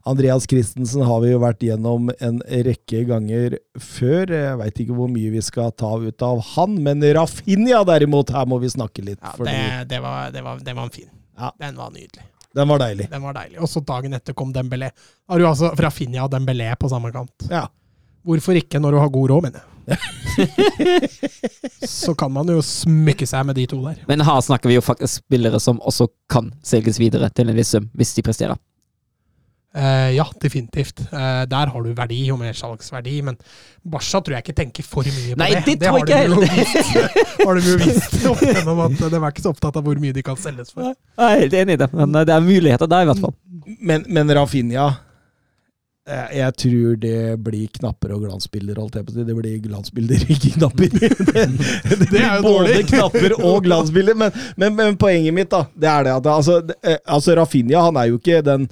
Andreas 0.04 0.44
Christensen 0.50 1.02
har 1.08 1.22
vi 1.22 1.30
jo 1.30 1.38
vært 1.40 1.62
gjennom 1.64 2.10
en 2.20 2.40
rekke 2.66 3.04
ganger 3.08 3.56
før. 3.80 4.28
Jeg 4.34 4.58
veit 4.60 4.82
ikke 4.84 4.96
hvor 4.98 5.08
mye 5.08 5.30
vi 5.32 5.40
skal 5.42 5.72
ta 5.72 5.94
ut 6.02 6.24
av 6.26 6.42
han, 6.52 6.76
men 6.84 7.00
Rafinha 7.16 7.80
derimot, 7.88 8.34
her 8.34 8.44
må 8.50 8.58
vi 8.60 8.68
snakke 8.74 9.04
litt. 9.06 9.22
Ja, 9.22 9.32
fordi 9.38 9.54
det, 9.56 9.86
det, 9.94 10.02
var, 10.04 10.28
det, 10.34 10.42
var, 10.44 10.60
det 10.66 10.76
var 10.76 10.90
en 10.90 10.92
fin. 10.94 11.08
Ja. 11.40 11.48
Den 11.62 11.80
var 11.80 11.94
nydelig. 11.94 12.26
Den 12.54 12.68
var 12.70 12.78
deilig. 12.84 13.08
Den 13.10 13.24
var 13.24 13.34
deilig. 13.34 13.58
Og 13.64 13.70
så 13.72 13.80
dagen 13.82 14.14
etter 14.14 14.36
kom 14.36 14.52
Dembélé. 14.54 14.92
Har 15.32 15.40
du 15.40 15.48
altså 15.48 15.72
Rafinha 15.80 16.28
og 16.28 16.30
Dembélé 16.36 16.68
på 16.78 16.92
samme 16.92 17.10
kant? 17.14 17.48
Ja. 17.50 17.64
Hvorfor 18.24 18.58
ikke 18.58 18.80
når 18.80 18.96
du 18.96 19.00
har 19.02 19.14
god 19.14 19.32
råd, 19.34 19.46
mener 19.48 19.60
jeg. 19.60 19.68
så 21.88 22.14
kan 22.16 22.32
man 22.32 22.48
jo 22.48 22.62
smykke 22.64 23.26
seg 23.28 23.44
med 23.48 23.58
de 23.58 23.66
to 23.68 23.80
der. 23.84 24.00
Men 24.08 24.24
her 24.24 24.40
snakker 24.44 24.70
vi 24.70 24.78
jo 24.78 24.84
faktisk 24.84 25.20
spillere 25.24 25.60
som 25.60 25.82
også 25.84 26.08
kan 26.32 26.52
selges 26.64 27.00
videre 27.00 27.28
til 27.34 27.50
en 27.50 27.58
viss 27.58 27.74
sum, 27.76 27.90
hvis 27.92 28.14
de 28.16 28.24
presterer. 28.24 28.60
Uh, 29.74 30.14
ja, 30.14 30.22
definitivt. 30.38 31.00
Uh, 31.10 31.42
der 31.50 31.70
har 31.72 31.82
du 31.82 31.88
verdi 31.98 32.20
og 32.30 32.38
mersalgsverdi, 32.38 33.16
men 33.26 33.38
Barca 33.82 34.20
tror 34.22 34.36
jeg 34.36 34.44
ikke 34.44 34.54
tenker 34.60 34.86
for 34.86 35.02
mye 35.02 35.34
på 35.34 35.40
Nei, 35.40 35.48
det. 35.56 35.64
det 35.66 35.88
tror 35.88 35.96
har 35.96 36.04
ikke 36.04 36.18
de 36.20 36.28
jo 36.30 37.46
har 37.48 37.58
de 37.58 37.72
jo 37.72 37.80
vist 37.80 38.14
opp 38.30 38.44
gjennom 38.44 38.84
at 38.84 39.02
de 39.02 39.18
er 39.18 39.26
ikke 39.32 39.42
så 39.42 39.50
opptatt 39.50 39.80
av 39.80 39.88
hvor 39.88 39.98
mye 39.98 40.14
de 40.14 40.22
kan 40.22 40.38
selges 40.38 40.70
for. 40.70 40.92
Jeg 40.94 41.26
er 41.26 41.42
helt 41.42 41.58
enig 41.58 41.74
i 41.74 41.80
det, 41.82 41.90
men 41.90 42.20
eh, 42.20 42.26
det 42.28 42.36
er 42.36 42.46
muligheter 42.46 42.92
der, 42.92 43.02
i 43.02 43.10
hvert 43.10 43.24
fall. 43.26 43.34
Men, 43.90 44.06
men 44.14 44.30
Rafinha 44.38 44.86
jeg 46.04 46.52
tror 46.60 46.96
det 47.00 47.18
blir 47.40 47.68
knapper 47.78 48.12
og 48.12 48.26
glansbilder. 48.26 48.76
Det 48.92 49.36
blir 49.38 49.58
glansbilder, 49.64 50.24
ikke 50.34 50.50
knapper. 50.58 50.92
Det, 50.92 51.08
det 51.30 52.08
Det 52.10 52.20
er 52.20 52.36
jo 52.36 52.42
både 52.44 52.82
knapper 52.90 53.36
og 53.38 53.64
glansbilder. 53.64 54.18
Men, 54.20 54.34
men, 54.60 54.74
men 54.76 54.98
poenget 55.00 55.32
mitt, 55.34 55.48
da, 55.52 55.64
det 55.72 55.88
er 55.88 56.04
det 56.04 56.16
at 56.18 56.28
altså, 56.34 56.58
eh, 56.84 56.98
altså 57.06 57.38
Rafinha 57.38 57.86
han 57.86 57.96
er 57.96 58.10
jo 58.10 58.20
ikke 58.20 58.42
den 58.44 58.68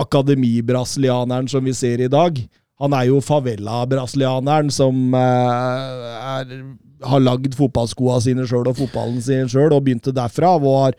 akademibrasilianeren 0.00 1.48
som 1.48 1.64
vi 1.64 1.74
ser 1.76 2.00
i 2.00 2.08
dag. 2.08 2.40
Han 2.80 2.96
er 2.96 3.10
jo 3.10 3.20
favela-brasilianeren 3.22 4.72
som 4.72 5.14
eh, 5.14 6.08
er, 6.24 6.56
har 7.04 7.22
lagd 7.22 7.54
fotballskoa 7.54 8.16
sine 8.24 8.48
sjøl 8.48 8.72
og 8.72 8.80
fotballen 8.80 9.20
sin 9.22 9.50
sjøl, 9.52 9.76
og 9.76 9.84
begynte 9.84 10.14
derfra. 10.14 10.56
Og 10.56 10.80
har 10.86 10.98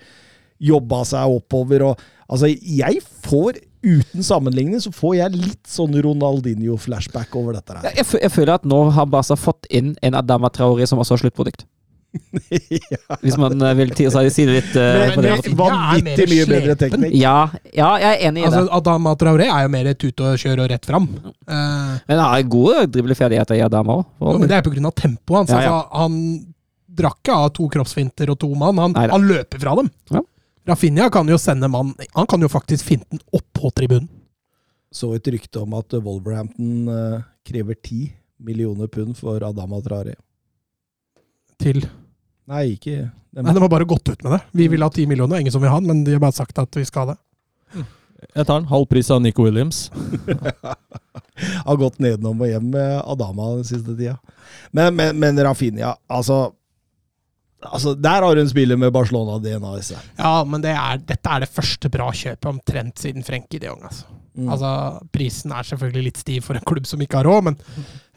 jobba 0.61 1.01
seg 1.07 1.33
oppover. 1.39 1.89
Og, 1.89 2.11
altså, 2.27 2.49
jeg 2.49 3.01
får, 3.25 3.61
uten 3.85 4.25
sammenligning, 4.25 4.81
så 4.81 4.91
får 4.95 5.15
jeg 5.19 5.37
litt 5.37 5.69
sånn 5.69 5.95
Ronaldinho-flashback 6.05 7.37
over 7.37 7.59
dette 7.59 7.77
her. 7.77 7.93
Jeg, 7.93 8.07
jeg 8.23 8.33
føler 8.33 8.57
at 8.57 8.67
nå 8.67 8.81
har 8.95 9.07
Barca 9.09 9.37
fått 9.39 9.69
inn 9.69 9.93
en 10.05 10.17
Adama 10.17 10.51
Traore 10.53 10.87
som 10.89 11.01
også 11.01 11.17
har 11.17 11.25
sluttprodukt. 11.25 11.67
Hvis 13.23 13.35
man 13.37 13.59
eh, 13.59 13.73
vil 13.75 13.91
si 13.95 14.05
det 14.47 14.53
litt 14.53 14.75
uh, 14.79 15.15
Men, 15.17 15.25
måten. 15.35 15.55
vanvittig 15.59 16.27
mye 16.31 16.45
bedre 16.47 16.75
teknikk. 16.79 17.15
Ja, 17.19 17.49
ja, 17.75 17.89
jeg 17.99 18.11
er 18.13 18.27
enig 18.29 18.43
i 18.43 18.47
Altså, 18.47 18.63
det. 18.67 18.73
Adama 18.79 19.15
Traoré 19.19 19.49
er 19.51 19.65
jo 19.65 19.71
mer 19.73 19.89
tut 19.99 20.23
og 20.23 20.39
kjør 20.39 20.63
og 20.63 20.69
rett 20.71 20.87
fram. 20.87 21.09
Uh, 21.43 21.97
Men 22.07 22.15
han 22.15 22.23
har 22.23 22.45
gode 22.51 22.85
dribleferdigheter 22.93 23.59
i 23.59 23.65
Adama 23.65 23.99
òg. 23.99 24.05
Og, 24.21 24.39
men 24.39 24.51
det 24.51 24.59
er 24.59 24.69
av 24.69 24.95
tempoet 24.95 25.41
hans. 25.41 25.51
Ja, 25.51 25.63
ja. 25.65 25.73
Altså, 25.81 26.05
han 26.05 26.15
drakk 26.95 27.19
ikke 27.25 27.35
av 27.35 27.51
to 27.55 27.67
kroppsfinter 27.71 28.31
og 28.31 28.39
to 28.39 28.51
mann. 28.55 28.79
Han, 28.79 28.95
han 28.95 29.27
løper 29.27 29.59
fra 29.61 29.75
dem. 29.81 29.91
Ja. 30.13 30.23
Rafinha 30.65 31.09
kan 31.13 31.27
jo 31.29 31.37
sende 31.37 31.67
mann 31.69 31.93
Han 32.13 32.27
kan 32.27 32.41
jo 32.41 32.49
faktisk 32.49 32.85
finne 32.87 33.05
den 33.11 33.21
opp 33.35 33.45
på 33.53 33.69
tribunen. 33.75 34.09
Så 34.95 35.11
et 35.15 35.27
rykte 35.27 35.59
om 35.61 35.73
at 35.77 35.93
Wolverhampton 35.93 36.87
eh, 36.87 37.25
krever 37.45 37.75
10 37.75 38.13
millioner 38.45 38.87
pund 38.87 39.17
for 39.17 39.43
Adama 39.43 39.81
Traore. 39.83 40.15
Til 41.59 41.83
Nei, 42.45 42.75
ikke 42.75 42.95
dem. 43.33 43.43
Nei, 43.43 43.53
De 43.53 43.61
har 43.63 43.71
bare 43.71 43.87
gått 43.89 44.07
ut 44.09 44.23
med 44.23 44.35
det. 44.35 44.41
Vi 44.53 44.67
vil 44.71 44.85
ha 44.85 44.89
10 44.89 45.07
millioner, 45.09 45.41
ingen 45.41 45.53
som 45.53 45.63
vil 45.63 45.71
ha 45.73 45.79
den, 45.81 45.89
men 45.89 46.03
de 46.05 46.13
har 46.13 46.21
bare 46.21 46.35
sagt 46.37 46.59
at 46.61 46.77
vi 46.77 46.85
skal 46.85 47.07
ha 47.07 47.15
det. 47.15 47.85
Jeg 48.35 48.45
tar 48.45 48.59
den. 48.59 48.67
Halv 48.69 48.85
pris 48.89 49.09
av 49.11 49.21
Nico 49.23 49.43
Williams. 49.47 49.89
har 51.67 51.79
gått 51.81 51.97
nedenom 51.99 52.39
og 52.39 52.49
hjem 52.49 52.69
med 52.73 53.01
Adama 53.01 53.49
den 53.57 53.67
siste 53.67 53.95
tida. 53.97 54.15
Men, 54.71 54.95
men, 54.95 55.17
men 55.19 55.41
Rafinha, 55.43 55.95
altså 56.07 56.53
Altså, 57.69 57.95
Der 57.95 58.21
har 58.21 58.25
hun 58.25 58.49
spillet 58.49 58.51
spiller 58.55 58.77
med 58.77 58.93
Barcelona-DNA 58.93 59.77
i 59.79 59.85
seg. 59.85 60.11
Ja, 60.17 60.43
men 60.47 60.61
det 60.63 60.73
er, 60.73 61.01
dette 61.13 61.31
er 61.31 61.45
det 61.45 61.51
første 61.51 61.89
bra 61.93 62.11
kjøpet 62.11 62.51
omtrent 62.51 63.01
siden 63.01 63.25
Frenkie 63.25 63.59
de 63.59 63.69
Jong. 63.71 63.83
Altså. 63.85 64.05
Mm. 64.35 64.49
altså, 64.51 64.69
prisen 65.15 65.53
er 65.55 65.63
selvfølgelig 65.63 66.09
litt 66.09 66.17
stiv 66.19 66.41
for 66.43 66.57
en 66.57 66.65
klubb 66.67 66.87
som 66.89 66.99
ikke 66.99 67.21
har 67.21 67.23
råd, 67.23 67.45
men 67.47 67.53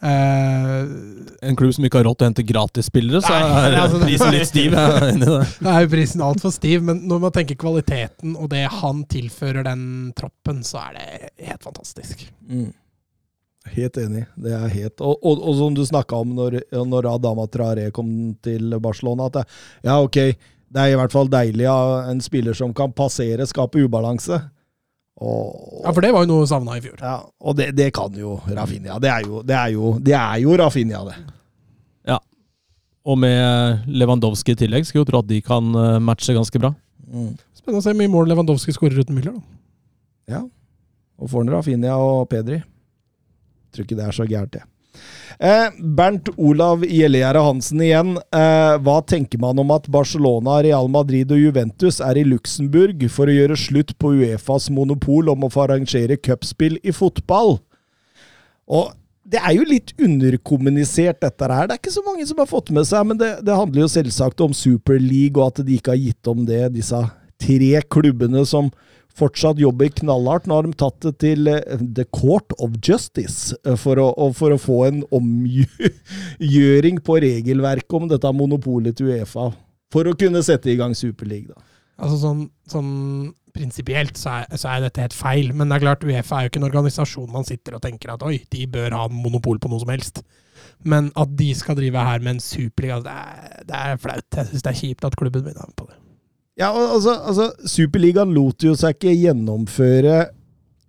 uh, 0.03 1.45
En 1.47 1.55
klubb 1.55 1.77
som 1.77 1.87
ikke 1.87 2.01
har 2.01 2.09
råd 2.09 2.19
til 2.19 2.27
å 2.27 2.31
hente 2.33 2.47
gratisspillere, 2.49 3.21
så 3.23 3.37
Nei, 3.37 3.61
er 3.69 3.79
altså, 3.85 4.01
prisen 4.03 4.35
litt 4.35 4.51
stiv. 4.51 4.75
Jeg 4.75 4.97
er 4.97 5.07
enig 5.13 5.29
i 5.29 5.31
det. 5.37 5.45
det 5.61 5.71
er 5.75 5.87
jo 5.87 5.93
prisen 5.95 6.25
altfor 6.27 6.55
stiv. 6.55 6.83
Men 6.89 7.05
når 7.11 7.23
man 7.29 7.37
tenker 7.39 7.61
kvaliteten 7.61 8.35
og 8.35 8.51
det 8.51 8.65
han 8.81 9.05
tilfører 9.11 9.69
den 9.69 9.87
troppen, 10.19 10.65
så 10.67 10.83
er 10.89 10.99
det 10.99 11.09
helt 11.53 11.71
fantastisk. 11.71 12.27
Mm. 12.51 12.73
Helt 13.75 13.97
enig. 14.01 14.25
Det 14.37 14.53
er 14.55 14.69
helt 14.73 15.01
Og, 15.05 15.17
og, 15.23 15.41
og 15.43 15.57
som 15.59 15.75
du 15.77 15.83
snakka 15.87 16.21
om 16.23 16.35
når, 16.37 16.61
når 16.89 17.09
Adama 17.15 17.47
Traré 17.51 17.89
kom 17.95 18.11
til 18.45 18.77
Barcelona, 18.83 19.27
at 19.29 19.41
det, 19.41 19.45
ja, 19.89 19.99
ok, 20.03 20.19
det 20.69 20.83
er 20.85 20.93
i 20.93 20.99
hvert 21.01 21.15
fall 21.15 21.31
deilig 21.33 21.67
av 21.71 22.11
en 22.11 22.21
spiller 22.25 22.57
som 22.57 22.75
kan 22.77 22.93
passere, 22.93 23.47
skape 23.49 23.81
ubalanse. 23.85 24.39
Og, 25.19 25.83
Ja, 25.83 25.91
for 25.91 26.05
det 26.05 26.13
var 26.15 26.23
jo 26.27 26.31
noe 26.31 26.47
savna 26.47 26.77
i 26.79 26.83
fjor. 26.85 26.99
ja, 27.01 27.17
og 27.41 27.57
det, 27.59 27.73
det 27.79 27.89
kan 27.97 28.15
jo 28.15 28.37
Rafinha. 28.47 28.99
Det 29.03 29.11
er 29.11 29.25
jo, 29.27 29.41
det 29.43 29.57
er 29.57 29.73
jo, 29.75 29.95
det 29.99 30.15
er 30.15 30.39
jo 30.45 30.57
Rafinha, 30.61 31.01
det. 31.09 31.17
Ja. 32.13 32.19
Og 33.09 33.19
med 33.19 33.89
Lewandowski 33.89 34.55
i 34.55 34.61
tillegg, 34.61 34.87
skulle 34.87 35.03
jo 35.07 35.11
tro 35.11 35.23
at 35.25 35.31
de 35.31 35.41
kan 35.43 35.73
eh, 35.75 35.99
matche 36.05 36.37
ganske 36.37 36.61
bra. 36.63 36.71
Mm. 37.09 37.33
Spennende 37.57 37.81
å 37.81 37.85
se 37.87 37.91
hvor 37.95 37.99
mye 38.03 38.13
mål 38.13 38.31
Lewandowski 38.31 38.75
skårer 38.77 39.01
uten 39.03 39.17
Müller. 39.17 39.35
Da. 39.41 40.37
Ja. 40.37 40.43
Og 41.19 41.33
får 41.33 41.43
han 41.43 41.55
Rafinha 41.57 41.97
og 41.99 42.29
Pedri. 42.31 42.61
Tror 43.73 43.87
ikke 43.87 43.99
det 43.99 44.09
er 44.09 44.17
så 44.17 44.27
gærent, 44.29 44.57
det. 44.57 44.65
Eh, 45.39 45.71
Bernt 45.79 46.29
Olav 46.37 46.83
Gjellegjerde 46.83 47.43
Hansen 47.47 47.83
igjen. 47.85 48.17
Eh, 48.35 48.75
hva 48.83 48.99
tenker 49.07 49.39
man 49.43 49.59
om 49.63 49.71
at 49.75 49.87
Barcelona, 49.93 50.59
Real 50.65 50.91
Madrid 50.91 51.31
og 51.35 51.39
Juventus 51.39 52.01
er 52.03 52.19
i 52.19 52.27
Luxembourg 52.27 53.05
for 53.15 53.31
å 53.31 53.37
gjøre 53.37 53.59
slutt 53.59 53.95
på 54.01 54.17
Uefas 54.19 54.69
monopol 54.75 55.31
om 55.31 55.47
å 55.47 55.53
få 55.53 55.69
arrangere 55.69 56.19
cupspill 56.19 56.81
i 56.83 56.95
fotball? 56.95 57.61
Og 58.67 58.91
det 59.29 59.41
er 59.45 59.55
jo 59.59 59.69
litt 59.69 59.93
underkommunisert, 60.01 61.21
dette 61.21 61.49
her. 61.53 61.69
Det 61.69 61.77
er 61.77 61.83
ikke 61.83 61.95
så 61.95 62.05
mange 62.07 62.27
som 62.27 62.39
har 62.41 62.49
fått 62.49 62.73
med 62.75 62.89
seg, 62.89 63.07
men 63.11 63.21
det, 63.21 63.31
det 63.45 63.57
handler 63.57 63.85
jo 63.85 63.93
selvsagt 63.93 64.41
om 64.45 64.57
Super 64.57 64.97
League, 64.99 65.37
og 65.37 65.53
at 65.53 65.67
de 65.67 65.77
ikke 65.77 65.93
har 65.93 66.01
gitt 66.01 66.31
om 66.33 66.47
det, 66.49 66.63
disse 66.75 67.03
tre 67.43 67.81
klubbene 67.91 68.45
som 68.49 68.71
fortsatt 69.19 69.59
jobber 69.59 69.89
knallhardt. 69.99 70.47
Nå 70.47 70.55
har 70.59 70.67
de 70.69 70.77
tatt 70.79 71.01
det 71.03 71.15
til 71.25 71.49
eh, 71.51 71.81
The 71.97 72.05
Court 72.15 72.53
of 72.63 72.77
Justice 72.87 73.57
eh, 73.67 73.75
for 73.79 73.99
å, 74.03 74.13
for 74.39 74.55
å 74.55 74.61
få 74.63 74.77
en 74.89 75.01
omgjøring 75.19 77.01
på 77.07 77.19
regelverket 77.25 77.97
om 77.99 78.07
dette 78.11 78.31
monopolet 78.35 78.97
til 78.99 79.11
Uefa. 79.15 79.51
For 79.93 80.07
å 80.11 80.15
kunne 80.21 80.43
sette 80.45 80.71
i 80.73 80.77
gang 80.79 80.95
Superliga. 80.99 81.55
Da. 81.57 81.65
Altså 81.99 82.19
sånn, 82.23 82.43
sånn 82.71 82.91
prinsipielt 83.57 84.19
så, 84.21 84.37
er- 84.45 84.59
så 84.61 84.69
er 84.77 84.85
dette 84.85 85.03
helt 85.03 85.17
feil. 85.17 85.49
Men 85.57 85.71
det 85.73 85.79
er 85.81 85.87
klart, 85.89 86.05
Uefa 86.07 86.39
er 86.39 86.47
jo 86.47 86.53
ikke 86.53 86.61
en 86.63 86.69
organisasjon 86.69 87.33
man 87.35 87.47
sitter 87.49 87.75
og 87.79 87.83
tenker 87.83 88.13
at 88.15 88.23
oi, 88.29 88.37
de 88.55 88.67
bør 88.71 88.95
ha 88.95 89.07
monopol 89.11 89.59
på 89.63 89.71
noe 89.73 89.83
som 89.83 89.91
helst. 89.91 90.23
Men 90.87 91.09
at 91.19 91.33
de 91.39 91.49
skal 91.59 91.75
drive 91.79 92.05
her 92.07 92.23
med 92.23 92.37
en 92.37 92.45
superliga, 92.45 93.01
det 93.03 93.15
er, 93.15 93.65
det 93.67 93.81
er 93.81 93.99
flaut. 94.03 94.29
Jeg 94.37 94.53
syns 94.53 94.63
det 94.67 94.71
er 94.75 94.79
kjipt 94.85 95.09
at 95.09 95.17
klubben 95.19 95.43
min 95.49 95.57
er 95.59 95.67
med 95.73 95.75
på 95.81 95.89
det. 95.91 95.99
Ja, 96.59 96.73
og 96.75 96.97
altså, 96.97 97.15
altså 97.31 97.71
Superligaen 97.71 98.35
lot 98.35 98.67
jo 98.67 98.75
seg 98.79 98.97
ikke 98.97 99.15
gjennomføre 99.15 100.27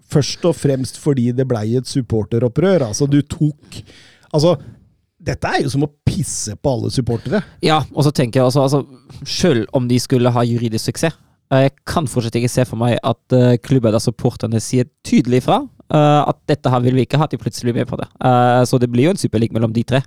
først 0.09 0.45
og 0.49 0.57
fremst 0.57 0.97
fordi 0.97 1.29
det 1.37 1.45
blei 1.49 1.75
et 1.77 1.89
supporteropprør. 1.89 2.87
Altså, 2.89 3.09
du 3.09 3.21
tok 3.21 3.83
Altså, 4.29 4.51
dette 5.17 5.49
er 5.49 5.63
jo 5.63 5.71
som 5.73 5.87
å 5.87 5.89
pisse 6.05 6.53
på 6.53 6.73
alle 6.75 6.91
supportere. 6.93 7.41
Ja, 7.65 7.79
og 7.95 8.05
så 8.05 8.11
tenker 8.13 8.39
jeg 8.39 8.51
også, 8.51 8.61
altså, 8.67 9.23
selv 9.25 9.65
om 9.73 9.87
de 9.89 9.97
skulle 9.97 10.29
ha 10.35 10.43
juridisk 10.45 10.91
suksess, 10.91 11.17
eh, 11.49 11.63
jeg 11.65 11.73
kan 11.89 12.05
fortsatt 12.05 12.37
ikke 12.37 12.51
se 12.51 12.65
for 12.69 12.77
meg 12.77 12.99
at 13.01 13.33
uh, 13.33 13.55
klubber 13.57 13.95
der 13.95 14.03
supporterne 14.03 14.61
sier 14.61 14.85
tydelig 15.01 15.41
fra 15.47 15.63
uh, 15.65 16.29
at 16.29 16.37
dette 16.51 16.69
her 16.69 16.85
vil 16.85 16.99
vi 16.99 17.07
ikke 17.07 17.17
ha, 17.17 17.25
at 17.25 17.33
de 17.33 17.41
plutselig 17.41 17.73
blir 17.73 17.81
med 17.81 17.89
på 17.89 17.97
det. 17.97 18.05
Uh, 18.21 18.61
så 18.69 18.77
det 18.77 18.91
blir 18.93 19.09
jo 19.09 19.15
en 19.15 19.21
superlig 19.21 19.49
mellom 19.55 19.73
de 19.73 19.83
tre. 19.95 20.03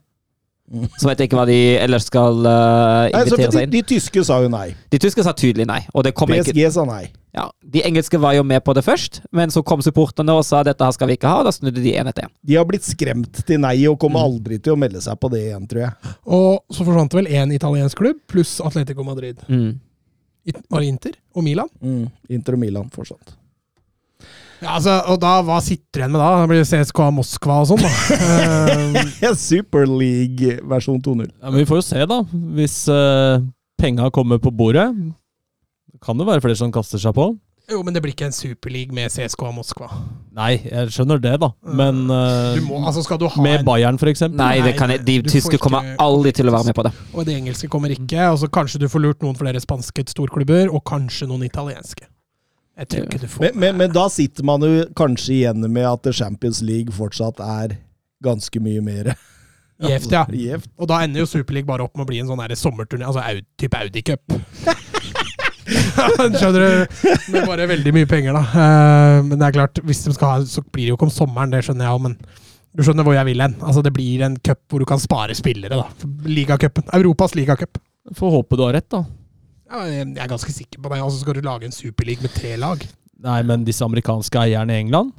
Mm. 0.73 0.87
Så 0.97 1.09
vet 1.11 1.21
jeg 1.21 1.29
ikke 1.29 1.37
hva 1.37 1.45
de 1.49 1.57
ellers 1.85 2.07
skal 2.09 2.39
Nei, 2.43 3.11
så 3.13 3.37
invitere 3.37 3.51
de, 3.51 3.57
seg 3.59 3.67
inn. 3.67 3.73
de 3.75 3.83
tyske 3.91 4.23
sa 4.25 4.39
jo 4.41 4.49
nei. 4.53 4.71
De 4.93 5.01
tyske 5.05 5.25
sa 5.27 5.35
tydelig 5.37 5.67
nei, 5.69 5.83
og 5.93 6.07
det 6.07 6.15
kommer 6.17 6.41
ikke 6.41 6.55
PSG 6.55 6.71
sa 6.79 6.85
nei. 6.89 7.03
ja, 7.37 7.45
De 7.75 7.83
engelske 7.85 8.21
var 8.23 8.33
jo 8.39 8.45
med 8.49 8.65
på 8.65 8.73
det 8.77 8.85
først, 8.87 9.21
men 9.37 9.53
så 9.53 9.61
kom 9.69 9.85
supporterne 9.85 10.33
og 10.33 10.47
sa 10.49 10.63
dette 10.65 10.85
her 10.89 10.97
skal 10.97 11.11
vi 11.13 11.19
ikke 11.19 11.29
ha, 11.29 11.43
og 11.43 11.51
da 11.51 11.53
snudde 11.53 11.85
de 11.85 11.93
én 11.93 12.09
etter 12.09 12.25
én. 12.25 12.33
De 12.41 12.57
har 12.57 12.65
blitt 12.69 12.89
skremt 12.89 13.43
til 13.45 13.61
nei 13.61 13.75
og 13.91 13.99
kommer 14.01 14.25
aldri 14.25 14.57
til 14.65 14.73
å 14.73 14.81
melde 14.81 15.05
seg 15.05 15.21
på 15.21 15.29
det 15.35 15.45
igjen, 15.51 15.69
tror 15.69 15.85
jeg. 15.85 16.15
Og 16.25 16.51
så 16.73 16.89
forsvant 16.89 17.13
det 17.13 17.21
vel 17.21 17.31
én 17.43 17.53
italiensk 17.53 18.01
klubb, 18.01 18.25
pluss 18.33 18.57
Atletico 18.65 19.05
Madrid. 19.05 19.45
Mm. 19.53 19.77
Var 20.73 20.81
det 20.81 20.89
Inter 20.89 21.21
og 21.37 21.45
Milan? 21.47 21.69
Mm. 21.85 22.07
Inter 22.33 22.57
og 22.57 22.65
Milan 22.65 22.89
fortsatt. 22.91 23.37
Ja, 24.63 24.77
altså, 24.79 24.95
og 25.11 25.19
da, 25.23 25.33
hva 25.43 25.57
sitter 25.65 25.99
du 25.99 26.03
igjen 26.05 26.13
med 26.15 26.23
da? 26.23 26.29
Det 26.45 26.51
blir 26.53 26.67
CSKA 26.69 27.09
Moskva 27.15 27.57
og 27.65 27.73
sånn, 27.73 27.83
da. 27.83 27.91
Eh, 29.23 29.33
Super 29.39 29.89
League 29.91 30.59
versjon 30.71 31.01
2.0. 31.03 31.25
Ja, 31.27 31.51
men 31.51 31.63
vi 31.63 31.67
får 31.67 31.81
jo 31.81 31.85
se, 31.87 32.03
da. 32.07 32.21
Hvis 32.59 32.77
uh, 32.91 33.43
penga 33.81 34.07
kommer 34.15 34.39
på 34.43 34.53
bordet, 34.55 34.87
kan 36.03 36.19
det 36.19 36.29
være 36.29 36.45
flere 36.45 36.59
som 36.59 36.71
kaster 36.75 37.03
seg 37.03 37.15
på. 37.17 37.33
jo, 37.73 37.81
men 37.83 37.95
det 37.95 38.03
blir 38.05 38.15
ikke 38.15 38.29
en 38.29 38.35
superleague 38.37 38.95
med 38.95 39.11
CSKA 39.11 39.51
Moskva. 39.57 39.89
Nei, 40.37 40.53
jeg 40.69 40.95
skjønner 40.95 41.19
det, 41.23 41.35
da. 41.43 41.51
Men 41.67 42.05
uh, 42.11 42.55
Du 42.59 42.63
må, 42.69 42.85
altså 42.87 43.03
skal 43.07 43.19
du 43.23 43.27
ha 43.33 43.43
med 43.43 43.61
en, 43.61 43.67
Bayern, 43.67 43.99
eksempel. 43.99 44.39
Nei, 44.39 44.61
det 44.63 44.77
kan 44.79 44.95
jeg, 44.95 45.03
de 45.09 45.19
tyske 45.27 45.57
ikke- 45.57 45.65
kommer 45.67 45.95
aldri 46.03 46.35
til 46.39 46.51
å 46.51 46.55
være 46.55 46.71
med 46.71 46.79
på 46.79 46.87
det. 46.87 46.95
Og 47.17 47.27
det 47.27 47.39
engelske 47.41 47.71
kommer 47.73 47.95
ikke. 47.95 48.31
Altså, 48.31 48.51
kanskje 48.53 48.85
du 48.85 48.91
får 48.93 49.07
lurt 49.09 49.27
noen 49.27 49.39
flere 49.39 49.63
spanske 49.63 50.07
storklubber, 50.15 50.71
og 50.71 50.85
kanskje 50.87 51.31
noen 51.31 51.47
italienske. 51.51 52.12
Jeg 52.79 52.89
tror 52.89 53.05
ikke 53.05 53.21
du 53.21 53.29
får 53.29 53.45
Men, 53.45 53.59
men, 53.61 53.81
men 53.83 53.93
da 53.93 54.07
sitter 54.13 54.47
man 54.49 54.65
jo 54.65 54.87
kanskje 54.97 55.35
igjen 55.41 55.67
med 55.69 55.85
at 55.89 56.09
Champions 56.17 56.63
League 56.65 56.95
fortsatt 56.97 57.43
er 57.45 57.77
ganske 58.25 58.63
mye 58.65 58.81
mer 58.85 59.13
Gjevt, 59.83 60.13
ja. 60.15 60.23
Jeft. 60.47 60.71
Og 60.79 60.89
da 60.91 61.01
ender 61.05 61.25
jo 61.25 61.29
Superleague 61.29 61.67
bare 61.69 61.85
opp 61.87 61.97
med 61.99 62.07
å 62.07 62.11
bli 62.11 62.21
en 62.23 62.31
sånn 62.31 62.57
sommerturné, 62.59 63.09
altså 63.09 63.23
au, 63.25 63.41
type 63.59 63.79
Audi 63.79 64.03
Cup. 64.07 64.23
Skjønner 66.39 66.63
du? 66.63 67.03
Med 67.33 67.47
bare 67.49 67.67
veldig 67.71 67.95
mye 67.97 68.09
penger, 68.11 68.37
da. 68.37 68.43
Eh, 68.63 69.19
men 69.27 69.39
det 69.39 69.49
er 69.49 69.57
klart, 69.57 69.81
hvis 69.87 70.05
de 70.07 70.15
skal 70.15 70.37
ha, 70.37 70.47
så 70.47 70.63
blir 70.69 70.87
det 70.87 70.93
jo 70.93 70.99
ikke 70.99 71.09
om 71.09 71.15
sommeren, 71.15 71.53
det 71.55 71.65
skjønner 71.67 71.89
jeg 71.89 71.97
òg, 71.97 72.05
men 72.07 72.17
du 72.73 72.85
skjønner 72.87 73.07
hvor 73.07 73.17
jeg 73.17 73.29
vil 73.29 73.45
hen. 73.45 73.57
Altså, 73.61 73.83
det 73.85 73.95
blir 73.97 74.23
en 74.27 74.39
cup 74.45 74.63
hvor 74.71 74.83
du 74.83 74.89
kan 74.89 75.03
spare 75.03 75.37
spillere, 75.39 75.79
da. 75.83 76.09
Ligacupen. 76.29 76.87
Europas 76.99 77.37
ligacup. 77.39 77.81
Får 78.19 78.37
håpe 78.39 78.59
du 78.59 78.65
har 78.67 78.77
rett, 78.79 78.89
da. 78.93 79.05
Ja, 79.73 79.83
jeg 79.89 80.21
er 80.21 80.29
ganske 80.31 80.53
sikker 80.53 80.83
på 80.85 80.93
det. 80.93 81.01
Altså, 81.01 81.23
skal 81.23 81.39
du 81.39 81.43
lage 81.47 81.65
en 81.69 81.73
superleague 81.75 82.23
med 82.27 82.35
tre 82.37 82.55
lag. 82.61 82.83
Nei, 83.23 83.39
men 83.49 83.65
disse 83.65 83.85
amerikanske 83.87 84.37
eierne 84.43 84.75
i 84.75 84.81
England 84.83 85.13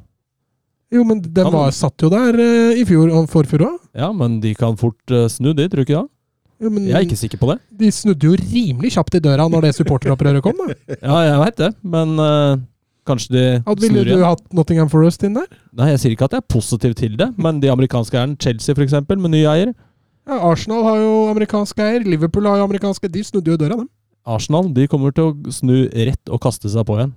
Jo, 0.92 1.02
men 1.08 1.22
den 1.24 1.48
var, 1.50 1.70
satt 1.74 2.02
jo 2.04 2.10
der 2.12 2.36
eh, 2.38 2.76
i 2.78 2.84
fjor 2.86 3.08
og 3.16 3.30
forfjor 3.32 3.64
òg. 3.66 3.78
Ja, 3.98 4.10
men 4.14 4.36
de 4.44 4.52
kan 4.58 4.76
fort 4.78 5.10
eh, 5.10 5.24
snu 5.32 5.54
de, 5.56 5.64
tror 5.72 5.80
du 5.82 5.86
ikke 5.88 6.02
det? 6.02 6.10
Jo, 6.62 6.70
men 6.70 6.84
Jeg 6.86 6.94
er 7.00 7.06
ikke 7.08 7.18
sikker 7.18 7.40
på 7.40 7.48
det. 7.50 7.56
de 7.80 7.88
snudde 7.90 8.28
jo 8.28 8.36
rimelig 8.38 8.92
kjapt 8.94 9.16
i 9.18 9.22
døra 9.24 9.48
når 9.50 9.66
det 9.66 9.72
supporteropprøret 9.80 10.44
kom, 10.44 10.60
da. 10.60 10.76
Ja, 11.08 11.16
jeg 11.30 11.40
veit 11.42 11.58
det, 11.64 11.70
men 11.96 12.14
eh, 12.22 12.60
kanskje 13.08 13.32
de 13.34 13.46
At 13.64 13.80
ville 13.82 13.90
snur 13.96 14.04
du 14.06 14.12
igjen. 14.12 14.28
hatt 14.28 14.44
Nottingham 14.54 14.92
Forest 14.92 15.24
inn 15.26 15.34
der? 15.40 15.48
Nei, 15.74 15.88
jeg 15.94 16.04
sier 16.04 16.14
ikke 16.14 16.28
at 16.28 16.36
jeg 16.38 16.44
er 16.44 16.52
positiv 16.54 16.94
til 17.00 17.16
det, 17.18 17.32
men 17.40 17.58
de 17.64 17.72
amerikanske 17.72 18.20
eierne, 18.20 18.38
Chelsea 18.40 18.76
eksempel, 18.86 19.18
med 19.18 19.34
ny 19.34 19.42
eier 19.50 19.72
Ja, 20.28 20.38
Arsenal 20.52 20.84
har 20.86 21.00
jo 21.02 21.16
amerikansk 21.32 21.80
eier, 21.84 22.04
Liverpool 22.06 22.46
har 22.48 22.60
jo 22.62 22.68
amerikanske 22.68 23.10
De 23.12 23.24
snudde 23.26 23.50
jo 23.50 23.58
i 23.58 23.64
døra, 23.64 23.80
dem. 23.82 23.90
Arsenal 24.24 24.72
de 24.74 24.86
kommer 24.88 25.12
til 25.14 25.24
å 25.30 25.34
snu 25.52 25.88
rett 25.92 26.28
og 26.32 26.40
kaste 26.44 26.68
seg 26.72 26.86
på 26.88 26.96
igjen. 26.98 27.12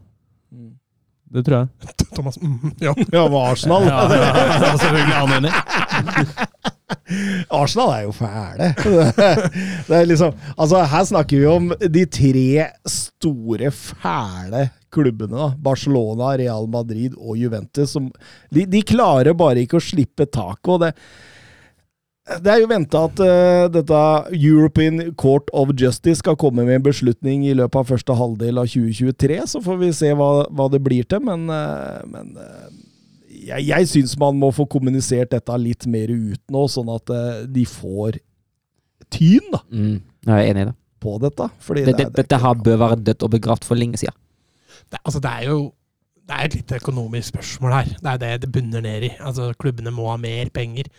Det 1.28 1.42
tror 1.44 1.58
jeg. 1.66 1.70
Thomas 2.16 2.38
mm, 2.40 2.72
Ja. 2.84 2.94
Ja, 3.12 3.28
med 3.28 3.40
Arsenal. 3.42 3.84
Ja, 3.88 4.08
ja, 4.12 4.18
ja, 4.64 4.78
selvfølgelig 4.80 5.12
er 5.12 5.20
han 5.20 5.32
enig. 5.38 5.54
Arsenal 7.58 7.90
er 7.98 8.02
jo 8.06 8.12
fæle. 8.16 8.70
Det 9.88 9.96
er 9.98 10.06
liksom 10.08 10.32
Altså, 10.56 10.78
her 10.88 11.04
snakker 11.08 11.38
vi 11.42 11.46
om 11.52 11.66
de 11.98 12.04
tre 12.12 12.66
store, 12.88 13.72
fæle 13.76 14.70
klubbene. 14.94 15.36
da. 15.36 15.50
Barcelona, 15.60 16.38
Real 16.40 16.68
Madrid 16.72 17.14
og 17.20 17.38
Juventus. 17.40 17.92
Som, 17.96 18.12
de, 18.54 18.66
de 18.68 18.82
klarer 18.88 19.34
bare 19.38 19.60
ikke 19.66 19.78
å 19.82 19.84
slippe 19.84 20.26
taket. 20.32 20.72
og 20.78 20.82
det 20.86 20.92
det 22.44 22.52
er 22.52 22.60
jo 22.60 22.68
venta 22.70 23.04
at 23.08 23.22
uh, 23.24 23.68
dette 23.72 24.00
European 24.36 25.00
Court 25.20 25.48
of 25.56 25.72
Justice 25.80 26.20
skal 26.20 26.36
komme 26.40 26.66
med 26.68 26.80
en 26.80 26.88
beslutning 26.90 27.46
i 27.48 27.56
løpet 27.56 27.80
av 27.80 27.94
første 27.94 28.18
halvdel 28.20 28.60
av 28.60 28.68
2023. 28.72 29.40
Så 29.54 29.62
får 29.64 29.80
vi 29.80 29.94
se 29.96 30.12
hva, 30.18 30.32
hva 30.52 30.68
det 30.74 30.82
blir 30.84 31.08
til. 31.08 31.24
Men, 31.24 31.48
uh, 31.48 32.04
men 32.12 32.34
uh, 32.36 32.68
jeg, 33.32 33.70
jeg 33.70 33.90
syns 33.94 34.18
man 34.20 34.40
må 34.40 34.52
få 34.56 34.68
kommunisert 34.68 35.32
dette 35.32 35.62
litt 35.62 35.88
mer 35.88 36.12
ut 36.12 36.42
nå, 36.52 36.66
sånn 36.72 36.92
at 36.92 37.14
de 37.54 37.64
får 37.70 38.20
tyn 39.14 39.52
da, 39.54 39.64
Mm. 39.72 39.98
Jeg 40.28 40.36
er 40.36 40.50
enig 40.52 40.64
i 40.66 40.68
det. 40.68 40.76
på 41.00 41.14
dette. 41.24 41.46
Fordi 41.64 41.84
det, 41.86 41.94
det, 41.94 41.98
det 41.98 42.06
det, 42.10 42.24
dette 42.26 42.40
her 42.44 42.56
bør 42.60 42.80
være 42.82 42.98
dødt 43.00 43.24
og 43.24 43.32
begravd 43.32 43.68
for 43.68 43.80
lenge 43.80 44.00
siden. 44.02 44.16
Det, 44.92 45.00
altså, 45.04 45.22
det 45.24 45.32
er 45.32 45.46
jo 45.48 45.60
det 46.28 46.36
er 46.36 46.50
et 46.50 46.58
litt 46.58 46.72
økonomisk 46.76 47.32
spørsmål 47.32 47.72
her. 47.72 47.92
Det 48.02 48.12
er 48.12 48.18
det 48.20 48.32
det 48.44 48.50
bunner 48.52 48.84
ned 48.84 49.06
i. 49.08 49.12
Altså, 49.24 49.54
Klubbene 49.56 49.94
må 49.96 50.10
ha 50.12 50.18
mer 50.20 50.52
penger. 50.52 50.90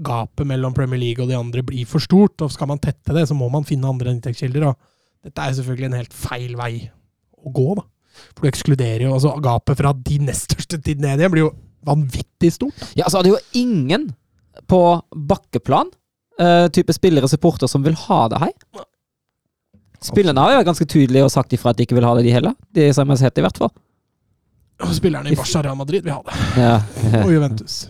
Gapet 0.00 0.48
mellom 0.48 0.74
Premier 0.76 1.00
League 1.00 1.22
og 1.22 1.30
de 1.30 1.36
andre 1.38 1.64
blir 1.66 1.88
for 1.88 2.02
stort, 2.02 2.40
og 2.44 2.52
skal 2.54 2.70
man 2.70 2.80
tette 2.82 3.14
det, 3.14 3.26
så 3.28 3.36
må 3.36 3.48
man 3.52 3.66
finne 3.68 3.90
andre 3.90 4.14
inntektskilder. 4.14 4.68
Og 4.70 5.28
dette 5.28 5.44
er 5.44 5.56
selvfølgelig 5.58 5.90
en 5.90 5.98
helt 6.00 6.16
feil 6.16 6.54
vei 6.58 6.72
å 7.42 7.52
gå, 7.52 7.68
da. 7.78 7.86
For 8.32 8.44
du 8.44 8.50
ekskluderer 8.50 9.06
jo 9.06 9.14
altså 9.16 9.32
Gapet 9.40 9.78
fra 9.78 9.94
de 9.96 10.18
nest 10.26 10.50
største 10.50 10.78
til 10.84 11.00
ned 11.00 11.20
igjen 11.20 11.32
blir 11.32 11.46
jo 11.46 11.52
vanvittig 11.86 12.52
stort. 12.54 12.76
Da. 12.78 12.90
Ja, 13.00 13.06
altså 13.06 13.22
er 13.22 13.30
jo 13.32 13.40
ingen 13.58 14.10
på 14.68 14.80
bakkeplan, 15.30 15.90
uh, 16.40 16.66
type 16.74 16.94
spillere 16.94 17.28
og 17.28 17.32
supporter, 17.32 17.70
som 17.70 17.84
vil 17.86 17.96
ha 18.06 18.26
det 18.32 18.42
her. 18.42 18.84
Spillerne 20.02 20.42
har 20.42 20.52
jo 20.52 20.60
vært 20.60 20.70
ganske 20.72 20.88
tydelige 20.90 21.24
og 21.24 21.32
sagt 21.32 21.54
ifra 21.54 21.72
at 21.72 21.78
de 21.78 21.86
ikke 21.86 21.96
vil 21.96 22.06
ha 22.06 22.12
det, 22.18 22.26
de 22.26 22.34
heller. 22.34 22.54
De 22.74 22.88
som 22.94 23.08
har 23.08 23.20
sett 23.20 23.36
det, 23.36 23.44
i 23.44 23.46
hvert 23.46 23.60
fall. 23.62 23.72
Spillerne 24.92 25.30
i 25.30 25.38
Barca 25.38 25.62
Real 25.62 25.78
Madrid 25.78 26.02
vil 26.02 26.14
ha 26.16 26.22
det. 26.26 26.38
Ja. 26.58 26.72
Og 27.24 27.30
Juventus. 27.30 27.84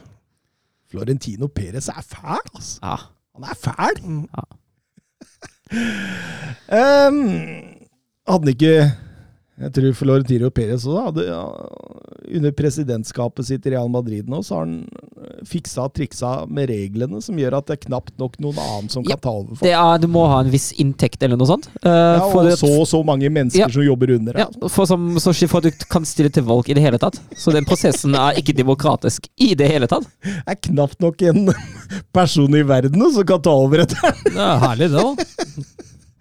Florentino 0.92 1.46
Perez 1.46 1.88
er 1.88 2.00
fæl, 2.02 2.38
altså. 2.54 2.78
ja. 2.82 2.96
Han 3.34 3.44
er 3.44 3.54
fæl. 3.54 4.26
Ja. 4.36 4.42
um, 7.08 7.18
hadde 8.28 8.38
han 8.38 8.48
ikke 8.48 8.92
Jeg 9.60 9.68
tror 9.76 9.92
Florentino 9.92 10.48
Perez 10.50 10.86
også 10.88 11.02
hadde 11.10 11.24
ja, 11.26 11.40
Under 12.38 12.54
presidentskapet 12.56 13.44
sitt 13.44 13.66
i 13.68 13.72
Real 13.74 13.90
Madrid 13.92 14.24
nå, 14.32 14.38
så 14.42 14.56
har 14.56 14.62
han 14.64 14.78
eh, 14.88 15.42
fiksa 15.46 15.84
og 15.84 15.92
triksa 15.98 16.30
med 16.48 16.70
reglene 16.70 17.20
som 17.22 17.36
gjør 17.36 17.58
at 17.58 17.68
det 17.68 17.76
er 17.76 17.82
knapt 17.84 18.14
nok 18.22 18.38
noen 18.40 18.56
annen 18.62 18.88
som 18.92 19.04
Ja, 19.04 19.18
kan 19.18 19.24
ta 19.26 19.34
over 19.42 19.58
for. 19.58 19.66
Det 19.68 19.74
er, 19.76 20.00
du 20.00 20.08
må 20.10 20.24
ha 20.30 20.38
en 20.42 20.50
viss 20.54 20.70
inntekt 20.80 21.20
eller 21.22 21.36
noe 21.36 21.50
sånt. 21.50 21.68
Uh, 21.84 21.90
Ja, 21.92 22.24
og 22.30 22.48
så 22.58 22.70
og 22.72 22.86
så 22.88 23.02
mange 23.06 23.28
mennesker 23.28 23.66
Ja. 23.66 23.68
som 23.76 23.84
jobber 23.84 24.14
under. 24.16 24.40
ja, 24.40 24.48
altså. 24.48 24.72
for, 24.72 24.88
som, 24.88 25.06
så 25.20 25.36
for 25.52 25.60
at 25.60 25.68
du 25.82 25.86
kan 25.92 26.08
stille 26.08 26.32
til 26.32 26.48
valg 26.48 26.72
i 26.72 26.78
det 26.78 26.82
hele 26.86 26.98
tatt. 27.02 27.20
Så 27.36 27.52
den 27.54 27.68
prosessen 27.68 28.16
er 28.16 28.40
ikke 28.40 28.56
demokratisk 28.56 29.28
i 29.36 29.52
det 29.58 29.68
hele 29.68 29.90
tatt. 29.90 30.08
Det 30.24 30.56
er 30.56 30.60
knapt 30.72 31.00
nok 31.04 31.22
en 31.28 31.52
person 32.16 32.56
i 32.56 32.64
verden 32.66 33.04
som 33.12 33.26
kan 33.28 33.42
ta 33.44 33.52
over 33.52 33.84
etter 33.84 34.16
Det 34.24 34.38
er 34.40 34.62
herlig, 34.64 34.90
det, 34.96 35.04
òg. 35.04 35.20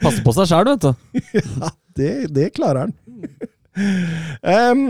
Passe 0.02 0.24
på 0.26 0.34
seg 0.36 0.50
sjæl, 0.52 0.74
vet 0.76 0.90
du. 0.90 1.70
Det, 1.92 2.12
det 2.32 2.46
klarer 2.56 2.86
han. 2.86 2.94
Em, 4.44 4.82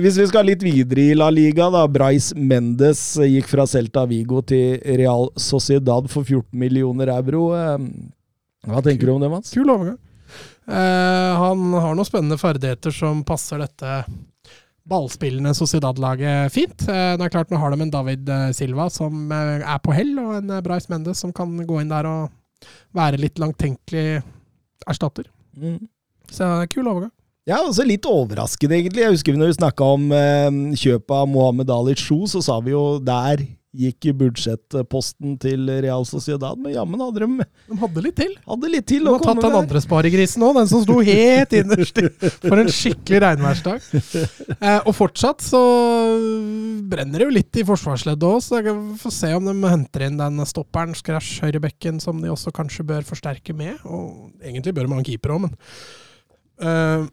hvis 0.00 0.16
vi 0.16 0.26
skal 0.30 0.46
litt 0.48 0.62
videre 0.64 1.10
i 1.10 1.16
La 1.16 1.28
Liga, 1.32 1.68
da. 1.72 1.84
Bryce 1.90 2.36
Mendes 2.36 3.02
gikk 3.20 3.50
fra 3.50 3.66
Celta 3.68 4.06
Vigo 4.08 4.40
til 4.46 4.80
Real 5.00 5.28
Sociedad 5.40 6.08
for 6.12 6.24
14 6.24 6.48
millioner 6.56 7.12
euro. 7.12 7.50
Um, 7.52 7.90
hva 8.68 8.80
tenker 8.84 9.08
du 9.08 9.14
om 9.14 9.22
det, 9.22 9.30
Mats? 9.32 9.52
Kul 9.56 9.68
overgang. 9.68 10.00
Uh, 10.70 11.36
han 11.40 11.62
har 11.74 11.94
noen 11.96 12.06
spennende 12.06 12.40
ferdigheter 12.40 12.94
som 12.94 13.24
passer 13.26 13.60
dette 13.60 14.02
ballspillende 14.90 15.52
Sociedad-laget 15.56 16.54
fint. 16.54 16.88
Uh, 16.88 17.14
det 17.18 17.26
er 17.26 17.36
klart 17.36 17.52
Nå 17.52 17.60
har 17.60 17.74
de 17.74 17.84
en 17.84 17.92
David 17.92 18.28
eh, 18.32 18.50
Silva 18.56 18.88
som 18.92 19.30
er 19.34 19.64
på 19.84 19.94
hell, 19.94 20.16
og 20.22 20.38
en 20.40 20.56
Bryce 20.64 20.90
Mendes 20.92 21.20
som 21.20 21.34
kan 21.36 21.52
gå 21.68 21.82
inn 21.82 21.92
der 21.92 22.08
og 22.08 22.68
være 22.96 23.20
litt 23.20 23.40
langtenkelig 23.40 24.22
erstatter. 24.88 25.28
Mm. 25.56 25.82
Så 26.30 26.48
kul 26.72 26.88
overgang. 26.88 27.12
Ja, 27.48 27.62
altså 27.64 27.86
litt 27.88 28.04
overraskende, 28.06 28.76
egentlig. 28.76 29.06
Jeg 29.06 29.14
husker 29.16 29.38
når 29.38 29.52
vi 29.54 29.60
snakka 29.60 29.86
om 29.96 30.10
eh, 30.12 30.50
kjøpet 30.76 31.16
av 31.22 31.30
Mohammed 31.32 31.72
Ali 31.72 31.96
Chou, 31.98 32.26
så 32.28 32.42
sa 32.44 32.58
vi 32.64 32.74
jo 32.74 32.98
der 33.02 33.46
gikk 33.70 34.08
budsjettposten 34.18 35.36
til 35.38 35.68
Real 35.84 36.02
Sociedad, 36.02 36.58
men 36.58 36.72
jammen 36.74 36.98
hadde 37.04 37.20
de 37.22 37.44
De 37.70 37.76
hadde 37.78 38.02
litt 38.02 38.16
til. 38.18 38.32
hadde 38.50 38.70
litt 38.72 38.86
til 38.90 39.04
De 39.06 39.12
har 39.14 39.22
tatt 39.22 39.42
den 39.44 39.54
andre 39.60 39.82
sparegrisen 39.84 40.42
òg, 40.42 40.56
den 40.58 40.70
som 40.72 40.82
sto 40.82 40.96
helt 41.06 41.54
innerst 41.54 42.00
for 42.42 42.58
en 42.58 42.72
skikkelig 42.74 43.20
regnværsdag. 43.22 43.86
Eh, 44.58 44.80
og 44.82 44.90
fortsatt 44.98 45.46
så 45.46 45.60
brenner 46.90 47.22
det 47.22 47.28
jo 47.28 47.36
litt 47.38 47.60
i 47.62 47.64
forsvarsleddet 47.70 48.26
òg, 48.26 48.42
så 48.42 48.58
jeg 48.58 48.74
får 49.04 49.14
se 49.20 49.30
om 49.38 49.46
de 49.46 49.54
henter 49.70 50.06
inn 50.08 50.18
den 50.20 50.42
stopperen, 50.50 50.96
skræsj, 50.98 51.38
høyrebekken, 51.46 52.02
som 52.02 52.18
de 52.22 52.34
også 52.34 52.50
kanskje 52.56 52.86
bør 52.90 53.06
forsterke 53.06 53.54
med. 53.56 53.78
Og 53.86 54.34
egentlig 54.42 54.74
bør 54.76 54.90
de 54.90 54.94
ha 54.96 55.00
en 55.04 55.08
keeper 55.12 55.36
òg, 55.36 55.46
men 55.46 55.56
eh, 56.66 57.06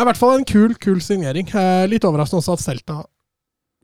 I 0.00 0.04
hvert 0.08 0.16
fall 0.16 0.38
en 0.38 0.46
kul, 0.48 0.74
kul 0.80 1.00
signering. 1.04 1.48
Eh, 1.52 1.86
litt 1.90 2.06
overraskende 2.08 2.40
også 2.40 2.56
at 2.56 2.62
Celta 2.64 3.00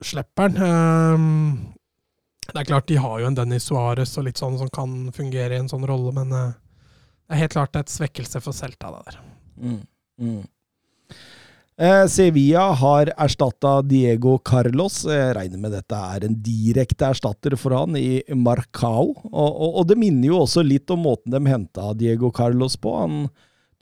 slipper 0.01 0.49
den. 0.49 0.63
Eh, 0.65 2.47
det 2.47 2.61
er 2.61 2.69
klart 2.69 2.87
de 2.89 2.97
har 3.03 3.19
jo 3.21 3.27
en 3.29 3.37
Dennis 3.37 3.67
Suárez 3.69 4.15
og 4.17 4.25
litt 4.25 4.41
sånn 4.41 4.57
som 4.57 4.71
kan 4.73 5.11
fungere 5.13 5.53
i 5.53 5.61
en 5.61 5.69
sånn 5.69 5.85
rolle, 5.85 6.13
men 6.15 6.33
eh, 6.33 6.53
det 7.27 7.35
er 7.35 7.43
helt 7.43 7.57
klart 7.57 7.77
et 7.77 7.91
svekkelse 7.91 8.41
for 8.41 8.55
Celta. 8.55 8.93
det 8.95 9.11
der. 9.11 9.19
Mm, 9.61 9.81
mm. 10.21 11.17
Eh, 11.77 12.03
Sevilla 12.09 12.71
har 12.73 13.11
erstatta 13.13 13.83
Diego 13.85 14.39
Carlos. 14.41 15.03
Jeg 15.05 15.35
regner 15.37 15.61
med 15.61 15.75
dette 15.75 15.97
er 16.15 16.25
en 16.25 16.37
direkte 16.41 17.11
erstatter 17.11 17.53
for 17.59 17.75
han 17.77 17.93
i 17.99 18.23
Marcao. 18.33 19.11
Og, 19.11 19.51
og, 19.51 19.75
og 19.83 19.85
det 19.91 19.99
minner 20.01 20.31
jo 20.31 20.39
også 20.41 20.65
litt 20.65 20.89
om 20.89 21.05
måten 21.05 21.35
de 21.35 21.43
henta 21.45 21.91
Diego 21.93 22.31
Carlos 22.33 22.79
på. 22.81 22.95
Han 22.97 23.27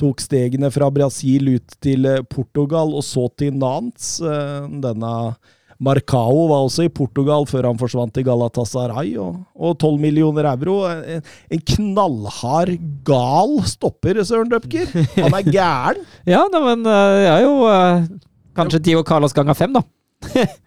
tok 0.01 0.23
stegene 0.23 0.72
fra 0.73 0.89
Brasil 0.93 1.55
ut 1.55 1.76
til 1.84 2.07
eh, 2.09 2.23
Portugal 2.30 2.93
og 2.95 3.03
så 3.05 3.27
til 3.39 3.55
Nantes. 3.57 4.17
Eh, 4.19 4.67
Denne 4.84 5.13
Marcao 5.85 6.45
var 6.51 6.63
også 6.65 6.85
i 6.88 6.91
Portugal 6.93 7.47
før 7.49 7.67
han 7.67 7.80
forsvant 7.80 8.13
til 8.15 8.23
Galatasaray, 8.27 9.17
og, 9.19 9.41
tolv 9.76 9.97
12 9.97 10.03
millioner 10.05 10.47
euro. 10.53 10.77
En, 10.88 11.65
knallhard, 11.73 12.77
gal 13.07 13.57
stopper, 13.67 14.22
Søren 14.23 14.53
Døpker. 14.53 14.88
Han 15.17 15.35
er 15.35 15.51
gæren. 15.51 16.05
Ja, 16.35 16.45
men 16.53 16.85
det 16.88 16.95
jeg 17.26 17.34
er 17.34 17.43
jo 17.43 17.57
kanskje 18.55 18.84
Dio 18.88 19.03
Carlos 19.03 19.35
ganger 19.35 19.57
fem, 19.57 19.76
da. 19.76 19.84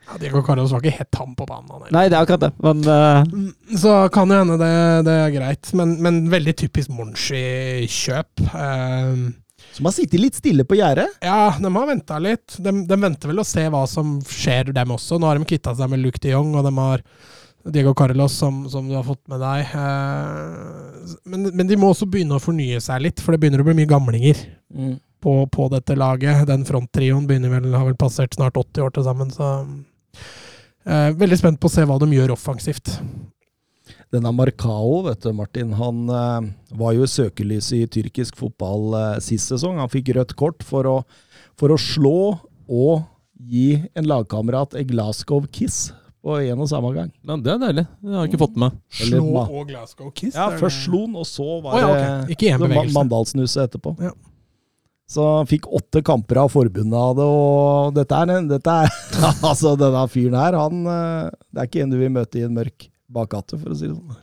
Ja, 0.08 0.16
Diego 0.22 0.40
Carlos 0.46 0.70
var 0.72 0.80
ikke 0.84 0.98
helt 1.02 1.18
ham 1.20 1.34
på 1.36 1.46
banen. 1.48 1.68
han. 1.74 1.88
Nei, 1.92 2.06
det 2.08 2.16
er 2.16 2.22
akkurat 2.24 2.46
det. 2.46 2.52
Men 2.64 2.80
Mm, 3.28 3.50
Så 3.76 3.96
kan 4.14 4.30
jo 4.32 4.38
hende 4.40 4.56
det, 4.60 4.70
det 5.08 5.16
er 5.24 5.34
greit, 5.34 5.72
men, 5.76 5.96
men 6.04 6.22
veldig 6.32 6.54
typisk 6.62 6.90
Monchi-kjøp. 6.96 8.44
Eh, 8.48 9.26
Som 9.76 9.84
har 9.90 9.92
sittet 9.94 10.20
litt 10.22 10.38
stille 10.40 10.64
på 10.64 10.78
gjerdet. 10.78 11.08
ja, 11.22 11.52
de 11.60 11.72
har 11.74 11.86
venta 11.90 12.18
litt. 12.22 12.56
De, 12.58 12.72
de 12.88 12.96
venter 13.02 13.28
vel 13.32 13.42
å 13.42 13.46
se 13.46 13.66
hva 13.68 13.82
som 13.90 14.16
skjer 14.24 14.72
dem 14.74 14.94
også. 14.96 15.18
Nå 15.20 15.28
har 15.28 15.38
de 15.38 15.44
kvitta 15.50 15.74
seg 15.76 15.90
med 15.92 16.00
Luke 16.02 16.18
de 16.24 16.32
Jong, 16.32 16.54
og 16.56 16.64
de 16.66 16.72
har 16.78 17.04
Diego 17.68 17.92
Carlos, 17.98 18.32
som, 18.32 18.62
som 18.72 18.86
du 18.88 18.94
har 18.96 19.04
fått 19.04 19.20
med 19.28 19.42
deg. 19.44 19.74
Uh, 19.74 21.18
men, 21.28 21.50
men 21.52 21.68
de 21.68 21.76
må 21.76 21.90
også 21.92 22.08
begynne 22.08 22.38
å 22.38 22.42
fornye 22.42 22.80
seg 22.80 23.02
litt, 23.04 23.20
for 23.20 23.34
det 23.36 23.42
begynner 23.42 23.60
å 23.60 23.66
bli 23.68 23.76
mye 23.82 23.90
gamlinger 23.90 24.40
på, 25.28 25.34
på 25.52 25.68
dette 25.72 25.96
laget. 25.98 26.46
Den 26.48 26.64
fronttrioen 26.68 27.26
begynner 27.28 27.52
vel, 27.52 27.72
har 27.76 27.84
vel 27.90 27.98
passert 28.00 28.36
snart 28.38 28.56
80 28.56 28.86
år 28.86 28.94
til 28.96 29.04
sammen, 29.04 29.32
så 29.34 29.48
eh, 30.88 31.10
Veldig 31.18 31.38
spent 31.40 31.60
på 31.60 31.68
å 31.68 31.74
se 31.74 31.84
hva 31.84 31.98
de 32.00 32.08
gjør 32.16 32.32
offensivt. 32.36 32.94
Denne 34.12 34.32
Marcao, 34.32 35.02
vet 35.04 35.20
du, 35.20 35.32
Martin, 35.36 35.74
han 35.76 36.08
eh, 36.08 36.48
var 36.80 36.96
jo 36.96 37.04
i 37.04 37.12
søkelyset 37.12 37.82
i 37.82 37.90
tyrkisk 37.98 38.40
fotball 38.40 38.96
eh, 38.96 39.14
sist 39.24 39.52
sesong. 39.52 39.76
Han 39.82 39.92
fikk 39.92 40.14
rødt 40.16 40.32
kort 40.38 40.64
for 40.64 40.88
å, 40.88 40.98
for 41.60 41.74
å 41.74 41.80
slå 41.80 42.16
og 42.68 43.04
gi 43.38 43.82
en 43.96 44.08
lagkamerat 44.08 44.74
et 44.80 44.88
Glasgow-kiss 44.88 45.90
på 46.24 46.38
en 46.40 46.64
og 46.64 46.68
samme 46.70 46.90
gang. 46.96 47.12
Men 47.24 47.44
det 47.44 47.52
er 47.54 47.60
deilig. 47.62 47.84
Det 48.00 48.16
har 48.16 48.24
jeg 48.24 48.32
ikke 48.32 48.40
fått 48.42 48.56
med 48.56 48.64
meg. 48.64 48.80
Slå 48.98 49.26
og 49.44 49.68
Glasgow 49.68 50.08
Kiss. 50.16 50.34
Ja, 50.36 50.48
først 50.58 50.88
slo 50.88 51.04
han, 51.04 51.14
og 51.20 51.28
så 51.28 51.60
var 51.64 51.78
ja, 51.78 51.86
det 51.92 52.08
ok. 52.08 52.32
Ikke 52.34 52.48
i 52.48 52.50
en 52.50 52.58
så 52.58 52.64
ma- 52.64 52.72
bevegelse. 52.72 52.96
Mandalsnuset 52.96 53.62
etterpå. 53.68 53.94
Ja. 54.08 54.14
Så 55.08 55.24
han 55.24 55.48
fikk 55.48 55.64
åtte 55.72 56.02
kamper 56.04 56.36
av 56.42 56.50
forbundet 56.52 56.98
av 57.00 57.14
det, 57.16 57.24
og 57.24 57.94
dette 57.96 58.16
er, 58.20 58.32
dette 58.50 58.74
er 58.84 58.90
Altså, 59.48 59.72
denne 59.80 60.02
fyren 60.12 60.36
her, 60.36 60.56
han 60.60 60.82
eh, 60.84 61.30
Det 61.48 61.62
er 61.62 61.70
ikke 61.70 61.84
en 61.84 61.94
du 61.94 61.98
vil 62.00 62.12
møte 62.12 62.40
i 62.40 62.44
en 62.44 62.56
mørk 62.56 62.88
bakgate, 63.08 63.56
for 63.56 63.72
å 63.72 63.76
si 63.78 63.88
det 63.88 63.96
sånn. 63.96 64.18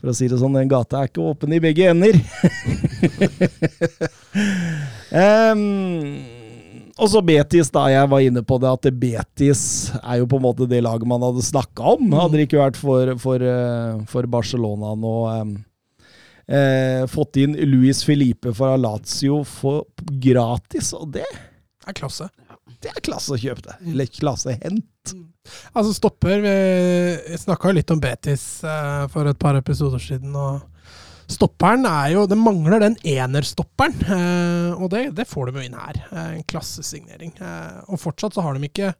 For 0.00 0.10
å 0.10 0.14
si 0.16 0.28
det 0.32 0.38
sånn, 0.40 0.56
den 0.56 0.70
gata 0.72 1.02
er 1.02 1.10
ikke 1.10 1.26
åpen 1.30 1.52
i 1.52 1.60
begge 1.62 1.90
ender. 1.92 2.16
um, 5.52 5.60
og 6.96 7.10
så 7.12 7.20
Betis, 7.24 7.70
da. 7.70 7.84
Jeg 7.92 8.08
var 8.10 8.24
inne 8.24 8.42
på 8.46 8.56
det 8.62 8.72
at 8.72 8.88
Betis 8.98 9.62
er 10.00 10.22
jo 10.22 10.30
på 10.32 10.40
en 10.40 10.46
måte 10.48 10.70
det 10.70 10.80
laget 10.82 11.06
man 11.12 11.22
hadde 11.28 11.44
snakka 11.44 11.94
om. 11.94 12.08
Hadde 12.18 12.40
det 12.40 12.48
ikke 12.48 12.64
vært 12.64 12.80
for, 12.80 13.14
for, 13.22 13.44
eh, 13.44 14.00
for 14.10 14.22
Barcelona 14.32 14.96
nå. 14.98 15.14
em, 15.36 15.52
eh, 16.52 17.02
fått 17.10 17.38
inn 17.42 17.56
Luis 17.70 18.02
Felipe 18.06 18.52
fra 18.56 18.74
Lazio 18.80 19.40
for 19.48 19.86
gratis, 20.22 20.92
og 20.98 21.12
det, 21.16 21.26
Det 21.82 21.92
er 21.94 21.98
klasse. 21.98 22.28
det 22.82 22.92
er 22.92 23.00
klasse 23.04 23.34
å 23.34 23.40
kjøpe 23.40 23.64
det. 23.70 23.78
Eller 23.92 24.10
klasse 24.12 24.58
hent. 24.62 25.14
Altså 25.74 25.90
stopper 25.96 26.38
Vi 26.44 27.38
snakka 27.40 27.72
jo 27.72 27.74
litt 27.80 27.90
om 27.90 27.98
Betis 28.02 28.44
eh, 28.62 29.06
for 29.10 29.26
et 29.26 29.38
par 29.42 29.56
episoder 29.58 29.98
siden. 30.02 30.36
og 30.38 30.60
Stopperen 31.32 31.86
er 31.88 32.12
jo 32.12 32.26
Det 32.30 32.36
mangler 32.38 32.82
den 32.82 32.96
enerstopperen, 33.08 33.94
eh, 34.06 34.76
og 34.76 34.90
det, 34.92 35.06
det 35.16 35.26
får 35.30 35.48
de 35.50 35.58
jo 35.62 35.66
inn 35.66 35.78
her. 35.78 35.98
Eh, 36.12 36.28
en 36.36 36.44
klassesignering. 36.46 37.32
Eh, 37.40 37.80
og 37.88 37.98
fortsatt 38.02 38.36
så 38.36 38.44
har 38.44 38.54
de 38.58 38.68
ikke 38.68 38.92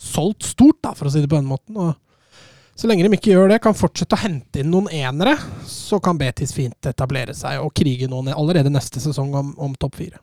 solgt 0.00 0.46
stort, 0.48 0.78
da, 0.84 0.94
for 0.96 1.08
å 1.08 1.12
si 1.12 1.20
det 1.22 1.30
på 1.30 1.40
den 1.40 1.48
måten. 1.50 1.76
og 1.76 1.96
så 2.74 2.88
lenge 2.88 3.04
de 3.04 3.16
ikke 3.16 3.34
gjør 3.34 3.50
det, 3.52 3.60
kan 3.64 3.76
fortsette 3.76 4.16
å 4.16 4.22
hente 4.22 4.62
inn 4.62 4.70
noen 4.72 4.88
enere, 4.94 5.36
så 5.68 6.00
kan 6.02 6.18
Betis 6.20 6.54
fint 6.56 6.88
etablere 6.88 7.34
seg 7.36 7.60
og 7.60 7.74
krige 7.76 8.08
noen 8.08 8.32
allerede 8.32 8.72
neste 8.72 9.02
sesong 9.02 9.34
om, 9.36 9.54
om 9.60 9.76
topp 9.76 10.00
fire. 10.00 10.20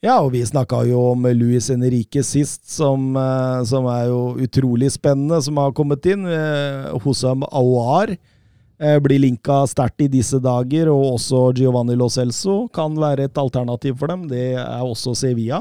Ja, 0.00 0.14
og 0.24 0.30
vi 0.32 0.40
snakka 0.48 0.78
jo 0.88 1.10
om 1.10 1.26
Luis 1.36 1.66
Henrique 1.68 2.22
sist, 2.24 2.62
som, 2.72 3.10
eh, 3.20 3.64
som 3.68 3.84
er 3.92 4.06
jo 4.08 4.20
utrolig 4.40 4.88
spennende, 4.94 5.42
som 5.44 5.58
har 5.60 5.74
kommet 5.76 6.06
inn. 6.08 6.24
Eh, 6.24 6.88
Hosam 7.04 7.44
Aouar 7.50 8.14
eh, 8.14 8.98
blir 9.04 9.20
linka 9.20 9.66
sterkt 9.68 10.00
i 10.00 10.08
disse 10.08 10.40
dager, 10.40 10.88
og 10.88 11.18
også 11.18 11.50
Giovanni 11.52 11.98
Lo 12.00 12.08
Celso 12.08 12.62
kan 12.72 12.96
være 12.96 13.28
et 13.28 13.36
alternativ 13.36 13.98
for 14.00 14.08
dem. 14.08 14.24
Det 14.30 14.54
er 14.56 14.80
også 14.80 15.12
Sevilla. 15.12 15.60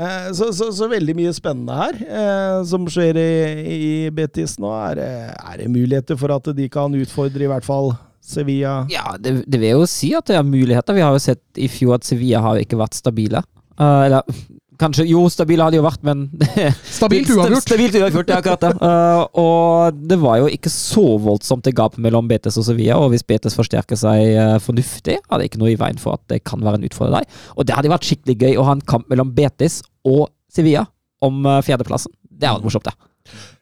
Eh, 0.00 0.28
Så, 0.36 0.50
så, 0.56 0.70
så 0.72 0.88
veldig 0.88 1.14
mye 1.18 1.32
spennende 1.36 1.76
her 1.76 1.98
eh, 2.06 2.60
som 2.68 2.86
skjer 2.88 3.18
i, 3.20 3.32
i 3.76 3.90
Betis 4.16 4.56
nå. 4.62 4.70
Er 4.90 5.00
det, 5.00 5.10
er 5.36 5.58
det 5.60 5.70
muligheter 5.72 6.16
for 6.20 6.32
at 6.36 6.48
de 6.56 6.68
kan 6.72 6.94
utfordre 6.96 7.44
i 7.44 7.50
hvert 7.50 7.66
fall 7.66 7.92
Sevilla? 8.24 8.84
ja, 8.92 9.16
det, 9.18 9.40
det 9.50 9.58
vil 9.60 9.80
jo 9.80 9.88
si 9.90 10.12
at 10.16 10.28
det 10.30 10.38
er 10.38 10.46
muligheter. 10.46 10.96
Vi 10.96 11.04
har 11.04 11.12
jo 11.16 11.20
sett 11.22 11.42
i 11.60 11.68
fjor 11.72 11.98
at 11.98 12.06
Sevilla 12.08 12.40
har 12.44 12.60
ikke 12.62 12.78
vært 12.80 12.96
stabile. 12.98 13.42
Uh, 13.80 14.04
eller 14.06 14.34
kanskje 14.80 15.04
Jo, 15.08 15.22
stabile 15.32 15.64
har 15.64 15.72
de 15.72 15.76
jo 15.80 15.84
vært, 15.84 16.02
men 16.06 16.26
Stabilt 16.98 17.28
uavgjort. 17.32 17.64
Stabilt 17.64 17.96
uavgjort, 18.00 18.30
ja, 18.32 18.38
akkurat 18.40 18.64
det. 18.64 18.70
Uh, 18.80 19.24
og 19.40 20.00
det 20.08 20.16
var 20.20 20.38
jo 20.40 20.48
ikke 20.52 20.72
så 20.72 21.04
voldsomt 21.20 21.66
det 21.66 21.74
gap 21.76 21.98
mellom 22.00 22.28
Betes 22.30 22.56
og 22.60 22.64
Sevilla, 22.68 22.96
og 23.00 23.12
hvis 23.12 23.24
Betes 23.28 23.56
forsterker 23.56 23.98
seg 24.00 24.36
uh, 24.36 24.56
fornuftig, 24.64 25.18
er 25.20 25.40
det 25.42 25.50
ikke 25.50 25.60
noe 25.60 25.74
i 25.74 25.78
veien 25.80 26.00
for 26.00 26.16
at 26.16 26.24
det 26.32 26.42
kan 26.48 26.64
være 26.64 26.80
en 26.80 26.88
utfordrer 26.88 27.20
der. 27.20 27.40
Og 27.56 27.68
det 27.68 27.76
hadde 27.76 27.92
vært 27.92 28.08
skikkelig 28.08 28.38
gøy 28.40 28.60
å 28.60 28.68
ha 28.68 28.76
en 28.78 28.84
kamp 28.94 29.08
mellom 29.12 29.32
Betis 29.36 29.80
og 30.08 30.28
Sevilla 30.50 30.86
om 31.24 31.44
eh, 31.46 31.62
fjerdeplassen. 31.64 32.12
Det 32.30 32.48
er 32.48 32.56
jo 32.56 32.66
morsomt, 32.66 32.88
det. 32.88 33.10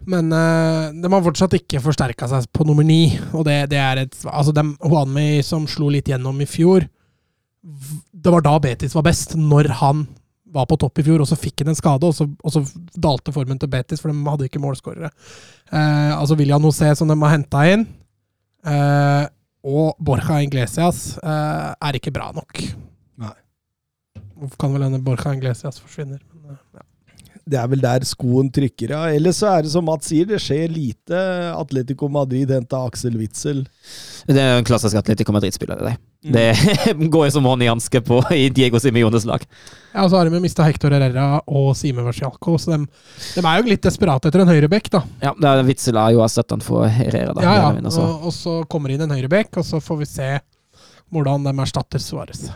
Men 0.08 0.30
uh, 0.32 0.94
de 0.94 1.10
har 1.12 1.24
fortsatt 1.24 1.56
ikke 1.58 1.82
forsterka 1.84 2.28
seg 2.30 2.46
på 2.54 2.64
nummer 2.68 2.86
ni. 2.86 3.10
Og 3.36 3.44
det, 3.48 3.58
det 3.72 3.80
er 3.82 4.04
et 4.04 4.14
Altså, 4.24 4.54
dem, 4.56 4.72
Juanmi 4.80 5.42
som 5.44 5.66
slo 5.68 5.90
litt 5.92 6.08
gjennom 6.08 6.38
i 6.40 6.48
fjor 6.48 6.86
Det 7.60 8.32
var 8.32 8.44
da 8.46 8.54
Betis 8.62 8.94
var 8.96 9.04
best, 9.10 9.34
når 9.36 9.72
han 9.82 10.06
var 10.48 10.64
på 10.70 10.78
topp 10.80 11.02
i 11.02 11.04
fjor, 11.04 11.20
og 11.20 11.28
så 11.28 11.36
fikk 11.36 11.60
han 11.60 11.74
en 11.74 11.76
skade, 11.76 12.08
og 12.08 12.14
så, 12.16 12.24
og 12.24 12.52
så 12.54 12.62
dalte 12.96 13.34
formen 13.34 13.58
til 13.60 13.68
Betis, 13.68 14.00
for 14.00 14.08
de 14.08 14.30
hadde 14.30 14.46
ikke 14.48 14.62
målskårere. 14.62 15.10
Uh, 15.68 16.14
altså 16.14 16.38
William 16.38 16.64
José, 16.64 16.88
som 16.96 17.10
de 17.10 17.18
har 17.20 17.34
henta 17.34 17.66
inn, 17.68 17.84
uh, 18.64 19.26
og 19.68 19.98
Borja 20.00 20.38
Inglesias 20.40 21.18
er 21.20 21.98
ikke 21.98 22.14
bra 22.14 22.30
nok. 22.32 22.62
Kan 24.58 24.74
vel 24.76 24.86
hende 24.88 25.00
Borcha 25.04 25.32
Inglesias 25.34 25.80
forsvinner. 25.82 26.20
Men, 26.34 26.54
eh, 26.54 26.78
ja. 26.78 26.84
Det 27.48 27.56
er 27.56 27.68
vel 27.72 27.80
der 27.80 28.04
skoen 28.04 28.50
trykker, 28.52 28.90
ja. 28.92 29.06
Ellers 29.16 29.38
så 29.40 29.48
er 29.56 29.62
det 29.64 29.70
som 29.72 29.86
Mats 29.88 30.10
sier, 30.10 30.26
det 30.28 30.36
skjer 30.44 30.68
lite. 30.68 31.16
Atletico 31.56 32.04
Madrid 32.12 32.50
henta 32.52 32.82
Aksel 32.84 33.16
Witzel. 33.16 33.62
Det 34.28 34.36
er 34.36 34.58
en 34.58 34.66
klassisk 34.68 34.98
Atletico 35.00 35.32
Madrid-spiller. 35.32 35.80
Det, 35.86 35.94
Mm. 36.18 36.32
det 36.34 37.10
går 37.14 37.28
jo 37.28 37.30
som 37.36 37.44
hånd 37.46 37.62
i 37.62 37.68
hanske 37.70 38.00
på 38.02 38.16
i 38.34 38.48
Diego 38.50 38.80
Simiones 38.82 39.22
lag. 39.24 39.44
Ja, 39.94 40.02
og 40.02 40.10
så 40.10 40.18
har 40.18 40.26
de 40.28 40.40
mista 40.42 40.64
Hector 40.66 40.90
Herrera 40.90 41.38
og 41.46 41.68
Sime 41.78 42.02
Versialco, 42.02 42.56
så 42.58 42.72
de, 42.74 42.78
de 43.38 43.44
er 43.46 43.60
jo 43.62 43.68
litt 43.70 43.86
desperate 43.86 44.26
etter 44.28 44.42
en 44.42 44.50
høyrebekk, 44.50 44.90
da. 44.96 45.04
Ja, 45.22 45.32
det 45.38 45.46
er 45.52 45.62
Witzel 45.68 45.96
er 45.96 46.16
jo 46.16 46.24
erstatteren 46.26 46.60
for 46.66 46.88
Herrera. 46.90 47.32
Da, 47.38 47.44
Ja, 47.46 47.54
ja. 47.62 47.70
Altså. 47.80 48.02
Og, 48.02 48.26
og 48.28 48.34
så 48.34 48.56
kommer 48.68 48.90
det 48.90 48.98
inn 48.98 49.06
en 49.06 49.14
høyrebekk, 49.14 49.60
og 49.62 49.68
så 49.70 49.78
får 49.80 50.02
vi 50.02 50.10
se 50.10 50.28
hvordan 51.14 51.46
de 51.46 51.54
erstatter 51.62 52.02
Suárez. 52.02 52.48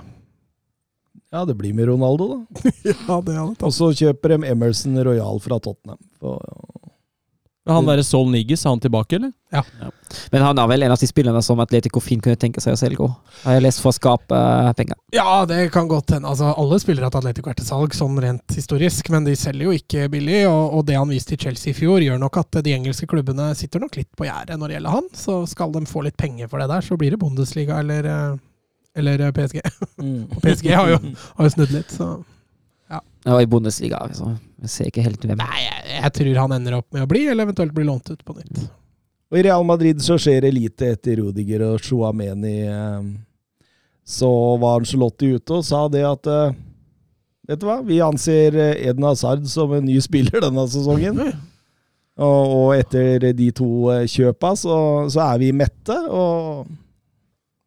Ja, 1.33 1.45
det 1.45 1.55
blir 1.55 1.73
med 1.75 1.89
Ronaldo, 1.89 2.29
da. 2.29 2.71
Ja, 3.09 3.21
det 3.21 3.33
hadde 3.33 3.55
tatt. 3.55 3.65
Og 3.65 3.73
så 3.73 3.89
kjøper 3.97 4.35
de 4.35 4.53
Emerson 4.53 4.99
Royal 5.01 5.39
fra 5.41 5.57
Tottenham. 5.65 5.97
For, 6.21 6.43
Han 7.71 7.87
derre 7.89 8.05
Sol 8.05 8.29
Niggis, 8.29 8.67
er 8.67 8.75
han 8.75 8.83
tilbake, 8.83 9.17
eller? 9.17 9.31
Ja. 9.55 9.63
Men 10.35 10.45
han 10.45 10.61
er 10.61 10.69
vel 10.69 10.85
en 10.85 10.93
av 10.93 11.01
de 11.01 11.09
spillerne 11.09 11.41
som 11.47 11.63
Atletico 11.65 12.03
fint 12.05 12.21
kunne 12.21 12.37
tenke 12.37 12.61
seg 12.61 12.77
å 12.77 12.81
selge 12.83 13.07
òg. 13.07 13.15
Har 13.47 13.57
jeg 13.57 13.65
lest 13.65 13.81
for 13.81 13.95
å 13.95 13.97
skape 13.97 14.37
uh, 14.37 14.75
penger. 14.77 15.01
Ja, 15.17 15.47
det 15.49 15.71
kan 15.73 15.89
godt 15.89 16.13
hende. 16.13 16.29
Altså, 16.29 16.53
alle 16.53 16.83
spillere 16.85 17.09
til 17.09 17.23
Atletico 17.23 17.55
er 17.55 17.57
til 17.63 17.71
salg, 17.71 17.97
sånn 17.97 18.21
rent 18.27 18.59
historisk, 18.61 19.09
men 19.17 19.25
de 19.25 19.39
selger 19.39 19.71
jo 19.71 19.81
ikke 19.81 20.13
billig. 20.13 20.45
Og, 20.53 20.63
og 20.69 20.87
det 20.91 21.01
han 21.01 21.17
viste 21.17 21.39
i 21.39 21.43
Chelsea 21.49 21.73
i 21.73 21.79
fjor, 21.81 22.05
gjør 22.05 22.21
nok 22.21 22.43
at 22.45 22.61
de 22.67 22.77
engelske 22.77 23.09
klubbene 23.09 23.55
sitter 23.57 23.81
nok 23.81 23.97
litt 24.03 24.13
på 24.21 24.29
gjerdet 24.29 24.61
når 24.61 24.69
det 24.69 24.81
gjelder 24.83 25.01
han. 25.01 25.13
Så 25.17 25.41
skal 25.49 25.73
de 25.73 25.87
få 25.89 26.05
litt 26.05 26.21
penger 26.21 26.53
for 26.53 26.61
det 26.61 26.69
der, 26.77 26.85
så 26.85 27.01
blir 27.01 27.17
det 27.17 27.25
Bundesliga 27.25 27.81
eller, 27.81 28.05
eh, 28.05 28.41
eller 28.99 29.21
eh, 29.27 29.33
PSG. 29.37 29.61
mm. 29.99 30.21
Og 30.37 30.39
PSG 30.45 30.71
har 30.77 30.91
jo, 30.93 31.01
har 31.39 31.49
jo 31.49 31.55
snudd 31.57 31.73
litt, 31.75 31.91
så 31.95 32.11
ja. 32.93 32.99
Og 33.33 33.41
i 33.41 33.47
Bundesliga, 33.49 34.03
altså. 34.05 34.35
Jeg 34.63 34.71
ser 34.71 34.89
ikke 34.91 35.05
helt 35.07 35.23
hvem. 35.25 35.39
Nei, 35.41 35.61
jeg, 35.65 35.85
jeg 36.03 36.13
tror 36.19 36.41
han 36.43 36.55
ender 36.59 36.77
opp 36.81 36.89
med 36.93 37.07
å 37.07 37.09
bli, 37.09 37.23
eller 37.33 37.49
eventuelt 37.49 37.73
bli 37.77 37.87
lånt 37.89 38.11
ut 38.13 38.21
på 38.27 38.35
nytt. 38.37 38.67
Og 39.33 39.39
i 39.41 39.45
Real 39.47 39.65
Madrid 39.65 40.03
så 40.05 40.19
skjer 40.21 40.43
det 40.45 40.51
lite 40.53 40.91
etter 40.93 41.17
Rudiger 41.23 41.63
og 41.71 41.81
Chouameni. 41.81 42.59
eh, 42.69 43.07
Så 44.05 44.29
var 44.61 44.83
Angelotti 44.83 45.31
ute 45.39 45.57
og 45.57 45.65
sa 45.65 45.87
det 45.89 46.03
at 46.05 46.29
eh, 46.29 46.53
Vet 47.49 47.59
du 47.59 47.65
hva, 47.67 47.79
vi 47.83 47.97
anser 48.05 48.55
Eden 48.77 49.03
Hazard 49.09 49.49
som 49.51 49.73
en 49.75 49.83
ny 49.89 49.97
spiller 50.05 50.45
denne 50.45 50.63
sesongen. 50.71 51.17
Og, 52.23 52.53
og 52.55 52.69
etter 52.77 53.25
de 53.35 53.49
to 53.57 53.89
kjøpa 54.13 54.53
så, 54.61 54.77
så 55.11 55.25
er 55.25 55.41
vi 55.43 55.49
mette, 55.57 55.97
og 56.13 56.69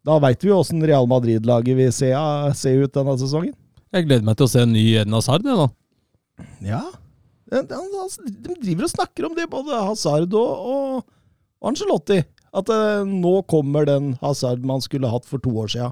da 0.05 0.19
veit 0.21 0.43
vi 0.43 0.51
jo 0.51 0.59
åssen 0.61 0.83
Real 0.85 1.07
Madrid-laget 1.09 1.77
vil 1.79 1.91
se, 1.93 2.11
se 2.57 2.75
ut 2.77 2.93
denne 2.93 3.17
sesongen. 3.21 3.55
Jeg 3.95 4.05
gleder 4.07 4.27
meg 4.27 4.37
til 4.37 4.47
å 4.47 4.51
se 4.51 4.61
en 4.65 4.73
ny 4.75 4.85
Eden 4.99 5.15
Hazard. 5.15 5.45
jeg, 5.47 5.57
da. 5.57 6.45
Ja. 6.65 6.83
De, 7.49 7.61
de, 7.69 8.29
de 8.45 8.55
driver 8.61 8.87
og 8.87 8.91
snakker 8.91 9.27
om 9.27 9.35
det, 9.37 9.49
både 9.49 9.81
Hazard 9.87 10.33
og, 10.35 10.69
og, 10.69 11.05
Angelotti. 11.65 12.21
At 12.55 12.69
eh, 12.71 13.07
nå 13.07 13.39
kommer 13.51 13.87
den 13.87 14.13
Hazard 14.21 14.63
man 14.67 14.83
skulle 14.83 15.09
hatt 15.11 15.25
for 15.27 15.41
to 15.43 15.53
år 15.63 15.71
sia. 15.71 15.91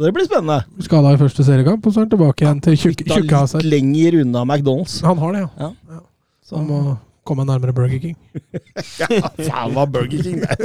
Så 0.00 0.06
det 0.06 0.14
blir 0.16 0.24
spennende. 0.24 0.62
Skada 0.86 1.12
i 1.12 1.18
første 1.20 1.44
seriekamp, 1.44 1.84
og 1.84 1.92
så 1.92 2.00
er 2.00 2.06
han 2.06 2.12
tilbake 2.14 2.44
igjen 2.46 2.60
til 2.64 2.78
tjukke 2.78 3.34
Hazard. 3.34 3.66
litt 3.66 3.74
lenger 3.74 4.20
unna 4.22 4.46
McDonald's. 4.46 5.00
Han 5.04 5.20
har 5.20 5.34
det, 5.36 5.42
ja. 5.44 5.70
Ja. 5.90 6.02
Så 6.46 6.56
han 6.56 6.68
må 6.70 6.96
komme 7.28 7.44
nærmere 7.44 7.74
Burger 7.76 8.00
King. 8.00 8.16
ja, 9.02 9.10
Faen, 9.36 9.74
var 9.76 9.90
Burger 9.92 10.22
King 10.24 10.40
der! 10.46 10.56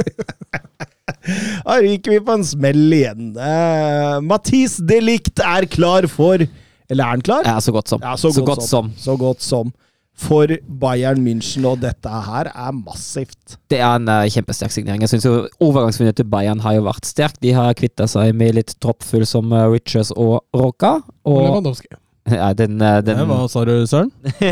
Da 1.06 1.76
ryker 1.82 2.10
vi 2.16 2.20
på 2.26 2.34
en 2.34 2.44
smell 2.44 2.92
igjen. 2.96 3.28
Uh, 3.38 4.18
Mathis 4.26 4.76
Delict 4.82 5.38
er 5.38 5.66
klar 5.70 6.06
for 6.10 6.42
Eller 6.42 7.02
er 7.04 7.10
han 7.14 7.22
klar? 7.22 7.46
Ja, 7.46 7.60
så 7.62 7.70
godt 7.74 7.88
som. 7.92 8.02
Ja, 8.02 8.16
så, 8.18 8.32
godt, 8.46 8.64
som. 8.66 8.90
Så 8.98 9.14
godt 9.20 9.42
som. 9.42 9.70
For 10.16 10.48
Bayern 10.80 11.20
München, 11.20 11.66
og 11.68 11.82
dette 11.82 12.08
her 12.08 12.48
er 12.48 12.72
massivt. 12.72 13.58
Det 13.70 13.78
er 13.82 13.98
en 13.98 14.08
uh, 14.08 14.24
kjempesterk 14.32 14.72
signering. 14.72 15.02
Jeg 15.04 15.10
synes 15.12 15.26
jo 15.28 15.34
Overgangsvinduet 15.60 16.16
til 16.22 16.28
Bayern 16.32 16.62
har 16.64 16.78
jo 16.78 16.86
vært 16.86 17.04
sterkt. 17.06 17.36
De 17.44 17.52
har 17.52 17.74
kvitta 17.76 18.06
seg 18.08 18.32
med 18.34 18.54
litt 18.56 18.72
troppfull 18.82 19.26
som 19.28 19.52
uh, 19.52 19.66
Richards 19.74 20.10
og 20.16 20.40
Roca. 20.56 20.96
Og 21.26 21.36
Og 21.36 21.42
Lewandowski. 21.50 21.90
ja, 22.32 22.48
den, 22.58 22.80
eh, 22.82 23.02
den 23.06 23.20
Hva 23.28 23.44
sa 23.52 23.62
du, 23.68 23.76
Søren? 23.86 24.08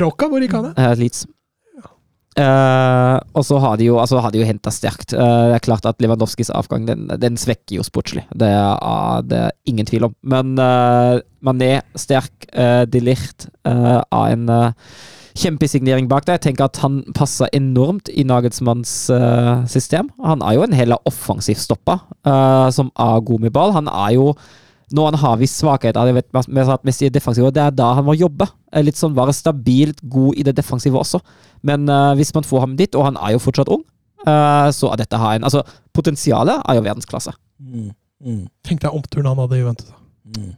Rocca, 0.00 0.28
hvor 0.30 0.40
gikk 0.40 0.54
han? 0.56 0.70
Eh, 0.76 0.94
Leeds. 1.02 1.26
Eh, 2.36 3.16
og 3.32 3.44
så 3.48 3.58
har 3.62 3.78
de 3.80 3.88
jo, 3.88 3.96
altså 3.96 4.20
jo 4.36 4.44
henta 4.44 4.72
sterkt. 4.74 5.14
Uh, 5.16 5.48
det 5.48 5.56
er 5.56 5.64
klart 5.64 5.86
at 5.88 6.00
Lewandowskis 6.04 6.52
avgang 6.52 6.84
den, 6.88 7.06
den 7.20 7.38
svekker 7.40 7.78
jo 7.78 7.86
sportslig. 7.86 8.26
Det 8.36 8.50
er, 8.52 8.76
uh, 8.76 9.22
det 9.24 9.38
er 9.46 9.54
ingen 9.64 9.88
tvil 9.88 10.10
om. 10.10 10.16
Men 10.20 10.56
uh, 10.60 11.16
Mané 11.40 11.80
sterk, 11.96 12.32
uh, 12.52 12.84
De 12.84 13.00
uh, 13.64 14.02
av 14.12 14.26
en 14.34 14.50
uh, 14.52 14.90
kjempesignering 15.36 16.08
bak 16.08 16.24
deg 16.26 16.38
Jeg 16.38 16.44
tenker 16.48 16.68
at 16.68 16.80
han 16.80 17.02
passer 17.16 17.50
enormt 17.56 18.10
i 18.12 18.24
Nagelsmanns 18.28 18.94
uh, 19.12 19.64
system. 19.70 20.12
Han 20.24 20.44
er 20.44 20.58
jo 20.58 20.66
en 20.66 20.76
heller 20.76 21.00
offensiv 21.08 21.60
stopper 21.60 22.04
uh, 22.28 22.68
som 22.72 22.92
er 23.00 23.24
god 23.24 23.48
med 23.48 23.56
ball. 23.56 23.72
Han 23.76 23.88
er 23.88 24.16
jo 24.16 24.30
han 24.94 25.18
har 25.18 25.38
vist 25.40 25.58
svakheter, 25.58 26.06
jeg 26.06 26.14
vet, 26.14 26.28
vi 26.30 26.60
har 26.60 26.68
satt 26.68 26.84
mest 26.86 27.02
i 27.02 27.08
det 27.10 27.22
og 27.26 27.54
det 27.54 27.62
er 27.62 27.70
da 27.74 27.94
han 27.98 28.04
må 28.06 28.14
jobbe. 28.14 28.46
Eh, 28.72 28.84
Litt 28.86 28.96
sånn 28.96 29.16
Være 29.16 29.32
stabilt 29.34 29.98
god 30.02 30.36
i 30.38 30.44
det 30.46 30.56
defensive 30.56 30.98
også. 30.98 31.20
Men 31.62 31.88
uh, 31.90 32.14
hvis 32.14 32.32
man 32.34 32.44
får 32.44 32.60
ham 32.60 32.76
dit, 32.76 32.94
og 32.94 33.04
han 33.04 33.16
er 33.16 33.34
jo 33.34 33.42
fortsatt 33.42 33.68
ung, 33.68 33.82
uh, 34.26 34.70
så 34.70 34.92
er 34.92 35.02
dette 35.02 35.18
her 35.18 35.36
en 35.40 35.44
Altså, 35.44 35.64
potensialet 35.92 36.62
er 36.62 36.78
jo 36.78 36.84
verdensklasse. 36.86 37.34
Mm, 37.58 37.90
mm, 38.22 38.44
Tenk 38.62 38.84
deg 38.84 38.94
omturen 38.94 39.26
han 39.26 39.42
hadde 39.42 39.58
i 39.58 39.64
Juventus. 39.64 39.90
mm. 40.36 40.54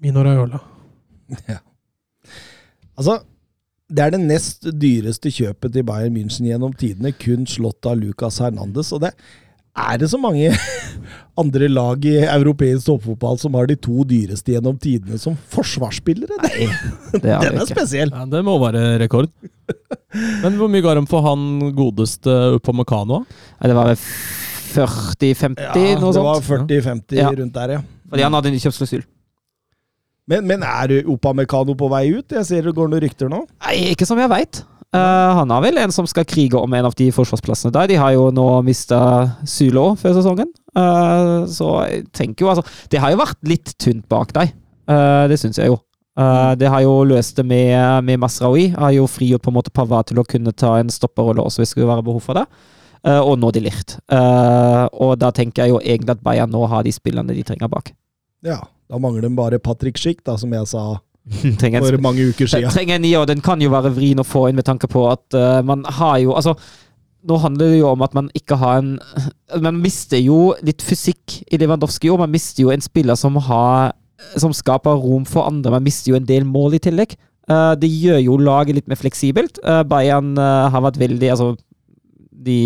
Mino 0.00 0.22
Raiola. 0.22 0.62
Altså, 2.98 3.20
det 3.88 4.02
er 4.02 4.10
det 4.10 4.18
nest 4.20 4.64
dyreste 4.74 5.30
kjøpet 5.30 5.70
til 5.70 5.84
Bayern 5.86 6.16
München 6.16 6.48
gjennom 6.48 6.72
tidene, 6.74 7.12
kun 7.14 7.46
slått 7.46 7.86
av 7.86 8.00
Lucas 8.00 8.40
Hernandez. 8.42 8.90
Og 8.90 9.04
det 9.04 9.12
er 9.92 9.98
det 10.02 10.08
så 10.12 10.18
mange 10.20 10.50
andre 11.42 11.68
lag 11.70 12.02
i 12.08 12.16
europeisk 12.24 12.88
toppfotball 12.88 13.38
som 13.38 13.54
har 13.54 13.68
de 13.70 13.76
to 13.78 14.02
dyreste 14.08 14.54
gjennom 14.56 14.78
tidene 14.82 15.18
som 15.22 15.36
forsvarsspillere? 15.54 16.38
Det, 16.42 16.68
Det 17.22 17.30
er 17.30 17.40
den 17.44 17.58
er 17.58 17.62
ikke. 17.62 17.74
spesiell. 17.76 18.10
Ja, 18.14 18.24
Det 18.26 18.42
må 18.46 18.56
være 18.62 18.98
rekord. 19.04 19.30
Men 20.42 20.56
hvor 20.58 20.70
mye 20.72 20.82
ga 20.82 20.96
de 20.98 21.04
for 21.10 21.22
han 21.26 21.72
godeste 21.76 22.32
Upamecano? 22.58 23.22
Nei, 23.60 23.68
Det 23.70 23.76
var 23.78 23.92
vel 23.92 24.00
40-50, 24.68 25.60
Ja, 25.62 26.00
noe 26.00 26.12
det 26.12 26.24
var 26.24 26.42
40-50 26.44 27.16
Ja. 27.18 27.30
rundt 27.38 27.54
der, 27.54 27.76
ja. 27.78 27.80
Fordi 28.08 28.22
han 28.24 28.34
hadde 28.36 28.50
en 28.52 28.58
kjøpsklausul. 28.60 29.04
Men, 30.28 30.44
men 30.46 30.62
er 30.66 30.92
Opamecano 31.08 31.72
på 31.78 31.88
vei 31.92 32.02
ut? 32.18 32.34
Jeg 32.36 32.44
ser 32.44 32.66
det 32.68 32.74
går 32.76 32.90
noen 32.92 33.00
rykter 33.06 33.30
nå. 33.32 33.42
Nei, 33.64 33.76
ikke 33.94 34.04
som 34.08 34.18
jeg 34.20 34.28
veit. 34.32 34.60
Han 34.96 35.50
har 35.52 35.60
vel 35.60 35.76
en 35.82 35.92
som 35.92 36.06
skal 36.08 36.24
krige 36.24 36.56
om 36.56 36.72
en 36.72 36.86
av 36.88 36.94
de 36.96 37.10
forsvarsplassene 37.12 37.74
der. 37.74 37.90
De 37.90 37.98
har 38.00 38.14
jo 38.14 38.30
nå 38.32 38.46
mista 38.64 39.00
Sylo 39.44 39.90
før 40.00 40.16
sesongen. 40.16 40.48
Uh, 40.72 41.44
så 41.50 41.68
jeg 41.88 42.06
tenker 42.14 42.44
jo 42.44 42.50
altså 42.52 42.62
Det 42.92 43.00
har 43.02 43.10
jo 43.10 43.18
vært 43.18 43.40
litt 43.50 43.74
tynt 43.82 44.06
bak 44.08 44.32
deg. 44.36 44.54
Uh, 44.88 45.28
det 45.28 45.36
syns 45.42 45.60
jeg 45.60 45.68
jo. 45.72 45.76
Eh, 46.18 46.52
det 46.58 46.66
har 46.66 46.82
jo 46.82 47.04
løst 47.06 47.36
det 47.38 47.46
med, 47.46 47.78
med 48.04 48.18
Masraoui. 48.18 48.72
Har 48.74 48.94
jo 48.96 49.06
frigjort 49.10 49.44
på 49.44 49.52
en 49.52 49.58
måte 49.58 49.74
Pavard 49.74 50.08
til 50.10 50.18
å 50.18 50.26
kunne 50.26 50.54
ta 50.56 50.74
en 50.80 50.90
stopperrolle 50.90 51.44
også 51.44 51.62
hvis 51.62 51.70
det 51.70 51.76
skulle 51.76 51.90
være 51.92 52.06
behov 52.08 52.24
for 52.24 52.40
det. 52.40 52.46
Eh, 53.06 53.20
og 53.20 53.38
nå 53.38 53.52
de 53.54 53.62
Lirt. 53.62 53.98
Eh, 54.10 54.84
og 54.98 55.14
da 55.22 55.30
tenker 55.34 55.64
jeg 55.64 55.76
jo 55.76 55.82
egentlig 55.84 56.16
at 56.16 56.24
Bayern 56.24 56.50
nå 56.54 56.64
har 56.70 56.86
de 56.86 56.94
spillerne 56.94 57.36
de 57.36 57.44
trenger 57.46 57.70
bak. 57.70 57.92
Ja, 58.46 58.58
da 58.90 59.02
mangler 59.02 59.26
de 59.26 59.30
bare 59.38 59.62
Patrick 59.62 59.98
Schick, 60.00 60.24
da, 60.26 60.34
som 60.40 60.52
jeg 60.54 60.66
sa 60.70 60.98
trenger 61.60 61.80
en 61.80 61.86
for 61.86 62.02
mange 62.02 62.26
uker 62.30 62.50
siden. 62.50 62.72
Trenger 62.74 62.98
en 62.98 63.04
nier, 63.04 63.20
og 63.22 63.28
den 63.30 63.42
kan 63.44 63.60
jo 63.62 63.72
være 63.72 63.92
vrien 63.96 64.20
å 64.20 64.26
få 64.26 64.48
inn 64.48 64.58
med 64.58 64.66
tanke 64.68 64.90
på 64.90 65.04
at 65.10 65.36
uh, 65.36 65.60
man 65.66 65.84
har 65.98 66.18
jo 66.22 66.34
Altså, 66.38 66.54
nå 67.28 67.38
handler 67.42 67.72
det 67.72 67.80
jo 67.80 67.90
om 67.90 68.02
at 68.06 68.14
man 68.16 68.30
ikke 68.38 68.58
har 68.60 68.82
en 68.82 68.96
Man 69.66 69.80
mister 69.82 70.20
jo 70.22 70.54
litt 70.64 70.84
fysikk 70.84 71.40
i 71.50 71.60
Lewandowski, 71.60 72.10
og 72.12 72.22
man 72.22 72.32
mister 72.32 72.64
jo 72.64 72.74
en 72.74 72.84
spiller 72.84 73.18
som 73.18 73.38
har 73.48 73.94
Som 74.36 74.54
skaper 74.56 74.98
rom 74.98 75.26
for 75.28 75.46
andre. 75.46 75.76
Man 75.76 75.86
mister 75.86 76.12
jo 76.12 76.18
en 76.18 76.28
del 76.28 76.46
mål 76.46 76.78
i 76.78 76.82
tillegg. 76.82 77.16
Uh, 77.48 77.72
det 77.78 77.88
gjør 77.88 78.20
jo 78.20 78.36
laget 78.42 78.76
litt 78.76 78.90
mer 78.90 79.00
fleksibelt. 79.00 79.60
Uh, 79.64 79.82
Bayern 79.88 80.36
har 80.36 80.84
vært 80.84 81.00
veldig 81.00 81.32
Altså, 81.32 81.54
de 82.48 82.58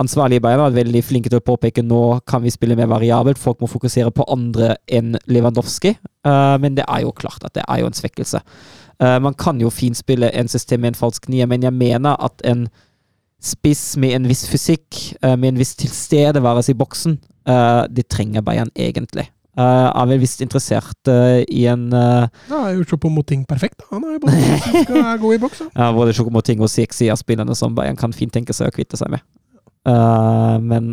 ansvarlige 0.00 0.40
i 0.40 0.44
Bayern 0.44 0.62
har 0.62 0.72
vært 0.72 0.84
veldig 0.84 1.02
flinke 1.06 1.30
til 1.32 1.40
å 1.40 1.44
påpeke 1.44 1.84
nå 1.84 2.00
kan 2.28 2.42
vi 2.44 2.52
spille 2.52 2.76
mer 2.78 2.90
variabelt. 2.90 3.40
Folk 3.40 3.60
må 3.62 3.68
fokusere 3.70 4.12
på 4.14 4.26
andre 4.32 4.74
enn 4.90 5.18
Lewandowski. 5.30 5.94
Uh, 6.26 6.56
men 6.62 6.78
det 6.78 6.86
er 6.88 7.04
jo 7.04 7.12
klart 7.16 7.44
at 7.46 7.54
det 7.56 7.66
er 7.68 7.82
jo 7.82 7.90
en 7.90 7.96
svekkelse. 7.96 8.40
Uh, 9.02 9.18
man 9.22 9.36
kan 9.38 9.60
jo 9.62 9.72
fint 9.74 9.98
spille 9.98 10.30
en 10.32 10.50
system 10.50 10.84
med 10.84 10.94
en 10.94 11.00
falsk 11.02 11.28
nier, 11.28 11.50
men 11.50 11.66
jeg 11.66 11.74
mener 11.76 12.18
at 12.22 12.44
en 12.48 12.66
spiss 13.44 13.92
med 14.00 14.16
en 14.16 14.28
viss 14.30 14.46
fysikk, 14.48 14.88
uh, 15.22 15.34
med 15.36 15.52
en 15.52 15.62
viss 15.62 15.76
tilstedeværelse 15.80 16.74
i 16.74 16.80
boksen, 16.80 17.20
det 17.92 18.06
trenger 18.08 18.40
Bayern 18.40 18.70
egentlig. 18.72 19.26
Uh, 19.54 19.86
er 19.86 20.08
vel 20.10 20.18
visst 20.18 20.40
interessert 20.42 21.06
uh, 21.06 21.38
i 21.46 21.60
en 21.70 21.84
uh, 21.94 22.24
Ja, 22.48 22.56
jeg 22.56 22.62
har 22.64 22.72
gjort 22.80 22.94
så 22.96 22.96
på 23.04 23.10
Moting 23.14 23.44
perfekt. 23.46 23.76
da. 23.78 23.86
Han 23.92 24.02
er 24.02 24.16
jo 24.16 24.22
både 24.24 24.38
er 25.12 25.20
god 25.22 25.34
i 25.36 25.38
boks. 25.38 25.60
Ja, 25.68 25.92
både 25.94 26.14
Chocomoting 26.16 26.64
og 26.64 26.70
Sexy 26.72 27.06
er 27.06 27.14
spillerne 27.20 27.54
som 27.54 27.76
Bayern 27.76 27.98
kan 28.00 28.16
fint 28.16 28.34
tenke 28.34 28.56
seg 28.56 28.72
å 28.72 28.74
kvitte 28.74 28.98
seg 28.98 29.12
med. 29.14 29.22
Eh, 29.84 30.58
men 30.64 30.92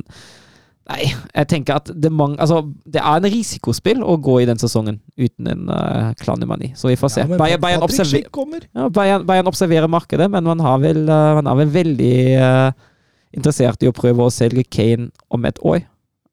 Nei, 0.92 1.06
jeg 1.08 1.48
tenker 1.52 1.78
at 1.78 1.92
det, 1.94 2.10
mang, 2.14 2.34
altså, 2.42 2.64
det 2.90 3.00
er 3.00 3.20
en 3.20 3.28
risikospill 3.32 4.02
å 4.04 4.18
gå 4.24 4.40
i 4.42 4.48
den 4.50 4.60
sesongen 4.60 4.98
uten 5.20 5.50
en 5.52 5.70
uh, 5.70 6.10
Klanemani. 6.20 6.72
Så 6.76 6.90
vi 6.90 6.98
får 7.00 7.14
se. 7.14 7.26
Ja, 7.26 7.38
Bayern, 7.40 7.62
Bayern, 7.64 7.86
observer, 7.86 8.26
ja, 8.26 8.88
Bayern, 8.90 9.28
Bayern 9.30 9.52
observerer 9.52 9.92
markedet, 9.92 10.28
men 10.34 10.48
man, 10.48 10.64
har 10.66 10.82
vel, 10.84 11.04
uh, 11.06 11.36
man 11.38 11.48
er 11.48 11.60
vel 11.62 11.72
veldig 11.76 12.16
eh, 12.34 12.90
interessert 13.38 13.86
i 13.86 13.92
å 13.92 13.96
prøve 13.96 14.26
å 14.26 14.34
selge 14.34 14.66
Kane 14.68 15.12
om 15.32 15.48
et 15.48 15.62
år. 15.62 15.86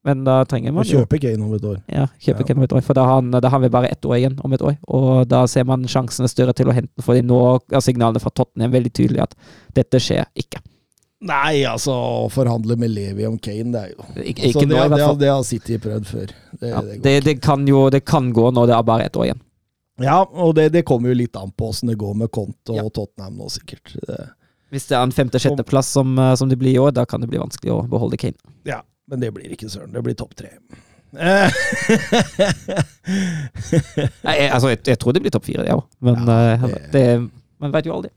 Men 0.07 0.25
da 0.25 0.41
trenger 0.49 0.73
man 0.73 0.87
jo 0.89 1.03
kjøper 1.03 1.21
Kane 1.27 1.45
om 1.45 1.53
et 1.59 1.69
år. 1.69 1.79
ja, 1.93 2.07
kjøpe 2.17 2.43
Ja. 2.43 2.49
Kane 2.49 2.63
om 2.63 2.67
et 2.67 2.75
år, 2.81 2.83
for 2.87 2.99
da 2.99 3.05
har, 3.05 3.21
han, 3.21 3.31
da 3.45 3.53
har 3.53 3.63
vi 3.63 3.71
bare 3.75 3.93
ett 3.93 4.09
år 4.09 4.17
igjen 4.17 4.41
om 4.47 4.57
et 4.57 4.65
år. 4.65 4.79
Og 4.89 5.29
da 5.29 5.45
ser 5.51 5.69
man 5.69 5.85
sjansene 5.91 6.31
større 6.31 6.57
til 6.57 6.73
å 6.73 6.75
hente 6.75 7.05
fordi 7.05 7.23
nå 7.27 7.43
er 7.69 7.85
signalene 7.85 8.23
fra 8.23 8.33
Tottenham 8.33 8.75
veldig 8.75 8.95
tydelige 8.97 9.29
at 9.29 9.39
dette 9.77 10.01
skjer 10.03 10.27
ikke. 10.39 10.65
Nei, 11.20 11.65
altså 11.66 11.90
å 11.90 12.28
forhandle 12.31 12.77
med 12.78 12.93
Levi 12.95 13.24
om 13.27 13.39
Kane, 13.43 13.73
det 13.74 13.81
er 13.81 13.89
jo 13.90 14.05
Ikke, 14.23 14.45
altså, 14.47 14.61
ikke 14.62 14.66
nå, 14.70 14.77
det, 14.78 14.99
det, 15.01 15.07
det 15.24 15.31
har 15.32 15.43
City 15.43 15.78
prøvd 15.82 16.07
før. 16.07 16.27
Det, 16.61 16.69
Ja, 16.70 16.81
det 16.86 16.99
det, 17.03 17.15
det, 17.27 17.35
kan 17.43 17.65
jo 17.66 17.89
det 17.90 18.05
kan 18.07 18.28
gå 18.32 18.45
når 18.55 18.69
det 18.70 18.77
er 18.77 18.82
bare 18.86 19.05
ett 19.09 19.16
år 19.19 19.24
igjen. 19.27 19.40
ja, 19.99 20.20
og 20.23 20.55
det, 20.55 20.69
det 20.77 20.85
kommer 20.86 21.11
jo 21.11 21.16
litt 21.19 21.35
an 21.36 21.51
på 21.51 21.73
åssen 21.73 21.90
det 21.90 21.97
går 21.99 22.15
med 22.15 22.31
Conte 22.31 22.70
og 22.70 22.78
Ja. 22.78 22.85
Tottenham 22.89 23.35
nå, 23.40 23.49
sikkert. 23.51 23.97
Det, 24.07 24.28
Hvis 24.70 24.86
det 24.86 24.95
er 24.99 25.03
en 25.09 25.11
femte-sjetteplass 25.16 25.90
som, 25.99 26.15
eh, 26.23 26.35
som 26.39 26.49
det 26.49 26.59
blir 26.61 26.77
i 26.77 26.78
år, 26.78 26.93
da 26.95 27.05
kan 27.05 27.20
det 27.20 27.28
bli 27.32 27.39
vanskelig 27.43 27.73
å 27.74 27.81
beholde 27.90 28.16
Kane. 28.16 28.39
ja, 28.65 28.78
men 29.11 29.19
det 29.20 29.32
blir 29.35 29.51
ikke 29.51 29.66
søren. 29.73 29.90
Det 29.93 30.03
blir 30.05 30.15
topp 30.15 30.36
tre. 30.39 30.51
Eh, 31.19 31.51
Nei, 33.09 34.35
jeg, 34.36 34.51
altså, 34.53 34.69
jeg, 34.70 34.81
jeg 34.86 34.99
tror 35.01 35.12
det 35.16 35.23
blir 35.24 35.32
topp 35.35 35.47
fire, 35.49 35.65
det 35.65 35.73
òg, 35.74 35.85
men 36.05 36.15
Ja, 36.28 36.39
eh, 36.55 36.66
det- 36.69 36.93
det, 36.93 37.31
man 37.59 37.73
vet 37.73 37.86
jo 37.89 37.95
aldri. 37.97 38.11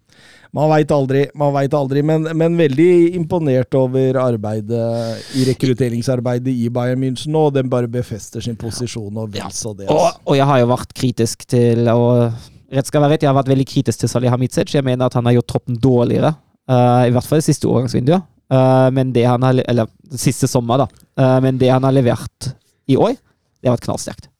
Man 0.52 0.68
veit 0.68 0.92
aldri, 0.92 1.26
man 1.38 1.54
vet 1.56 1.76
aldri, 1.78 2.02
men, 2.04 2.26
men 2.36 2.58
veldig 2.60 3.16
imponert 3.16 3.76
over 3.80 4.18
arbeidet 4.20 5.36
i 5.40 5.46
rekrutteringsarbeidet 5.48 6.52
i 6.52 6.68
Bayern 6.74 7.00
München 7.00 7.38
og 7.40 7.54
Den 7.56 7.70
bare 7.72 7.88
befester 7.92 8.44
sin 8.44 8.58
posisjon 8.60 9.16
og 9.16 9.32
vel 9.32 9.54
så 9.56 9.72
det. 9.72 9.88
Og, 9.88 9.96
altså. 9.96 10.26
og 10.28 10.40
jeg 10.42 10.50
har 10.50 10.60
jo 10.60 10.72
vært 10.74 10.98
kritisk 10.98 11.48
til 11.56 11.88
og 11.94 12.50
Rett 12.72 12.88
skal 12.88 13.04
være 13.04 13.18
rett, 13.18 13.24
jeg 13.26 13.28
har 13.28 13.36
vært 13.36 13.50
veldig 13.52 13.66
kritisk 13.68 14.00
til 14.00 14.08
Salihamidzic. 14.08 14.70
Jeg 14.72 14.86
mener 14.88 15.10
at 15.10 15.16
han 15.18 15.26
har 15.28 15.34
gjort 15.36 15.50
troppen 15.52 15.76
dårligere, 15.84 16.30
uh, 16.72 17.04
i 17.04 17.12
hvert 17.12 17.28
fall 17.28 17.42
det 17.42 17.50
siste 17.50 17.68
overgangsvinduet. 17.68 18.24
Uh, 18.48 18.88
men 18.96 19.12
det 19.12 19.26
han 19.28 19.44
har, 19.44 19.60
eller 19.68 19.92
siste 20.16 20.48
sommer, 20.48 20.86
da. 20.86 21.04
Uh, 21.20 21.40
men 21.44 21.60
det 21.60 21.68
han 21.68 21.84
har 21.84 21.92
levert 21.92 22.54
i 22.88 22.96
år, 22.96 23.18
det 23.60 23.68
har 23.68 23.76
vært 23.76 23.90
knallsterkt. 23.90 24.31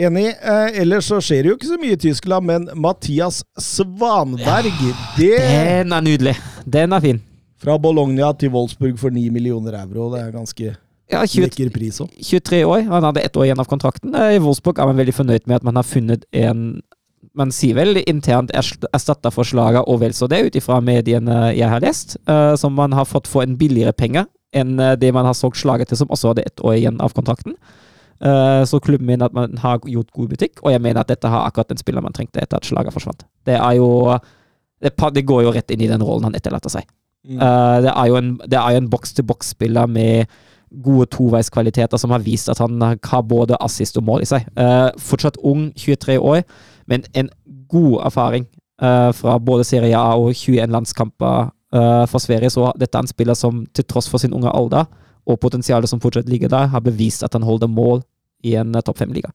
Enig. 0.00 0.26
Eh, 0.40 0.80
ellers 0.82 1.08
så 1.10 1.18
skjer 1.22 1.42
det 1.44 1.50
jo 1.52 1.56
ikke 1.58 1.68
så 1.70 1.78
mye 1.80 1.96
i 1.96 2.00
Tyskland, 2.00 2.46
men 2.48 2.68
Mathias 2.80 3.42
Svanberg, 3.60 4.70
det 5.18 5.34
Den 5.40 5.92
er 5.92 6.04
nydelig. 6.04 6.36
Den 6.64 6.92
er 6.96 7.00
fin. 7.04 7.20
Fra 7.60 7.74
Bologna 7.78 8.30
til 8.40 8.52
Wolfsburg 8.54 8.96
for 8.98 9.12
9 9.12 9.26
millioner 9.34 9.76
euro. 9.82 10.08
Det 10.14 10.22
er 10.22 10.30
ganske 10.32 10.70
Ja, 11.10 11.24
20, 11.26 11.42
lekker 11.48 11.72
pris 11.74 11.98
òg. 12.00 12.08
23 12.22 12.62
år. 12.64 12.84
Han 12.88 13.02
hadde 13.04 13.20
ett 13.26 13.36
år 13.36 13.48
igjen 13.48 13.58
av 13.60 13.66
kontrakten. 13.68 14.14
Eh, 14.14 14.36
I 14.36 14.40
Wolfsburg 14.40 14.78
er 14.78 14.86
man 14.86 14.96
veldig 14.96 15.14
fornøyd 15.16 15.46
med 15.50 15.56
at 15.60 15.64
man 15.68 15.76
har 15.76 15.84
funnet 15.84 16.24
en 16.32 16.80
Man 17.36 17.52
sier 17.54 17.76
vel 17.76 18.00
internt 18.10 18.50
erst- 18.58 18.86
erstatterforslaget 18.92 19.84
og 19.86 20.00
vel 20.00 20.10
så 20.16 20.26
det, 20.28 20.40
ut 20.48 20.56
ifra 20.58 20.80
mediene 20.82 21.52
jeg 21.54 21.68
har 21.70 21.78
lest, 21.80 22.16
eh, 22.26 22.56
som 22.56 22.72
man 22.74 22.90
har 22.96 23.04
fått 23.06 23.28
for 23.30 23.42
en 23.44 23.54
billigere 23.56 23.92
penge 23.92 24.24
enn 24.52 24.80
eh, 24.80 24.96
det 24.96 25.12
man 25.14 25.24
har 25.28 25.34
solgt 25.38 25.60
slaget 25.60 25.86
til, 25.92 25.96
som 26.00 26.08
også 26.10 26.32
hadde 26.32 26.42
ett 26.48 26.58
år 26.64 26.74
igjen 26.80 26.98
av 27.00 27.12
kontrakten. 27.14 27.54
Eh, 28.20 28.64
Så 28.64 28.78
klubben 28.80 29.06
mener 29.06 29.24
at 29.24 29.32
man 29.32 29.56
har 29.58 29.78
gjort 29.78 30.12
god 30.12 30.28
butikk, 30.28 30.60
og 30.62 30.72
jeg 30.72 30.80
mener 30.80 31.00
at 31.00 31.08
dette 31.08 31.28
har 31.28 31.46
akkurat 31.46 31.68
den 31.68 31.78
spilleren 31.80 32.04
man 32.04 32.12
trengte 32.12 32.42
etter 32.42 32.56
at 32.56 32.68
slaget 32.68 32.92
forsvant. 32.92 33.24
Det 33.46 33.54
er 33.56 33.72
jo 33.78 34.18
det, 34.80 35.26
går 35.26 35.42
jo 35.42 35.52
rett 35.52 35.70
inn 35.70 35.80
i 35.80 35.88
den 35.88 36.02
rollen 36.02 36.24
han 36.28 36.36
etterlater 36.36 36.70
seg. 36.72 36.84
Eh, 37.28 37.80
det 37.84 37.92
er 37.94 38.06
jo 38.08 38.16
en, 38.16 38.38
en 38.52 38.90
boks-til-boks-spiller 38.90 39.86
med 39.86 40.26
gode 40.84 41.06
toveiskvaliteter 41.10 41.98
som 41.98 42.10
har 42.10 42.22
vist 42.22 42.48
at 42.48 42.58
han 42.58 42.80
har 42.80 43.22
både 43.22 43.56
assist 43.60 43.96
og 43.96 44.04
mål 44.04 44.22
i 44.22 44.28
seg. 44.28 44.46
Eh, 44.56 44.90
fortsatt 44.98 45.40
ung, 45.42 45.72
23 45.76 46.18
år, 46.20 46.44
men 46.86 47.04
en 47.14 47.30
god 47.68 48.00
erfaring 48.04 48.46
fra 48.80 49.34
både 49.36 49.64
Serie 49.68 49.92
A 49.92 50.14
og 50.16 50.30
21 50.32 50.70
landskamper 50.72 51.50
for 52.08 52.18
Sverige. 52.18 52.48
Så 52.48 52.70
dette 52.80 52.96
er 52.96 53.04
en 53.04 53.10
spiller 53.10 53.36
som 53.36 53.66
til 53.76 53.84
tross 53.84 54.08
for 54.08 54.16
sin 54.16 54.32
unge 54.32 54.48
alder 54.48 54.86
og 55.28 55.40
potensialet 55.40 55.90
som 55.90 56.00
fortsatt 56.00 56.28
ligger 56.28 56.48
der, 56.48 56.70
har 56.72 56.80
bevist 56.80 57.22
at 57.22 57.36
han 57.36 57.44
holder 57.44 57.68
mål 57.68 58.00
i 58.46 58.54
en 58.60 58.74
eh, 58.74 58.84
topp 58.86 59.02
fem-liga. 59.02 59.32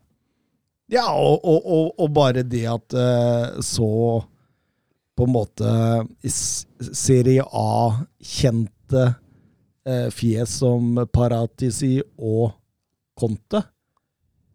Ja, 0.91 1.07
og, 1.17 1.41
og, 1.41 1.93
og, 1.97 2.09
bare 2.13 2.43
det 2.45 2.65
at 2.69 2.93
eh, 2.93 3.61
så 3.65 3.89
på 5.15 5.25
en 5.25 5.33
måte 5.33 5.69
Serie 6.27 7.45
A-kjente 7.45 9.05
eh, 9.87 10.09
fjes 10.13 10.59
som 10.61 10.99
Paratisi 11.13 11.97
og 12.17 12.51
Conte 13.17 13.63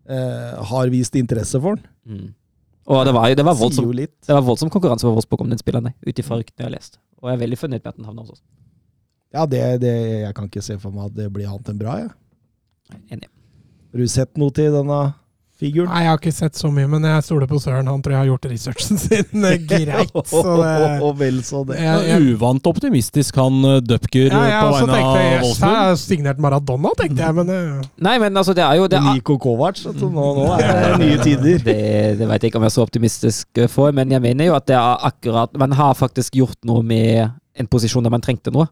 eh, 0.06 0.60
har 0.70 0.92
vist 0.92 1.16
interesse 1.18 1.58
for 1.58 1.80
den. 1.80 1.88
Og 2.90 3.04
det 3.06 3.14
var, 3.14 3.32
det 3.34 3.46
var 3.46 3.58
voldsom, 3.58 3.90
det 3.94 4.34
var 4.34 4.46
voldsom 4.46 4.70
konkurranse 4.70 5.06
for 5.06 5.14
Wolfsburg 5.14 5.44
om 5.44 5.50
den 5.52 5.60
spilleren, 5.60 5.92
ut 6.06 6.22
ifra 6.22 6.38
ryktene 6.40 6.64
jeg 6.64 6.70
har 6.70 6.76
lest. 6.76 6.98
Og 7.20 7.30
jeg 7.30 7.38
er 7.38 7.42
veldig 7.44 7.58
fornøyd 7.60 7.82
med 7.82 7.90
at 7.92 7.98
den 7.98 8.08
havna 8.08 8.24
hos 8.24 8.32
oss. 8.34 8.42
Ja, 9.30 9.44
det, 9.46 9.62
det, 9.84 9.94
jeg 10.24 10.34
kan 10.34 10.48
ikke 10.50 10.64
se 10.64 10.78
for 10.82 10.94
meg 10.94 11.10
at 11.10 11.18
det 11.18 11.28
blir 11.30 11.50
annet 11.50 11.70
enn 11.70 11.78
bra, 11.78 12.00
jeg. 12.02 12.10
Enig. 13.14 13.30
Har 13.90 13.98
du 13.98 14.06
sett 14.06 14.38
noe 14.38 14.52
til 14.54 14.70
denne 14.70 14.98
figuren? 15.60 15.88
Nei, 15.90 16.04
jeg 16.04 16.10
har 16.12 16.20
ikke 16.20 16.32
sett 16.32 16.58
så 16.58 16.68
mye, 16.72 16.86
men 16.90 17.04
jeg 17.08 17.24
stoler 17.26 17.48
på 17.50 17.58
Søren. 17.60 17.88
Han 17.90 18.02
tror 18.04 18.14
jeg 18.14 18.20
har 18.20 18.28
gjort 18.30 18.46
researchen 18.52 19.00
sin 19.02 19.46
eh, 19.48 19.56
greit. 19.66 20.12
Så 20.30 20.42
det, 20.60 20.76
Og 21.02 21.16
vel 21.18 21.40
så 21.46 21.64
det. 21.66 21.80
jeg, 21.82 22.04
jeg, 22.06 22.36
Uvant 22.36 22.70
optimistisk, 22.70 23.40
han 23.42 23.58
eh, 23.66 23.80
Dupker 23.82 24.28
ja, 24.30 24.62
på 24.62 24.70
vegne 24.76 25.00
av 25.00 25.18
yes, 25.18 25.58
Jeg 25.58 25.66
har 25.66 25.90
er 25.90 26.00
signert 26.00 26.42
Maradona, 26.42 26.94
tenkte 26.98 27.26
jeg, 27.26 27.38
men 27.40 27.52
eh, 27.56 27.90
Nei, 28.06 28.16
men 28.22 28.42
altså, 28.42 28.54
det 28.56 28.64
er 28.66 28.78
jo 28.78 28.86
det 28.90 29.00
er, 29.00 29.10
Niko 29.10 29.40
Kovac. 29.42 29.82
Nå, 29.90 30.12
nå 30.14 30.48
er 30.54 30.72
det 30.94 31.00
nye 31.02 31.20
tider. 31.26 31.66
Det, 31.66 31.78
det 32.22 32.30
vet 32.30 32.46
jeg 32.46 32.54
ikke 32.54 32.62
om 32.62 32.68
jeg 32.68 32.72
er 32.72 32.78
så 32.78 32.86
optimistisk 32.86 33.64
for, 33.74 33.90
men 33.96 34.14
jeg 34.14 34.22
mener 34.22 34.52
jo 34.52 34.58
at 34.58 34.70
det 34.70 34.78
er 34.78 35.06
akkurat 35.10 35.58
Man 35.58 35.74
har 35.74 35.98
faktisk 35.98 36.38
gjort 36.38 36.62
noe 36.68 36.86
med 36.86 37.26
en 37.58 37.68
posisjon 37.68 38.06
der 38.06 38.14
man 38.14 38.22
trengte 38.22 38.54
noe. 38.54 38.70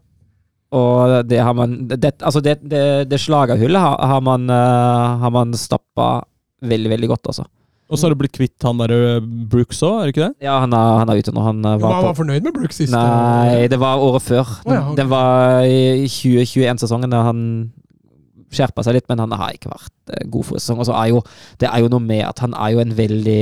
Og 0.75 1.13
det 1.25 1.39
har 1.41 1.55
man 1.57 1.71
Det, 1.89 2.11
altså 2.21 2.43
det, 2.45 2.59
det, 2.61 3.09
det 3.09 3.17
slagerhullet 3.17 3.81
har, 3.81 3.95
har 4.11 4.21
man, 4.21 4.45
uh, 4.53 5.29
man 5.33 5.55
stappa 5.57 6.19
veldig, 6.61 6.91
veldig 6.93 7.09
godt, 7.09 7.31
altså. 7.31 7.47
Og 7.89 7.97
så 7.97 8.05
har 8.05 8.13
du 8.13 8.19
blitt 8.21 8.35
kvitt 8.37 8.61
han 8.67 8.77
der 8.77 8.91
Brooks 9.49 9.79
òg, 9.81 9.95
er 9.97 10.03
det 10.05 10.13
ikke 10.13 10.27
det? 10.27 10.45
Ja, 10.45 10.59
han 10.61 10.73
er, 10.77 10.99
han 11.01 11.09
er 11.09 11.21
ute 11.23 11.33
nå. 11.33 11.41
Han 11.41 11.63
var, 11.65 11.79
jo, 11.79 11.87
var 11.87 12.03
var 12.05 12.13
på 12.13 12.19
fornøyd 12.21 12.45
med 12.45 12.53
Brooks 12.53 12.83
siste 12.83 12.93
Nei, 12.93 13.65
det 13.71 13.79
var 13.81 14.03
året 14.05 14.25
før. 14.27 14.51
Å 14.61 14.75
ja, 14.75 14.83
okay. 14.83 14.97
Den 14.99 15.09
var 15.09 15.65
i 15.65 16.05
2021-sesongen 16.05 17.15
da 17.15 17.23
han 17.31 17.41
skjerpa 18.53 18.85
seg 18.85 18.97
litt, 18.97 19.07
men 19.09 19.21
han 19.23 19.33
har 19.37 19.55
ikke 19.55 19.71
vært 19.71 20.13
eh, 20.13 20.27
god 20.29 20.45
for 20.45 20.61
sesong. 20.61 20.81
Og 20.83 20.89
så 20.89 20.97
er 20.99 21.11
jo 21.15 21.23
det 21.61 21.69
er 21.69 21.81
jo 21.81 21.89
noe 21.89 22.03
med 22.03 22.23
at 22.27 22.43
han 22.45 22.53
er 22.57 22.75
jo 22.75 22.83
en 22.83 22.93
veldig 22.97 23.39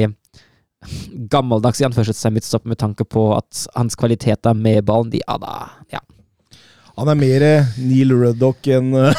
gammeldags 1.34 1.82
i 1.82 1.88
anførselstegn 1.88 2.38
midtstopper 2.38 2.72
med 2.72 2.80
tanke 2.80 3.08
på 3.08 3.30
at 3.36 3.66
hans 3.76 3.98
kvaliteter 4.00 4.56
med 4.56 4.86
ballen, 4.88 5.12
de 5.12 5.24
er 5.28 5.44
da 5.44 5.58
Ja. 5.92 6.04
Han 6.98 7.12
er 7.12 7.18
mer 7.20 7.44
Neil 7.78 8.10
Ruddock 8.18 8.68
enn 8.74 8.90
eh, 8.98 9.14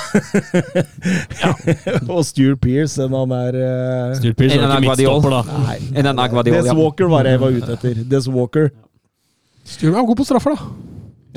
Og 2.14 2.24
Stuart 2.26 2.58
Pearce 2.62 2.98
enn 3.04 3.14
han 3.14 3.34
er 3.36 3.58
uh, 3.60 4.16
Stuart 4.18 4.38
Pearce 4.40 4.58
En 4.58 4.64
er 4.66 4.74
ikke 4.74 4.96
midtstopper, 4.96 5.36
da. 5.36 5.62
Nei. 5.68 5.78
En 5.94 6.10
annen 6.10 6.32
Guardiola. 6.34 6.64
Des 6.66 6.78
Walker 6.80 7.10
var 7.12 7.28
det 7.28 7.36
jeg 7.36 7.42
var 7.44 7.58
ute 7.58 7.74
etter. 7.76 8.04
Des 8.14 8.30
Walker. 8.34 8.70
Stuart 9.62 9.94
var 9.94 10.08
god 10.10 10.18
på 10.18 10.26
straffer, 10.26 10.56
da. 10.56 10.70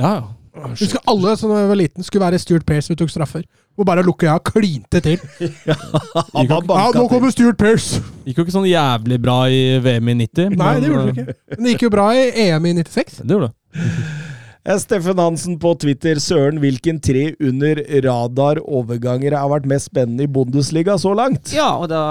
Ja, 0.02 0.14
ja. 0.20 0.30
Husker 0.52 1.00
alle 1.08 1.38
som 1.40 1.52
da 1.54 1.62
jeg 1.62 1.70
var 1.70 1.78
liten, 1.80 2.04
skulle 2.04 2.26
være 2.26 2.40
Stuart 2.42 2.66
Pearce 2.68 2.90
som 2.90 2.98
tok 3.00 3.12
straffer. 3.14 3.46
Og 3.80 3.86
bare 3.88 4.04
lukka 4.04 4.28
jeg 4.28 4.42
og 4.42 4.50
klinte 4.50 5.00
til. 5.04 5.22
Ja, 5.70 5.78
nå 6.96 7.06
kommer 7.08 7.32
Stuart 7.32 7.58
Pearce! 7.60 8.02
Gikk 8.26 8.42
jo 8.42 8.48
ikke 8.48 8.56
sånn 8.58 8.68
jævlig 8.68 9.22
bra 9.24 9.38
i 9.48 9.62
VM 9.84 10.12
i 10.12 10.18
90. 10.26 10.58
Nei, 10.58 10.74
men, 10.74 10.82
det 10.82 10.90
gjorde 10.92 11.06
det 11.06 11.14
ikke. 11.16 11.38
Men 11.56 11.64
det 11.64 11.76
gikk 11.76 11.86
jo 11.88 11.94
bra 11.94 12.10
i 12.18 12.26
EM 12.48 12.68
i 12.68 12.76
96. 12.82 13.22
eh, 13.22 13.24
Det 13.24 13.38
gjorde 13.38 13.52
det. 13.52 14.21
Eh, 14.62 14.78
Steffen 14.78 15.18
Hansen 15.18 15.60
på 15.60 15.74
Twitter. 15.82 16.20
Søren, 16.22 16.60
hvilken 16.62 17.00
tre 17.02 17.32
under 17.42 17.82
radar 18.06 18.62
overganger 18.62 19.34
har 19.38 19.50
vært 19.50 19.70
mest 19.70 19.90
spennende 19.90 20.28
i 20.28 20.32
Bundesliga 20.32 20.98
så 21.02 21.16
langt? 21.18 21.54
ja, 21.54 21.72
og 21.78 21.90
da 21.90 22.02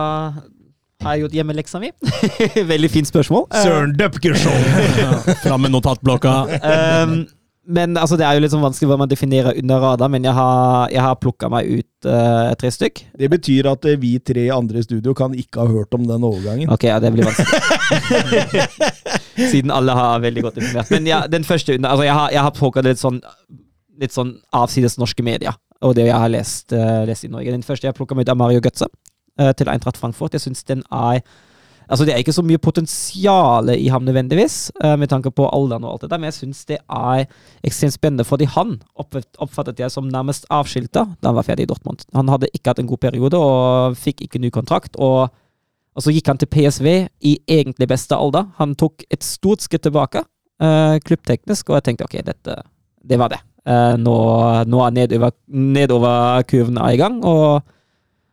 har 1.01 1.14
jeg 1.14 1.24
gjort 1.24 1.36
hjemmeleksa 1.39 1.81
mi. 1.81 1.93
Veldig 2.74 2.90
fint 2.90 3.09
spørsmål. 3.09 3.47
Eh, 3.55 3.66
Søren 3.66 3.94
Døpkershow! 3.97 4.56
Fram 5.44 5.62
med 5.62 5.72
notatblokka. 5.77 6.35
Um, 6.59 7.22
men 7.70 7.94
altså, 7.97 8.18
det 8.18 8.27
er 8.27 8.35
jo 8.35 8.43
litt 8.43 8.52
sånn 8.52 8.64
vanskelig 8.64 8.90
hva 8.90 8.98
man 8.98 9.10
definerer 9.10 9.55
under 9.62 9.81
radar, 9.85 10.10
men 10.10 10.27
jeg 10.27 10.35
har, 10.35 10.90
jeg 10.90 11.05
har 11.06 11.18
plukka 11.22 11.48
meg 11.55 11.70
ut 11.70 12.10
uh, 12.10 12.51
tre 12.59 12.72
stykk. 12.74 13.05
Det 13.20 13.31
betyr 13.31 13.70
at 13.70 13.86
vi 14.02 14.16
tre 14.18 14.48
andre 14.51 14.82
i 14.82 14.89
studio 14.89 15.14
kan 15.14 15.36
ikke 15.39 15.62
ha 15.62 15.70
hørt 15.70 15.94
om 15.94 16.02
den 16.09 16.27
overgangen. 16.27 16.72
Ok, 16.74 16.89
ja, 16.90 16.98
det 16.98 17.14
blir 17.14 17.31
vanskelig. 17.31 19.20
Siden 19.48 19.72
alle 19.74 19.94
har 19.96 20.22
veldig 20.22 20.44
godt 20.46 20.60
informert. 20.60 20.90
Men 20.94 21.08
ja, 21.08 21.24
den 21.30 21.44
første 21.44 21.76
Altså, 21.78 22.04
jeg 22.04 22.14
har, 22.14 22.30
jeg 22.30 22.42
har 22.46 22.54
plukka 22.56 22.84
litt 22.86 23.00
sånn 23.00 23.20
Litt 24.00 24.14
sånn 24.16 24.38
avsides 24.56 24.94
norske 24.96 25.20
medier, 25.20 25.52
og 25.84 25.92
det 25.98 26.06
jeg 26.06 26.16
har 26.16 26.30
lest, 26.32 26.72
uh, 26.72 27.02
lest 27.04 27.26
i 27.26 27.28
Norge. 27.28 27.52
Den 27.52 27.64
første 27.66 27.84
jeg 27.84 27.92
plukka 27.98 28.16
ut, 28.16 28.30
er 28.32 28.38
Mario 28.38 28.62
Götze 28.64 28.86
uh, 28.88 29.50
til 29.52 29.68
Eintracht 29.68 30.00
Frankfurt. 30.00 30.32
Jeg 30.32 30.46
syns 30.46 30.64
den 30.64 30.80
er 30.88 31.20
Altså, 31.90 32.06
det 32.06 32.14
er 32.14 32.22
ikke 32.22 32.32
så 32.32 32.44
mye 32.46 32.60
potensial 32.62 33.72
i 33.74 33.88
ham 33.90 34.04
nødvendigvis, 34.06 34.70
uh, 34.78 34.94
med 34.94 35.10
tanke 35.10 35.32
på 35.34 35.48
alderen 35.50 35.84
og 35.84 35.96
alt 35.96 36.04
det 36.04 36.10
der, 36.12 36.22
men 36.22 36.30
jeg 36.30 36.36
syns 36.38 36.62
det 36.68 36.78
er 36.78 37.24
ekstremt 37.66 37.96
spennende, 37.96 38.24
fordi 38.24 38.46
han 38.46 38.76
oppfattet 38.94 39.82
jeg 39.82 39.90
som 39.90 40.06
nærmest 40.06 40.46
avskilta 40.54 41.08
da 41.18 41.32
han 41.32 41.38
var 41.40 41.48
ferdig 41.48 41.66
i 41.66 41.72
Dortmund. 41.72 42.06
Han 42.14 42.30
hadde 42.30 42.48
ikke 42.54 42.70
hatt 42.70 42.78
en 42.78 42.88
god 42.88 43.02
periode 43.02 43.40
og 43.42 43.98
fikk 43.98 44.22
ikke 44.22 44.38
ny 44.38 44.52
kontrakt. 44.54 44.94
og 44.96 45.34
og 45.96 46.04
så 46.04 46.12
gikk 46.14 46.28
han 46.30 46.38
til 46.38 46.48
PSV 46.50 46.86
i 47.26 47.34
egentlig 47.50 47.88
beste 47.90 48.16
alder. 48.16 48.46
Han 48.60 48.76
tok 48.78 49.02
et 49.10 49.24
stort 49.26 49.64
skritt 49.64 49.82
tilbake, 49.86 50.22
uh, 50.62 50.96
klubbteknisk, 51.02 51.70
og 51.70 51.80
jeg 51.80 51.88
tenkte 51.88 52.06
ok, 52.06 52.18
dette, 52.26 52.56
det 53.02 53.18
var 53.20 53.32
det. 53.32 53.40
Uh, 53.66 53.96
nå, 54.00 54.14
nå 54.70 54.82
er 54.86 54.94
nedover, 54.96 55.34
nedoverkurven 55.50 56.78
er 56.80 56.94
i 56.94 57.00
gang, 57.00 57.18
og 57.26 57.66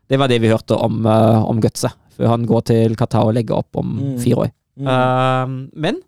det 0.07 0.19
var 0.21 0.29
det 0.31 0.39
vi 0.43 0.51
hørte 0.53 0.77
om, 0.77 1.01
uh, 1.09 1.41
om 1.49 1.59
Gutse. 1.63 1.91
Før 2.17 2.31
han 2.35 2.45
går 2.49 2.61
til 2.69 2.95
Qatar 2.97 3.27
og 3.27 3.35
legger 3.37 3.59
opp 3.59 3.77
om 3.77 3.97
Mm. 3.97 4.17
fire 4.21 4.45
år. 4.45 4.53
Mm. 4.77 4.87
Uh, 4.87 5.69
men 5.73 5.99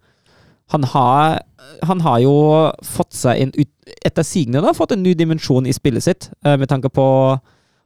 han 0.70 0.84
har, 0.84 1.42
han 1.84 2.02
har 2.06 2.20
jo 2.22 2.34
fått 2.86 3.14
seg 3.18 3.42
en 3.42 3.54
ut, 3.58 3.70
Etter 4.06 4.22
sigende 4.22 4.62
har 4.62 4.76
fått 4.78 4.92
en 4.94 5.02
ny 5.02 5.16
dimensjon 5.18 5.66
i 5.66 5.74
spillet 5.74 6.04
sitt, 6.06 6.28
med 6.46 6.68
tanke 6.70 6.92
på 6.94 7.04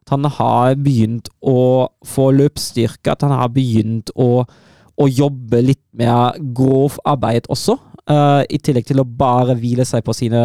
at 0.04 0.14
han 0.14 0.28
har 0.38 0.76
begynt 0.84 1.32
å 1.40 1.88
få 2.06 2.30
løpsstyrke, 2.36 3.16
at 3.16 3.24
han 3.24 3.34
har 3.34 3.50
begynt 3.56 4.12
å, 4.20 4.44
å 4.44 5.08
jobbe 5.08 5.64
litt 5.64 5.84
mer 5.98 6.38
grov 6.56 7.00
arbeid 7.08 7.48
også, 7.54 7.80
Uh, 8.04 8.44
i 8.52 8.58
tillegg 8.60 8.84
til 8.84 9.00
å 9.00 9.06
bare 9.08 9.54
hvile 9.56 9.86
seg 9.88 10.02
på 10.04 10.12
sine 10.12 10.40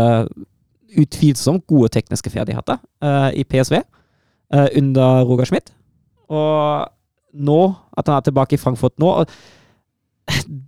utvilsomt 0.94 1.64
gode 1.66 1.88
tekniske 1.90 2.30
ferdigheter 2.30 2.78
uh, 3.02 3.32
i 3.34 3.42
PSV 3.42 3.80
uh, 3.80 4.68
under 4.78 5.24
Roger 5.26 5.48
Schmidt. 5.50 5.72
Og 6.30 6.86
nå, 7.34 7.58
at 7.98 8.06
han 8.06 8.20
er 8.20 8.28
tilbake 8.28 8.54
i 8.54 8.60
Frankfurt 8.62 8.94
nå 9.02 9.10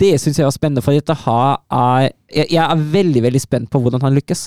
Det 0.01 0.17
syns 0.19 0.41
jeg 0.41 0.49
var 0.49 0.57
spennende, 0.57 0.83
for 0.83 0.97
dette 0.97 1.15
har 1.23 1.61
jeg, 1.71 2.49
jeg 2.57 2.65
er 2.65 2.85
veldig, 2.97 3.23
veldig 3.29 3.43
spent 3.45 3.71
på 3.71 3.81
hvordan 3.85 4.03
han 4.03 4.17
lykkes. 4.17 4.47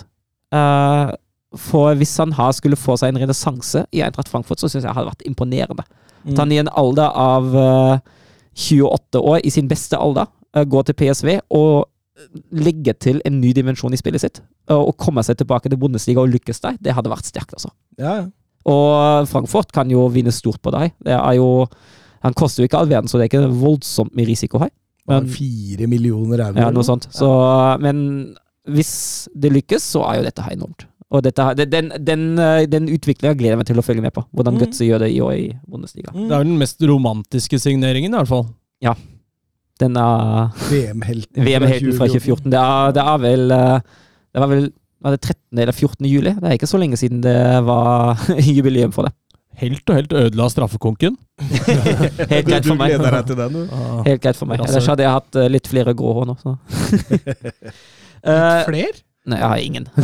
Eh, 0.54 1.12
for 1.56 1.94
hvis 2.00 2.18
han 2.18 2.32
har 2.34 2.52
skulle 2.58 2.76
få 2.80 2.96
seg 2.98 3.14
en 3.14 3.22
renessanse 3.22 3.86
i 3.94 4.02
Eintracht 4.02 4.30
Frankfurt, 4.32 4.60
så 4.60 4.68
syns 4.70 4.84
jeg 4.84 4.90
det 4.90 4.96
hadde 4.98 5.12
vært 5.12 5.26
imponerende. 5.30 5.84
At 6.28 6.38
han 6.40 6.52
i 6.52 6.58
en 6.62 6.70
alder 6.72 7.10
av 7.20 7.56
eh, 7.56 7.98
28 8.56 9.20
år, 9.22 9.40
i 9.44 9.50
sin 9.54 9.68
beste 9.68 9.98
alder, 10.00 10.30
eh, 10.56 10.64
går 10.66 10.84
til 10.88 10.96
PSV 11.02 11.40
og 11.52 11.90
legger 12.54 12.94
til 13.02 13.22
en 13.26 13.40
ny 13.42 13.52
dimensjon 13.58 13.94
i 13.94 13.98
spillet 14.00 14.22
sitt. 14.22 14.42
Og 14.72 14.94
kommer 14.98 15.26
seg 15.26 15.38
tilbake 15.42 15.70
til 15.70 15.80
Bundesliga 15.82 16.22
og 16.22 16.30
lykkes 16.32 16.62
der, 16.64 16.78
det 16.80 16.94
hadde 16.96 17.12
vært 17.12 17.26
sterkt, 17.28 17.54
altså. 17.58 17.74
Ja, 18.00 18.16
ja. 18.22 18.26
Og 18.70 19.28
Frankfurt 19.28 19.74
kan 19.76 19.90
jo 19.92 20.06
vinne 20.08 20.32
stort 20.32 20.62
på 20.64 20.72
deg. 20.72 20.94
Det 21.04 21.12
er 21.18 21.34
jo 21.36 21.66
Han 22.24 22.32
koster 22.40 22.64
jo 22.64 22.70
ikke 22.70 22.78
all 22.80 22.88
verden, 22.88 23.10
så 23.12 23.18
det 23.20 23.26
er 23.26 23.32
ikke 23.34 23.50
voldsomt 23.60 24.14
mye 24.16 24.30
risiko 24.30 24.58
her. 24.62 24.70
Men- 25.12 25.28
Fire 25.28 25.88
millioner 25.92 26.40
euro. 26.40 26.56
Ja, 26.58 26.70
noe 26.72 26.84
sånt. 26.88 27.10
Så, 27.12 27.28
men 27.84 28.36
hvis 28.72 29.28
det 29.36 29.52
lykkes, 29.52 29.84
så 29.84 30.06
er 30.08 30.22
jo 30.22 30.24
dette 30.30 30.42
her 30.46 30.54
enormt. 30.56 30.86
Og 31.14 31.22
dette, 31.22 31.46
den, 31.70 31.92
den, 32.02 32.22
eh, 32.42 32.64
den 32.66 32.88
utviklinga 32.90 33.36
gleder 33.38 33.54
jeg 33.54 33.60
meg 33.62 33.68
til 33.70 33.78
å 33.82 33.86
følge 33.86 34.02
med 34.02 34.14
på. 34.16 34.24
Hvordan 34.34 34.56
Mm. 34.58 34.62
Gutse 34.64 34.86
gjør 34.88 35.04
det 35.06 35.12
i 35.14 35.20
år 35.22 35.34
i 35.38 35.48
Bundesliga. 35.70 36.10
Mm. 36.14 36.28
Det 36.30 36.38
er 36.40 36.44
den 36.48 36.58
mest 36.58 36.82
romantiske 36.90 37.60
signeringen, 37.62 38.14
i 38.14 38.18
hvert 38.18 38.32
fall. 38.32 38.48
Ja. 38.82 38.96
Den 39.82 39.96
er 39.98 40.50
VM-helten 40.70 41.46
VM-helten 41.46 41.96
fra 41.98 42.08
2014. 42.10 42.50
Det 42.54 42.60
er, 42.62 42.92
det 42.98 43.04
er 43.04 43.18
vel 43.24 43.52
eh, 43.52 43.80
Det 44.34 44.42
var 44.42 44.50
vel 44.52 44.72
var 45.04 45.12
det 45.18 45.22
13. 45.26 45.60
eller 45.60 45.74
14. 45.76 46.06
juli. 46.08 46.32
Det 46.40 46.48
er 46.48 46.54
ikke 46.56 46.70
så 46.72 46.80
lenge 46.80 46.96
siden 46.98 47.20
det 47.26 47.36
var 47.68 48.16
jubileum 48.56 48.94
for 48.96 49.10
det. 49.10 49.12
Helt 49.60 49.84
og 49.92 49.98
helt 50.00 50.14
ødela 50.18 50.46
straffekonken. 50.50 51.18
Helt 52.32 52.48
greit 52.48 52.66
for 52.66 52.74
meg. 52.80 52.96
gleder 52.96 53.18
deg 53.20 53.28
til 53.28 53.38
den, 53.38 53.54
du. 53.54 53.76
Helt 54.08 54.22
greit 54.24 54.40
for 54.40 54.50
meg. 54.50 54.64
Ellers 54.66 54.88
hadde 54.90 55.04
jeg 55.06 55.14
hatt 55.14 55.38
eh, 55.38 55.50
litt 55.54 55.68
flere 55.70 55.94
grå 55.94 56.14
hår 56.18 56.32
nå, 56.32 56.38
så. 56.42 56.56
Eh, 58.24 58.62
Flere? 58.64 58.94
Nei, 59.26 59.38
jeg 59.40 59.48
har 59.48 59.58
ingen. 59.64 59.88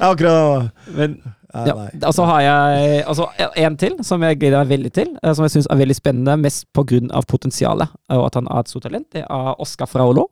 Akkurat 0.00 0.70
Men 0.94 1.20
Ja, 1.54 1.74
nei. 1.74 1.88
og 2.04 2.12
så 2.14 2.24
har 2.28 2.40
jeg 2.44 3.04
altså, 3.08 3.24
en 3.56 3.76
til 3.80 3.94
som 4.04 4.20
jeg 4.22 4.36
gleder 4.38 4.60
meg 4.62 4.68
veldig 4.74 4.90
til. 4.94 5.14
eh, 5.22 5.32
Som 5.34 5.44
jeg 5.46 5.50
syns 5.56 5.66
er 5.72 5.76
veldig 5.80 5.96
spennende, 5.96 6.36
mest 6.42 6.66
pga. 6.76 7.22
potensialet 7.26 7.88
og 8.12 8.26
at 8.26 8.34
han 8.36 8.46
har 8.50 8.60
et 8.60 8.68
stort 8.68 8.82
talent. 8.84 9.06
Det 9.12 9.22
er 9.24 9.54
Oskar 9.60 9.86
Fraulo. 9.88 10.26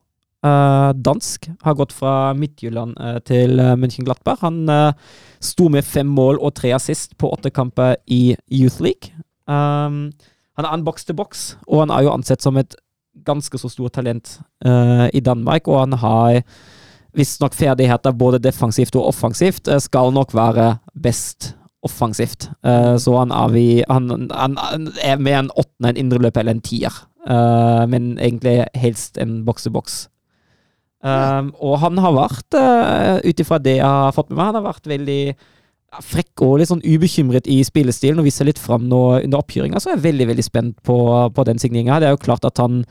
eh, 0.45 0.93
dansk. 0.93 1.49
Har 1.65 1.75
gått 1.75 1.93
fra 1.93 2.35
Midtjylland 2.37 2.95
eh, 3.01 3.19
til 3.25 3.57
München-Glattberg. 3.81 4.39
Han 4.43 4.69
uh, 4.69 4.93
sto 5.41 5.69
med 5.73 5.85
fem 5.85 6.07
mål 6.07 6.39
og 6.41 6.55
tre 6.55 6.73
assist 6.77 7.17
på 7.19 7.33
åtte 7.33 7.51
kamper 7.51 7.97
i 8.07 8.37
Youth 8.53 8.81
League. 8.85 9.11
Um, 9.49 10.13
han 10.57 10.65
er 10.65 10.73
en 10.75 10.85
boks 10.85 11.05
til 11.05 11.15
boks, 11.17 11.57
og 11.67 11.81
han 11.87 11.91
er 11.91 12.03
jo 12.05 12.13
ansett 12.13 12.43
som 12.45 12.57
et 12.57 12.75
ganske 13.25 13.59
så 13.59 13.71
stort 13.73 13.97
talent 13.97 14.41
uh, 14.67 15.07
i 15.13 15.21
Danmark. 15.21 15.69
Og 15.69 15.81
han 15.85 15.97
har 16.01 16.43
visstnok 17.17 17.55
ferdigheter 17.57 18.13
både 18.13 18.43
defensivt 18.43 18.97
og 18.97 19.09
offensivt. 19.13 19.69
Uh, 19.69 19.79
Skal 19.81 20.13
nok 20.13 20.35
være 20.37 20.77
best 20.93 21.55
offensivt. 21.87 22.51
Uh, 22.67 22.97
så 22.99 23.17
han 23.19 23.33
er, 23.33 23.55
vi, 23.55 23.67
han, 23.89 24.29
han, 24.31 24.59
han 24.59 24.91
er 25.03 25.17
med 25.17 25.39
en 25.39 25.55
åttende, 25.57 25.95
en 25.95 26.03
indreløper 26.05 26.45
eller 26.45 26.59
en 26.59 26.65
tier. 26.65 27.05
Men 27.27 28.21
egentlig 28.23 28.69
helst 28.79 29.19
en 29.19 29.41
boks-til-boks. 29.43 30.05
Um, 31.07 31.53
og 31.61 31.81
han 31.83 31.99
har 32.01 32.15
vært, 32.17 32.57
uh, 32.57 33.19
ut 33.23 33.41
ifra 33.43 33.59
det 33.63 33.77
jeg 33.77 33.87
har 33.87 34.15
fått 34.17 34.31
med 34.31 34.39
meg, 34.39 34.49
han 34.49 34.59
har 34.59 34.65
vært 34.65 34.89
veldig 34.91 35.21
frekk 36.03 36.43
og 36.45 36.59
litt 36.61 36.71
sånn 36.71 36.85
ubekymret 36.85 37.47
i 37.51 37.61
spillestilen 37.65 38.21
og 38.21 38.27
viser 38.27 38.49
litt 38.49 38.61
fram 38.61 38.89
nå 38.91 39.03
under 39.23 39.41
oppkjøringa, 39.41 39.81
så 39.81 39.91
er 39.91 39.97
jeg 39.97 40.07
veldig 40.09 40.31
veldig 40.33 40.45
spent 40.45 40.81
på, 40.87 40.97
på 41.33 41.45
den 41.49 41.61
signeringa. 41.63 42.01
Det 42.03 42.11
er 42.11 42.17
jo 42.17 42.25
klart 42.27 42.49
at 42.49 42.61
han 42.63 42.83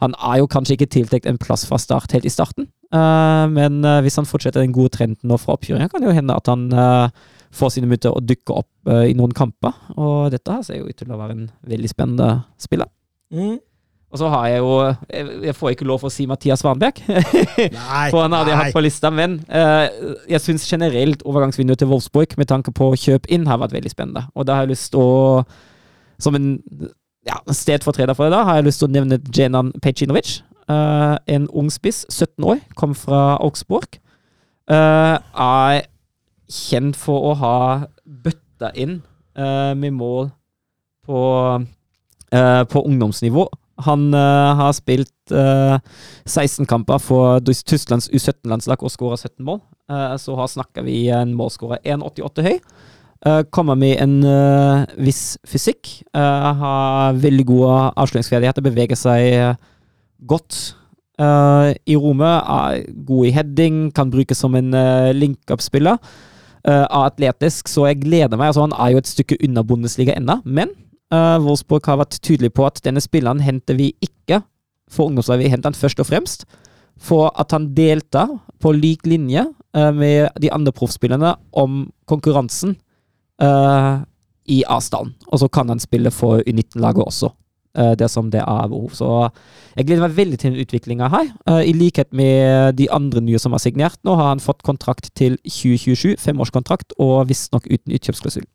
han 0.00 0.14
er 0.16 0.38
jo 0.40 0.48
kanskje 0.48 0.78
ikke 0.78 0.92
tiltenkt 0.94 1.26
en 1.28 1.38
plass 1.40 1.66
fra 1.68 1.76
start 1.76 2.14
helt 2.16 2.24
i 2.24 2.32
starten, 2.32 2.70
uh, 2.94 3.44
men 3.52 3.82
uh, 3.84 3.98
hvis 4.00 4.16
han 4.16 4.28
fortsetter 4.28 4.64
den 4.64 4.72
gode 4.72 4.94
trenden 4.94 5.28
nå 5.28 5.36
fra 5.40 5.58
oppkjøringa, 5.58 5.90
kan 5.92 6.00
det 6.00 6.08
jo 6.08 6.16
hende 6.16 6.36
at 6.40 6.48
han 6.48 6.62
uh, 6.72 7.12
får 7.52 7.74
sine 7.74 7.90
minutter 7.90 8.14
og 8.16 8.24
dukker 8.24 8.62
opp 8.62 8.90
i 9.04 9.12
noen 9.18 9.34
kamper. 9.34 9.74
Og 9.98 10.30
dette 10.30 10.54
her 10.54 10.62
ser 10.62 10.78
jo 10.78 10.86
ut 10.86 10.96
til 10.96 11.10
å 11.10 11.18
være 11.18 11.34
en 11.34 11.48
veldig 11.66 11.88
spennende 11.90 12.28
spiller. 12.62 12.86
Mm. 13.34 13.58
Og 14.10 14.18
så 14.18 14.28
har 14.32 14.46
jeg 14.50 14.58
jo 14.58 14.70
Jeg, 15.44 15.54
får 15.54 15.70
ikke 15.70 15.86
lov 15.86 16.02
å 16.02 16.10
si 16.10 16.26
Mathias 16.26 16.64
Warnberg, 16.66 16.98
for 18.10 18.24
han 18.24 18.34
hadde 18.34 18.50
jeg 18.50 18.58
hatt 18.58 18.74
på 18.74 18.82
lista, 18.82 19.10
men 19.14 19.38
uh, 19.46 19.86
jeg 20.30 20.42
syns 20.42 20.66
generelt 20.66 21.22
overgangsvinduet 21.22 21.78
til 21.78 21.90
Wolfsburg 21.92 22.34
med 22.40 22.50
tanke 22.50 22.74
på 22.74 22.90
kjøp 22.98 23.30
inn 23.30 23.46
har 23.46 23.60
vært 23.62 23.76
veldig 23.76 23.92
spennende. 23.92 24.24
Og 24.34 24.48
da 24.48 24.58
har 24.58 24.66
jeg 24.66 24.74
lyst 24.74 24.90
til 24.94 25.04
å 25.04 25.44
Som 26.20 26.34
en 26.36 26.48
ja, 27.24 27.38
stedfortreder 27.48 28.16
for 28.16 28.26
det, 28.26 28.34
da, 28.34 28.42
har 28.44 28.58
jeg 28.58 28.66
lyst 28.66 28.82
til 28.82 28.90
å 28.90 28.92
nevne 28.92 29.20
Jenan 29.36 29.70
Pejinovic. 29.82 30.40
Uh, 30.70 31.16
en 31.26 31.46
ung 31.56 31.70
spiss, 31.72 32.04
17 32.10 32.44
år, 32.44 32.60
kom 32.76 32.92
fra 32.94 33.38
Augsburg. 33.40 34.00
Uh, 34.70 35.16
er 35.34 35.86
kjent 36.50 36.98
for 36.98 37.30
å 37.30 37.34
ha 37.38 37.56
bøtta 38.04 38.72
inn 38.74 39.00
eh, 39.38 39.72
med 39.78 39.94
mål 39.96 40.30
på, 41.06 41.20
eh, 42.34 42.62
på 42.66 42.84
ungdomsnivå. 42.86 43.46
Han 43.86 44.14
uh, 44.14 44.52
har 44.58 44.72
spilt 44.76 45.34
uh, 45.34 45.78
16 46.26 46.68
kamper 46.70 47.00
for 47.02 47.40
Tysklands 47.44 48.10
U17-landslag 48.12 48.82
og 48.82 48.92
skåra 48.92 49.18
17 49.18 49.44
mål. 49.46 49.60
Uh, 49.90 50.16
så 50.20 50.36
her 50.38 50.50
snakker 50.52 50.86
vi 50.86 51.04
en 51.14 51.36
målskårer 51.38 51.82
1,88 51.96 52.46
høy. 52.46 52.58
Eh, 53.26 53.42
kommer 53.52 53.76
med 53.76 53.98
en 54.00 54.22
eh, 54.24 54.86
viss 55.04 55.36
fysikk. 55.44 56.02
eh, 56.16 56.52
har 56.60 57.12
veldig 57.20 57.44
gode 57.46 57.74
avsløringsferdigheter, 58.00 58.64
beveger 58.64 58.96
seg 58.96 59.26
eh, 59.36 59.56
godt 60.24 60.74
eh, 61.20 61.74
i 61.84 61.96
rommet. 62.00 62.40
Er 62.48 62.86
god 63.04 63.26
i 63.26 63.34
heading, 63.36 63.92
kan 63.92 64.10
brukes 64.10 64.40
som 64.40 64.56
en 64.56 64.72
link-up-spiller. 65.12 66.00
Eh, 66.64 66.72
er 66.72 67.04
atletisk, 67.04 67.68
så 67.68 67.90
jeg 67.90 68.00
gleder 68.06 68.36
meg. 68.36 68.54
Altså, 68.54 68.64
han 68.64 68.72
er 68.72 68.94
jo 68.94 69.02
et 69.04 69.12
stykke 69.12 69.36
unna 69.44 69.62
Bundesliga 69.68 70.16
ennå, 70.16 70.40
men 70.44 70.72
uh, 71.14 71.38
Wolfsburg 71.42 71.86
har 71.88 72.00
vært 72.00 72.20
tydelig 72.24 72.52
på 72.56 72.66
at 72.68 72.80
denne 72.84 73.02
spilleren 73.02 73.42
henter 73.44 73.78
vi 73.78 73.92
ikke 74.04 74.42
for 74.90 75.10
ungdomslaget. 75.10 75.44
Vi 75.44 75.52
henter 75.52 75.70
han 75.70 75.78
først 75.78 76.02
og 76.02 76.08
fremst 76.10 76.46
for 77.00 77.30
at 77.40 77.54
han 77.54 77.70
deltar 77.76 78.32
på 78.60 78.74
lik 78.76 79.06
linje 79.08 79.46
uh, 79.46 79.90
med 79.96 80.30
de 80.42 80.52
andre 80.52 80.74
proffspillerne 80.76 81.34
om 81.56 81.84
konkurransen 82.10 82.76
uh, 83.42 84.02
i 84.50 84.62
avstanden. 84.66 85.14
Og 85.30 85.42
så 85.42 85.48
kan 85.48 85.70
han 85.70 85.82
spille 85.82 86.10
for 86.10 86.42
U19-laget 86.46 87.06
også, 87.06 87.30
dersom 87.70 88.32
det 88.34 88.40
er 88.42 88.66
behov. 88.66 88.90
Så 88.98 89.06
jeg 89.76 89.86
gleder 89.86 90.08
meg 90.08 90.16
veldig 90.16 90.38
til 90.42 90.50
den 90.50 90.64
utviklinga 90.64 91.06
her. 91.12 91.28
I 91.62 91.70
likhet 91.70 92.10
med 92.10 92.74
de 92.80 92.88
andre 92.90 93.22
nye 93.22 93.38
som 93.38 93.54
har 93.54 93.62
signert. 93.62 94.00
Nå 94.02 94.16
har 94.18 94.32
han 94.32 94.42
fått 94.42 94.64
kontrakt 94.66 95.12
til 95.14 95.38
2027, 95.46 96.16
femårskontrakt, 96.18 96.96
og 96.98 97.28
visstnok 97.30 97.70
uten 97.70 97.94
utkjøpsklausul. 97.94 98.48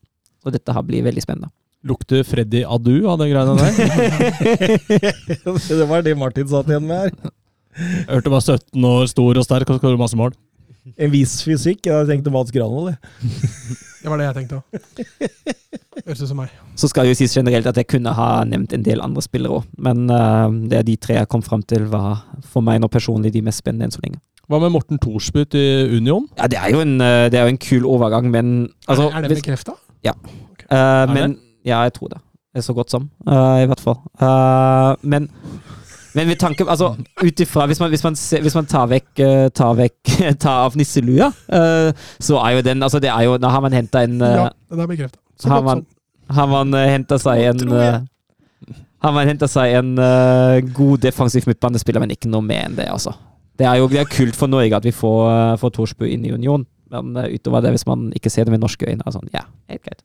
Så 0.44 0.52
dette 0.52 0.76
her 0.76 0.84
blir 0.84 1.08
veldig 1.08 1.24
spennende. 1.24 1.54
Lukter 1.86 2.24
Freddy 2.26 2.64
Adu 2.66 3.06
av 3.12 3.20
de 3.22 3.30
greiene 3.30 3.56
der? 3.60 3.74
det 5.82 5.88
var 5.90 6.06
det 6.06 6.16
Martin 6.18 6.48
satt 6.50 6.70
igjen 6.72 6.88
med 6.90 7.06
her. 7.06 7.34
Jeg 7.76 8.10
hørte 8.10 8.32
var 8.32 8.42
17 8.42 8.88
år, 8.90 9.08
stor 9.12 9.40
og 9.42 9.46
sterk 9.46 9.70
og 9.70 9.82
skåret 9.82 10.00
masse 10.02 10.18
mål. 10.18 10.34
En 11.02 11.12
viss 11.12 11.40
fysikk. 11.46 11.88
Jeg 11.90 12.08
tenkte 12.10 12.34
Mats 12.34 12.54
Granvold. 12.54 12.94
jeg. 12.94 13.78
Det 14.06 14.12
var 14.12 14.22
det 14.22 14.28
jeg 14.28 14.36
tenkte 14.38 14.60
òg. 14.60 14.66
Høres 16.06 16.22
ut 16.22 16.30
som 16.30 16.38
meg. 16.38 16.54
Så 16.78 16.90
skal 16.92 17.08
det 17.08 17.16
jo 17.16 17.20
sies 17.22 17.34
generelt 17.34 17.70
at 17.70 17.80
jeg 17.80 17.90
kunne 17.90 18.14
ha 18.14 18.30
nevnt 18.46 18.76
en 18.78 18.86
del 18.86 19.02
andre 19.02 19.24
spillere 19.26 19.62
òg, 19.62 19.70
men 19.82 20.06
uh, 20.12 20.46
det 20.70 20.78
er 20.78 20.86
de 20.86 20.98
tre 21.02 21.18
jeg 21.18 21.30
kom 21.32 21.42
fram 21.46 21.64
til 21.66 21.88
var 21.90 22.22
for 22.46 22.66
meg 22.66 22.84
nå 22.84 22.90
personlig 22.94 23.34
de 23.34 23.42
mest 23.46 23.64
spennende 23.64 23.90
enn 23.90 23.96
så 23.96 24.04
lenge. 24.04 24.22
Hva 24.46 24.60
med 24.62 24.76
Morten 24.76 25.02
Thorsby 25.02 25.48
til 25.50 25.96
Union? 25.98 26.28
Ja, 26.38 26.46
det 26.52 26.60
er 26.62 26.76
jo 26.76 26.84
en, 26.84 27.00
eh, 27.02 27.24
det 27.34 27.40
er 27.40 27.48
jo 27.48 27.56
en 27.56 27.58
kul 27.58 27.88
overgang, 27.90 28.28
men 28.30 28.52
altså, 28.86 29.08
er 29.10 29.26
det 29.26 29.40
bekrefta? 29.40 29.74
Uh, 30.06 31.10
men 31.10 31.34
Ja, 31.66 31.82
jeg 31.86 31.96
tror 31.96 32.14
det. 32.14 32.22
Det 32.56 32.62
er 32.62 32.68
så 32.70 32.74
godt 32.74 32.92
som, 32.94 33.10
uh, 33.28 33.60
i 33.60 33.66
hvert 33.68 33.82
fall. 33.84 33.98
Uh, 34.22 34.96
men 35.04 35.28
men 36.16 36.30
med 36.30 36.38
tanke 36.40 36.64
Altså, 36.64 36.94
ut 37.26 37.40
ifra 37.44 37.66
Hvis 37.68 37.80
man, 37.80 37.90
hvis 37.92 38.30
hvis 38.32 38.56
man 38.56 38.66
tar 38.66 38.86
vekk 38.88 39.20
eh, 39.20 39.50
Tar 39.52 39.74
vekk 39.76 40.14
Tar 40.46 40.62
av 40.64 40.78
nisselua, 40.80 41.28
så 42.24 42.38
er 42.40 42.54
jo 42.56 42.62
den 42.64 42.84
Altså, 42.84 43.02
det 43.04 43.10
er 43.12 43.26
jo 43.28 43.34
Da 43.38 43.52
har 43.52 43.60
man 43.60 43.76
henta 43.76 44.06
en 44.08 44.22
Ja, 44.22 44.46
det 44.72 44.80
er 44.80 44.88
bekrefta. 44.88 45.20
Har 45.44 45.62
man, 45.62 45.84
har 46.30 46.48
man 46.48 46.72
henta 46.74 47.20
seg 47.20 47.44
en 47.50 47.76
Har 47.76 49.12
man 49.12 49.28
henta 49.28 49.52
seg 49.52 49.76
en 49.76 49.92
uh, 50.00 50.64
god 50.74 51.04
defensiv 51.04 51.52
midtbanespiller, 51.52 52.00
men 52.00 52.16
ikke 52.16 52.32
noe 52.32 52.42
mer 52.42 52.70
enn 52.70 52.80
det, 52.80 52.88
altså. 52.88 53.12
Det 53.60 53.68
er 53.68 53.84
jo 53.84 53.92
det 53.92 54.00
er 54.00 54.08
kult 54.10 54.40
for 54.40 54.48
Norge 54.48 54.80
at 54.80 54.88
vi 54.88 54.96
får, 54.96 55.60
får 55.60 55.76
Torsbu 55.76 56.08
inn 56.08 56.24
i 56.26 56.32
Union, 56.32 56.64
men 56.96 57.12
utover 57.28 57.62
det, 57.62 57.76
hvis 57.76 57.86
man 57.86 58.08
ikke 58.16 58.32
ser 58.32 58.48
det 58.48 58.56
med 58.56 58.64
norske 58.64 58.88
øyne, 58.88 59.04
er 59.04 59.14
sånn, 59.14 59.30
ja, 59.36 59.44
helt 59.70 59.84
greit. 59.84 60.02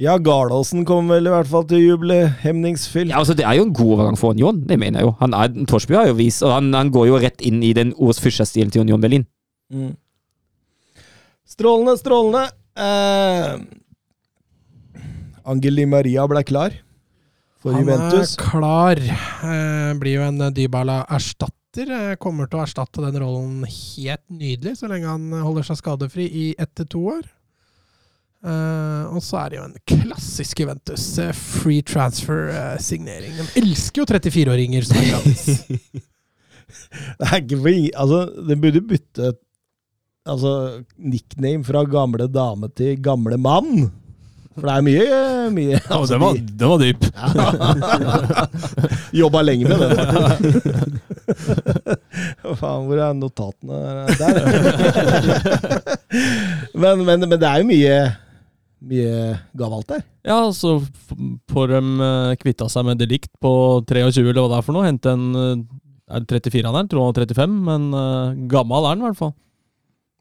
Ja, 0.00 0.14
Garlåsen 0.16 0.86
kommer 0.88 1.18
vel 1.18 1.28
i 1.28 1.32
hvert 1.34 1.48
fall 1.50 1.66
til 1.68 1.76
å 1.76 1.82
juble 1.92 2.16
hemningsfylt. 2.40 3.10
Ja, 3.12 3.18
altså 3.20 3.34
Det 3.36 3.44
er 3.44 3.58
jo 3.58 3.66
en 3.66 3.74
god 3.76 3.90
overgang 3.98 4.16
for 4.16 4.32
Union, 4.32 4.62
det 4.64 4.78
mener 4.80 5.02
jeg 5.02 5.10
jo. 5.10 5.16
Han 5.20 5.34
er, 5.36 5.50
Torsby 5.68 5.98
har 5.98 6.06
jo 6.08 6.14
vist, 6.16 6.40
og 6.46 6.54
han, 6.54 6.70
han 6.72 6.92
går 6.94 7.10
jo 7.10 7.18
rett 7.20 7.44
inn 7.44 7.58
i 7.66 7.74
den 7.76 7.92
Ors 8.00 8.20
Fischer-stilen 8.22 8.72
til 8.72 8.86
Union 8.86 9.02
Berlin. 9.02 9.26
Mm. 9.68 9.92
Strålende, 11.50 11.98
strålende. 12.00 12.46
Eh, 12.80 13.60
Angel 15.50 15.82
Di 15.82 15.84
Maria 15.90 16.24
ble 16.30 16.42
klar 16.48 16.72
for 17.60 17.76
Han 17.76 17.84
Juventus. 17.84 18.38
er 18.38 18.44
klar. 18.46 19.02
Eh, 19.04 19.90
blir 20.00 20.16
jo 20.16 20.22
en 20.24 20.46
Dybala-erstatter. 20.56 21.92
Eh, 21.98 22.14
kommer 22.22 22.48
til 22.48 22.62
å 22.62 22.64
erstatte 22.64 23.04
den 23.04 23.20
rollen 23.20 23.66
helt 23.68 24.24
nydelig, 24.32 24.78
så 24.80 24.88
lenge 24.88 25.12
han 25.12 25.28
holder 25.44 25.68
seg 25.68 25.76
skadefri 25.82 26.24
i 26.24 26.46
ett 26.56 26.72
til 26.80 26.88
to 26.96 27.04
år. 27.18 27.28
Eh, 28.40 29.04
og 29.12 29.20
så 29.24 29.36
er 29.42 29.50
det 29.52 29.58
jo 29.58 29.64
en 29.66 29.76
klassisk 29.92 30.62
Juventus. 30.62 31.04
Uh, 31.20 31.28
free 31.36 31.82
transfer-signering. 31.84 33.34
De 33.36 33.44
elsker 33.60 34.00
jo 34.00 34.06
34-åringer 34.08 34.86
som 34.88 34.96
er 35.00 35.10
gratis. 35.12 35.44
Det 37.20 37.26
er 37.26 37.40
ikke 37.42 37.58
for 37.60 37.70
Altså, 38.02 38.18
de 38.48 38.56
burde 38.62 38.80
bytte 38.86 39.32
altså, 40.30 40.52
nickname 40.96 41.64
fra 41.66 41.82
gamle 41.84 42.26
dame 42.32 42.68
til 42.78 42.96
gamle 43.02 43.36
mann. 43.38 43.90
For 44.54 44.66
det 44.66 44.72
er 44.74 44.82
mye, 44.86 45.50
mye 45.54 45.74
Ja, 45.76 45.80
altså, 45.98 46.14
den, 46.14 46.20
var, 46.22 46.32
de- 46.34 46.56
den 46.58 46.68
var 46.70 46.78
dyp. 46.82 47.02
Jobba 49.20 49.42
lenge 49.46 49.68
med 49.68 49.76
det. 49.78 49.90
Faen, 52.60 52.86
hvor 52.88 52.96
er 52.98 53.12
notatene? 53.14 53.76
Der. 54.18 54.34
men, 56.74 57.04
men, 57.06 57.28
men 57.28 57.38
det 57.38 57.46
er 57.50 57.56
jo 57.62 57.68
mye 57.70 57.94
Mye 58.80 59.36
gavalt 59.60 59.90
der. 59.92 60.04
Ja, 60.24 60.38
så 60.56 60.78
får 61.52 61.72
de 61.74 61.80
eh, 62.06 62.34
kvitta 62.40 62.68
seg 62.72 62.86
med 62.88 63.00
delikt 63.00 63.32
på 63.42 63.52
23, 63.84 64.24
eller 64.24 64.40
hva 64.40 64.50
det 64.54 64.60
er 64.60 64.66
for 64.66 64.76
noe. 64.76 64.86
Hente 64.88 65.12
en 65.12 65.26
eh, 65.36 65.64
Er 66.10 66.24
det 66.24 66.40
34 66.40 66.70
han 66.70 66.78
er? 66.80 66.86
Tror 66.88 67.04
han 67.04 67.12
var 67.12 67.26
35, 67.26 67.58
men 67.68 67.90
uh, 67.94 68.46
gammel 68.50 68.86
er 68.86 68.94
han 68.94 69.02
i 69.02 69.06
hvert 69.06 69.18
fall. 69.18 69.34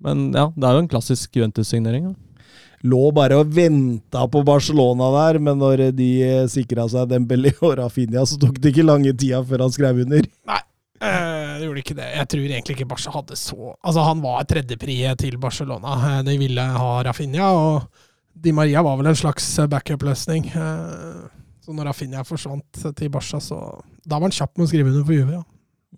Men 0.03 0.27
ja, 0.35 0.49
det 0.53 0.67
er 0.67 0.75
jo 0.75 0.81
en 0.83 0.89
klassisk 0.91 1.39
Juventus-signering. 1.39 2.11
Ja. 2.11 2.57
Lå 2.87 2.99
bare 3.11 3.39
og 3.41 3.49
venta 3.51 4.21
på 4.31 4.43
Barcelona 4.47 5.09
der, 5.15 5.39
men 5.43 5.57
når 5.59 5.89
de 5.97 6.11
sikra 6.51 6.85
seg 6.91 7.09
Dembélé 7.11 7.51
og 7.57 7.73
Rafinha, 7.79 8.21
så 8.27 8.37
tok 8.39 8.61
det 8.61 8.71
ikke 8.71 8.85
lange 8.85 9.15
tida 9.17 9.41
før 9.43 9.65
han 9.65 9.73
skrev 9.75 10.03
under. 10.05 10.29
Nei, 10.51 10.59
det 11.01 11.65
gjorde 11.65 11.83
ikke 11.83 11.97
det. 11.97 12.11
Jeg 12.19 12.31
tror 12.35 12.45
egentlig 12.45 12.77
ikke 12.77 12.87
Barca 12.93 13.15
hadde 13.17 13.39
så 13.39 13.73
Altså, 13.73 14.05
han 14.05 14.21
var 14.23 14.45
tredjepriet 14.47 15.19
til 15.25 15.35
Barcelona. 15.41 16.21
De 16.27 16.37
ville 16.39 16.69
ha 16.77 16.93
Rafinha, 17.09 17.49
og 17.49 18.07
Di 18.33 18.51
Maria 18.55 18.81
var 18.85 18.97
vel 18.97 19.07
en 19.11 19.15
slags 19.15 19.47
backup-løsning. 19.69 20.45
Eh, 20.55 21.27
Så 21.65 21.73
når 21.75 21.85
Rafinha 21.91 22.23
forsvant 22.25 22.95
til 22.97 23.09
Barca, 23.13 23.37
så 23.39 23.81
Da 24.07 24.15
var 24.17 24.29
han 24.29 24.31
kjapp 24.31 24.57
med 24.57 24.65
å 24.65 24.69
skrive 24.69 24.89
under 24.89 25.03
for 25.05 25.13
Juve, 25.13 25.31
ja. 25.31 25.43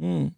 Mm. 0.01 0.31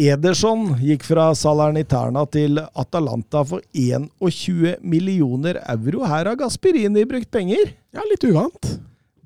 Ederson 0.00 0.76
gikk 0.80 1.02
fra 1.04 1.26
Salernitana 1.36 2.22
til 2.32 2.60
Atalanta 2.78 3.42
for 3.44 3.60
21 3.76 4.78
millioner 4.80 5.58
euro. 5.68 6.04
Her 6.08 6.30
har 6.30 6.36
Gasperini 6.40 7.04
brukt 7.08 7.30
penger. 7.30 7.74
Ja, 7.92 8.04
litt 8.08 8.24
uvant. 8.24 8.70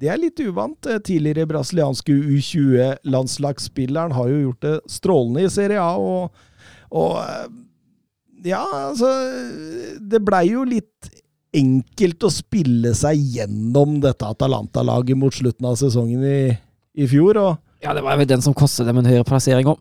Det 0.01 0.09
er 0.11 0.19
litt 0.19 0.41
uvant. 0.43 0.87
Eh, 0.91 0.99
Tidligere 0.99 1.47
brasilianske 1.47 2.13
U20-landslagsspilleren 2.35 4.13
har 4.17 4.29
jo 4.33 4.41
gjort 4.49 4.65
det 4.67 4.75
strålende 4.91 5.45
i 5.47 5.53
Serie 5.53 5.79
A, 5.83 5.95
og, 5.95 6.33
og 6.91 7.21
eh, 7.23 7.47
Ja, 8.45 8.65
altså 8.91 9.09
Det 10.03 10.21
blei 10.25 10.49
jo 10.51 10.65
litt 10.69 11.11
enkelt 11.55 12.25
å 12.27 12.33
spille 12.35 12.91
seg 12.99 13.21
gjennom 13.37 14.01
dette 14.03 14.27
Atalanta-laget 14.27 15.19
mot 15.19 15.35
slutten 15.35 15.69
av 15.71 15.77
sesongen 15.79 16.25
i, 16.27 16.39
i 16.99 17.07
fjor. 17.07 17.39
og 17.39 17.85
Ja, 17.85 17.95
det 17.95 18.03
var 18.03 18.19
vel 18.19 18.27
den 18.27 18.43
som 18.43 18.57
kostet 18.57 18.89
dem 18.89 18.99
en 18.99 19.07
høyere 19.07 19.27
plassering 19.29 19.71
òg. 19.71 19.79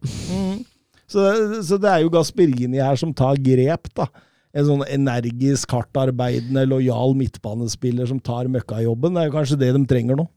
så, 1.09 1.25
så 1.65 1.79
det 1.81 1.89
er 1.89 2.03
jo 2.05 2.13
Gasperini 2.13 2.77
her 2.77 2.99
som 2.99 3.15
tar 3.17 3.41
grep, 3.41 3.89
da. 3.97 4.05
En 4.53 4.67
sånn 4.67 4.83
energisk, 4.85 5.71
hardtarbeidende, 5.73 6.67
lojal 6.69 7.15
midtbanespiller 7.17 8.05
som 8.05 8.19
tar 8.21 8.51
møkkajobben. 8.53 9.15
Det 9.15 9.23
er 9.23 9.31
jo 9.31 9.37
kanskje 9.39 9.57
det 9.63 9.71
de 9.73 9.81
trenger 9.89 10.19
nå. 10.19 10.27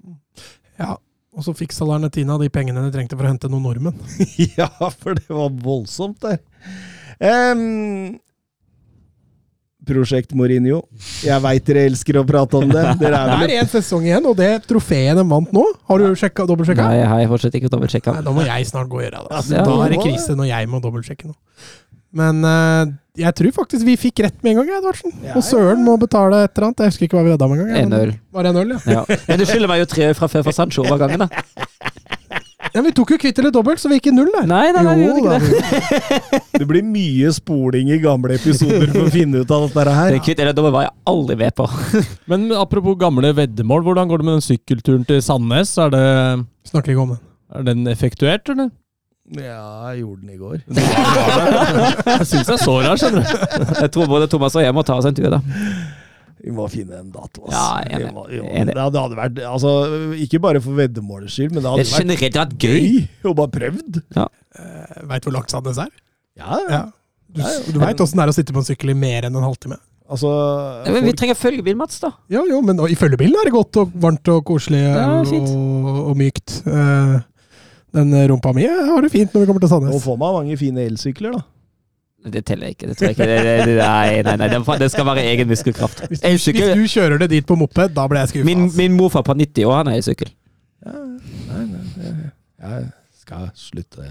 Ja. 0.81 0.95
Og 1.37 1.45
så 1.45 1.53
fikk 1.53 1.75
Salernetina 1.77 2.39
de 2.41 2.49
pengene 2.49 2.81
de 2.87 2.95
trengte 2.95 3.13
for 3.13 3.29
å 3.29 3.29
hente 3.29 3.51
noen 3.53 3.67
nordmenn. 3.69 3.99
ja, 4.57 4.71
for 4.89 5.19
det 5.19 5.29
var 5.29 5.53
voldsomt 5.53 6.23
der. 6.25 6.41
Em, 7.21 8.19
Prosjekt 9.87 10.35
Mourinho. 10.35 10.81
Jeg 11.23 11.39
veit 11.45 11.67
dere 11.69 11.85
elsker 11.87 12.19
å 12.19 12.25
prate 12.27 12.59
om 12.59 12.67
det. 12.73 12.83
Er 12.83 12.99
Det 12.99 13.11
vel 13.13 13.53
er 13.55 13.55
én 13.61 13.71
sesong 13.71 14.07
igjen, 14.09 14.27
og 14.27 14.37
det 14.39 14.51
trofeet 14.67 15.15
de 15.19 15.25
vant 15.31 15.53
nå, 15.55 15.65
har 15.91 16.03
du 16.03 16.19
sjekka, 16.19 16.47
dobbeltsjekka? 16.51 16.89
Nei, 16.91 17.01
jeg 17.05 17.11
har 17.13 17.27
fortsatt 17.31 17.59
ikke 17.61 17.71
dobbeltsjekka. 17.73 18.17
Da 18.27 18.35
må 18.35 18.47
jeg 18.49 18.69
snart 18.69 18.91
gå 18.91 19.01
og 19.01 19.07
gjøre 19.07 19.23
det. 19.23 19.33
Altså, 19.41 19.55
Ja, 19.55 19.65
da 19.69 19.77
er 19.87 19.95
det 19.95 20.03
krise 20.03 20.39
når 20.39 20.51
jeg 20.51 20.71
må 20.73 20.83
dobbeltsjekke 20.83 21.31
nå. 21.31 21.37
Men 22.17 22.41
uh, 22.47 22.87
jeg 23.19 23.35
tror 23.37 23.53
faktisk 23.53 23.85
vi 23.87 23.97
fikk 24.01 24.23
rett 24.25 24.39
med 24.43 24.55
en 24.55 24.63
gang, 24.63 24.79
Edvardsen. 24.79 25.13
Ja, 25.25 25.35
og 25.37 25.45
Søren 25.45 25.83
må 25.85 25.99
betale 26.01 26.47
et 26.47 26.55
eller 26.57 26.71
annet. 26.71 26.83
Jeg 26.87 26.95
husker 26.95 27.09
ikke 27.09 27.19
hva 27.19 27.27
vi 27.27 27.35
vedda 27.35 27.49
med 27.51 27.61
en 27.61 27.69
gang. 27.69 27.93
1-0. 27.93 28.15
Var 28.37 28.49
det 28.49 28.55
ja? 28.57 28.79
Ja. 28.95 29.21
Men 29.29 29.43
du 29.43 29.47
skylder 29.49 29.71
meg 29.71 29.83
jo 29.85 29.89
tre 29.93 30.11
fra 30.17 30.31
før 30.33 30.47
for 30.49 30.57
Sancho 30.57 30.87
over 30.87 31.03
gangen, 31.05 31.27
da. 31.27 31.45
ja? 32.77 32.83
Vi 32.87 32.93
tok 32.97 33.11
jo 33.15 33.19
kvitt 33.23 33.39
eller 33.43 33.53
dobbelt, 33.55 33.81
så 33.83 33.91
vi 33.91 33.99
gikk 33.99 34.11
i 34.13 34.15
null 34.15 34.31
der. 34.35 34.47
Nei, 34.51 34.67
nei, 34.77 34.83
nei, 34.87 34.95
vi 35.01 35.07
gjorde 35.09 35.21
ikke 35.25 35.35
det. 35.43 36.43
Det 36.61 36.67
blir 36.71 36.85
mye 36.87 37.33
spoling 37.37 37.91
i 37.93 37.99
gamle 38.01 38.37
episoder 38.39 38.87
for 38.93 39.03
å 39.09 39.13
finne 39.13 39.43
ut 39.45 39.51
av 39.53 39.67
dette 39.67 39.97
her. 39.99 40.15
Det 40.17 40.23
kvitt 40.25 40.41
eller 40.45 40.55
dobbelt 40.57 40.77
var 40.79 40.87
jeg 40.87 40.95
aldri 41.13 41.37
med 41.43 41.57
på. 41.59 41.67
Men 42.33 42.47
apropos 42.57 42.97
gamle 43.01 43.35
veddemål, 43.37 43.85
hvordan 43.89 44.09
går 44.13 44.23
det 44.23 44.29
med 44.31 44.39
den 44.39 44.47
sykkelturen 44.47 45.05
til 45.09 45.21
Sandnes? 45.25 45.75
Er, 45.83 45.93
det, 45.93 46.05
Snakker 46.71 46.95
ikke 46.95 47.05
om 47.09 47.15
den. 47.17 47.23
er 47.61 47.67
den 47.73 47.87
effektuert, 47.93 48.49
eller? 48.55 48.71
Ja, 49.37 49.91
jeg 49.91 50.05
gjorde 50.05 50.21
den 50.23 50.31
i 50.31 50.39
går. 50.39 50.61
Jeg 52.07 52.27
syns 52.31 52.47
jeg 52.53 52.61
så 52.63 52.75
det 52.79 52.87
her, 52.93 53.01
skjønner 53.01 53.25
du. 53.27 53.73
Jeg 53.83 53.91
tror 53.97 54.07
både 54.11 54.29
Thomas 54.31 54.55
og 54.55 54.63
jeg 54.63 54.75
må 54.77 54.85
ta 54.87 54.95
oss 55.01 55.09
en 55.11 55.17
tur, 55.19 55.27
da. 55.35 55.41
Vi 56.47 56.53
må 56.55 56.69
finne 56.71 57.01
en 57.01 57.09
dato. 57.11 57.43
Ja, 57.51 57.81
jeg, 57.91 58.13
må- 58.15 58.29
vi 58.31 58.39
må- 58.39 58.53
Det 58.55 58.77
hadde- 58.79 58.93
det 58.95 59.01
hadde 59.03 59.17
vært 59.19 59.41
altså, 59.51 59.71
Ikke 60.23 60.39
bare 60.41 60.61
for 60.63 60.79
veddemålets 60.79 61.35
skyld, 61.35 61.51
men 61.57 61.65
det 61.65 61.73
hadde 61.73 62.07
det 62.07 62.21
vært 62.21 62.37
vært 62.39 62.55
gøy. 62.63 62.85
gøy 63.25 63.33
å 63.33 63.35
bare 63.35 63.51
prøvd. 63.57 63.99
Veit 65.11 65.27
hvor 65.27 65.35
langt 65.35 65.51
Sandnes 65.51 65.79
er? 65.83 65.91
Ja, 66.39 66.59
Ja. 66.71 66.85
Du, 67.37 67.43
du 67.73 67.79
veit 67.83 67.99
åssen 68.01 68.17
det 68.17 68.25
er 68.25 68.31
å 68.31 68.35
sitte 68.37 68.53
på 68.55 68.63
en 68.63 68.65
sykkel 68.69 68.91
i 68.91 68.95
mer 68.95 69.27
enn 69.27 69.35
en 69.37 69.43
halvtime? 69.45 69.77
Altså 70.09 70.31
Ja, 70.87 70.93
men 70.95 71.03
vi 71.03 71.11
folk- 71.11 71.19
trenger 71.19 71.35
følgebil, 71.37 71.75
Mats, 71.77 71.99
da. 72.01 72.13
Ja, 72.31 72.45
jo, 72.47 72.61
men 72.63 72.79
og 72.79 72.89
i 72.89 72.95
følgebilen 72.95 73.35
er 73.41 73.45
det 73.51 73.53
godt 73.53 73.77
og 73.83 73.91
varmt 74.01 74.29
og 74.33 74.45
koselig 74.47 74.79
Ja, 74.87 75.19
og, 75.19 76.07
og, 76.13 76.17
mykt. 76.17 76.61
Uh, 76.65 77.19
den 77.93 78.13
rumpa 78.31 78.55
mi 78.55 78.63
har 78.69 79.03
det 79.03 79.11
fint 79.11 79.33
når 79.35 79.43
vi 79.43 79.47
kommer 79.51 79.61
til 79.61 79.69
Nå 79.69 79.75
Sandnes. 79.75 80.05
får 80.07 80.17
man 80.23 80.35
mange 80.39 80.57
fine 80.57 80.87
elsykler, 80.87 81.33
da. 81.35 81.43
Det 82.27 82.43
teller 82.47 82.73
ikke. 82.73 82.89
det 82.89 82.97
tror 82.97 83.07
jeg 83.07 83.15
ikke. 83.17 83.27
Det, 83.27 83.39
det, 83.45 83.67
det, 83.69 83.77
nei, 83.79 84.23
nei, 84.23 84.37
nei, 84.41 84.79
det, 84.81 84.91
skal 84.91 85.07
være 85.07 85.23
egen 85.31 85.49
muskelkraft. 85.49 86.03
Hvis, 86.09 86.23
hvis 86.25 86.73
du 86.75 86.87
kjører 86.91 87.23
det 87.23 87.31
dit 87.31 87.47
på 87.47 87.55
moped, 87.55 87.95
da 87.95 88.07
blir 88.11 88.25
jeg 88.25 88.33
skuffa. 88.33 88.47
Min, 88.49 88.71
min 88.77 88.97
morfar 88.99 89.23
på 89.23 89.37
90 89.39 89.69
år, 89.69 89.77
han 89.77 89.93
er 89.93 90.01
elsykkel. 90.01 90.33
Ja, 90.87 90.97
nei, 91.53 91.63
nei, 91.71 91.85
nei, 92.01 92.15
jeg 92.65 92.89
skal 93.21 93.47
slutte. 93.55 94.09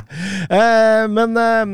eh, 0.58 1.06
men 1.08 1.40
eh, 1.40 1.64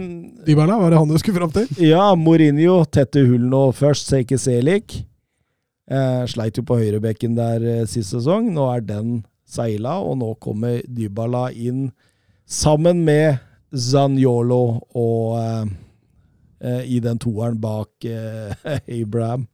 Dybala, 0.47 0.79
var 0.85 0.95
det 0.95 1.03
han 1.03 1.11
du 1.11 1.19
skulle 1.19 1.41
fram 1.41 1.55
til? 1.55 1.67
ja, 1.93 2.07
Mourinho 2.15 2.85
tette 2.87 3.25
hull 3.27 3.49
nå 3.51 3.65
først. 3.75 4.13
Seike 4.15 4.39
Selik. 4.39 5.01
Eh, 5.87 6.23
sleit 6.31 6.59
jo 6.59 6.65
på 6.67 6.79
høyrebekken 6.81 7.35
der 7.39 7.63
eh, 7.63 7.85
sist 7.91 8.15
sesong. 8.15 8.53
Nå 8.55 8.71
er 8.75 8.87
den 8.87 9.21
seila, 9.47 9.99
og 10.03 10.19
nå 10.23 10.33
kommer 10.43 10.81
Dybala 10.87 11.49
inn 11.55 11.91
sammen 12.47 13.05
med 13.07 13.39
Zaniolo 13.77 14.63
og 14.97 15.37
eh, 15.41 15.67
eh, 16.61 16.83
i 16.97 17.01
den 17.05 17.21
toeren 17.23 17.61
bak 17.61 18.09
eh, 18.09 18.81
Abraham. 19.03 19.47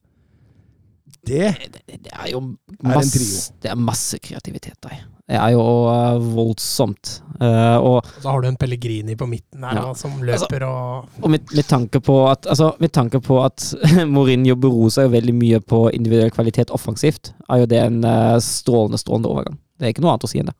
Det 1.22 1.54
Det, 1.70 1.98
det 2.02 2.10
er 2.12 2.32
jo 2.32 2.40
masse, 2.82 3.52
er 3.52 3.62
det 3.62 3.70
er 3.70 3.78
masse 3.78 4.18
kreativitet 4.18 4.78
der. 4.82 5.04
Det 5.28 5.38
er 5.38 5.52
jo 5.54 5.62
uh, 5.86 6.18
voldsomt. 6.34 7.22
Uh, 7.38 7.78
og 7.78 8.08
Så 8.20 8.28
har 8.28 8.42
du 8.42 8.48
en 8.48 8.56
Pellegrini 8.58 9.14
på 9.16 9.28
midten 9.30 9.62
her 9.62 9.76
Ja. 9.78 9.84
da, 9.86 9.94
som 9.94 10.18
løper 10.22 10.64
og 10.66 11.08
og 11.22 11.30
med, 11.30 11.46
med 11.54 11.64
tanke 11.68 12.00
på 12.00 12.16
at, 12.28 12.46
altså, 12.46 12.72
med 12.80 12.92
tanke 12.92 13.20
på 13.20 13.38
at 13.44 13.74
Mourinho 14.14 14.56
beroser 14.56 15.04
seg 15.04 15.12
veldig 15.14 15.34
mye 15.34 15.60
på 15.60 15.90
individuell 15.94 16.34
kvalitet 16.34 16.74
offensivt, 16.74 17.32
er 17.48 17.62
jo 17.62 17.70
det 17.70 17.78
en 17.78 18.02
uh, 18.04 18.40
strålende, 18.42 18.98
strålende 18.98 19.30
overgang. 19.30 19.58
Det 19.78 19.86
er 19.86 19.94
ikke 19.94 20.02
noe 20.02 20.16
annet 20.16 20.26
å 20.26 20.32
si 20.32 20.42
enn 20.42 20.50
det. 20.50 20.58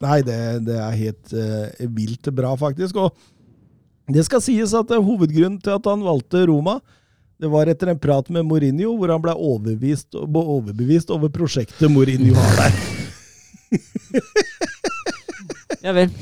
Nei, 0.00 0.22
det, 0.24 0.38
det 0.64 0.78
er 0.80 0.96
helt 0.96 1.34
uh, 1.36 1.88
vilt 1.96 2.30
bra, 2.32 2.54
faktisk. 2.56 2.96
Og 2.96 3.12
det 4.10 4.24
skal 4.26 4.42
sies 4.42 4.72
at 4.74 4.90
eh, 4.90 5.02
hovedgrunnen 5.04 5.60
til 5.62 5.76
at 5.76 5.86
han 5.86 6.02
valgte 6.02 6.46
Roma, 6.50 6.80
Det 7.40 7.48
var 7.48 7.68
etter 7.72 7.88
en 7.92 7.98
prat 8.00 8.26
med 8.28 8.44
Mourinho 8.44 8.96
hvor 8.98 9.08
han 9.12 9.22
ble 9.22 9.32
overbevist, 9.32 10.14
overbevist 10.16 11.10
over 11.14 11.28
prosjektet 11.32 11.88
Mourinho 11.92 12.34
har 12.36 12.56
der. 12.58 12.72
Ja 15.80 15.94
vel. 15.96 16.10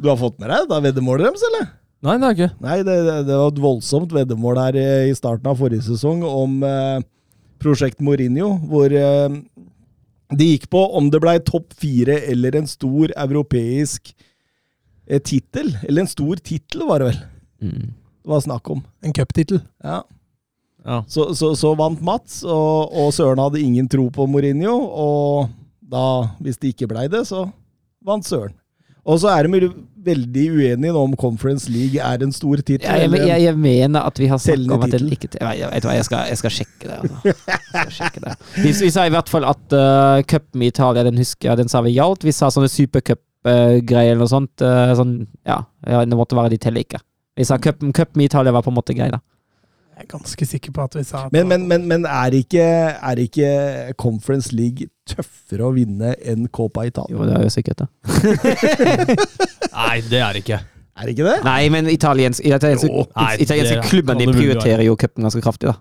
Du 0.00 0.08
har 0.08 0.16
fått 0.16 0.38
med 0.40 0.48
deg 0.48 0.68
da 0.70 0.78
veddemålet 0.84 1.26
deres, 1.28 1.42
eller? 1.50 1.66
Nei, 2.04 2.14
det 2.16 2.24
har 2.24 2.32
jeg 2.32 2.38
ikke. 2.38 2.64
Nei, 2.64 2.76
det, 2.84 2.94
det, 3.28 3.36
var 3.36 3.50
et 3.50 3.60
voldsomt 3.64 4.12
veddemål 4.12 4.60
her 4.60 4.76
eh, 4.80 5.08
i 5.08 5.16
starten 5.16 5.48
av 5.48 5.56
forrige 5.60 5.84
sesong 5.86 6.22
om 6.24 6.58
eh, 6.64 7.04
prosjekt 7.60 8.00
Mourinho, 8.04 8.54
hvor 8.68 8.92
eh, 8.92 9.36
det 10.38 10.46
gikk 10.50 10.68
på 10.72 10.80
om 10.98 11.10
det 11.12 11.20
blei 11.22 11.38
topp 11.44 11.74
fire 11.78 12.18
eller 12.30 12.56
en 12.58 12.66
stor 12.70 13.12
europeisk 13.16 14.14
eh, 15.06 15.20
tittel. 15.20 15.72
Eller 15.84 16.04
en 16.04 16.10
stor 16.10 16.36
tittel, 16.42 16.86
var 16.88 17.04
det 17.04 17.12
vel 17.12 17.22
Mm. 17.64 17.92
det 18.24 18.28
var 18.28 18.40
snakk 18.44 18.68
om. 18.70 18.82
En 19.00 19.12
cuptittel. 19.14 19.60
Ja. 19.82 20.02
Ja. 20.84 21.04
Så, 21.08 21.30
så, 21.34 21.54
så 21.56 21.70
vant 21.78 22.02
Mats, 22.04 22.42
og, 22.44 22.92
og 22.92 23.12
Søren 23.16 23.40
hadde 23.40 23.62
ingen 23.62 23.88
tro 23.88 24.10
på 24.12 24.26
Mourinho. 24.28 24.74
Og 24.84 25.48
da, 25.80 26.34
hvis 26.44 26.58
det 26.60 26.74
ikke 26.74 26.90
blei 26.90 27.06
det, 27.08 27.22
så 27.30 27.46
vant 28.04 28.26
Søren. 28.26 28.52
Og 29.04 29.20
så 29.20 29.28
er 29.34 29.48
de 29.48 29.68
veldig 30.04 30.44
uenige 30.52 30.92
nå 30.92 31.00
om 31.00 31.14
Conference 31.20 31.70
League 31.72 32.00
er 32.00 32.24
en 32.24 32.32
stor 32.32 32.60
tittel. 32.60 32.84
Ja, 32.84 32.96
jeg, 33.02 33.12
jeg, 33.28 33.42
jeg 33.46 33.58
mener 33.60 34.04
at 34.08 34.20
vi 34.20 34.28
har 34.30 34.40
snakket 34.40 34.72
om 34.76 34.84
at 34.86 34.94
den 34.96 35.12
ikke 35.12 35.28
jeg, 35.32 35.58
jeg, 35.60 35.70
vet 35.72 35.88
jeg, 35.96 36.06
skal, 36.08 36.30
jeg 36.30 36.40
skal 36.40 36.54
sjekke 36.58 36.88
det. 36.88 36.98
Altså. 36.98 37.34
Skal 37.68 37.94
sjekke 37.98 38.24
det. 38.24 38.34
Vi, 38.56 38.72
vi 38.80 38.90
sa 38.94 39.06
i 39.08 39.12
hvert 39.14 39.32
fall 39.32 39.48
at 39.48 39.76
uh, 39.76 40.24
cupen 40.28 40.64
i 40.64 40.70
Italia, 40.72 41.04
den 41.08 41.20
husker 41.20 41.50
jeg, 41.50 41.60
den 41.62 41.72
sa 41.72 41.84
vi 41.84 41.94
gjaldt. 41.96 42.24
Vi 42.24 42.34
sa 42.36 42.50
sånne 42.52 42.70
supercupgreier 42.72 44.14
eller 44.14 44.24
noe 44.24 44.32
sånt. 44.32 44.64
Uh, 44.64 44.92
sånn, 44.98 45.14
ja, 45.48 45.62
ja, 45.88 46.02
det 46.08 46.20
måtte 46.20 46.38
være 46.38 46.54
de 46.56 46.60
teller 46.64 46.84
ikke. 46.84 47.00
Vi 47.36 47.48
sa 47.48 47.60
cupen 47.60 47.92
cupen 47.96 48.24
i 48.24 48.28
Italia 48.30 48.54
var 48.54 48.64
på 48.64 48.72
en 48.72 48.78
måte 48.80 48.96
grei, 48.96 49.10
da. 49.12 49.20
Jeg 49.94 50.08
er 50.08 50.10
ganske 50.10 50.46
sikker 50.50 50.72
på 50.74 50.84
at 50.88 50.96
vi 50.98 51.04
sa 51.06 51.26
at 51.28 51.34
Men, 51.34 51.46
men, 51.48 51.68
men, 51.70 51.84
men 51.86 52.06
er, 52.08 52.34
ikke, 52.34 52.64
er 52.98 53.20
ikke 53.22 53.50
Conference 54.00 54.50
League 54.50 54.88
tøffere 55.08 55.66
å 55.66 55.72
vinne 55.76 56.14
enn 56.24 56.46
Copa 56.54 56.84
Italia? 56.88 57.12
Jo, 57.16 57.24
det 57.28 57.34
er 57.38 57.44
jo 57.46 57.52
sikkert 57.52 57.82
det. 57.84 57.88
Nei, 59.74 59.96
det 60.08 60.20
er 60.20 60.36
det 60.36 60.44
ikke. 60.44 60.60
Er 60.94 61.08
det 61.08 61.14
ikke 61.16 61.26
det? 61.26 61.38
Nei, 61.44 61.62
men 61.74 61.88
italiensk, 61.90 62.44
italienske, 62.46 62.86
Jo, 62.88 63.02
nei, 63.18 63.32
italienske 63.42 63.80
det 63.80 63.88
klubben 63.90 64.20
din 64.20 64.30
de 64.30 64.36
prioriterer 64.38 64.84
jo 64.86 64.94
cupen 65.00 65.26
ganske 65.26 65.42
kraftig, 65.42 65.72
da. 65.72 65.76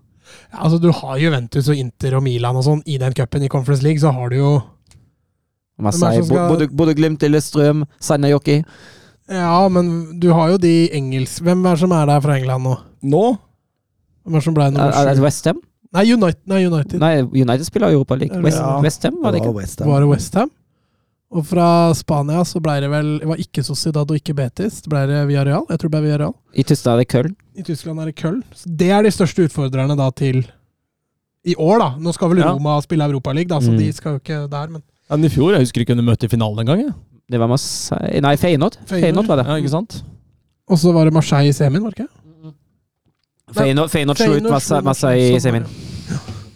Ja, 0.53 0.63
altså, 0.65 0.79
du 0.81 0.89
har 0.95 1.19
Juventus 1.21 1.69
og 1.69 1.77
Inter 1.77 2.15
og 2.17 2.23
Milan 2.25 2.57
og 2.57 2.65
sånn 2.65 2.81
i 2.89 2.97
den 3.01 3.13
cupen. 3.13 3.45
I 3.45 3.51
Conference 3.53 3.85
League 3.85 4.01
så 4.01 4.09
har 4.15 4.33
du 4.33 4.39
jo 4.39 4.51
Marseille, 5.83 6.23
skal- 6.25 6.49
både, 6.49 6.67
både 6.73 6.95
Glimt, 6.97 7.21
Lillestrøm, 7.21 7.85
Jockey? 8.29 8.63
Ja, 9.29 9.67
men 9.69 10.19
du 10.19 10.31
har 10.33 10.49
jo 10.51 10.57
de 10.57 10.89
engelsk... 10.93 11.43
Hvem 11.45 11.63
er 11.65 11.77
det 11.77 11.79
som 11.85 11.93
er 11.95 12.09
der 12.09 12.19
fra 12.25 12.35
England 12.37 12.65
nå? 12.67 12.73
Nå? 13.13 13.23
Hvem 14.23 14.33
er 14.35 14.39
det 14.41 14.43
som 14.45 14.57
ble 14.57 14.67
nummer 14.73 14.91
Er 14.91 15.15
sju? 15.15 15.21
Westham? 15.23 15.61
Nei, 15.93 16.03
United. 16.13 16.41
Nei, 16.49 16.65
United. 16.65 16.99
Nei, 16.99 17.13
United 17.21 17.65
spiller 17.67 17.91
Europa 17.93 18.15
League. 18.15 18.41
West, 18.41 18.57
Ja. 18.57 18.79
Westham, 18.81 19.21
var 19.21 19.31
det 19.31 19.41
ikke? 19.43 19.53
West 19.53 19.79
Ham. 19.79 19.89
Var 19.89 19.99
det 20.01 20.09
Westham? 20.09 20.49
Og 21.33 21.45
fra 21.49 21.67
Spania 21.97 22.43
så 22.45 22.59
ble 22.61 22.75
det 22.81 22.89
vel 22.91 23.07
Det 23.19 23.27
var 23.27 23.37
ikke 23.41 23.63
Sociedad 23.65 24.09
og 24.11 24.17
ikke 24.19 24.35
Betis. 24.37 24.81
Det 24.85 24.89
ble 24.89 25.05
det 25.09 25.27
Villarreal. 25.27 25.63
Jeg 25.69 25.79
tror 25.79 25.89
det 25.89 25.91
ble 25.95 26.01
Villarreal. 26.05 26.33
I 26.53 26.63
Tyskland 26.63 26.99
er 26.99 27.03
det 27.03 27.07
Köln. 27.13 27.35
I 27.57 27.63
Tyskland 27.63 27.99
er 28.01 28.05
det 28.05 28.15
Köln. 28.15 28.43
Så 28.53 28.69
det 28.77 28.89
er 28.91 29.01
de 29.03 29.09
største 29.11 29.45
utfordrerne 29.47 29.97
da 29.97 30.09
til 30.11 30.43
i 31.45 31.55
år, 31.55 31.79
da. 31.79 31.89
Nå 31.99 32.13
skal 32.13 32.29
vel 32.29 32.37
Ja. 32.39 32.51
Roma 32.53 32.79
spille 32.81 33.03
Europaligaen, 33.09 33.47
da, 33.49 33.59
så 33.59 33.71
Mm. 33.71 33.77
de 33.77 33.91
skal 33.93 34.11
jo 34.13 34.19
ikke 34.19 34.49
der, 34.49 34.67
men 34.69 34.81
Ja, 35.09 35.15
men 35.17 35.25
I 35.25 35.29
fjor, 35.29 35.51
jeg 35.51 35.59
husker 35.59 35.81
ikke 35.81 35.95
kunne 35.95 36.05
møtte 36.05 36.23
i 36.25 36.27
finalen 36.29 36.59
engang. 36.65 36.79
Ja. 36.85 36.91
Det 37.29 37.39
var 37.39 37.47
Marseille 37.47 38.21
Nei, 38.21 38.35
Feyenoord. 38.35 38.77
Feyenoord. 38.85 39.01
Feyenoord 39.01 39.27
var 39.27 39.35
det. 39.37 39.45
ja, 39.47 39.55
ikke 39.57 39.69
sant? 39.69 40.03
Og 40.69 40.77
så 40.77 40.93
var 40.93 41.05
det 41.05 41.13
Marseille 41.13 41.49
i 41.49 41.51
semien, 41.51 41.81
var 41.83 41.91
det 41.91 41.99
ikke? 42.05 42.13
Feyenoord, 43.53 43.91
Feyenoord 43.93 44.21
slo 44.21 44.37
ut 44.37 44.47
Feyenoord 44.47 44.87
Marseille 44.91 45.33
i 45.35 45.41
semien. 45.43 45.67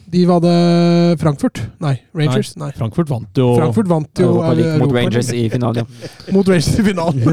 De 0.07 0.22
var 0.24 0.40
det 0.40 1.19
Frankfurt? 1.19 1.60
Nei, 1.84 1.98
Rangers? 2.15 2.53
Nei. 2.56 2.69
Frankfurt 2.78 3.10
vant 3.11 3.36
jo 3.36 3.49
Frankfurt 3.57 3.90
vant 3.91 4.22
jo 4.22 4.30
Europa 4.30 4.53
League 4.56 4.78
mot 4.82 4.94
Rangers 4.95 5.32
i 5.36 5.41
finalen, 5.52 5.84
ja. 5.84 6.11
Mot 6.32 6.48
Rangers 6.48 6.80
i 6.80 6.86
finalen. 6.86 7.26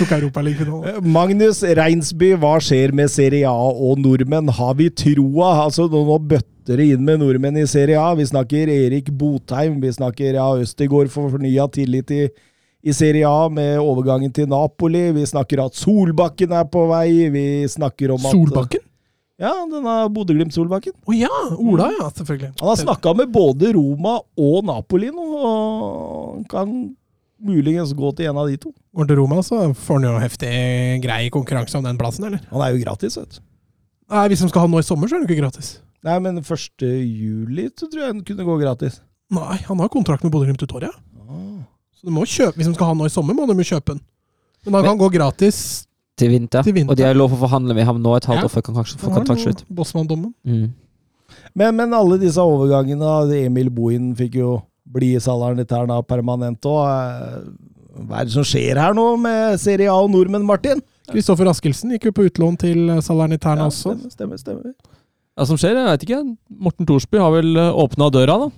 Tok 0.00 0.14
Europaligafinalen. 0.16 0.88
finalen. 0.88 1.12
Magnus 1.14 1.62
Reinsby, 1.62 2.32
hva 2.42 2.56
skjer 2.64 2.94
med 2.98 3.12
Serie 3.14 3.46
A 3.46 3.70
og 3.70 4.02
nordmenn? 4.02 4.50
Har 4.58 4.74
vi 4.80 4.88
troa? 4.90 5.52
Altså, 5.68 5.86
nå, 5.92 6.02
bøtter 6.18 6.82
det 6.82 6.88
inn 6.96 7.06
med 7.06 7.22
nordmenn 7.22 7.62
i 7.62 7.66
Serie 7.70 8.02
A. 8.02 8.10
Vi 8.18 8.26
snakker 8.26 8.74
Erik 8.74 9.12
Botheim, 9.14 9.78
vi 9.78 9.94
snakker 9.94 10.34
ja, 10.40 10.48
Østegård 10.58 11.14
for 11.14 11.30
fornya 11.30 11.70
tillit 11.78 12.10
i, 12.10 12.24
i 12.82 12.94
Serie 12.94 13.26
A 13.28 13.48
med 13.52 13.78
overgangen 13.82 14.32
til 14.34 14.48
Napoli. 14.50 15.08
Vi 15.16 15.24
snakker 15.26 15.64
at 15.64 15.78
Solbakken 15.78 16.52
er 16.54 16.68
på 16.70 16.84
vei. 16.90 17.28
Vi 17.34 17.46
snakker 17.70 18.14
om 18.14 18.22
at 18.22 18.36
Solbakken? 18.36 18.84
Ja, 19.38 19.52
denne 19.70 19.96
Bodø-Glimt-Solbakken. 20.10 20.96
Å 21.06 21.14
ja! 21.14 21.34
Ola, 21.62 21.92
ja. 21.94 22.08
Selvfølgelig. 22.10 22.56
Han 22.58 22.70
har 22.72 22.78
snakka 22.80 23.12
med 23.20 23.30
både 23.34 23.70
Roma 23.76 24.16
og 24.34 24.64
Napoli 24.66 25.12
nå, 25.14 25.26
og 25.38 26.40
kan 26.50 26.72
muligens 27.38 27.92
gå 27.94 28.10
til 28.18 28.32
en 28.32 28.40
av 28.42 28.48
de 28.50 28.56
to. 28.58 28.72
Går 28.90 29.04
han 29.04 29.10
til 29.12 29.20
Roma, 29.20 29.42
så 29.46 29.68
får 29.78 30.00
han 30.00 30.08
jo 30.08 30.14
heftig 30.24 30.54
grei 31.04 31.20
konkurranse 31.34 31.78
om 31.78 31.86
den 31.86 32.00
plassen, 32.00 32.26
eller? 32.26 32.42
Han 32.50 32.64
er 32.66 32.74
jo 32.74 32.82
gratis, 32.82 33.18
vet 33.20 33.36
du. 33.38 33.44
Nei, 34.10 34.24
Hvis 34.32 34.42
de 34.42 34.48
skal 34.50 34.64
ha 34.64 34.70
noe 34.70 34.80
nå 34.80 34.82
i 34.82 34.88
sommer, 34.88 35.06
så 35.06 35.18
er 35.18 35.22
det 35.22 35.30
ikke 35.30 35.44
gratis. 35.44 35.76
Nei, 36.08 36.16
men 36.24 36.40
1. 36.42 36.88
juli 37.04 37.68
så 37.76 37.86
tror 37.86 38.02
jeg 38.02 38.10
han 38.16 38.24
kunne 38.26 38.46
gå 38.48 38.58
gratis. 38.58 38.98
Nei, 39.34 39.58
han 39.68 39.82
har 39.84 39.90
kontrakt 39.92 40.26
med 40.26 40.32
Bodø-Glimt 40.34 40.62
ut 40.64 40.74
året. 40.80 40.98
Så 41.98 42.06
du 42.06 42.14
må 42.14 42.22
kjøpe, 42.24 42.54
hvis 42.60 42.68
de 42.70 42.74
skal 42.76 42.86
ha 42.86 42.94
den 42.94 43.02
nå 43.02 43.08
i 43.10 43.12
sommer, 43.12 43.34
må 43.34 43.46
de 43.50 43.56
jo 43.58 43.66
kjøpe 43.74 43.94
den. 43.96 44.00
Men 44.66 44.74
han 44.80 44.84
kan 44.92 44.98
gå 45.00 45.08
gratis. 45.14 45.84
Til 46.18 46.30
vinter. 46.34 46.62
Til 46.66 46.74
vinter. 46.74 46.90
Og 46.92 46.98
de 46.98 47.04
har 47.06 47.14
lov 47.14 47.34
å 47.34 47.38
forhandle 47.38 47.74
med 47.74 47.86
ham 47.86 48.00
nå 48.02 48.16
et 48.16 48.24
halvt 48.26 48.42
Ja. 48.42 48.46
år 48.46 48.50
før 48.50 48.64
kontraktslutt. 48.66 49.62
noe 49.62 49.76
Bossmann-dommen. 49.78 50.32
Mm. 50.46 50.72
Men, 51.54 51.76
men 51.76 51.92
alle 51.94 52.18
disse 52.18 52.38
overgangene 52.42 53.10
Emil 53.44 53.70
Bohin 53.70 54.14
fikk 54.18 54.34
jo 54.40 54.62
bli 54.88 55.14
i 55.14 55.20
Salernitærna 55.22 56.00
permanent 56.06 56.60
òg. 56.66 57.54
Hva 58.08 58.20
er 58.20 58.24
det 58.28 58.32
som 58.34 58.42
skjer 58.46 58.78
her 58.78 58.94
nå 58.94 59.16
med 59.20 59.58
Serie 59.60 59.90
A 59.90 59.98
og 59.98 60.10
nordmenn, 60.10 60.44
Martin? 60.46 60.82
Kristoffer 61.08 61.48
Askildsen 61.50 61.90
gikk 61.94 62.04
jo 62.10 62.12
på 62.12 62.26
utlån 62.28 62.58
til 62.58 62.78
Salernitærna 63.02 63.66
Ja, 63.66 63.70
også. 63.72 63.94
stemmer, 64.10 64.38
stemmer. 64.38 64.74
Ja, 65.38 65.44
som 65.44 65.56
skjer, 65.56 65.74
jeg 65.78 65.86
veit 65.86 66.04
ikke. 66.06 66.36
Morten 66.50 66.86
Thorsby 66.86 67.18
har 67.18 67.30
vel 67.30 67.54
åpna 67.56 68.10
døra, 68.10 68.38
da. 68.46 68.50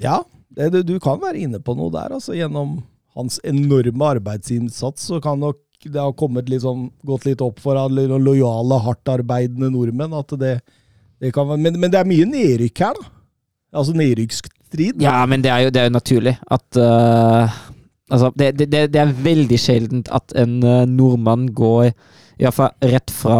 Ja, 0.00 0.18
du, 0.56 0.80
du 0.82 0.96
kan 1.02 1.20
være 1.22 1.42
inne 1.44 1.60
på 1.62 1.76
noe 1.76 1.92
der. 1.94 2.16
altså 2.16 2.36
Gjennom 2.36 2.78
hans 3.16 3.38
enorme 3.44 4.10
arbeidsinnsats 4.16 5.08
så 5.10 5.20
kan 5.24 5.40
nok 5.40 5.60
det 5.86 6.00
ha 6.00 6.10
kommet 6.16 6.48
litt 6.50 6.64
sånn, 6.64 6.88
gått 7.06 7.26
litt 7.28 7.42
opp 7.44 7.60
for 7.62 7.78
alle 7.78 8.06
lojale, 8.08 8.80
hardtarbeidende 8.82 9.70
nordmenn. 9.72 10.16
at 10.16 10.32
det, 10.40 10.56
det 11.22 11.32
kan 11.36 11.48
være, 11.50 11.62
men, 11.62 11.78
men 11.80 11.92
det 11.92 12.00
er 12.00 12.08
mye 12.08 12.26
nedrykk 12.28 12.82
her, 12.86 12.98
da. 12.98 13.12
Altså 13.76 13.92
nedrykksstrid. 13.98 15.02
Ja, 15.04 15.18
men 15.28 15.44
det 15.44 15.52
er 15.52 15.66
jo, 15.66 15.72
det 15.74 15.82
er 15.82 15.90
jo 15.90 15.96
naturlig 15.98 16.36
at 16.48 16.80
uh, 16.80 17.62
Altså, 18.06 18.30
det, 18.38 18.52
det, 18.60 18.68
det 18.94 19.00
er 19.02 19.16
veldig 19.18 19.56
sjeldent 19.58 20.08
at 20.14 20.30
en 20.38 20.60
eh, 20.62 20.84
nordmann 20.86 21.48
går 21.58 21.88
i 22.38 22.44
hvert 22.44 22.54
fall 22.54 22.72
rett 22.84 23.10
fra, 23.16 23.36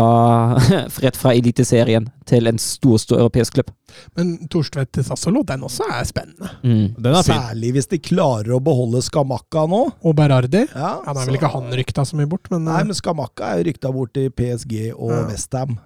rett 1.04 1.16
fra 1.20 1.32
Eliteserien 1.36 2.06
til 2.24 2.48
en 2.48 2.56
stor, 2.58 2.96
stor 3.02 3.18
europeisk 3.20 3.58
klubb. 3.58 3.68
Men 4.16 4.30
Torstvedt 4.52 4.92
til 4.96 5.04
Sassolo, 5.04 5.42
den 5.46 5.60
også 5.68 5.84
er 5.92 6.04
spennende. 6.08 6.48
Mm. 6.64 6.94
Den 6.96 7.12
er 7.12 7.22
fin. 7.26 7.36
Særlig 7.36 7.72
hvis 7.76 7.90
de 7.92 7.98
klarer 8.02 8.54
å 8.56 8.60
beholde 8.64 9.02
Skamakka 9.04 9.66
nå. 9.68 9.82
Og 10.02 10.16
Berardi. 10.16 10.64
Ja, 10.72 10.94
Ja, 11.04 11.12
Nå 11.12 11.20
er 11.20 11.24
så- 11.24 11.26
vel 11.28 11.38
ikke 11.40 11.52
han 11.52 11.70
rykta 11.76 12.06
så 12.08 12.16
mye 12.16 12.28
bort, 12.28 12.48
men, 12.50 12.64
Nei, 12.64 12.80
eh, 12.80 12.84
men 12.88 12.94
Skamakka 12.96 13.50
er 13.52 13.58
jo 13.62 13.68
rykta 13.70 13.92
bort 13.92 14.12
til 14.14 14.30
PSG 14.30 14.92
og 14.96 15.10
Ja. 15.12 15.26
Westham. 15.28 15.76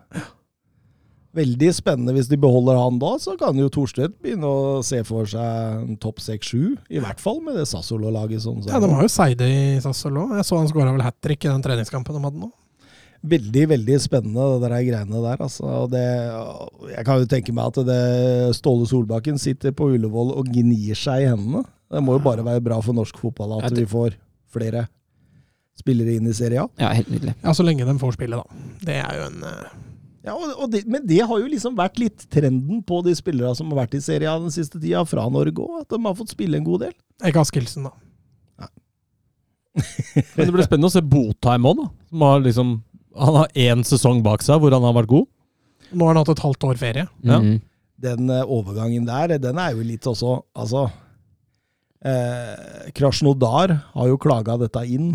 Veldig 1.35 1.69
spennende 1.77 2.11
hvis 2.17 2.27
de 2.27 2.37
beholder 2.43 2.75
han 2.75 2.97
da, 2.99 3.13
så 3.23 3.37
kan 3.39 3.55
jo 3.55 3.69
Torstvedt 3.71 4.17
begynne 4.23 4.49
å 4.51 4.81
se 4.83 4.99
for 5.07 5.29
seg 5.31 5.85
en 5.85 5.97
topp 6.03 6.19
6-7. 6.19 6.77
I 6.91 6.99
hvert 6.99 7.21
fall 7.23 7.39
med 7.41 7.55
det 7.55 7.67
Sassolo-laget. 7.71 8.43
Sånn, 8.43 8.65
ja, 8.67 8.81
de 8.83 8.89
har 8.91 9.03
jo 9.07 9.09
Seide 9.09 9.47
i 9.47 9.79
Sassolo. 9.79 10.29
Jeg 10.35 10.43
så 10.49 10.59
han 10.59 10.67
skåra 10.67 10.91
vel 10.91 11.03
hat 11.07 11.21
trick 11.23 11.45
i 11.45 11.49
den 11.53 11.63
treningskampen 11.63 12.15
de 12.19 12.25
hadde 12.25 12.41
nå. 12.43 12.51
Veldig, 13.21 13.67
veldig 13.69 13.97
spennende, 14.01 14.45
det 14.63 14.69
der 14.71 14.85
greiene 14.87 15.19
der. 15.21 15.43
Altså. 15.45 15.67
Og 15.83 15.91
det, 15.93 16.05
jeg 16.95 17.05
kan 17.05 17.21
jo 17.21 17.29
tenke 17.29 17.53
meg 17.53 17.69
at 17.69 17.83
det 17.85 18.01
Ståle 18.57 18.87
Solbakken 18.89 19.37
sitter 19.41 19.75
på 19.77 19.91
Ullevål 19.93 20.33
og 20.41 20.49
gnir 20.49 20.97
seg 20.97 21.27
i 21.27 21.29
hendene. 21.29 21.67
Det 21.91 22.01
må 22.07 22.17
jo 22.17 22.23
bare 22.25 22.47
være 22.47 22.63
bra 22.65 22.79
for 22.81 22.97
norsk 22.97 23.19
fotball 23.21 23.59
at 23.59 23.77
vi 23.77 23.85
får 23.89 24.17
flere 24.55 24.87
spillere 25.81 26.17
inn 26.17 26.29
i 26.31 26.35
Serie 26.37 26.65
A. 26.65 26.69
Ja, 26.81 26.91
helt 26.97 27.11
nydelig. 27.13 27.35
Ja, 27.43 27.55
så 27.57 27.65
lenge 27.67 27.87
de 27.89 27.97
får 28.01 28.17
spille, 28.17 28.41
da. 28.41 28.61
Det 28.85 28.99
er 29.01 29.17
jo 29.19 29.29
en 29.29 29.47
eh, 29.49 29.79
Ja, 30.29 30.35
og, 30.37 30.51
og 30.57 30.73
det, 30.73 30.83
Men 30.89 31.07
det 31.09 31.23
har 31.25 31.41
jo 31.41 31.49
liksom 31.49 31.77
vært 31.79 32.01
litt 32.01 32.27
trenden 32.33 32.83
på 32.87 33.01
de 33.07 33.15
spillerne 33.17 33.57
som 33.57 33.71
har 33.73 33.83
vært 33.85 33.97
i 33.97 34.05
Serie 34.05 34.29
A 34.31 34.37
den 34.41 34.53
siste 34.55 34.81
tida, 34.81 35.05
fra 35.09 35.25
Norge 35.33 35.61
òg. 35.65 35.83
At 35.85 35.93
de 35.93 36.01
har 36.05 36.17
fått 36.19 36.33
spille 36.37 36.61
en 36.61 36.67
god 36.67 36.87
del. 36.87 36.95
Ikke 37.25 37.45
Askildsen, 37.45 37.89
da. 37.89 37.97
Men 40.37 40.49
det 40.49 40.53
blir 40.53 40.67
spennende 40.67 40.91
å 40.91 40.93
se 40.93 41.03
Botheim 41.05 41.69
òg, 41.71 41.83
da. 41.85 41.91
Som 42.11 42.25
har 42.27 42.45
liksom 42.45 42.77
Han 43.19 43.35
har 43.41 43.49
én 43.59 43.83
sesong 43.87 44.23
bak 44.23 44.43
seg 44.47 44.61
hvor 44.63 44.75
han 44.75 44.85
har 44.87 44.95
vært 45.01 45.11
god. 45.11 45.27
Nå 45.91 46.07
har 46.07 46.15
han 46.15 46.21
hatt 46.23 46.35
et 46.37 46.45
halvt 46.45 46.67
år 46.69 46.79
ferie. 46.79 47.07
Ja. 47.27 47.41
Mm. 47.43 47.57
Den 48.01 48.31
eh, 48.33 48.45
overgangen 48.47 49.09
der, 49.09 49.35
den 49.43 49.59
er 49.61 49.75
jo 49.77 49.83
litt 49.85 50.07
også 50.09 50.39
Altså 50.57 50.87
eh, 52.07 52.93
Krasjnodar 52.97 53.75
har 53.93 54.09
jo 54.09 54.21
klaga 54.21 54.57
dette 54.61 54.85
inn. 54.89 55.11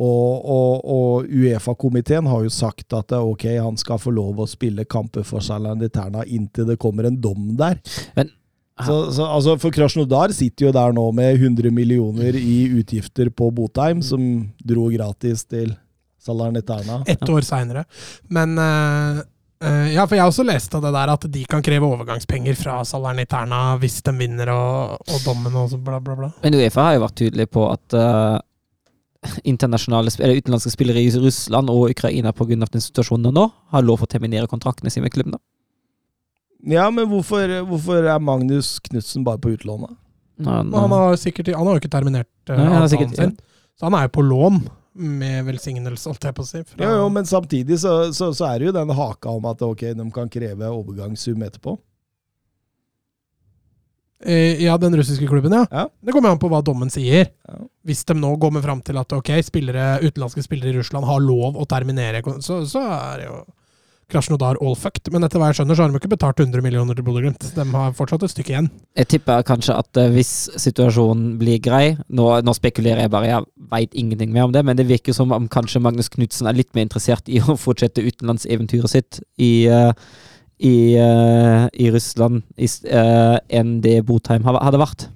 Og, 0.00 0.44
og, 0.48 0.84
og 0.86 1.28
Uefa-komiteen 1.28 2.28
har 2.30 2.44
jo 2.46 2.52
sagt 2.52 2.94
at 2.96 3.12
eh, 3.12 3.30
ok, 3.32 3.46
han 3.60 3.78
skal 3.80 4.00
få 4.00 4.12
lov 4.16 4.40
å 4.40 4.48
spille 4.48 4.86
kamper 4.88 5.24
for 5.26 5.44
Salernitana 5.44 6.24
inntil 6.26 6.68
det 6.70 6.78
kommer 6.80 7.08
en 7.08 7.18
dom 7.20 7.54
der. 7.60 7.80
Men- 8.18 8.34
så, 8.80 9.10
så 9.12 9.26
altså 9.28 9.58
For 9.60 9.74
Krasjnodar 9.76 10.32
sitter 10.32 10.70
jo 10.70 10.72
der 10.72 10.94
nå 10.96 11.02
med 11.12 11.34
100 11.36 11.68
millioner 11.74 12.32
i 12.38 12.62
utgifter 12.80 13.28
på 13.28 13.50
Botheim, 13.52 14.00
som 14.00 14.22
dro 14.64 14.86
gratis 14.88 15.42
til 15.44 15.74
Salernitana. 16.20 17.00
Ett 17.08 17.28
år 17.28 17.44
seinere. 17.46 17.84
Men 18.28 18.58
uh, 18.58 19.20
uh, 19.64 19.86
Ja, 19.94 20.04
for 20.06 20.16
jeg 20.18 20.24
har 20.24 20.30
også 20.32 20.44
lest 20.44 20.74
av 20.76 20.84
det 20.84 20.92
der 20.96 21.12
at 21.14 21.24
de 21.32 21.44
kan 21.48 21.64
kreve 21.64 21.88
overgangspenger 21.88 22.58
fra 22.60 22.80
Salerniterna 22.84 23.62
hvis 23.80 24.02
de 24.06 24.12
vinner 24.18 24.52
og, 24.52 25.00
og 25.00 25.24
dommen 25.24 25.56
og 25.56 25.70
så 25.72 25.80
bla, 25.80 26.00
bla, 26.04 26.16
bla. 26.18 26.30
Men 26.44 26.58
Uefa 26.60 26.90
har 26.90 26.98
jo 26.98 27.04
vært 27.06 27.18
tydelig 27.22 27.48
på 27.56 27.64
at 27.70 27.96
uh, 27.96 28.36
internasjonale 29.44 30.12
eller 30.20 30.40
utenlandske 30.40 30.72
spillere 30.72 31.00
i 31.02 31.10
Russland 31.20 31.68
og 31.72 31.90
Ukraina 31.92 32.32
pga. 32.32 32.56
den 32.64 32.84
situasjonen 32.84 33.34
nå 33.36 33.46
har 33.72 33.84
lov 33.84 34.04
å 34.04 34.08
terminere 34.08 34.48
kontraktene 34.48 34.92
sine 34.92 35.08
med 35.08 35.12
klubbene. 35.16 35.40
Ja, 36.68 36.90
men 36.92 37.08
hvorfor, 37.08 37.48
hvorfor 37.68 38.04
er 38.04 38.20
Magnus 38.20 38.78
Knutsen 38.84 39.24
bare 39.24 39.40
på 39.40 39.54
utlån, 39.54 39.86
da? 39.88 39.94
Men, 40.40 40.68
Men 40.72 40.80
han 40.86 40.92
har, 40.92 41.16
sikkert, 41.20 41.48
han 41.56 41.66
har 41.68 41.76
jo 41.76 41.80
ikke 41.82 41.92
terminert 41.92 42.28
uh, 42.52 42.56
Nei, 42.56 42.68
han 42.72 42.88
sikkert- 42.88 43.16
sin. 43.16 43.34
Så 43.76 43.88
han 43.88 43.96
er 43.96 44.08
jo 44.08 44.12
på 44.18 44.24
lån, 44.24 44.58
med 44.94 45.44
velsignelse, 45.46 46.08
holdt 46.10 46.24
jeg 46.26 46.34
på 46.34 46.42
å 46.42 46.48
si. 46.48 46.62
fra- 46.66 46.82
Jo, 46.84 46.96
jo, 47.04 47.08
men 47.14 47.24
samtidig 47.28 47.78
så, 47.78 47.92
så, 48.16 48.32
så 48.34 48.48
er 48.50 48.58
det 48.58 48.66
jo 48.70 48.72
den 48.74 48.90
haka 48.96 49.30
om 49.30 49.44
at 49.46 49.62
ok, 49.62 49.84
de 49.94 50.06
kan 50.10 50.28
kreve 50.28 50.66
overgangssum 50.74 51.42
etterpå. 51.46 51.76
Eh, 54.24 54.60
Ja, 54.64 54.76
den 54.78 54.96
russiske 54.96 55.26
klubben, 55.28 55.52
ja. 55.52 55.66
Ja. 55.70 55.86
Det 56.04 56.12
kommer 56.12 56.28
an 56.34 56.38
på 56.42 56.50
hva 56.52 56.60
dommen 56.64 56.90
sier. 56.92 57.30
Ja. 57.48 57.60
Hvis 57.86 58.04
de 58.04 58.14
nå 58.18 58.34
kommer 58.42 58.60
fram 58.62 58.82
til 58.84 58.98
at 59.00 59.12
ok, 59.16 59.30
spillere, 59.46 60.00
utenlandske 60.04 60.42
spillere 60.44 60.74
i 60.74 60.78
Russland 60.80 61.06
har 61.08 61.22
lov 61.24 61.56
å 61.56 61.64
terminere, 61.70 62.20
så, 62.44 62.60
så 62.68 62.82
er 62.84 63.22
det 63.22 63.30
jo 63.30 63.38
Krasjnodar 64.10 64.58
all 64.60 64.76
fucked. 64.78 65.10
Men 65.14 65.26
etter 65.26 65.40
hva 65.40 65.50
jeg 65.50 65.60
skjønner, 65.60 65.78
så 65.78 65.84
har 65.84 65.92
de 65.92 66.00
ikke 66.00 66.12
betalt 66.12 66.42
100 66.42 66.64
millioner 66.64 66.98
til 66.98 67.06
Bodø-Glimt. 67.06 67.46
De 67.56 67.66
har 67.72 67.94
fortsatt 67.96 68.26
et 68.26 68.34
stykke 68.34 68.54
igjen. 68.54 68.70
Jeg 68.98 69.10
tipper 69.14 69.44
kanskje 69.46 69.76
at 69.78 70.00
eh, 70.00 70.10
hvis 70.14 70.32
situasjonen 70.60 71.36
blir 71.40 71.60
grei 71.62 71.94
Nå, 72.08 72.26
nå 72.44 72.54
spekulerer 72.56 73.04
jeg 73.04 73.12
bare, 73.12 73.28
jeg 73.30 73.68
veit 73.70 73.94
ingenting 73.98 74.34
mer 74.34 74.48
om 74.48 74.54
det, 74.54 74.64
men 74.66 74.78
det 74.78 74.88
virker 74.88 75.14
som 75.16 75.32
om 75.34 75.46
kanskje 75.50 75.82
Magnus 75.82 76.10
Knutsen 76.12 76.48
er 76.50 76.58
litt 76.58 76.72
mer 76.74 76.88
interessert 76.88 77.30
i 77.30 77.40
å 77.44 77.58
fortsette 77.60 78.04
utenlandseventyret 78.04 78.92
sitt 78.92 79.20
i, 79.38 79.68
uh, 79.70 79.92
i, 80.58 80.74
uh, 80.98 81.66
i 81.72 81.90
Russland 81.94 82.42
i, 82.56 82.68
eh, 82.90 83.38
enn 83.60 83.78
det 83.84 84.00
Botheim 84.08 84.46
hadde 84.48 84.82
vært. 84.82 85.08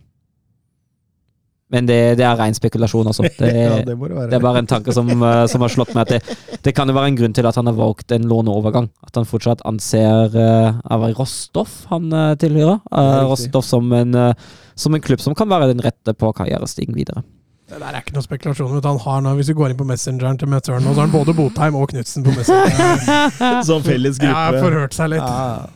Men 1.75 1.89
det, 1.91 1.99
det 2.21 2.25
er 2.27 2.39
ren 2.39 2.55
spekulasjon, 2.55 3.11
altså. 3.11 3.27
Det, 3.45 3.51
ja, 3.51 3.81
det 3.85 3.97
må 3.99 4.09
det 4.09 4.17
være. 4.17 4.31
det 4.31 4.39
er 4.39 4.45
bare 4.45 4.63
en 4.63 4.71
tanke 4.71 4.95
som, 4.95 5.09
eh, 5.11 5.45
som 5.51 5.65
har 5.65 5.73
slått 5.73 5.95
meg. 5.97 6.07
At 6.07 6.15
det, 6.15 6.59
det 6.65 6.75
kan 6.77 6.89
jo 6.89 6.97
være 6.97 7.11
en 7.13 7.19
grunn 7.19 7.35
til 7.37 7.49
at 7.49 7.59
han 7.59 7.69
har 7.71 7.77
valgt 7.79 8.15
en 8.15 8.29
låneovergang. 8.31 8.89
At 9.07 9.19
han 9.19 9.29
fortsatt 9.29 9.65
anser 9.69 10.37
uh, 10.39 11.09
Rostov 11.19 11.73
han 11.91 12.13
uh, 12.15 12.35
tilhører. 12.39 12.79
Uh. 12.95 13.25
Rostov 13.33 13.67
som 13.67 13.91
en, 13.97 14.15
uh, 14.15 14.61
som 14.79 14.95
en 14.95 15.03
klubb 15.03 15.23
som 15.25 15.35
kan 15.37 15.51
være 15.51 15.73
den 15.73 15.83
rette 15.85 16.15
på 16.15 16.33
karrierestigen 16.37 16.95
videre. 16.97 17.25
Det 17.65 17.81
der 17.81 17.97
er 17.97 18.03
ikke 18.05 18.15
noe 18.15 18.27
spekulasjon. 18.27 18.75
Han 18.85 19.01
har 19.03 19.23
nå, 19.25 19.35
hvis 19.39 19.49
du 19.51 19.55
går 19.57 19.73
inn 19.73 19.79
på 19.79 19.87
messengeren 19.89 20.39
til 20.39 20.51
Møtøren, 20.53 20.85
så 20.85 20.93
har 20.95 21.07
han 21.07 21.15
både 21.15 21.35
Botheim 21.35 21.79
og 21.81 21.89
Knutsen 21.95 22.27
på 22.27 22.35
messengeren. 22.37 23.65
Som 23.69 23.83
felles 23.87 24.21
gruppe. 24.21 24.37
Ja, 24.37 24.61
forhørt 24.61 24.95
seg 24.95 25.17
litt. 25.17 25.25
Ja. 25.25 25.74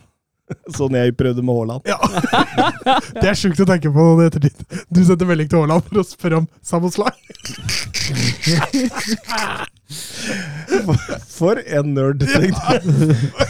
Sånn 0.77 0.95
jeg 0.97 1.15
prøvde 1.19 1.43
med 1.45 1.55
Haaland. 1.59 1.81
Ja. 1.89 1.97
Det 3.19 3.27
er 3.31 3.37
sjukt 3.37 3.61
å 3.63 3.67
tenke 3.69 3.91
på 3.93 4.07
i 4.21 4.27
ettertid. 4.27 4.57
Du 4.89 5.01
sendte 5.05 5.27
melding 5.29 5.49
til 5.51 5.63
Haaland 5.63 5.85
for 5.89 6.01
å 6.01 6.07
spørre 6.07 6.41
om 6.43 6.47
Samoslai. 6.65 7.13
For 11.29 11.57
en 11.65 11.93
nerd, 11.95 12.21
tenkte 12.29 12.77
jeg. 12.77 12.83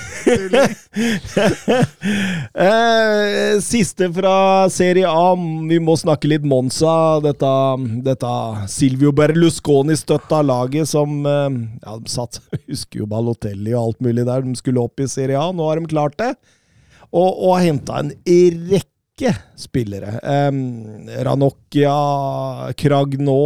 Eh, 2.60 3.60
Siste 3.64 4.10
fra 4.14 4.34
Serie 4.70 5.08
A. 5.10 5.32
Vi 5.70 5.78
må 5.82 5.96
snakke 5.98 6.30
litt 6.30 6.46
Monza. 6.48 7.20
Dette, 7.24 7.50
dette 8.06 8.32
Silvio 8.72 9.14
Berlusconi-støtta 9.16 10.42
laget 10.46 10.90
som 10.92 11.24
eh, 11.26 11.50
ja, 11.86 11.96
de 11.98 12.12
satt, 12.12 12.42
Husker 12.68 13.04
jo 13.04 13.10
Balotelli 13.10 13.74
og 13.74 13.82
alt 13.82 14.06
mulig 14.06 14.28
der. 14.28 14.46
De 14.46 14.56
skulle 14.60 14.84
opp 14.84 15.02
i 15.02 15.10
Serie 15.10 15.40
A. 15.40 15.50
Nå 15.56 15.70
har 15.70 15.82
de 15.82 15.90
klart 15.92 16.18
det. 16.20 16.34
Og, 17.10 17.30
og 17.30 17.56
har 17.58 17.66
henta 17.66 18.00
en 18.04 18.12
rekke 18.70 19.34
spillere. 19.60 20.14
Um, 20.24 21.08
Ranocchia, 21.26 21.94
Kragno, 22.80 23.40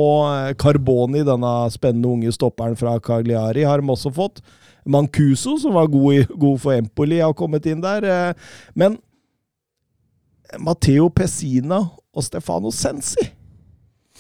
Carboni, 0.60 1.24
denne 1.26 1.54
spennende 1.74 2.12
unge 2.12 2.34
stopperen 2.36 2.76
fra 2.78 2.98
Cagliari, 3.02 3.64
har 3.66 3.82
de 3.82 3.90
også 3.96 4.12
fått. 4.14 4.44
Mancuso, 4.86 5.56
som 5.64 5.74
var 5.78 5.88
god, 5.88 6.10
i, 6.14 6.26
god 6.36 6.60
for 6.60 6.76
Empoli, 6.76 7.22
har 7.24 7.34
kommet 7.40 7.66
inn 7.72 7.80
der. 7.82 8.04
eh, 8.04 8.34
Men 8.76 8.98
Matteo 10.60 11.08
Pessina 11.10 11.80
og 12.14 12.26
Stefano 12.26 12.70
Sensi 12.76 13.24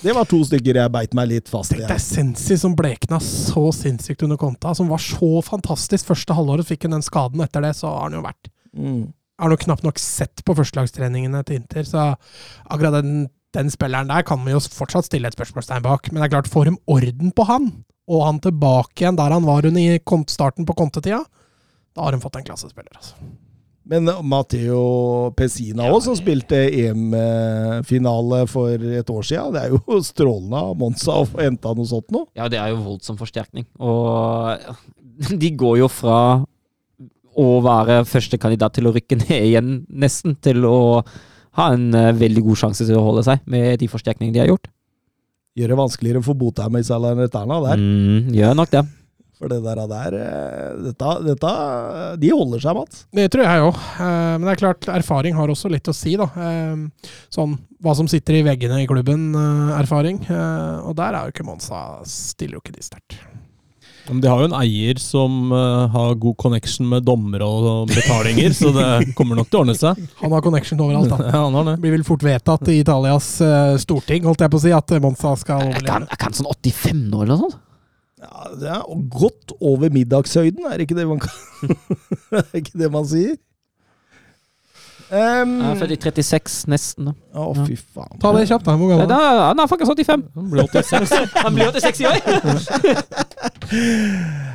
Det 0.01 0.13
var 0.15 0.25
to 0.25 0.39
stykker 0.47 0.79
jeg 0.79 0.91
beit 0.95 1.13
meg 1.13 1.27
litt 1.29 1.51
fast 1.51 1.75
i. 1.75 1.81
Det 1.83 1.91
er 1.93 2.01
Sensi 2.01 2.55
som 2.57 2.73
blekna 2.75 3.19
så 3.21 3.67
sinnssykt 3.75 4.23
under 4.25 4.39
konta, 4.41 4.71
som 4.75 4.89
var 4.89 5.03
så 5.03 5.43
fantastisk. 5.45 6.07
Første 6.09 6.33
halvåret 6.35 6.65
fikk 6.67 6.87
han 6.87 6.95
den 6.97 7.05
skaden. 7.05 7.43
Etter 7.45 7.61
det 7.67 7.75
så 7.77 7.91
har 7.91 8.07
han 8.07 8.17
jo 8.17 8.23
vært 8.25 8.49
Mm. 8.73 9.11
Har 9.41 9.49
nok 9.49 9.63
knapt 9.65 9.85
nok 9.85 10.01
sett 10.01 10.43
på 10.45 10.55
førstelagstreningene 10.57 11.41
til 11.47 11.61
Inter, 11.61 11.87
så 11.87 12.11
akkurat 12.69 12.99
den, 12.99 13.27
den 13.55 13.71
spilleren 13.73 14.11
der 14.11 14.25
kan 14.27 14.43
vi 14.45 14.53
jo 14.53 14.61
fortsatt 14.61 15.09
stille 15.09 15.29
et 15.29 15.37
spørsmålstegn 15.37 15.85
bak. 15.85 16.11
Men 16.11 16.21
det 16.21 16.27
er 16.27 16.35
klart, 16.35 16.51
får 16.51 16.69
de 16.69 16.75
orden 16.93 17.33
på 17.33 17.47
han, 17.49 17.71
og 18.11 18.27
han 18.27 18.43
tilbake 18.43 19.03
igjen 19.03 19.17
der 19.17 19.33
han 19.33 19.47
var 19.47 19.65
under 19.69 20.27
starten 20.29 20.67
på 20.69 20.77
kontetida, 20.77 21.23
da 21.93 22.05
har 22.05 22.13
de 22.13 22.21
fått 22.21 22.37
en 22.39 22.45
klassespiller, 22.45 22.93
altså. 22.97 23.17
Men 23.83 24.07
Matteo 24.23 25.33
Pessina 25.35 25.89
òg, 25.91 25.99
som 26.05 26.15
spilte 26.15 26.55
EM-finale 26.71 28.45
for 28.47 28.71
et 28.71 29.09
år 29.11 29.27
siden. 29.27 29.51
Det 29.55 29.63
er 29.65 29.73
jo 29.75 29.99
strålende 30.13 30.61
av 30.69 30.77
Monza 30.79 31.17
å 31.19 31.27
få 31.27 31.41
henta 31.43 31.73
noe 31.75 31.89
sånt 31.89 32.13
nå. 32.15 32.23
Ja, 32.39 32.47
det 32.51 32.61
er 32.61 32.71
jo 32.71 32.79
voldsom 32.85 33.19
forsterkning. 33.19 33.67
Og 33.83 34.55
de 35.41 35.51
går 35.59 35.81
jo 35.83 35.91
fra 35.91 36.17
å 37.39 37.47
være 37.65 38.01
første 38.09 38.37
kandidat 38.41 38.75
til 38.77 38.89
å 38.89 38.93
rykke 38.95 39.17
ned 39.23 39.35
igjen, 39.49 39.75
nesten, 39.89 40.35
til 40.43 40.65
å 40.69 40.77
ha 41.59 41.69
en 41.75 41.89
eh, 41.97 42.11
veldig 42.17 42.43
god 42.47 42.61
sjanse 42.65 42.87
til 42.87 42.97
å 42.99 43.05
holde 43.05 43.23
seg 43.27 43.43
med 43.49 43.77
de 43.81 43.89
forsterkningene 43.91 44.33
de 44.37 44.43
har 44.43 44.51
gjort. 44.53 44.69
Gjør 45.57 45.69
det 45.73 45.77
vanskeligere 45.77 46.23
for 46.25 46.33
Botheim 46.39 46.79
i 46.79 46.85
Salernitana 46.85 47.59
der. 47.67 47.81
Mm, 47.81 48.31
gjør 48.33 48.55
nok 48.57 48.71
det. 48.73 48.81
For 49.37 49.49
det 49.51 49.59
der, 49.65 49.81
der 49.89 50.15
eh, 50.17 50.73
dette, 50.85 51.11
dette 51.25 51.51
De 52.21 52.29
holder 52.31 52.61
seg, 52.63 52.77
Mats. 52.77 53.03
Det 53.13 53.25
tror 53.33 53.43
jeg 53.43 53.65
òg. 53.67 53.79
Men 53.99 54.45
det 54.47 54.53
er 54.53 54.61
klart, 54.61 54.87
erfaring 54.93 55.35
har 55.37 55.51
også 55.51 55.69
litt 55.73 55.89
å 55.89 55.95
si, 55.97 56.13
da. 56.21 56.29
Eh, 56.37 57.11
Sånn 57.33 57.57
hva 57.83 57.91
som 57.97 58.07
sitter 58.07 58.37
i 58.39 58.43
veggene 58.47 58.77
i 58.79 58.87
klubben, 58.87 59.33
eh, 59.35 59.73
erfaring. 59.81 60.21
Eh, 60.23 60.77
Og 60.87 60.95
der 60.95 61.17
er 61.17 61.27
jo 61.27 61.33
ikke 61.35 61.45
Monsa 61.49 61.81
Stiller 62.07 62.55
jo 62.57 62.63
ikke 62.63 62.77
de 62.77 62.85
sterkt. 62.85 63.17
Men 64.09 64.19
de 64.23 64.27
har 64.27 64.41
jo 64.43 64.47
en 64.49 64.55
eier 64.57 64.99
som 64.99 65.51
uh, 65.55 65.87
har 65.93 66.15
god 66.19 66.35
connection 66.41 66.87
med 66.91 67.05
dommere 67.07 67.45
og 67.47 67.87
betalinger, 67.91 68.51
så 68.57 68.71
det 68.75 68.87
kommer 69.17 69.39
nok 69.39 69.47
til 69.47 69.61
å 69.61 69.63
ordne 69.63 69.75
seg. 69.79 70.01
Han 70.23 70.33
har 70.35 70.43
connection 70.43 70.81
overalt, 70.83 71.13
da. 71.13 71.19
Ja, 71.33 71.43
han 71.45 71.55
har 71.55 71.69
det. 71.71 71.75
Blir 71.83 71.95
vel 71.95 72.03
fort 72.07 72.25
vedtatt 72.25 72.67
i 72.73 72.79
Italias 72.81 73.29
uh, 73.45 73.75
storting, 73.79 74.27
holdt 74.27 74.43
jeg 74.43 74.51
på 74.51 74.59
å 74.59 74.63
si, 74.65 74.73
at 74.75 74.95
Monza 75.03 75.31
skal 75.39 75.63
Er 75.63 75.71
overleve. 75.71 76.01
er 76.03 76.17
ikke 76.17 76.29
han 76.29 76.37
sånn 76.41 76.51
85 76.51 77.05
nå, 77.07 77.23
eller 77.23 77.31
noe 77.37 77.45
sånt? 77.45 77.61
Ja, 78.23 78.51
det 78.55 78.69
er 78.71 78.83
godt 79.11 79.51
over 79.59 79.91
middagshøyden, 79.91 80.67
er 80.67 80.79
det 80.79 80.85
ikke 80.87 80.95
det 80.99 81.07
man 81.09 81.19
kan 81.23 81.73
Er 82.39 82.53
ikke 82.61 82.77
det 82.79 82.91
man 82.91 83.07
sier? 83.07 83.35
Um, 85.11 85.61
jeg 85.61 85.71
er 85.71 85.75
født 85.81 85.91
i 85.91 85.95
36, 86.23 86.67
nesten. 86.71 87.05
da. 87.09 87.13
Å, 87.37 87.39
fy 87.67 87.75
faen. 87.77 88.19
Ta 88.21 88.27
det 88.37 88.47
kjapt, 88.49 88.65
da. 88.65 88.71
Hvor 88.79 88.87
Nei, 88.89 88.95
gammel 88.95 89.05
er 89.05 89.09
da, 89.11 89.17
han? 89.19 89.39
han 89.51 89.59
er 89.63 89.67
faktisk 89.69 89.89
85. 89.91 90.23
Han 90.37 90.45
blir 90.53 90.63
86. 90.69 91.11
Han 91.45 91.53
blir 91.57 91.65
86 91.73 91.99
i 91.99 92.01
år! 92.09 92.17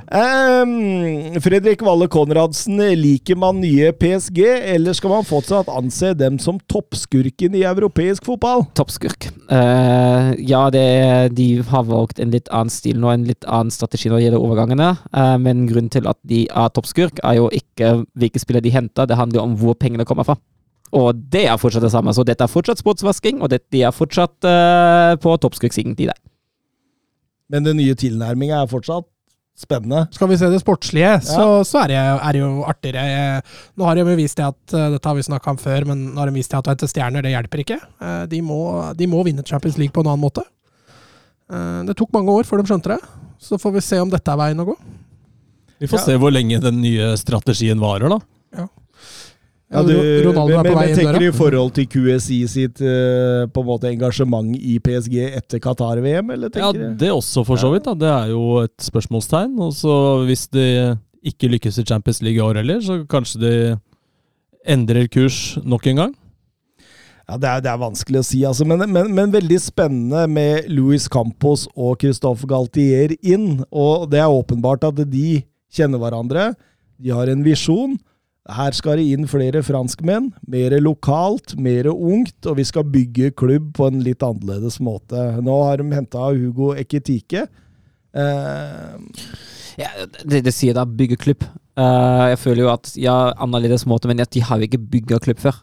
Um, 0.09 1.37
Fredrik 1.45 1.83
Valle 1.85 2.07
Konradsen, 2.09 2.79
liker 2.97 3.37
man 3.37 3.59
nye 3.61 3.91
PSG, 3.93 4.39
eller 4.73 4.97
skal 4.97 5.13
man 5.13 5.27
fortsatt 5.29 5.69
anse 5.69 6.15
dem 6.17 6.39
som 6.41 6.57
toppskurken 6.73 7.57
i 7.59 7.67
europeisk 7.69 8.25
fotball? 8.25 8.65
Toppskurk. 8.79 9.29
Uh, 9.53 10.33
ja, 10.41 10.63
det, 10.73 10.87
de 11.37 11.49
har 11.61 11.85
valgt 11.91 12.23
en 12.25 12.33
litt 12.33 12.49
annen 12.49 12.73
stil 12.73 12.97
nå, 13.03 13.11
en 13.13 13.27
litt 13.29 13.45
annen 13.45 13.73
strategi 13.75 14.09
når 14.09 14.17
det 14.17 14.25
gjelder 14.29 14.47
overgangene. 14.47 14.87
Uh, 15.13 15.37
men 15.45 15.67
grunnen 15.69 15.93
til 15.93 16.09
at 16.09 16.21
de 16.25 16.47
er 16.49 16.73
toppskurk, 16.73 17.21
er 17.21 17.43
jo 17.43 17.51
ikke 17.53 17.99
hvilke 18.17 18.41
spillere 18.41 18.65
de 18.65 18.73
henter, 18.73 19.11
det 19.11 19.21
handler 19.21 19.45
om 19.45 19.59
hvor 19.61 19.77
pengene 19.77 20.09
kommer 20.09 20.25
fra. 20.25 20.39
Og 20.97 21.21
det 21.29 21.45
er 21.51 21.61
fortsatt 21.61 21.85
det 21.85 21.93
samme. 21.93 22.17
Så 22.17 22.25
dette 22.25 22.41
er 22.41 22.49
fortsatt 22.49 22.81
sportsvasking, 22.81 23.45
og 23.45 23.53
dette 23.53 23.85
er 23.85 23.93
fortsatt 23.93 24.41
uh, 24.49 25.21
på 25.21 25.37
toppskurksiden 25.37 26.01
til 26.01 26.09
deg. 26.15 26.25
Men 27.53 27.69
den 27.69 27.77
nye 27.81 27.93
tilnærminga 27.97 28.65
er 28.65 28.73
fortsatt 28.73 29.05
spennende. 29.59 30.05
Skal 30.15 30.29
vi 30.31 30.37
se 30.39 30.49
det 30.53 30.61
sportslige, 30.63 31.17
så, 31.27 31.47
så 31.67 31.81
er, 31.83 31.89
det, 31.91 31.97
er 31.99 32.37
det 32.37 32.43
jo 32.45 32.51
artigere. 32.71 33.41
Nå 33.77 33.89
har 33.89 33.99
de 33.99 34.05
vist 34.21 34.39
det 34.39 34.47
at 34.47 34.75
eh, 34.79 34.91
Dette 34.95 35.11
har 35.11 35.17
vi 35.19 35.25
snakka 35.27 35.51
om 35.55 35.59
før, 35.59 35.87
men 35.91 36.05
nå 36.15 36.23
har 36.23 36.31
de 36.31 36.37
vist 36.39 36.53
det 36.55 36.61
at 36.61 36.69
å 36.71 36.75
hente 36.77 36.89
stjerner, 36.91 37.27
det 37.27 37.33
hjelper 37.35 37.65
ikke. 37.65 37.81
Eh, 37.99 38.23
De 38.31 38.41
må, 38.47 38.61
de 38.95 39.09
må 39.11 39.25
vinne 39.27 39.43
Champions 39.47 39.79
League 39.81 39.93
på 39.97 40.05
en 40.07 40.13
annen 40.13 40.23
måte. 40.23 40.45
Eh, 41.51 41.83
Det 41.91 41.97
tok 41.99 42.13
mange 42.15 42.31
år 42.39 42.47
før 42.49 42.63
de 42.63 42.71
skjønte 42.71 42.95
det. 42.95 43.01
Så 43.43 43.59
får 43.59 43.77
vi 43.79 43.85
se 43.87 43.99
om 44.03 44.11
dette 44.11 44.31
er 44.33 44.39
veien 44.41 44.63
å 44.63 44.67
gå. 44.71 44.77
Vi 45.79 45.87
får 45.87 45.99
Ja. 46.01 46.05
se 46.07 46.17
hvor 46.19 46.33
lenge 46.35 46.61
den 46.63 46.81
nye 46.83 47.13
strategien 47.19 47.79
varer, 47.83 48.09
da. 48.11 48.19
Ja, 48.59 48.67
du, 49.69 49.93
Ronaldo 50.25 50.55
er 50.57 50.63
men, 50.65 50.73
på 50.73 50.77
vei 50.79 50.85
men 50.87 50.91
inn 50.95 50.97
tenker 50.97 51.19
du 51.21 51.27
i 51.29 51.33
forhold 51.37 51.75
til 51.77 51.89
QSI 51.93 52.39
sitt 52.49 52.81
eh, 52.81 53.43
på 53.53 53.61
en 53.61 53.69
måte 53.69 53.91
engasjement 53.91 54.55
i 54.57 54.79
PSG 54.81 55.19
etter 55.29 55.61
Qatar-VM, 55.61 56.31
eller 56.33 56.49
Ja, 56.49 56.71
tenker 56.71 56.79
du? 56.87 56.95
det 57.03 57.11
også, 57.13 57.45
for 57.45 57.61
så 57.61 57.69
vidt. 57.75 57.85
da. 57.85 57.93
Det 57.95 58.09
er 58.09 58.31
jo 58.33 58.63
et 58.63 58.77
spørsmålstegn. 58.87 59.59
Og 59.61 59.75
så 59.77 59.93
hvis 60.25 60.47
de 60.57 60.65
ikke 61.29 61.51
lykkes 61.53 61.83
i 61.83 61.85
Champions 61.85 62.23
League 62.25 62.41
i 62.41 62.47
år 62.47 62.63
heller, 62.63 62.81
så 62.81 63.03
kanskje 63.11 63.43
de 63.45 63.53
endrer 64.65 65.09
kurs 65.13 65.59
nok 65.65 65.87
en 65.93 66.01
gang. 66.05 66.17
Ja, 67.29 67.37
det 67.37 67.49
er, 67.51 67.61
det 67.61 67.69
er 67.69 67.81
vanskelig 67.85 68.23
å 68.23 68.25
si, 68.25 68.39
altså. 68.49 68.65
Men, 68.65 68.87
men, 68.89 69.11
men 69.13 69.33
veldig 69.35 69.59
spennende 69.61 70.25
med 70.33 70.71
Louis 70.73 71.05
Campos 71.13 71.67
og 71.77 72.01
Christophe 72.01 72.49
Galtier 72.49 73.13
inn. 73.21 73.59
Og 73.69 74.09
det 74.09 74.23
er 74.25 74.33
åpenbart 74.33 74.89
at 74.89 75.03
de 75.13 75.43
kjenner 75.69 76.01
hverandre. 76.01 76.55
De 76.97 77.13
har 77.13 77.29
en 77.29 77.45
visjon. 77.45 77.99
Her 78.49 78.73
skal 78.73 78.97
det 79.01 79.09
inn 79.13 79.29
flere 79.29 79.61
franskmenn. 79.67 80.31
Mer 80.49 80.79
lokalt, 80.81 81.53
mer 81.61 81.91
ungt, 81.93 82.39
og 82.49 82.57
vi 82.57 82.65
skal 82.65 82.87
bygge 82.89 83.35
klubb 83.37 83.75
på 83.77 83.91
en 83.91 84.01
litt 84.05 84.25
annerledes 84.25 84.79
måte. 84.81 85.21
Nå 85.45 85.57
har 85.67 85.83
de 85.83 85.89
henta 85.93 86.31
Hugo 86.33 86.73
Ekitike. 86.79 87.49
Eh, 88.17 88.97
Ja, 89.79 89.93
det, 90.27 90.43
det 90.43 90.53
sier 90.57 90.75
da 90.75 90.83
bygge 90.83 91.19
klubb. 91.21 91.45
Uh, 91.79 92.33
jeg 92.33 92.41
føler 92.43 92.65
jo 92.65 92.71
at 92.73 92.91
ja, 92.99 93.15
annerledes 93.39 93.85
måte, 93.87 94.11
men 94.11 94.19
at 94.25 94.33
de 94.35 94.43
har 94.43 94.59
jo 94.59 94.67
ikke 94.67 94.81
bygga 94.97 95.21
klubb 95.23 95.39
før. 95.39 95.61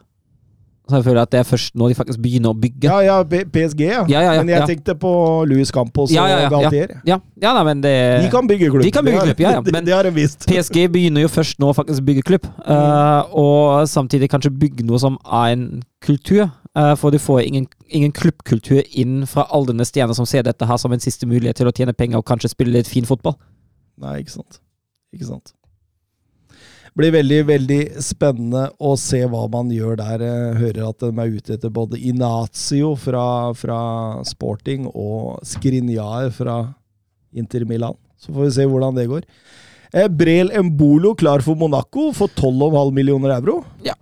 Så 0.85 0.99
jeg 0.99 1.05
føler 1.07 1.25
at 1.25 1.31
det 1.33 1.39
er 1.39 1.47
først 1.49 1.73
nå 1.73 1.87
de 1.89 1.95
faktisk 1.97 2.19
begynner 2.21 2.53
å 2.53 2.57
bygge. 2.61 2.85
ja, 2.85 2.99
ja, 3.01 3.15
PSG, 3.25 3.79
ja. 3.87 4.03
Ja, 4.05 4.19
ja, 4.21 4.33
ja, 4.35 4.41
Men 4.43 4.51
jeg 4.53 4.61
ja. 4.61 4.65
tenkte 4.69 4.93
på 5.01 5.11
Louis 5.49 5.71
Campos 5.73 6.11
Ja, 6.13 6.27
ja, 6.29 6.43
ja, 6.43 6.49
og 6.51 6.53
Galtier. 6.53 6.93
Ja, 7.09 7.17
ja 7.41 7.53
nei, 7.57 7.63
men 7.65 7.81
det 7.81 7.93
De 8.21 8.29
kan 8.33 8.45
bygge 8.47 8.69
klubb. 8.69 8.85
De 8.85 8.91
kan 8.93 9.07
bygge 9.07 9.23
klubb, 9.23 9.41
ja, 9.41 9.55
ja, 9.57 9.63
men- 9.73 9.87
det 9.87 9.95
har 9.95 10.05
de 10.05 10.13
visst. 10.13 10.45
PSG 10.45 10.85
begynner 10.93 11.25
jo 11.25 11.31
først 11.31 11.57
nå 11.61 11.71
å 11.73 11.77
faktisk 11.77 12.05
bygge 12.05 12.25
klubb, 12.29 12.45
uh, 12.69 13.25
og 13.33 13.89
samtidig 13.89 14.29
kanskje 14.29 14.53
bygge 14.53 14.85
noe 14.85 15.01
som 15.01 15.17
er 15.25 15.55
en 15.55 15.65
kultur. 16.05 16.45
Uh, 16.75 16.91
for 16.99 17.09
du 17.09 17.17
får 17.17 17.45
ingen, 17.47 17.65
ingen 17.87 18.11
klubbkultur 18.11 18.81
inn 18.91 19.23
fra 19.31 19.47
alle 19.49 19.71
denne 19.71 19.85
stjerner 19.87 20.13
som 20.17 20.27
ser 20.27 20.43
dette 20.43 20.67
her 20.67 20.77
som 20.77 20.91
en 20.91 21.01
siste 21.01 21.25
mulighet 21.25 21.61
til 21.61 21.69
å 21.69 21.73
tjene 21.73 21.95
penger 21.95 22.19
og 22.19 22.27
kanskje 22.27 22.51
spille 22.51 22.75
litt 22.75 22.89
fin 22.91 23.07
fotball. 23.07 23.37
Nei, 24.03 24.19
ikke 24.21 24.35
sant. 24.37 24.59
Ikke 25.15 25.29
sant. 25.29 25.55
Blir 26.95 27.11
veldig, 27.11 27.41
veldig 27.49 27.79
spennende 27.99 28.69
å 28.79 28.93
se 28.95 29.19
hva 29.27 29.41
man 29.51 29.67
gjør 29.73 29.97
der. 29.99 30.21
Jeg 30.23 30.59
hører 30.61 30.85
at 30.87 31.03
de 31.03 31.09
er 31.11 31.33
ute 31.33 31.57
etter 31.57 31.73
både 31.75 31.99
Inazio 31.99 32.93
fra, 32.95 33.51
fra 33.51 33.79
Sporting 34.23 34.87
og 34.93 35.41
Skrinjar 35.43 36.29
fra 36.37 36.55
Inter 37.35 37.65
Milan. 37.67 37.99
Så 38.15 38.31
får 38.31 38.47
vi 38.47 38.53
se 38.55 38.67
hvordan 38.71 38.95
det 38.95 39.09
går. 39.11 39.27
Eh, 39.95 40.09
Brel 40.11 40.49
Embolo 40.51 41.13
klar 41.15 41.39
for 41.39 41.55
Monaco 41.55 42.09
for 42.11 42.27
12,5 42.27 42.91
millioner 42.91 43.31
euro. 43.37 43.61
Ja. 43.85 43.95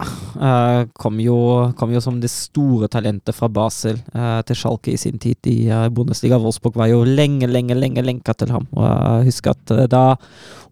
kom, 0.98 1.20
jo, 1.22 1.36
kom 1.78 1.92
jo 1.94 2.02
som 2.02 2.18
det 2.22 2.32
store 2.34 2.88
talentet 2.90 3.36
fra 3.38 3.46
Basel 3.54 4.00
eh, 4.16 4.40
til 4.48 4.58
Schalke 4.58 4.90
i 4.96 4.98
sin 4.98 5.20
tid 5.22 5.38
i 5.52 5.68
eh, 5.70 5.86
Bundesliga. 5.94 6.40
Wolfsburg 6.42 6.80
var 6.82 6.90
jo 6.90 7.04
lenge, 7.06 7.46
lenge, 7.46 7.78
lenge 7.78 8.02
lenka 8.02 8.34
til 8.34 8.56
ham. 8.56 8.66
Og 8.74 8.88
jeg 8.88 9.30
husker 9.30 9.54
at 9.54 9.74
eh, 9.76 9.86
da 9.92 10.16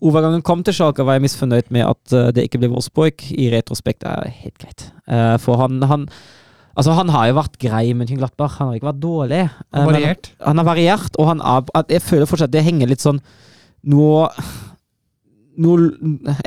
overgangen 0.01 0.41
kom 0.47 0.65
til 0.65 0.73
Schalke, 0.79 1.05
var 1.05 1.19
jeg 1.19 1.27
misfornøyd 1.27 1.69
med 1.69 1.85
at 1.85 2.17
eh, 2.17 2.31
det 2.33 2.47
ikke 2.49 2.63
ble 2.63 2.71
Wolfsburg. 2.73 3.21
I 3.29 3.51
retrospekt 3.53 4.07
er 4.09 4.25
det 4.25 4.33
helt 4.41 4.57
greit. 4.57 4.87
Eh, 5.05 5.35
for 5.43 5.61
han, 5.61 5.83
han 5.85 6.09
Altså, 6.71 6.93
han 6.95 7.09
har 7.11 7.25
jo 7.27 7.33
vært 7.35 7.57
grei 7.59 7.89
med 7.93 8.07
Gladbach, 8.15 8.53
han 8.61 8.69
har 8.69 8.77
ikke 8.77 8.87
vært 8.87 9.01
dårlig. 9.03 9.39
Han 9.75 9.81
har 9.83 9.89
Variert. 9.91 10.29
Han 10.39 10.61
har 10.61 10.67
variert, 10.69 11.17
og 11.19 11.27
han 11.27 11.41
er, 11.43 11.65
jeg 11.91 12.01
føler 12.05 12.29
fortsatt 12.29 12.53
det 12.53 12.63
henger 12.63 12.87
litt 12.87 13.03
sånn 13.03 13.19
noe, 13.91 14.29
noe 15.59 15.91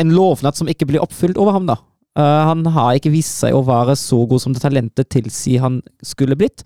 En 0.00 0.14
lovnad 0.14 0.56
som 0.56 0.68
ikke 0.70 0.86
blir 0.88 1.02
oppfylt 1.02 1.38
over 1.40 1.56
ham, 1.56 1.68
da. 1.68 1.76
Uh, 2.14 2.46
han 2.46 2.62
har 2.76 2.94
ikke 2.94 3.10
vist 3.10 3.40
seg 3.40 3.56
å 3.56 3.64
være 3.66 3.96
så 3.98 4.20
god 4.30 4.42
som 4.42 4.54
det 4.54 4.62
talentet 4.62 5.10
tilsier 5.10 5.64
han 5.64 5.80
skulle 6.06 6.38
blitt. 6.38 6.62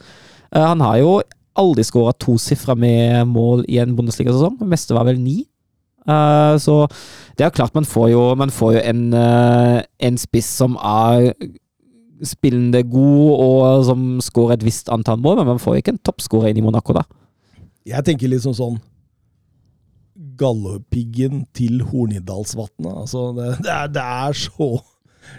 Uh, 0.52 0.60
han 0.74 0.82
har 0.84 0.98
jo 1.00 1.12
aldri 1.58 1.86
skåra 1.88 2.12
tosifra 2.20 2.76
med 2.78 3.24
mål 3.32 3.64
i 3.66 3.80
en 3.80 3.94
Bundesliga-sesong. 3.96 4.58
Det 4.60 4.68
meste 4.68 4.96
var 4.96 5.08
vel 5.08 5.20
ni. 5.22 5.40
Uh, 6.08 6.54
så 6.60 6.82
det 7.40 7.46
er 7.46 7.54
klart 7.56 7.76
man 7.76 7.88
får 7.88 8.10
jo, 8.12 8.26
man 8.38 8.52
får 8.52 8.76
jo 8.76 8.84
en, 8.92 9.02
en 9.14 10.20
spiss 10.20 10.50
som 10.60 10.76
er 10.84 11.32
spillende 12.26 12.82
god, 12.90 13.26
og 13.38 13.84
som 13.86 14.06
skårer 14.24 14.58
et 14.58 14.66
visst 14.66 14.88
antall 14.92 15.20
mål, 15.22 15.40
men 15.40 15.52
man 15.54 15.60
får 15.62 15.76
jo 15.76 15.82
ikke 15.84 15.94
en 15.94 16.04
toppskårer 16.04 16.50
inn 16.50 16.60
i 16.60 16.64
Monaco, 16.66 16.96
da. 16.96 17.04
Jeg 17.88 18.04
tenker 18.04 18.28
litt 18.28 18.42
liksom 18.42 18.56
sånn 18.58 18.80
Galdhøpiggen 20.38 21.42
til 21.56 21.82
Hornindalsvatnet. 21.90 22.92
Altså, 23.04 23.26
det, 23.36 23.48
det, 23.66 23.72
er, 23.74 23.90
det 23.98 24.04
er 24.04 24.32
så 24.44 24.70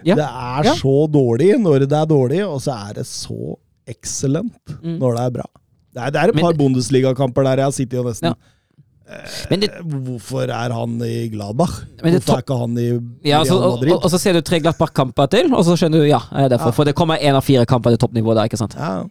Ja. 0.05 0.13
Det 0.15 0.26
er 0.27 0.63
Ja. 0.69 0.73
så 0.77 1.07
dårlig 1.11 1.55
når 1.59 1.88
det 1.89 1.97
er 1.97 2.05
dårlig, 2.05 2.43
og 2.45 2.59
så 2.61 2.76
er 2.89 2.93
det 2.99 3.05
så 3.09 3.55
excellent 3.89 4.53
Mm. 4.84 4.99
når 5.01 5.15
det 5.17 5.23
er 5.26 5.30
bra. 5.39 5.47
Det 5.93 6.01
er, 6.03 6.09
det 6.13 6.19
er 6.21 6.30
et 6.30 6.41
par 6.43 6.53
Bundesliga-kamper 6.53 7.43
der 7.43 7.55
jeg 7.63 7.65
har 7.65 7.71
sittet 7.71 7.99
og 7.99 8.05
nesten 8.11 8.30
Ja. 8.30 8.34
Men 9.49 9.59
det, 9.63 9.69
Eh, 9.73 9.81
Hvorfor 10.05 10.41
er 10.45 10.69
han 10.71 11.01
i 11.01 11.30
Gladbach? 11.34 11.80
Hvorfor 11.97 12.35
er 12.35 12.43
ikke 12.43 12.57
han 12.59 12.77
i 12.77 12.89
ja, 13.27 13.39
altså, 13.39 13.55
Real 13.57 13.71
Madrid? 13.80 13.91
og, 13.95 14.03
og 14.05 14.11
så 14.11 14.19
ser 14.21 14.34
du 14.38 14.41
tre 14.45 14.59
Gladbach-kamper 14.61 15.26
til, 15.34 15.49
og 15.53 15.65
så 15.65 15.73
skjønner 15.76 16.03
du 16.03 16.05
ja, 16.05 16.19
det 16.30 16.43
er 16.45 16.49
derfor. 16.53 16.69
Ja. 16.69 16.77
For 16.77 16.84
det 16.85 16.93
kommer 16.95 17.17
én 17.17 17.34
av 17.34 17.41
fire 17.41 17.65
kamper 17.65 17.89
til 17.95 17.97
toppnivå 18.05 18.35
der, 18.38 18.45
ikke 18.45 18.57
sant? 18.61 18.76
Ja. 18.77 19.03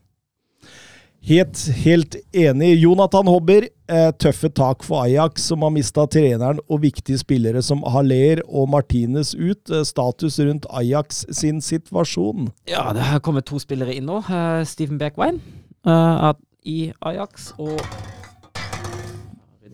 Helt, 1.28 1.68
helt 1.84 2.16
enig. 2.32 2.78
Jonathan 2.80 3.26
Hobber, 3.28 3.66
eh, 3.88 4.10
tøffe 4.16 4.48
tak 4.48 4.80
for 4.82 5.02
Ajax, 5.02 5.42
som 5.50 5.60
har 5.60 5.74
mista 5.74 6.06
treneren 6.08 6.62
og 6.70 6.80
viktige 6.86 7.20
spillere 7.20 7.60
som 7.62 7.82
Haller 7.84 8.40
og 8.48 8.70
Martinez 8.72 9.34
ut. 9.34 9.68
Eh, 9.68 9.84
status 9.84 10.38
rundt 10.40 10.64
Ajax 10.72 11.26
sin 11.30 11.60
situasjon. 11.60 12.48
Ja, 12.66 12.94
det 12.96 13.04
har 13.10 13.20
kommet 13.20 13.44
to 13.44 13.60
spillere 13.60 13.92
inn 13.92 14.08
nå. 14.08 14.22
Eh, 14.24 14.64
Steven 14.64 14.96
Beckwein 14.96 15.42
eh, 15.84 16.32
i 16.64 16.92
Ajax 17.04 17.52
og 17.58 17.76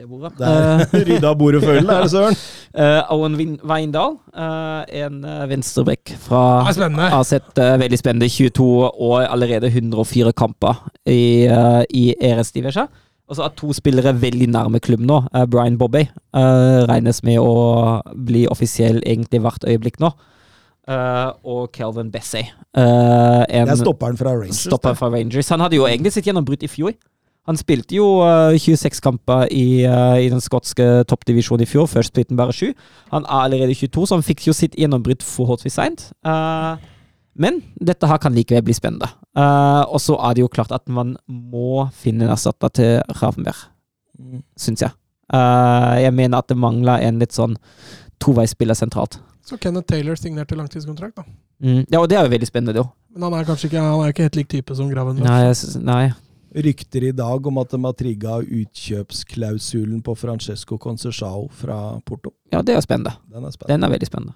det 0.04 0.10
bordet. 0.12 0.32
Der 0.38 0.84
rydda 1.08 1.32
bordet 1.40 1.62
følgen, 1.64 1.90
er 1.90 2.06
det 2.06 2.12
søren? 2.14 2.38
Eh, 2.74 3.12
Owen 3.14 3.36
Weindal, 3.62 4.16
eh, 4.34 5.02
en 5.04 5.20
venstrebekk 5.46 6.10
fra 6.18 6.40
er 6.66 6.74
spennende. 6.74 7.06
har 7.12 7.22
sett 7.22 7.60
eh, 7.62 7.76
veldig 7.78 8.00
spennende 8.00 8.26
22 8.26 8.66
og 8.90 9.14
allerede 9.22 9.70
104 9.70 10.32
kamper 10.34 10.80
i, 11.06 11.46
uh, 11.46 11.84
i 11.94 12.08
eres 12.18 12.50
Divisjon. 12.50 12.90
Og 13.24 13.38
så 13.38 13.46
er 13.46 13.54
to 13.56 13.72
spillere 13.72 14.12
veldig 14.20 14.50
nærme 14.52 14.80
klubben 14.84 15.08
nå. 15.08 15.22
Eh, 15.32 15.46
Brian 15.48 15.78
Bobby 15.80 16.04
eh, 16.04 16.80
regnes 16.90 17.22
med 17.24 17.40
å 17.40 18.02
bli 18.14 18.44
offisiell 18.52 19.00
egentlig 19.00 19.40
hvert 19.44 19.64
øyeblikk 19.68 20.00
nå. 20.04 20.12
Uh, 20.84 21.30
og 21.48 21.70
Kelvin 21.72 22.10
Bessie. 22.12 22.44
Uh, 22.76 23.40
en 23.48 23.70
Det 23.70 23.72
er 23.72 23.78
stopperen 23.80 24.18
fra 24.20 24.34
Rangers. 24.36 24.66
stopper 24.66 24.92
fra 24.98 25.08
Rangers. 25.08 25.48
Han 25.48 25.64
hadde 25.64 25.78
jo 25.78 25.86
egentlig 25.88 26.12
sitt 26.12 26.28
gjennombrudd 26.28 26.66
i 26.66 26.68
fjor. 26.68 26.92
Han 27.44 27.58
spilte 27.60 27.96
jo 27.98 28.06
eh, 28.24 28.56
26 28.56 29.02
kamper 29.04 29.50
i, 29.52 29.84
eh, 29.84 30.16
i 30.24 30.30
den 30.32 30.40
skotske 30.40 31.04
toppdivisjonen 31.10 31.66
i 31.66 31.68
fjor. 31.68 31.86
Først 31.92 32.14
spilte 32.14 32.32
han 32.32 32.40
bare 32.40 32.54
7. 32.56 32.70
Han 33.12 33.26
er 33.28 33.42
allerede 33.44 33.76
22, 33.76 34.06
så 34.08 34.16
han 34.16 34.24
fikk 34.24 34.46
jo 34.48 34.54
sitt 34.56 34.78
gjennombrudd 34.80 35.22
forholdsvis 35.22 35.76
seint. 35.76 36.06
Uh, 36.24 36.80
men 37.36 37.60
dette 37.76 38.08
her 38.08 38.20
kan 38.22 38.32
likevel 38.32 38.64
bli 38.64 38.76
spennende. 38.76 39.10
Uh, 39.36 39.84
og 39.90 40.00
så 40.00 40.16
er 40.24 40.38
det 40.38 40.44
jo 40.46 40.48
klart 40.48 40.72
at 40.72 40.88
man 40.88 41.16
må 41.28 41.84
finne 41.92 42.24
en 42.24 42.34
erstatter 42.36 42.72
til 42.80 43.20
Ravenberg, 43.20 43.70
Mm. 44.14 44.44
syns 44.56 44.78
jeg. 44.84 44.92
Uh, 45.34 45.98
jeg 45.98 46.14
mener 46.14 46.38
at 46.38 46.46
det 46.46 46.54
mangler 46.56 47.02
en 47.02 47.18
litt 47.18 47.34
sånn 47.34 47.56
toveisspiller 48.22 48.78
sentralt. 48.78 49.18
Så 49.44 49.58
Kenneth 49.60 49.88
Taylor 49.90 50.14
signerte 50.14 50.54
langtidskontrakt, 50.56 51.16
da. 51.18 51.24
Mm. 51.60 51.82
Ja, 51.90 51.98
og 51.98 52.08
det 52.08 52.16
er 52.16 52.24
jo 52.24 52.30
veldig 52.30 52.46
spennende, 52.48 52.76
det 52.76 52.84
òg. 52.84 52.92
Men 53.12 53.26
han 53.26 53.34
er 53.40 53.48
kanskje 53.48 53.68
ikke, 53.68 53.82
han 53.82 54.04
er 54.04 54.14
ikke 54.14 54.28
helt 54.28 54.38
lik 54.38 54.48
type 54.54 54.76
som 54.78 54.88
Gravenberg? 54.88 55.26
Nei, 55.26 55.40
jeg 55.50 55.82
nei. 55.84 56.04
Rykter 56.54 57.08
i 57.08 57.12
dag 57.12 57.46
om 57.50 57.58
at 57.58 57.70
de 57.74 57.80
har 57.82 57.92
trigga 57.98 58.36
utkjøpsklausulen 58.44 60.00
på 60.06 60.14
Francesco 60.16 60.78
Concesao 60.78 61.48
fra 61.50 62.00
Porto. 62.06 62.30
Ja, 62.52 62.62
det 62.62 62.76
er 62.76 62.80
spennende. 62.84 63.16
Den 63.32 63.44
er 63.44 63.50
spennende. 63.54 63.74
Den 63.74 63.84
er 63.88 63.94
veldig 63.96 64.06
spennende. 64.10 64.34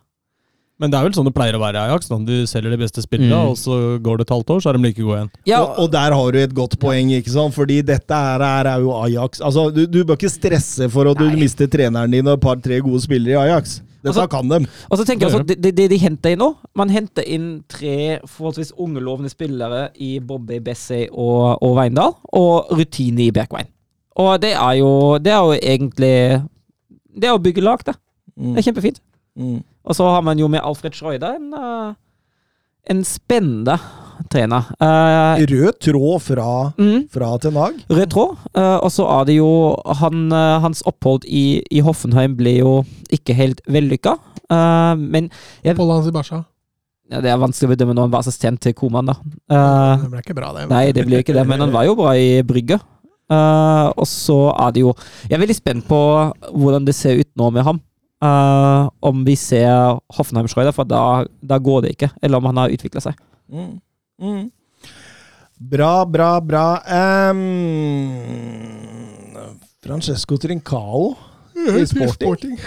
Men 0.78 0.92
det 0.92 0.98
er 1.00 1.06
vel 1.08 1.14
sånn 1.16 1.26
det 1.26 1.34
pleier 1.34 1.56
å 1.58 1.60
være 1.62 1.74
i 1.74 1.88
Ajax. 1.90 2.06
Når 2.10 2.24
Du 2.26 2.34
selger 2.46 2.70
de 2.70 2.76
beste 2.78 3.02
spillerne, 3.02 3.34
Mm. 3.34 3.48
og 3.50 3.56
så 3.58 3.98
går 3.98 4.18
det 4.18 4.26
et 4.28 4.34
halvt 4.34 4.50
år, 4.54 4.60
så 4.62 4.70
er 4.70 4.72
de 4.78 4.82
like 4.84 5.02
gode 5.02 5.16
igjen. 5.18 5.30
Ja, 5.44 5.62
Og, 5.64 5.78
og 5.78 5.90
der 5.90 6.12
har 6.14 6.32
du 6.32 6.38
et 6.38 6.54
godt 6.54 6.78
poeng, 6.78 7.10
ikke 7.10 7.30
sant? 7.34 7.54
Fordi 7.54 7.82
dette 7.82 8.14
her 8.14 8.38
er, 8.40 8.66
er 8.76 8.78
jo 8.80 8.92
Ajax. 8.94 9.40
Altså, 9.40 9.74
du, 9.74 9.86
du 9.86 10.04
bør 10.04 10.14
ikke 10.14 10.30
stresse 10.30 10.88
for 10.88 11.10
at 11.10 11.18
du 11.18 11.24
mister 11.36 11.66
treneren 11.66 12.10
din 12.10 12.26
og 12.28 12.34
et 12.38 12.40
par-tre 12.40 12.80
gode 12.80 13.00
spillere 13.02 13.34
i 13.34 13.50
Ajax. 13.50 13.80
Dette 13.98 14.12
Altså- 14.14 14.26
kan 14.30 14.48
dem. 14.48 14.66
Og 14.90 14.98
så 14.98 15.04
tenker 15.04 15.26
jeg 15.26 15.32
Det 15.32 15.38
altså, 15.40 15.46
det, 15.48 15.62
det, 15.62 15.72
det 15.76 15.90
de 15.90 15.98
henter 15.98 16.30
inn 16.30 16.38
nå 16.38 16.52
Man 16.78 16.90
henter 16.90 17.24
inn 17.26 17.64
tre 17.68 18.20
forholdsvis 18.26 18.72
unge 18.78 19.00
lovende 19.02 19.30
spillere 19.32 19.88
i 19.96 20.18
Bobby, 20.20 20.60
Bessie 20.62 21.08
og, 21.10 21.58
og 21.62 21.74
Veindal, 21.76 22.14
og 22.32 22.70
rutine 22.70 23.26
i 23.26 23.32
Bjerkveien. 23.34 23.66
Og 24.18 24.40
det 24.42 24.52
er 24.54 24.72
jo 24.78 25.18
Det 25.18 25.32
er 25.32 25.42
jo 25.42 25.52
egentlig 25.58 26.42
Det 27.18 27.26
er 27.28 27.34
å 27.34 27.42
bygge 27.42 27.64
lag, 27.64 27.82
det. 27.86 27.96
Mm. 28.36 28.54
Det 28.54 28.58
er 28.62 28.68
kjempefint. 28.70 29.00
Mm. 29.38 29.62
Og 29.84 29.94
så 29.94 30.04
har 30.04 30.22
man 30.22 30.38
jo 30.38 30.46
med 30.48 30.60
Alfred 30.62 30.94
Schreuder 30.94 31.34
en, 31.34 31.52
eh, 31.54 31.94
en 32.90 33.02
spennende 33.04 33.78
trener. 34.32 34.66
Uh, 34.82 35.38
Rød 35.48 35.78
tråd 35.84 36.22
fra, 36.24 36.48
mm, 36.78 37.08
fra 37.14 37.30
Ten 37.42 37.56
Hag. 37.60 37.78
Rød 37.90 38.06
tråd. 38.12 38.36
Uh, 38.56 38.78
og 38.82 38.90
så 38.92 39.06
er 39.14 39.24
det 39.28 39.38
jo 39.38 39.50
han, 40.00 40.26
eh, 40.32 40.58
Hans 40.64 40.82
opphold 40.86 41.24
i, 41.26 41.62
i 41.70 41.80
Hoffenheim 41.84 42.34
ble 42.38 42.58
jo 42.58 42.74
ikke 43.14 43.36
helt 43.38 43.62
vellykka. 43.70 44.16
uh, 44.50 44.94
men 44.98 45.30
Oppholdet 45.64 45.96
hans 45.98 46.08
i 46.08 46.14
Barca. 46.14 46.44
ja, 47.10 47.20
det 47.24 47.30
er 47.32 47.40
vanskelig 47.40 47.70
å 47.70 47.72
bedømme 47.76 47.94
når 47.96 48.08
han 48.08 48.12
var 48.12 48.26
assistent 48.26 48.60
til 48.60 48.74
Koman, 48.76 49.08
da. 49.08 49.16
Uh, 49.48 50.02
det 50.02 50.12
ble 50.12 50.22
ikke 50.26 50.36
bra, 50.36 50.52
det. 50.56 50.68
Nei, 50.72 50.86
det 50.92 51.06
ble 51.08 51.22
ikke 51.22 51.36
det, 51.36 51.46
men 51.48 51.60
han 51.60 51.72
var 51.72 51.86
jo 51.88 51.96
bra 51.98 52.14
i 52.16 52.42
Brygge. 52.46 52.80
Uh, 53.28 53.92
og 53.92 54.06
så 54.08 54.54
er 54.56 54.70
det 54.72 54.80
jo 54.80 54.94
Jeg 55.28 55.34
er 55.36 55.40
veldig 55.42 55.56
spent 55.58 55.84
på 55.84 55.98
hvordan 56.48 56.86
det 56.86 56.94
ser 56.96 57.18
ut 57.20 57.28
nå 57.36 57.50
med 57.52 57.66
ham. 57.66 57.80
Uh, 58.24 58.88
om 59.04 59.20
vi 59.26 59.36
ser 59.38 59.98
Hoffenheim-Schreuder, 60.16 60.72
for 60.74 60.88
da, 60.88 61.26
da 61.44 61.58
går 61.62 61.84
det 61.84 61.90
ikke. 61.94 62.08
Eller 62.22 62.40
om 62.40 62.48
han 62.50 62.56
har 62.64 62.72
utvikla 62.74 63.02
seg. 63.04 63.18
Mm. 63.52 63.76
Mm. 64.22 64.50
Bra, 65.58 66.06
bra, 66.06 66.40
bra. 66.40 66.82
Um, 67.30 67.38
Francesco 69.82 70.36
Trincao 70.38 71.16
i 71.80 71.86
Sporting. 71.86 72.58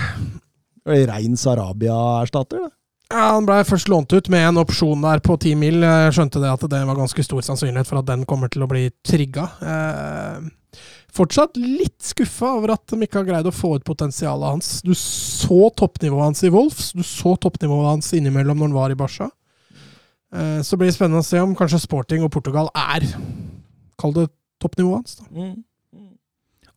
Rein 0.85 1.37
Sarabia-erstatter, 1.37 2.57
det. 2.57 2.69
Ja, 3.11 3.33
Han 3.35 3.45
ble 3.45 3.59
først 3.67 3.89
lånt 3.91 4.13
ut 4.13 4.29
med 4.31 4.45
en 4.47 4.59
opsjon 4.61 5.03
der 5.03 5.19
på 5.23 5.35
ti 5.41 5.51
mil. 5.59 5.81
Jeg 5.83 6.15
skjønte 6.15 6.39
det 6.41 6.51
at 6.51 6.63
det 6.71 6.81
var 6.87 6.99
ganske 6.99 7.25
stor 7.27 7.43
sannsynlighet 7.43 7.89
for 7.89 7.99
at 7.99 8.07
den 8.07 8.23
kommer 8.29 8.51
til 8.51 8.63
å 8.63 8.69
bli 8.71 8.85
trigga. 9.07 9.49
Eh, 9.59 10.37
fortsatt 11.11 11.59
litt 11.59 11.99
skuffa 12.07 12.53
over 12.55 12.75
at 12.77 12.85
de 12.87 13.03
ikke 13.03 13.19
har 13.19 13.27
greid 13.27 13.49
å 13.49 13.55
få 13.55 13.75
ut 13.75 13.87
potensialet 13.87 14.55
hans. 14.55 14.71
Du 14.85 14.93
så 14.95 15.67
toppnivået 15.75 16.29
hans 16.29 16.43
i 16.47 16.53
Wolfs, 16.53 16.93
du 16.95 17.03
så 17.03 17.35
toppnivået 17.35 17.91
hans 17.91 18.13
innimellom 18.15 18.57
når 18.63 18.71
han 18.71 18.79
var 18.79 18.95
i 18.95 18.99
Barca. 18.99 19.27
Eh, 20.31 20.61
så 20.63 20.79
blir 20.79 20.91
det 20.91 20.95
spennende 20.95 21.23
å 21.23 21.27
se 21.27 21.41
om 21.43 21.55
kanskje 21.57 21.81
Sporting 21.83 22.23
og 22.23 22.31
Portugal 22.31 22.71
er 22.77 23.03
Kall 23.99 24.13
det 24.15 24.29
toppnivået 24.61 25.01
hans. 25.01 25.19
da. 25.19 25.27
Mm. 25.35 25.59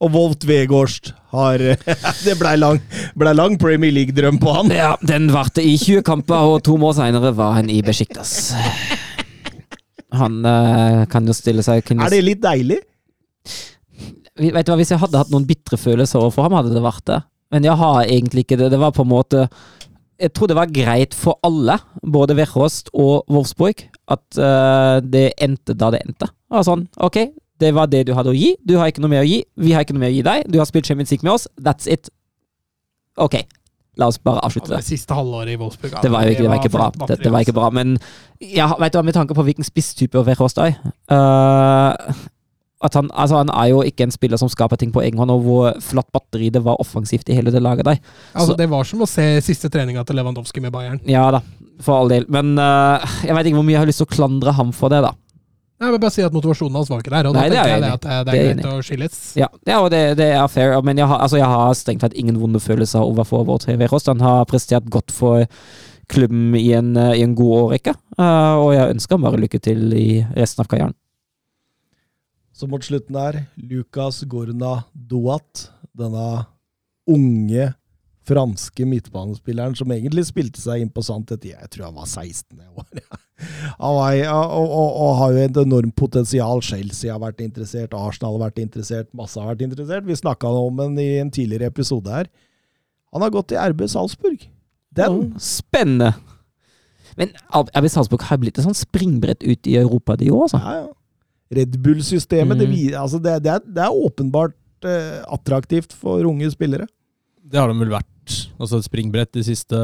Og 0.05 0.11
Wolt 0.13 0.45
Vegårst 0.45 1.13
har 1.33 1.63
Det 2.27 2.35
blei 2.41 2.57
lang, 2.59 2.81
ble 3.17 3.33
lang 3.33 3.55
Premier 3.61 3.95
League-drøm 3.95 4.41
på 4.43 4.57
han. 4.59 4.73
Ja, 4.75 4.95
den 5.01 5.31
varte 5.33 5.63
i 5.65 5.77
20 5.79 6.03
kamper, 6.05 6.51
og 6.51 6.65
to 6.67 6.77
måneder 6.77 7.05
seinere 7.05 7.33
var 7.39 7.55
han 7.61 7.71
i 7.73 7.79
Besjiktas. 7.87 8.53
Han 10.15 10.43
eh, 10.47 11.05
kan 11.11 11.27
jo 11.27 11.37
stille 11.37 11.65
seg 11.67 11.87
kunne, 11.87 12.05
Er 12.05 12.13
det 12.13 12.25
litt 12.27 12.43
deilig? 12.43 12.83
Vet 14.35 14.67
du 14.67 14.73
hva, 14.73 14.79
Hvis 14.81 14.93
jeg 14.93 15.01
hadde 15.01 15.21
hatt 15.21 15.33
noen 15.33 15.47
bitre 15.47 15.79
følelser 15.79 16.21
overfor 16.21 16.49
ham, 16.49 16.59
hadde 16.59 16.75
det 16.75 16.83
vært 16.85 17.07
det. 17.11 17.21
Men 17.55 17.67
jeg 17.67 17.79
har 17.79 18.01
egentlig 18.03 18.45
ikke 18.45 18.59
det. 18.59 18.73
Det 18.75 18.81
var 18.83 18.95
på 18.95 19.05
en 19.07 19.13
måte 19.13 19.47
Jeg 20.21 20.31
tror 20.37 20.51
det 20.51 20.57
var 20.59 20.71
greit 20.71 21.15
for 21.19 21.41
alle, 21.47 21.79
både 22.07 22.37
Verhorst 22.39 22.93
og 22.93 23.25
Wolfsburg, 23.33 23.87
at 24.15 24.39
uh, 24.39 25.01
det 25.03 25.33
endte 25.43 25.75
da 25.75 25.91
det 25.95 26.05
endte. 26.05 26.29
Det 26.31 26.59
var 26.59 26.67
sånn, 26.69 26.85
ok, 27.03 27.19
det 27.63 27.73
var 27.75 27.91
det 27.91 28.05
du 28.07 28.15
hadde 28.15 28.31
å 28.31 28.37
gi. 28.37 28.53
Du 28.67 28.77
har 28.79 28.91
ikke 28.91 29.03
noe 29.03 29.11
mer 29.11 29.25
å 29.25 29.29
gi. 29.29 29.41
Vi 29.59 29.75
har 29.75 29.85
ikke 29.87 29.97
noe 29.97 30.05
mer 30.05 30.13
å 30.13 30.17
gi 30.17 30.25
deg. 30.27 30.47
Du 30.51 30.61
har 30.61 30.69
spilt 30.71 30.87
Champions 30.87 31.11
League 31.15 31.27
med 31.27 31.35
oss. 31.35 31.49
That's 31.59 31.91
it. 31.91 32.11
Ok, 33.21 33.39
la 34.01 34.09
oss 34.11 34.19
bare 34.19 34.43
avslutte 34.43 34.71
Ja, 34.73 34.77
det. 34.77 34.83
det 34.83 34.91
siste 34.91 35.15
halvåret 35.15 35.55
i 35.55 35.59
Wolfsburg 35.61 35.95
ja, 35.95 36.03
Det 36.03 36.11
var 36.11 36.27
ikke, 36.27 36.43
det 36.43 36.51
var 36.51 36.63
ikke 36.63 36.73
bra. 36.75 36.91
Det, 37.09 37.19
det 37.23 37.33
var 37.33 37.47
ikke 37.47 37.57
bra, 37.57 37.71
men 37.75 37.97
ja, 38.43 38.69
vet 38.81 38.95
du 38.95 38.99
hva, 38.99 39.05
med 39.07 39.15
tanke 39.15 39.37
på 39.39 39.45
hvilken 39.47 39.67
spisstype 39.67 40.25
Verhorst 40.27 40.59
er 40.63 40.75
eh, 41.15 42.25
at 42.85 42.95
han, 42.99 43.09
altså 43.17 43.41
han 43.41 43.51
er 43.55 43.71
jo 43.73 43.81
ikke 43.87 44.05
en 44.07 44.13
spiller 44.15 44.41
som 44.41 44.51
skaper 44.53 44.77
ting 44.81 44.93
på 44.93 45.03
egen 45.03 45.19
hånd, 45.21 45.33
og 45.33 45.43
hvor 45.47 45.81
flatt 45.85 46.11
batteri 46.15 46.51
det 46.53 46.63
var 46.65 46.81
offensivt 46.83 47.29
i 47.33 47.37
hele 47.39 47.53
det 47.55 47.63
laget 47.65 47.89
der. 47.89 47.99
Altså, 48.35 48.53
Så- 48.53 48.57
det 48.61 48.69
var 48.71 48.85
som 48.85 49.01
å 49.05 49.09
se 49.09 49.27
siste 49.41 49.71
treninga 49.73 50.05
til 50.05 50.17
Lewandowski 50.21 50.61
med 50.61 50.73
Bayern. 50.73 51.01
Ja 51.09 51.31
da, 51.31 51.41
for 51.81 52.03
all 52.03 52.09
del. 52.13 52.27
Men 52.29 52.59
uh, 52.59 53.01
jeg 53.25 53.35
vet 53.35 53.47
ikke 53.51 53.61
hvor 53.61 53.65
mye 53.67 53.79
jeg 53.79 53.85
har 53.87 53.91
lyst 53.93 54.03
til 54.05 54.09
å 54.11 54.15
klandre 54.15 54.53
ham 54.55 54.73
for 54.73 54.93
det, 54.93 55.03
da. 55.03 55.13
Jeg 55.83 55.91
vil 55.91 55.99
bare 56.01 56.15
si 56.15 56.23
at 56.23 56.33
motivasjonen 56.33 56.77
hans 56.79 56.89
var 56.89 57.01
ikke 57.03 57.11
der, 57.13 57.27
og 57.29 57.35
Nei, 57.35 57.49
da 57.49 57.49
er 57.49 57.51
tenker 57.51 57.69
jeg 57.69 57.75
jeg 57.75 57.83
det 57.83 57.93
at 57.93 58.05
det, 58.05 58.11
det 58.11 58.25
Det 58.25 58.35
er 58.35 58.45
er 58.45 58.47
jeg 58.47 58.57
greit 58.57 58.69
å 58.71 58.85
skilles. 58.87 59.17
Ja, 59.37 59.49
ja 59.67 59.81
og 59.83 59.91
det, 59.91 60.03
det 60.21 60.29
er 60.37 60.47
fair, 60.49 60.77
men 60.87 60.97
jeg 61.01 61.09
har, 61.11 61.19
altså, 61.25 61.37
jeg 61.41 61.51
har 61.51 61.75
strengt 61.75 62.01
tatt 62.05 62.15
ingen 62.15 62.39
vonde 62.41 62.61
følelser 62.63 63.03
overfor 63.03 63.45
vår 63.49 63.59
tre 63.65 63.75
Verhorst. 63.81 64.07
Han 64.13 64.23
har 64.23 64.45
prestert 64.47 64.87
godt 64.89 65.11
for 65.13 65.45
klubben 66.09 66.55
i 66.55 66.71
en, 66.77 66.97
eh, 66.97 67.19
i 67.19 67.23
en 67.25 67.35
god 67.35 67.57
årrekke, 67.59 67.95
uh, 68.19 68.55
og 68.61 68.71
jeg 68.77 68.95
ønsker 68.95 69.17
ham 69.17 69.27
bare 69.27 69.41
lykke 69.41 69.61
til 69.61 69.93
i 69.99 70.07
resten 70.37 70.63
av 70.63 70.69
karrieren. 70.71 70.95
Så 72.55 72.69
mot 72.71 72.85
slutten 72.87 73.17
der, 73.17 73.41
Lucas 73.59 74.23
Gorna 74.31 74.85
Douat, 74.95 75.69
denne 75.99 76.45
unge 77.11 77.73
franske 78.25 78.87
midtbanespilleren 78.89 79.75
som 79.77 79.91
egentlig 79.93 80.25
spilte 80.31 80.63
seg 80.63 80.81
inn 80.81 80.93
på 80.93 81.03
sant 81.05 81.33
etter 81.35 81.51
jeg 81.51 81.71
tror 81.73 81.91
han 81.91 81.99
var 81.99 82.09
16 82.09 82.63
år. 82.63 82.87
Var, 83.75 84.21
og, 84.31 84.63
og, 84.63 84.91
og 85.03 85.17
har 85.19 85.33
jo 85.35 85.41
et 85.43 85.57
enormt 85.65 85.97
potensial. 85.99 86.63
Chelsea 86.65 87.11
har 87.13 87.21
vært 87.21 87.43
interessert, 87.45 87.93
Arsenal 87.99 88.39
har 88.39 88.47
vært 88.47 88.63
interessert, 88.63 89.11
masse 89.17 89.41
har 89.41 89.51
vært 89.51 89.67
interessert. 89.67 90.07
Vi 90.07 90.17
snakka 90.17 90.53
om 90.55 90.79
den 90.79 90.95
i 91.03 91.09
en 91.19 91.33
tidligere 91.35 91.69
episode 91.75 92.15
her. 92.15 92.31
Han 93.13 93.27
har 93.27 93.35
gått 93.35 93.51
til 93.51 93.61
RB 93.61 93.85
Salzburg. 93.91 94.47
Den 94.95 95.35
Spennende! 95.43 96.15
Men 97.19 97.35
RB 97.51 97.91
Salzburg 97.91 98.25
har 98.31 98.39
blitt 98.41 98.57
et 98.59 98.65
sånn 98.65 98.79
springbrett 98.79 99.43
ut 99.43 99.69
i 99.71 99.77
Europa, 99.83 100.17
de 100.19 100.31
òg, 100.31 100.47
altså. 100.47 100.63
Ja, 100.63 100.85
ja. 100.85 100.93
Red 101.57 101.77
Bull-systemet, 101.83 102.59
det, 102.59 102.69
Mhm. 102.69 102.95
altså 103.01 103.21
det, 103.23 103.37
det, 103.45 103.53
er, 103.53 103.61
det 103.65 103.83
er 103.85 103.91
åpenbart 104.07 104.55
eh, 104.85 105.23
attraktivt 105.33 105.93
for 105.93 106.25
unge 106.29 106.51
spillere. 106.53 106.87
Det 107.45 107.61
har 107.61 107.69
de 107.73 107.79
vel 107.79 107.93
vært. 107.95 108.11
Altså 108.59 108.79
et 108.81 108.87
springbrett 108.89 109.33
de 109.37 109.43
siste 109.45 109.77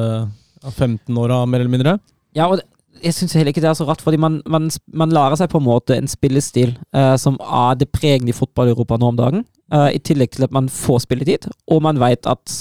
15 0.65 1.17
åra, 1.19 1.45
mer 1.47 1.61
eller 1.63 1.73
mindre. 1.73 1.99
Ja, 2.37 2.47
og 2.49 2.59
det, 2.61 2.67
jeg 3.03 3.15
syns 3.17 3.33
heller 3.37 3.53
ikke 3.53 3.63
det 3.65 3.71
er 3.71 3.79
så 3.79 3.87
rart, 3.89 4.03
fordi 4.05 4.19
man, 4.21 4.41
man, 4.49 4.69
man 4.93 5.13
lærer 5.15 5.37
seg 5.41 5.49
på 5.53 5.61
en 5.61 5.65
måte 5.69 5.97
en 5.97 6.09
spillestil 6.11 6.75
eh, 6.93 7.17
som 7.21 7.39
er 7.41 7.79
det 7.81 7.91
pregende 7.95 8.33
i 8.35 8.37
fotball-Europa 8.37 8.99
nå 9.01 9.09
om 9.13 9.17
dagen. 9.21 9.45
eh, 9.73 9.95
I 9.97 10.01
tillegg 10.05 10.33
til 10.37 10.45
at 10.45 10.53
man 10.53 10.69
får 10.69 11.05
spilletid, 11.07 11.49
og 11.71 11.83
man 11.87 12.01
veit 12.03 12.27
at 12.29 12.57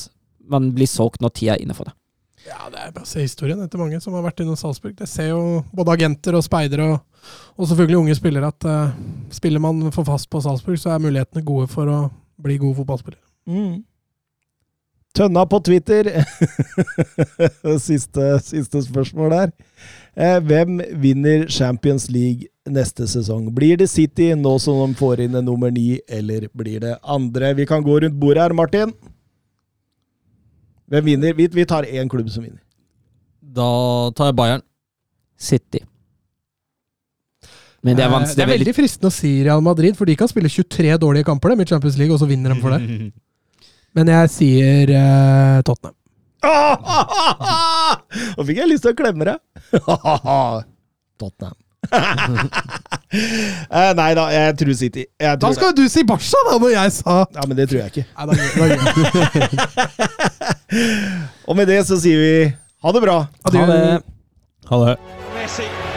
man 0.49 0.71
blir 0.73 0.87
solgt 0.89 1.21
når 1.21 1.33
tida 1.35 1.55
er 1.57 1.61
inne 1.65 1.75
for 1.77 1.89
det. 1.89 1.93
Ja, 2.47 2.69
det 2.71 2.79
er 2.79 2.93
bare 2.95 3.05
å 3.05 3.09
se 3.09 3.23
historien 3.23 3.59
etter 3.63 3.81
mange 3.81 3.99
som 4.03 4.15
har 4.15 4.23
vært 4.25 4.39
innom 4.43 4.57
Salzburg. 4.59 4.95
Det 4.97 5.09
ser 5.09 5.31
jo 5.33 5.59
både 5.75 5.97
agenter 5.97 6.37
og 6.37 6.45
speidere 6.45 6.87
og, 6.93 7.27
og 7.59 7.67
selvfølgelig 7.67 7.99
unge 7.99 8.15
spillere 8.17 8.51
at 8.53 8.67
uh, 8.69 8.95
spiller 9.35 9.63
man 9.63 9.89
for 9.95 10.07
fast 10.07 10.29
på 10.31 10.41
Salzburg, 10.45 10.79
så 10.79 10.93
er 10.93 11.03
mulighetene 11.03 11.45
gode 11.45 11.67
for 11.71 11.91
å 11.91 11.99
bli 12.39 12.57
god 12.61 12.77
fotballspiller. 12.79 13.21
Mm. 13.49 13.81
Tønna 15.19 15.43
på 15.49 15.59
Twitter. 15.65 16.07
siste, 17.89 18.27
siste 18.45 18.83
spørsmål 18.85 19.33
der. 19.33 19.53
Eh, 20.15 20.37
hvem 20.45 20.79
vinner 21.01 21.47
Champions 21.51 22.07
League 22.13 22.47
neste 22.69 23.07
sesong? 23.09 23.49
Blir 23.55 23.79
det 23.81 23.89
City 23.91 24.31
nå 24.37 24.55
som 24.61 24.79
de 24.83 24.99
får 24.99 25.25
inn 25.25 25.35
en 25.39 25.47
nummer 25.49 25.73
ni, 25.73 25.97
eller 26.07 26.47
blir 26.53 26.85
det 26.85 26.97
andre? 27.03 27.55
Vi 27.57 27.67
kan 27.67 27.83
gå 27.83 27.99
rundt 28.03 28.19
bordet 28.21 28.45
her, 28.45 28.55
Martin. 28.55 28.93
Hvem 30.89 31.05
vinner? 31.05 31.33
Vi, 31.37 31.47
vi 31.53 31.65
tar 31.69 31.83
én 31.85 32.09
klubb 32.09 32.29
som 32.33 32.43
vinner. 32.43 32.61
Da 33.41 33.67
tar 34.17 34.31
jeg 34.31 34.35
Bayern. 34.39 34.61
City. 35.39 35.79
Men 37.83 37.95
det 37.95 38.03
er 38.03 38.09
Eh, 38.09 38.11
vanskelig. 38.11 38.35
det 38.35 38.43
er 38.43 38.51
veldig 38.57 38.73
fristende 38.75 39.07
å 39.07 39.13
si 39.15 39.29
Real 39.45 39.61
Madrid, 39.63 39.95
for 39.95 40.05
de 40.09 40.15
kan 40.19 40.27
spille 40.27 40.49
23 40.51 40.97
dårlige 40.99 41.23
kamper 41.29 41.49
dem, 41.53 41.61
i 41.61 41.65
Champions 41.69 41.97
League, 41.97 42.13
og 42.13 42.19
så 42.19 42.27
vinner 42.27 42.53
de 42.53 42.59
for 42.61 42.75
det. 42.75 42.81
Men 43.95 44.07
jeg 44.11 44.29
sier 44.33 44.91
uh, 44.91 45.61
Tottenham. 45.65 45.95
Nå 48.37 48.45
fikk 48.47 48.59
jeg 48.61 48.69
lyst 48.69 48.83
til 48.85 48.91
å 48.93 48.97
klemme 48.99 49.25
deg. 49.29 49.39
Tottenham. 51.19 51.55
Eh, 53.09 53.91
Nei 53.97 54.11
da, 54.13 54.27
jeg 54.29 54.53
tror 54.59 54.75
City. 54.77 55.03
Jeg 55.17 55.39
Da 55.41 55.49
skal 55.55 55.71
jo 55.71 55.77
du 55.79 55.89
si 55.89 56.03
Barca, 56.05 56.43
da, 56.45 56.57
når 56.61 56.75
jeg 56.75 56.91
sa. 56.99 57.15
Ja, 57.33 57.45
men 57.49 57.57
det 57.57 57.65
tror 57.71 57.79
jeg 57.81 57.89
ikke. 57.89 58.05
Nei, 58.13 58.25
da, 58.29 58.33
da. 59.25 59.69
Og 61.49 61.57
med 61.57 61.65
det 61.73 61.81
så 61.89 61.97
sier 61.97 62.21
vi 62.21 62.33
ha 62.85 62.93
det 62.95 63.01
bra. 63.03 63.19
Adjø. 63.49 63.65
Ha 63.65 63.69
det. 63.73 64.01
Ha 64.69 64.83
det. 64.85 65.88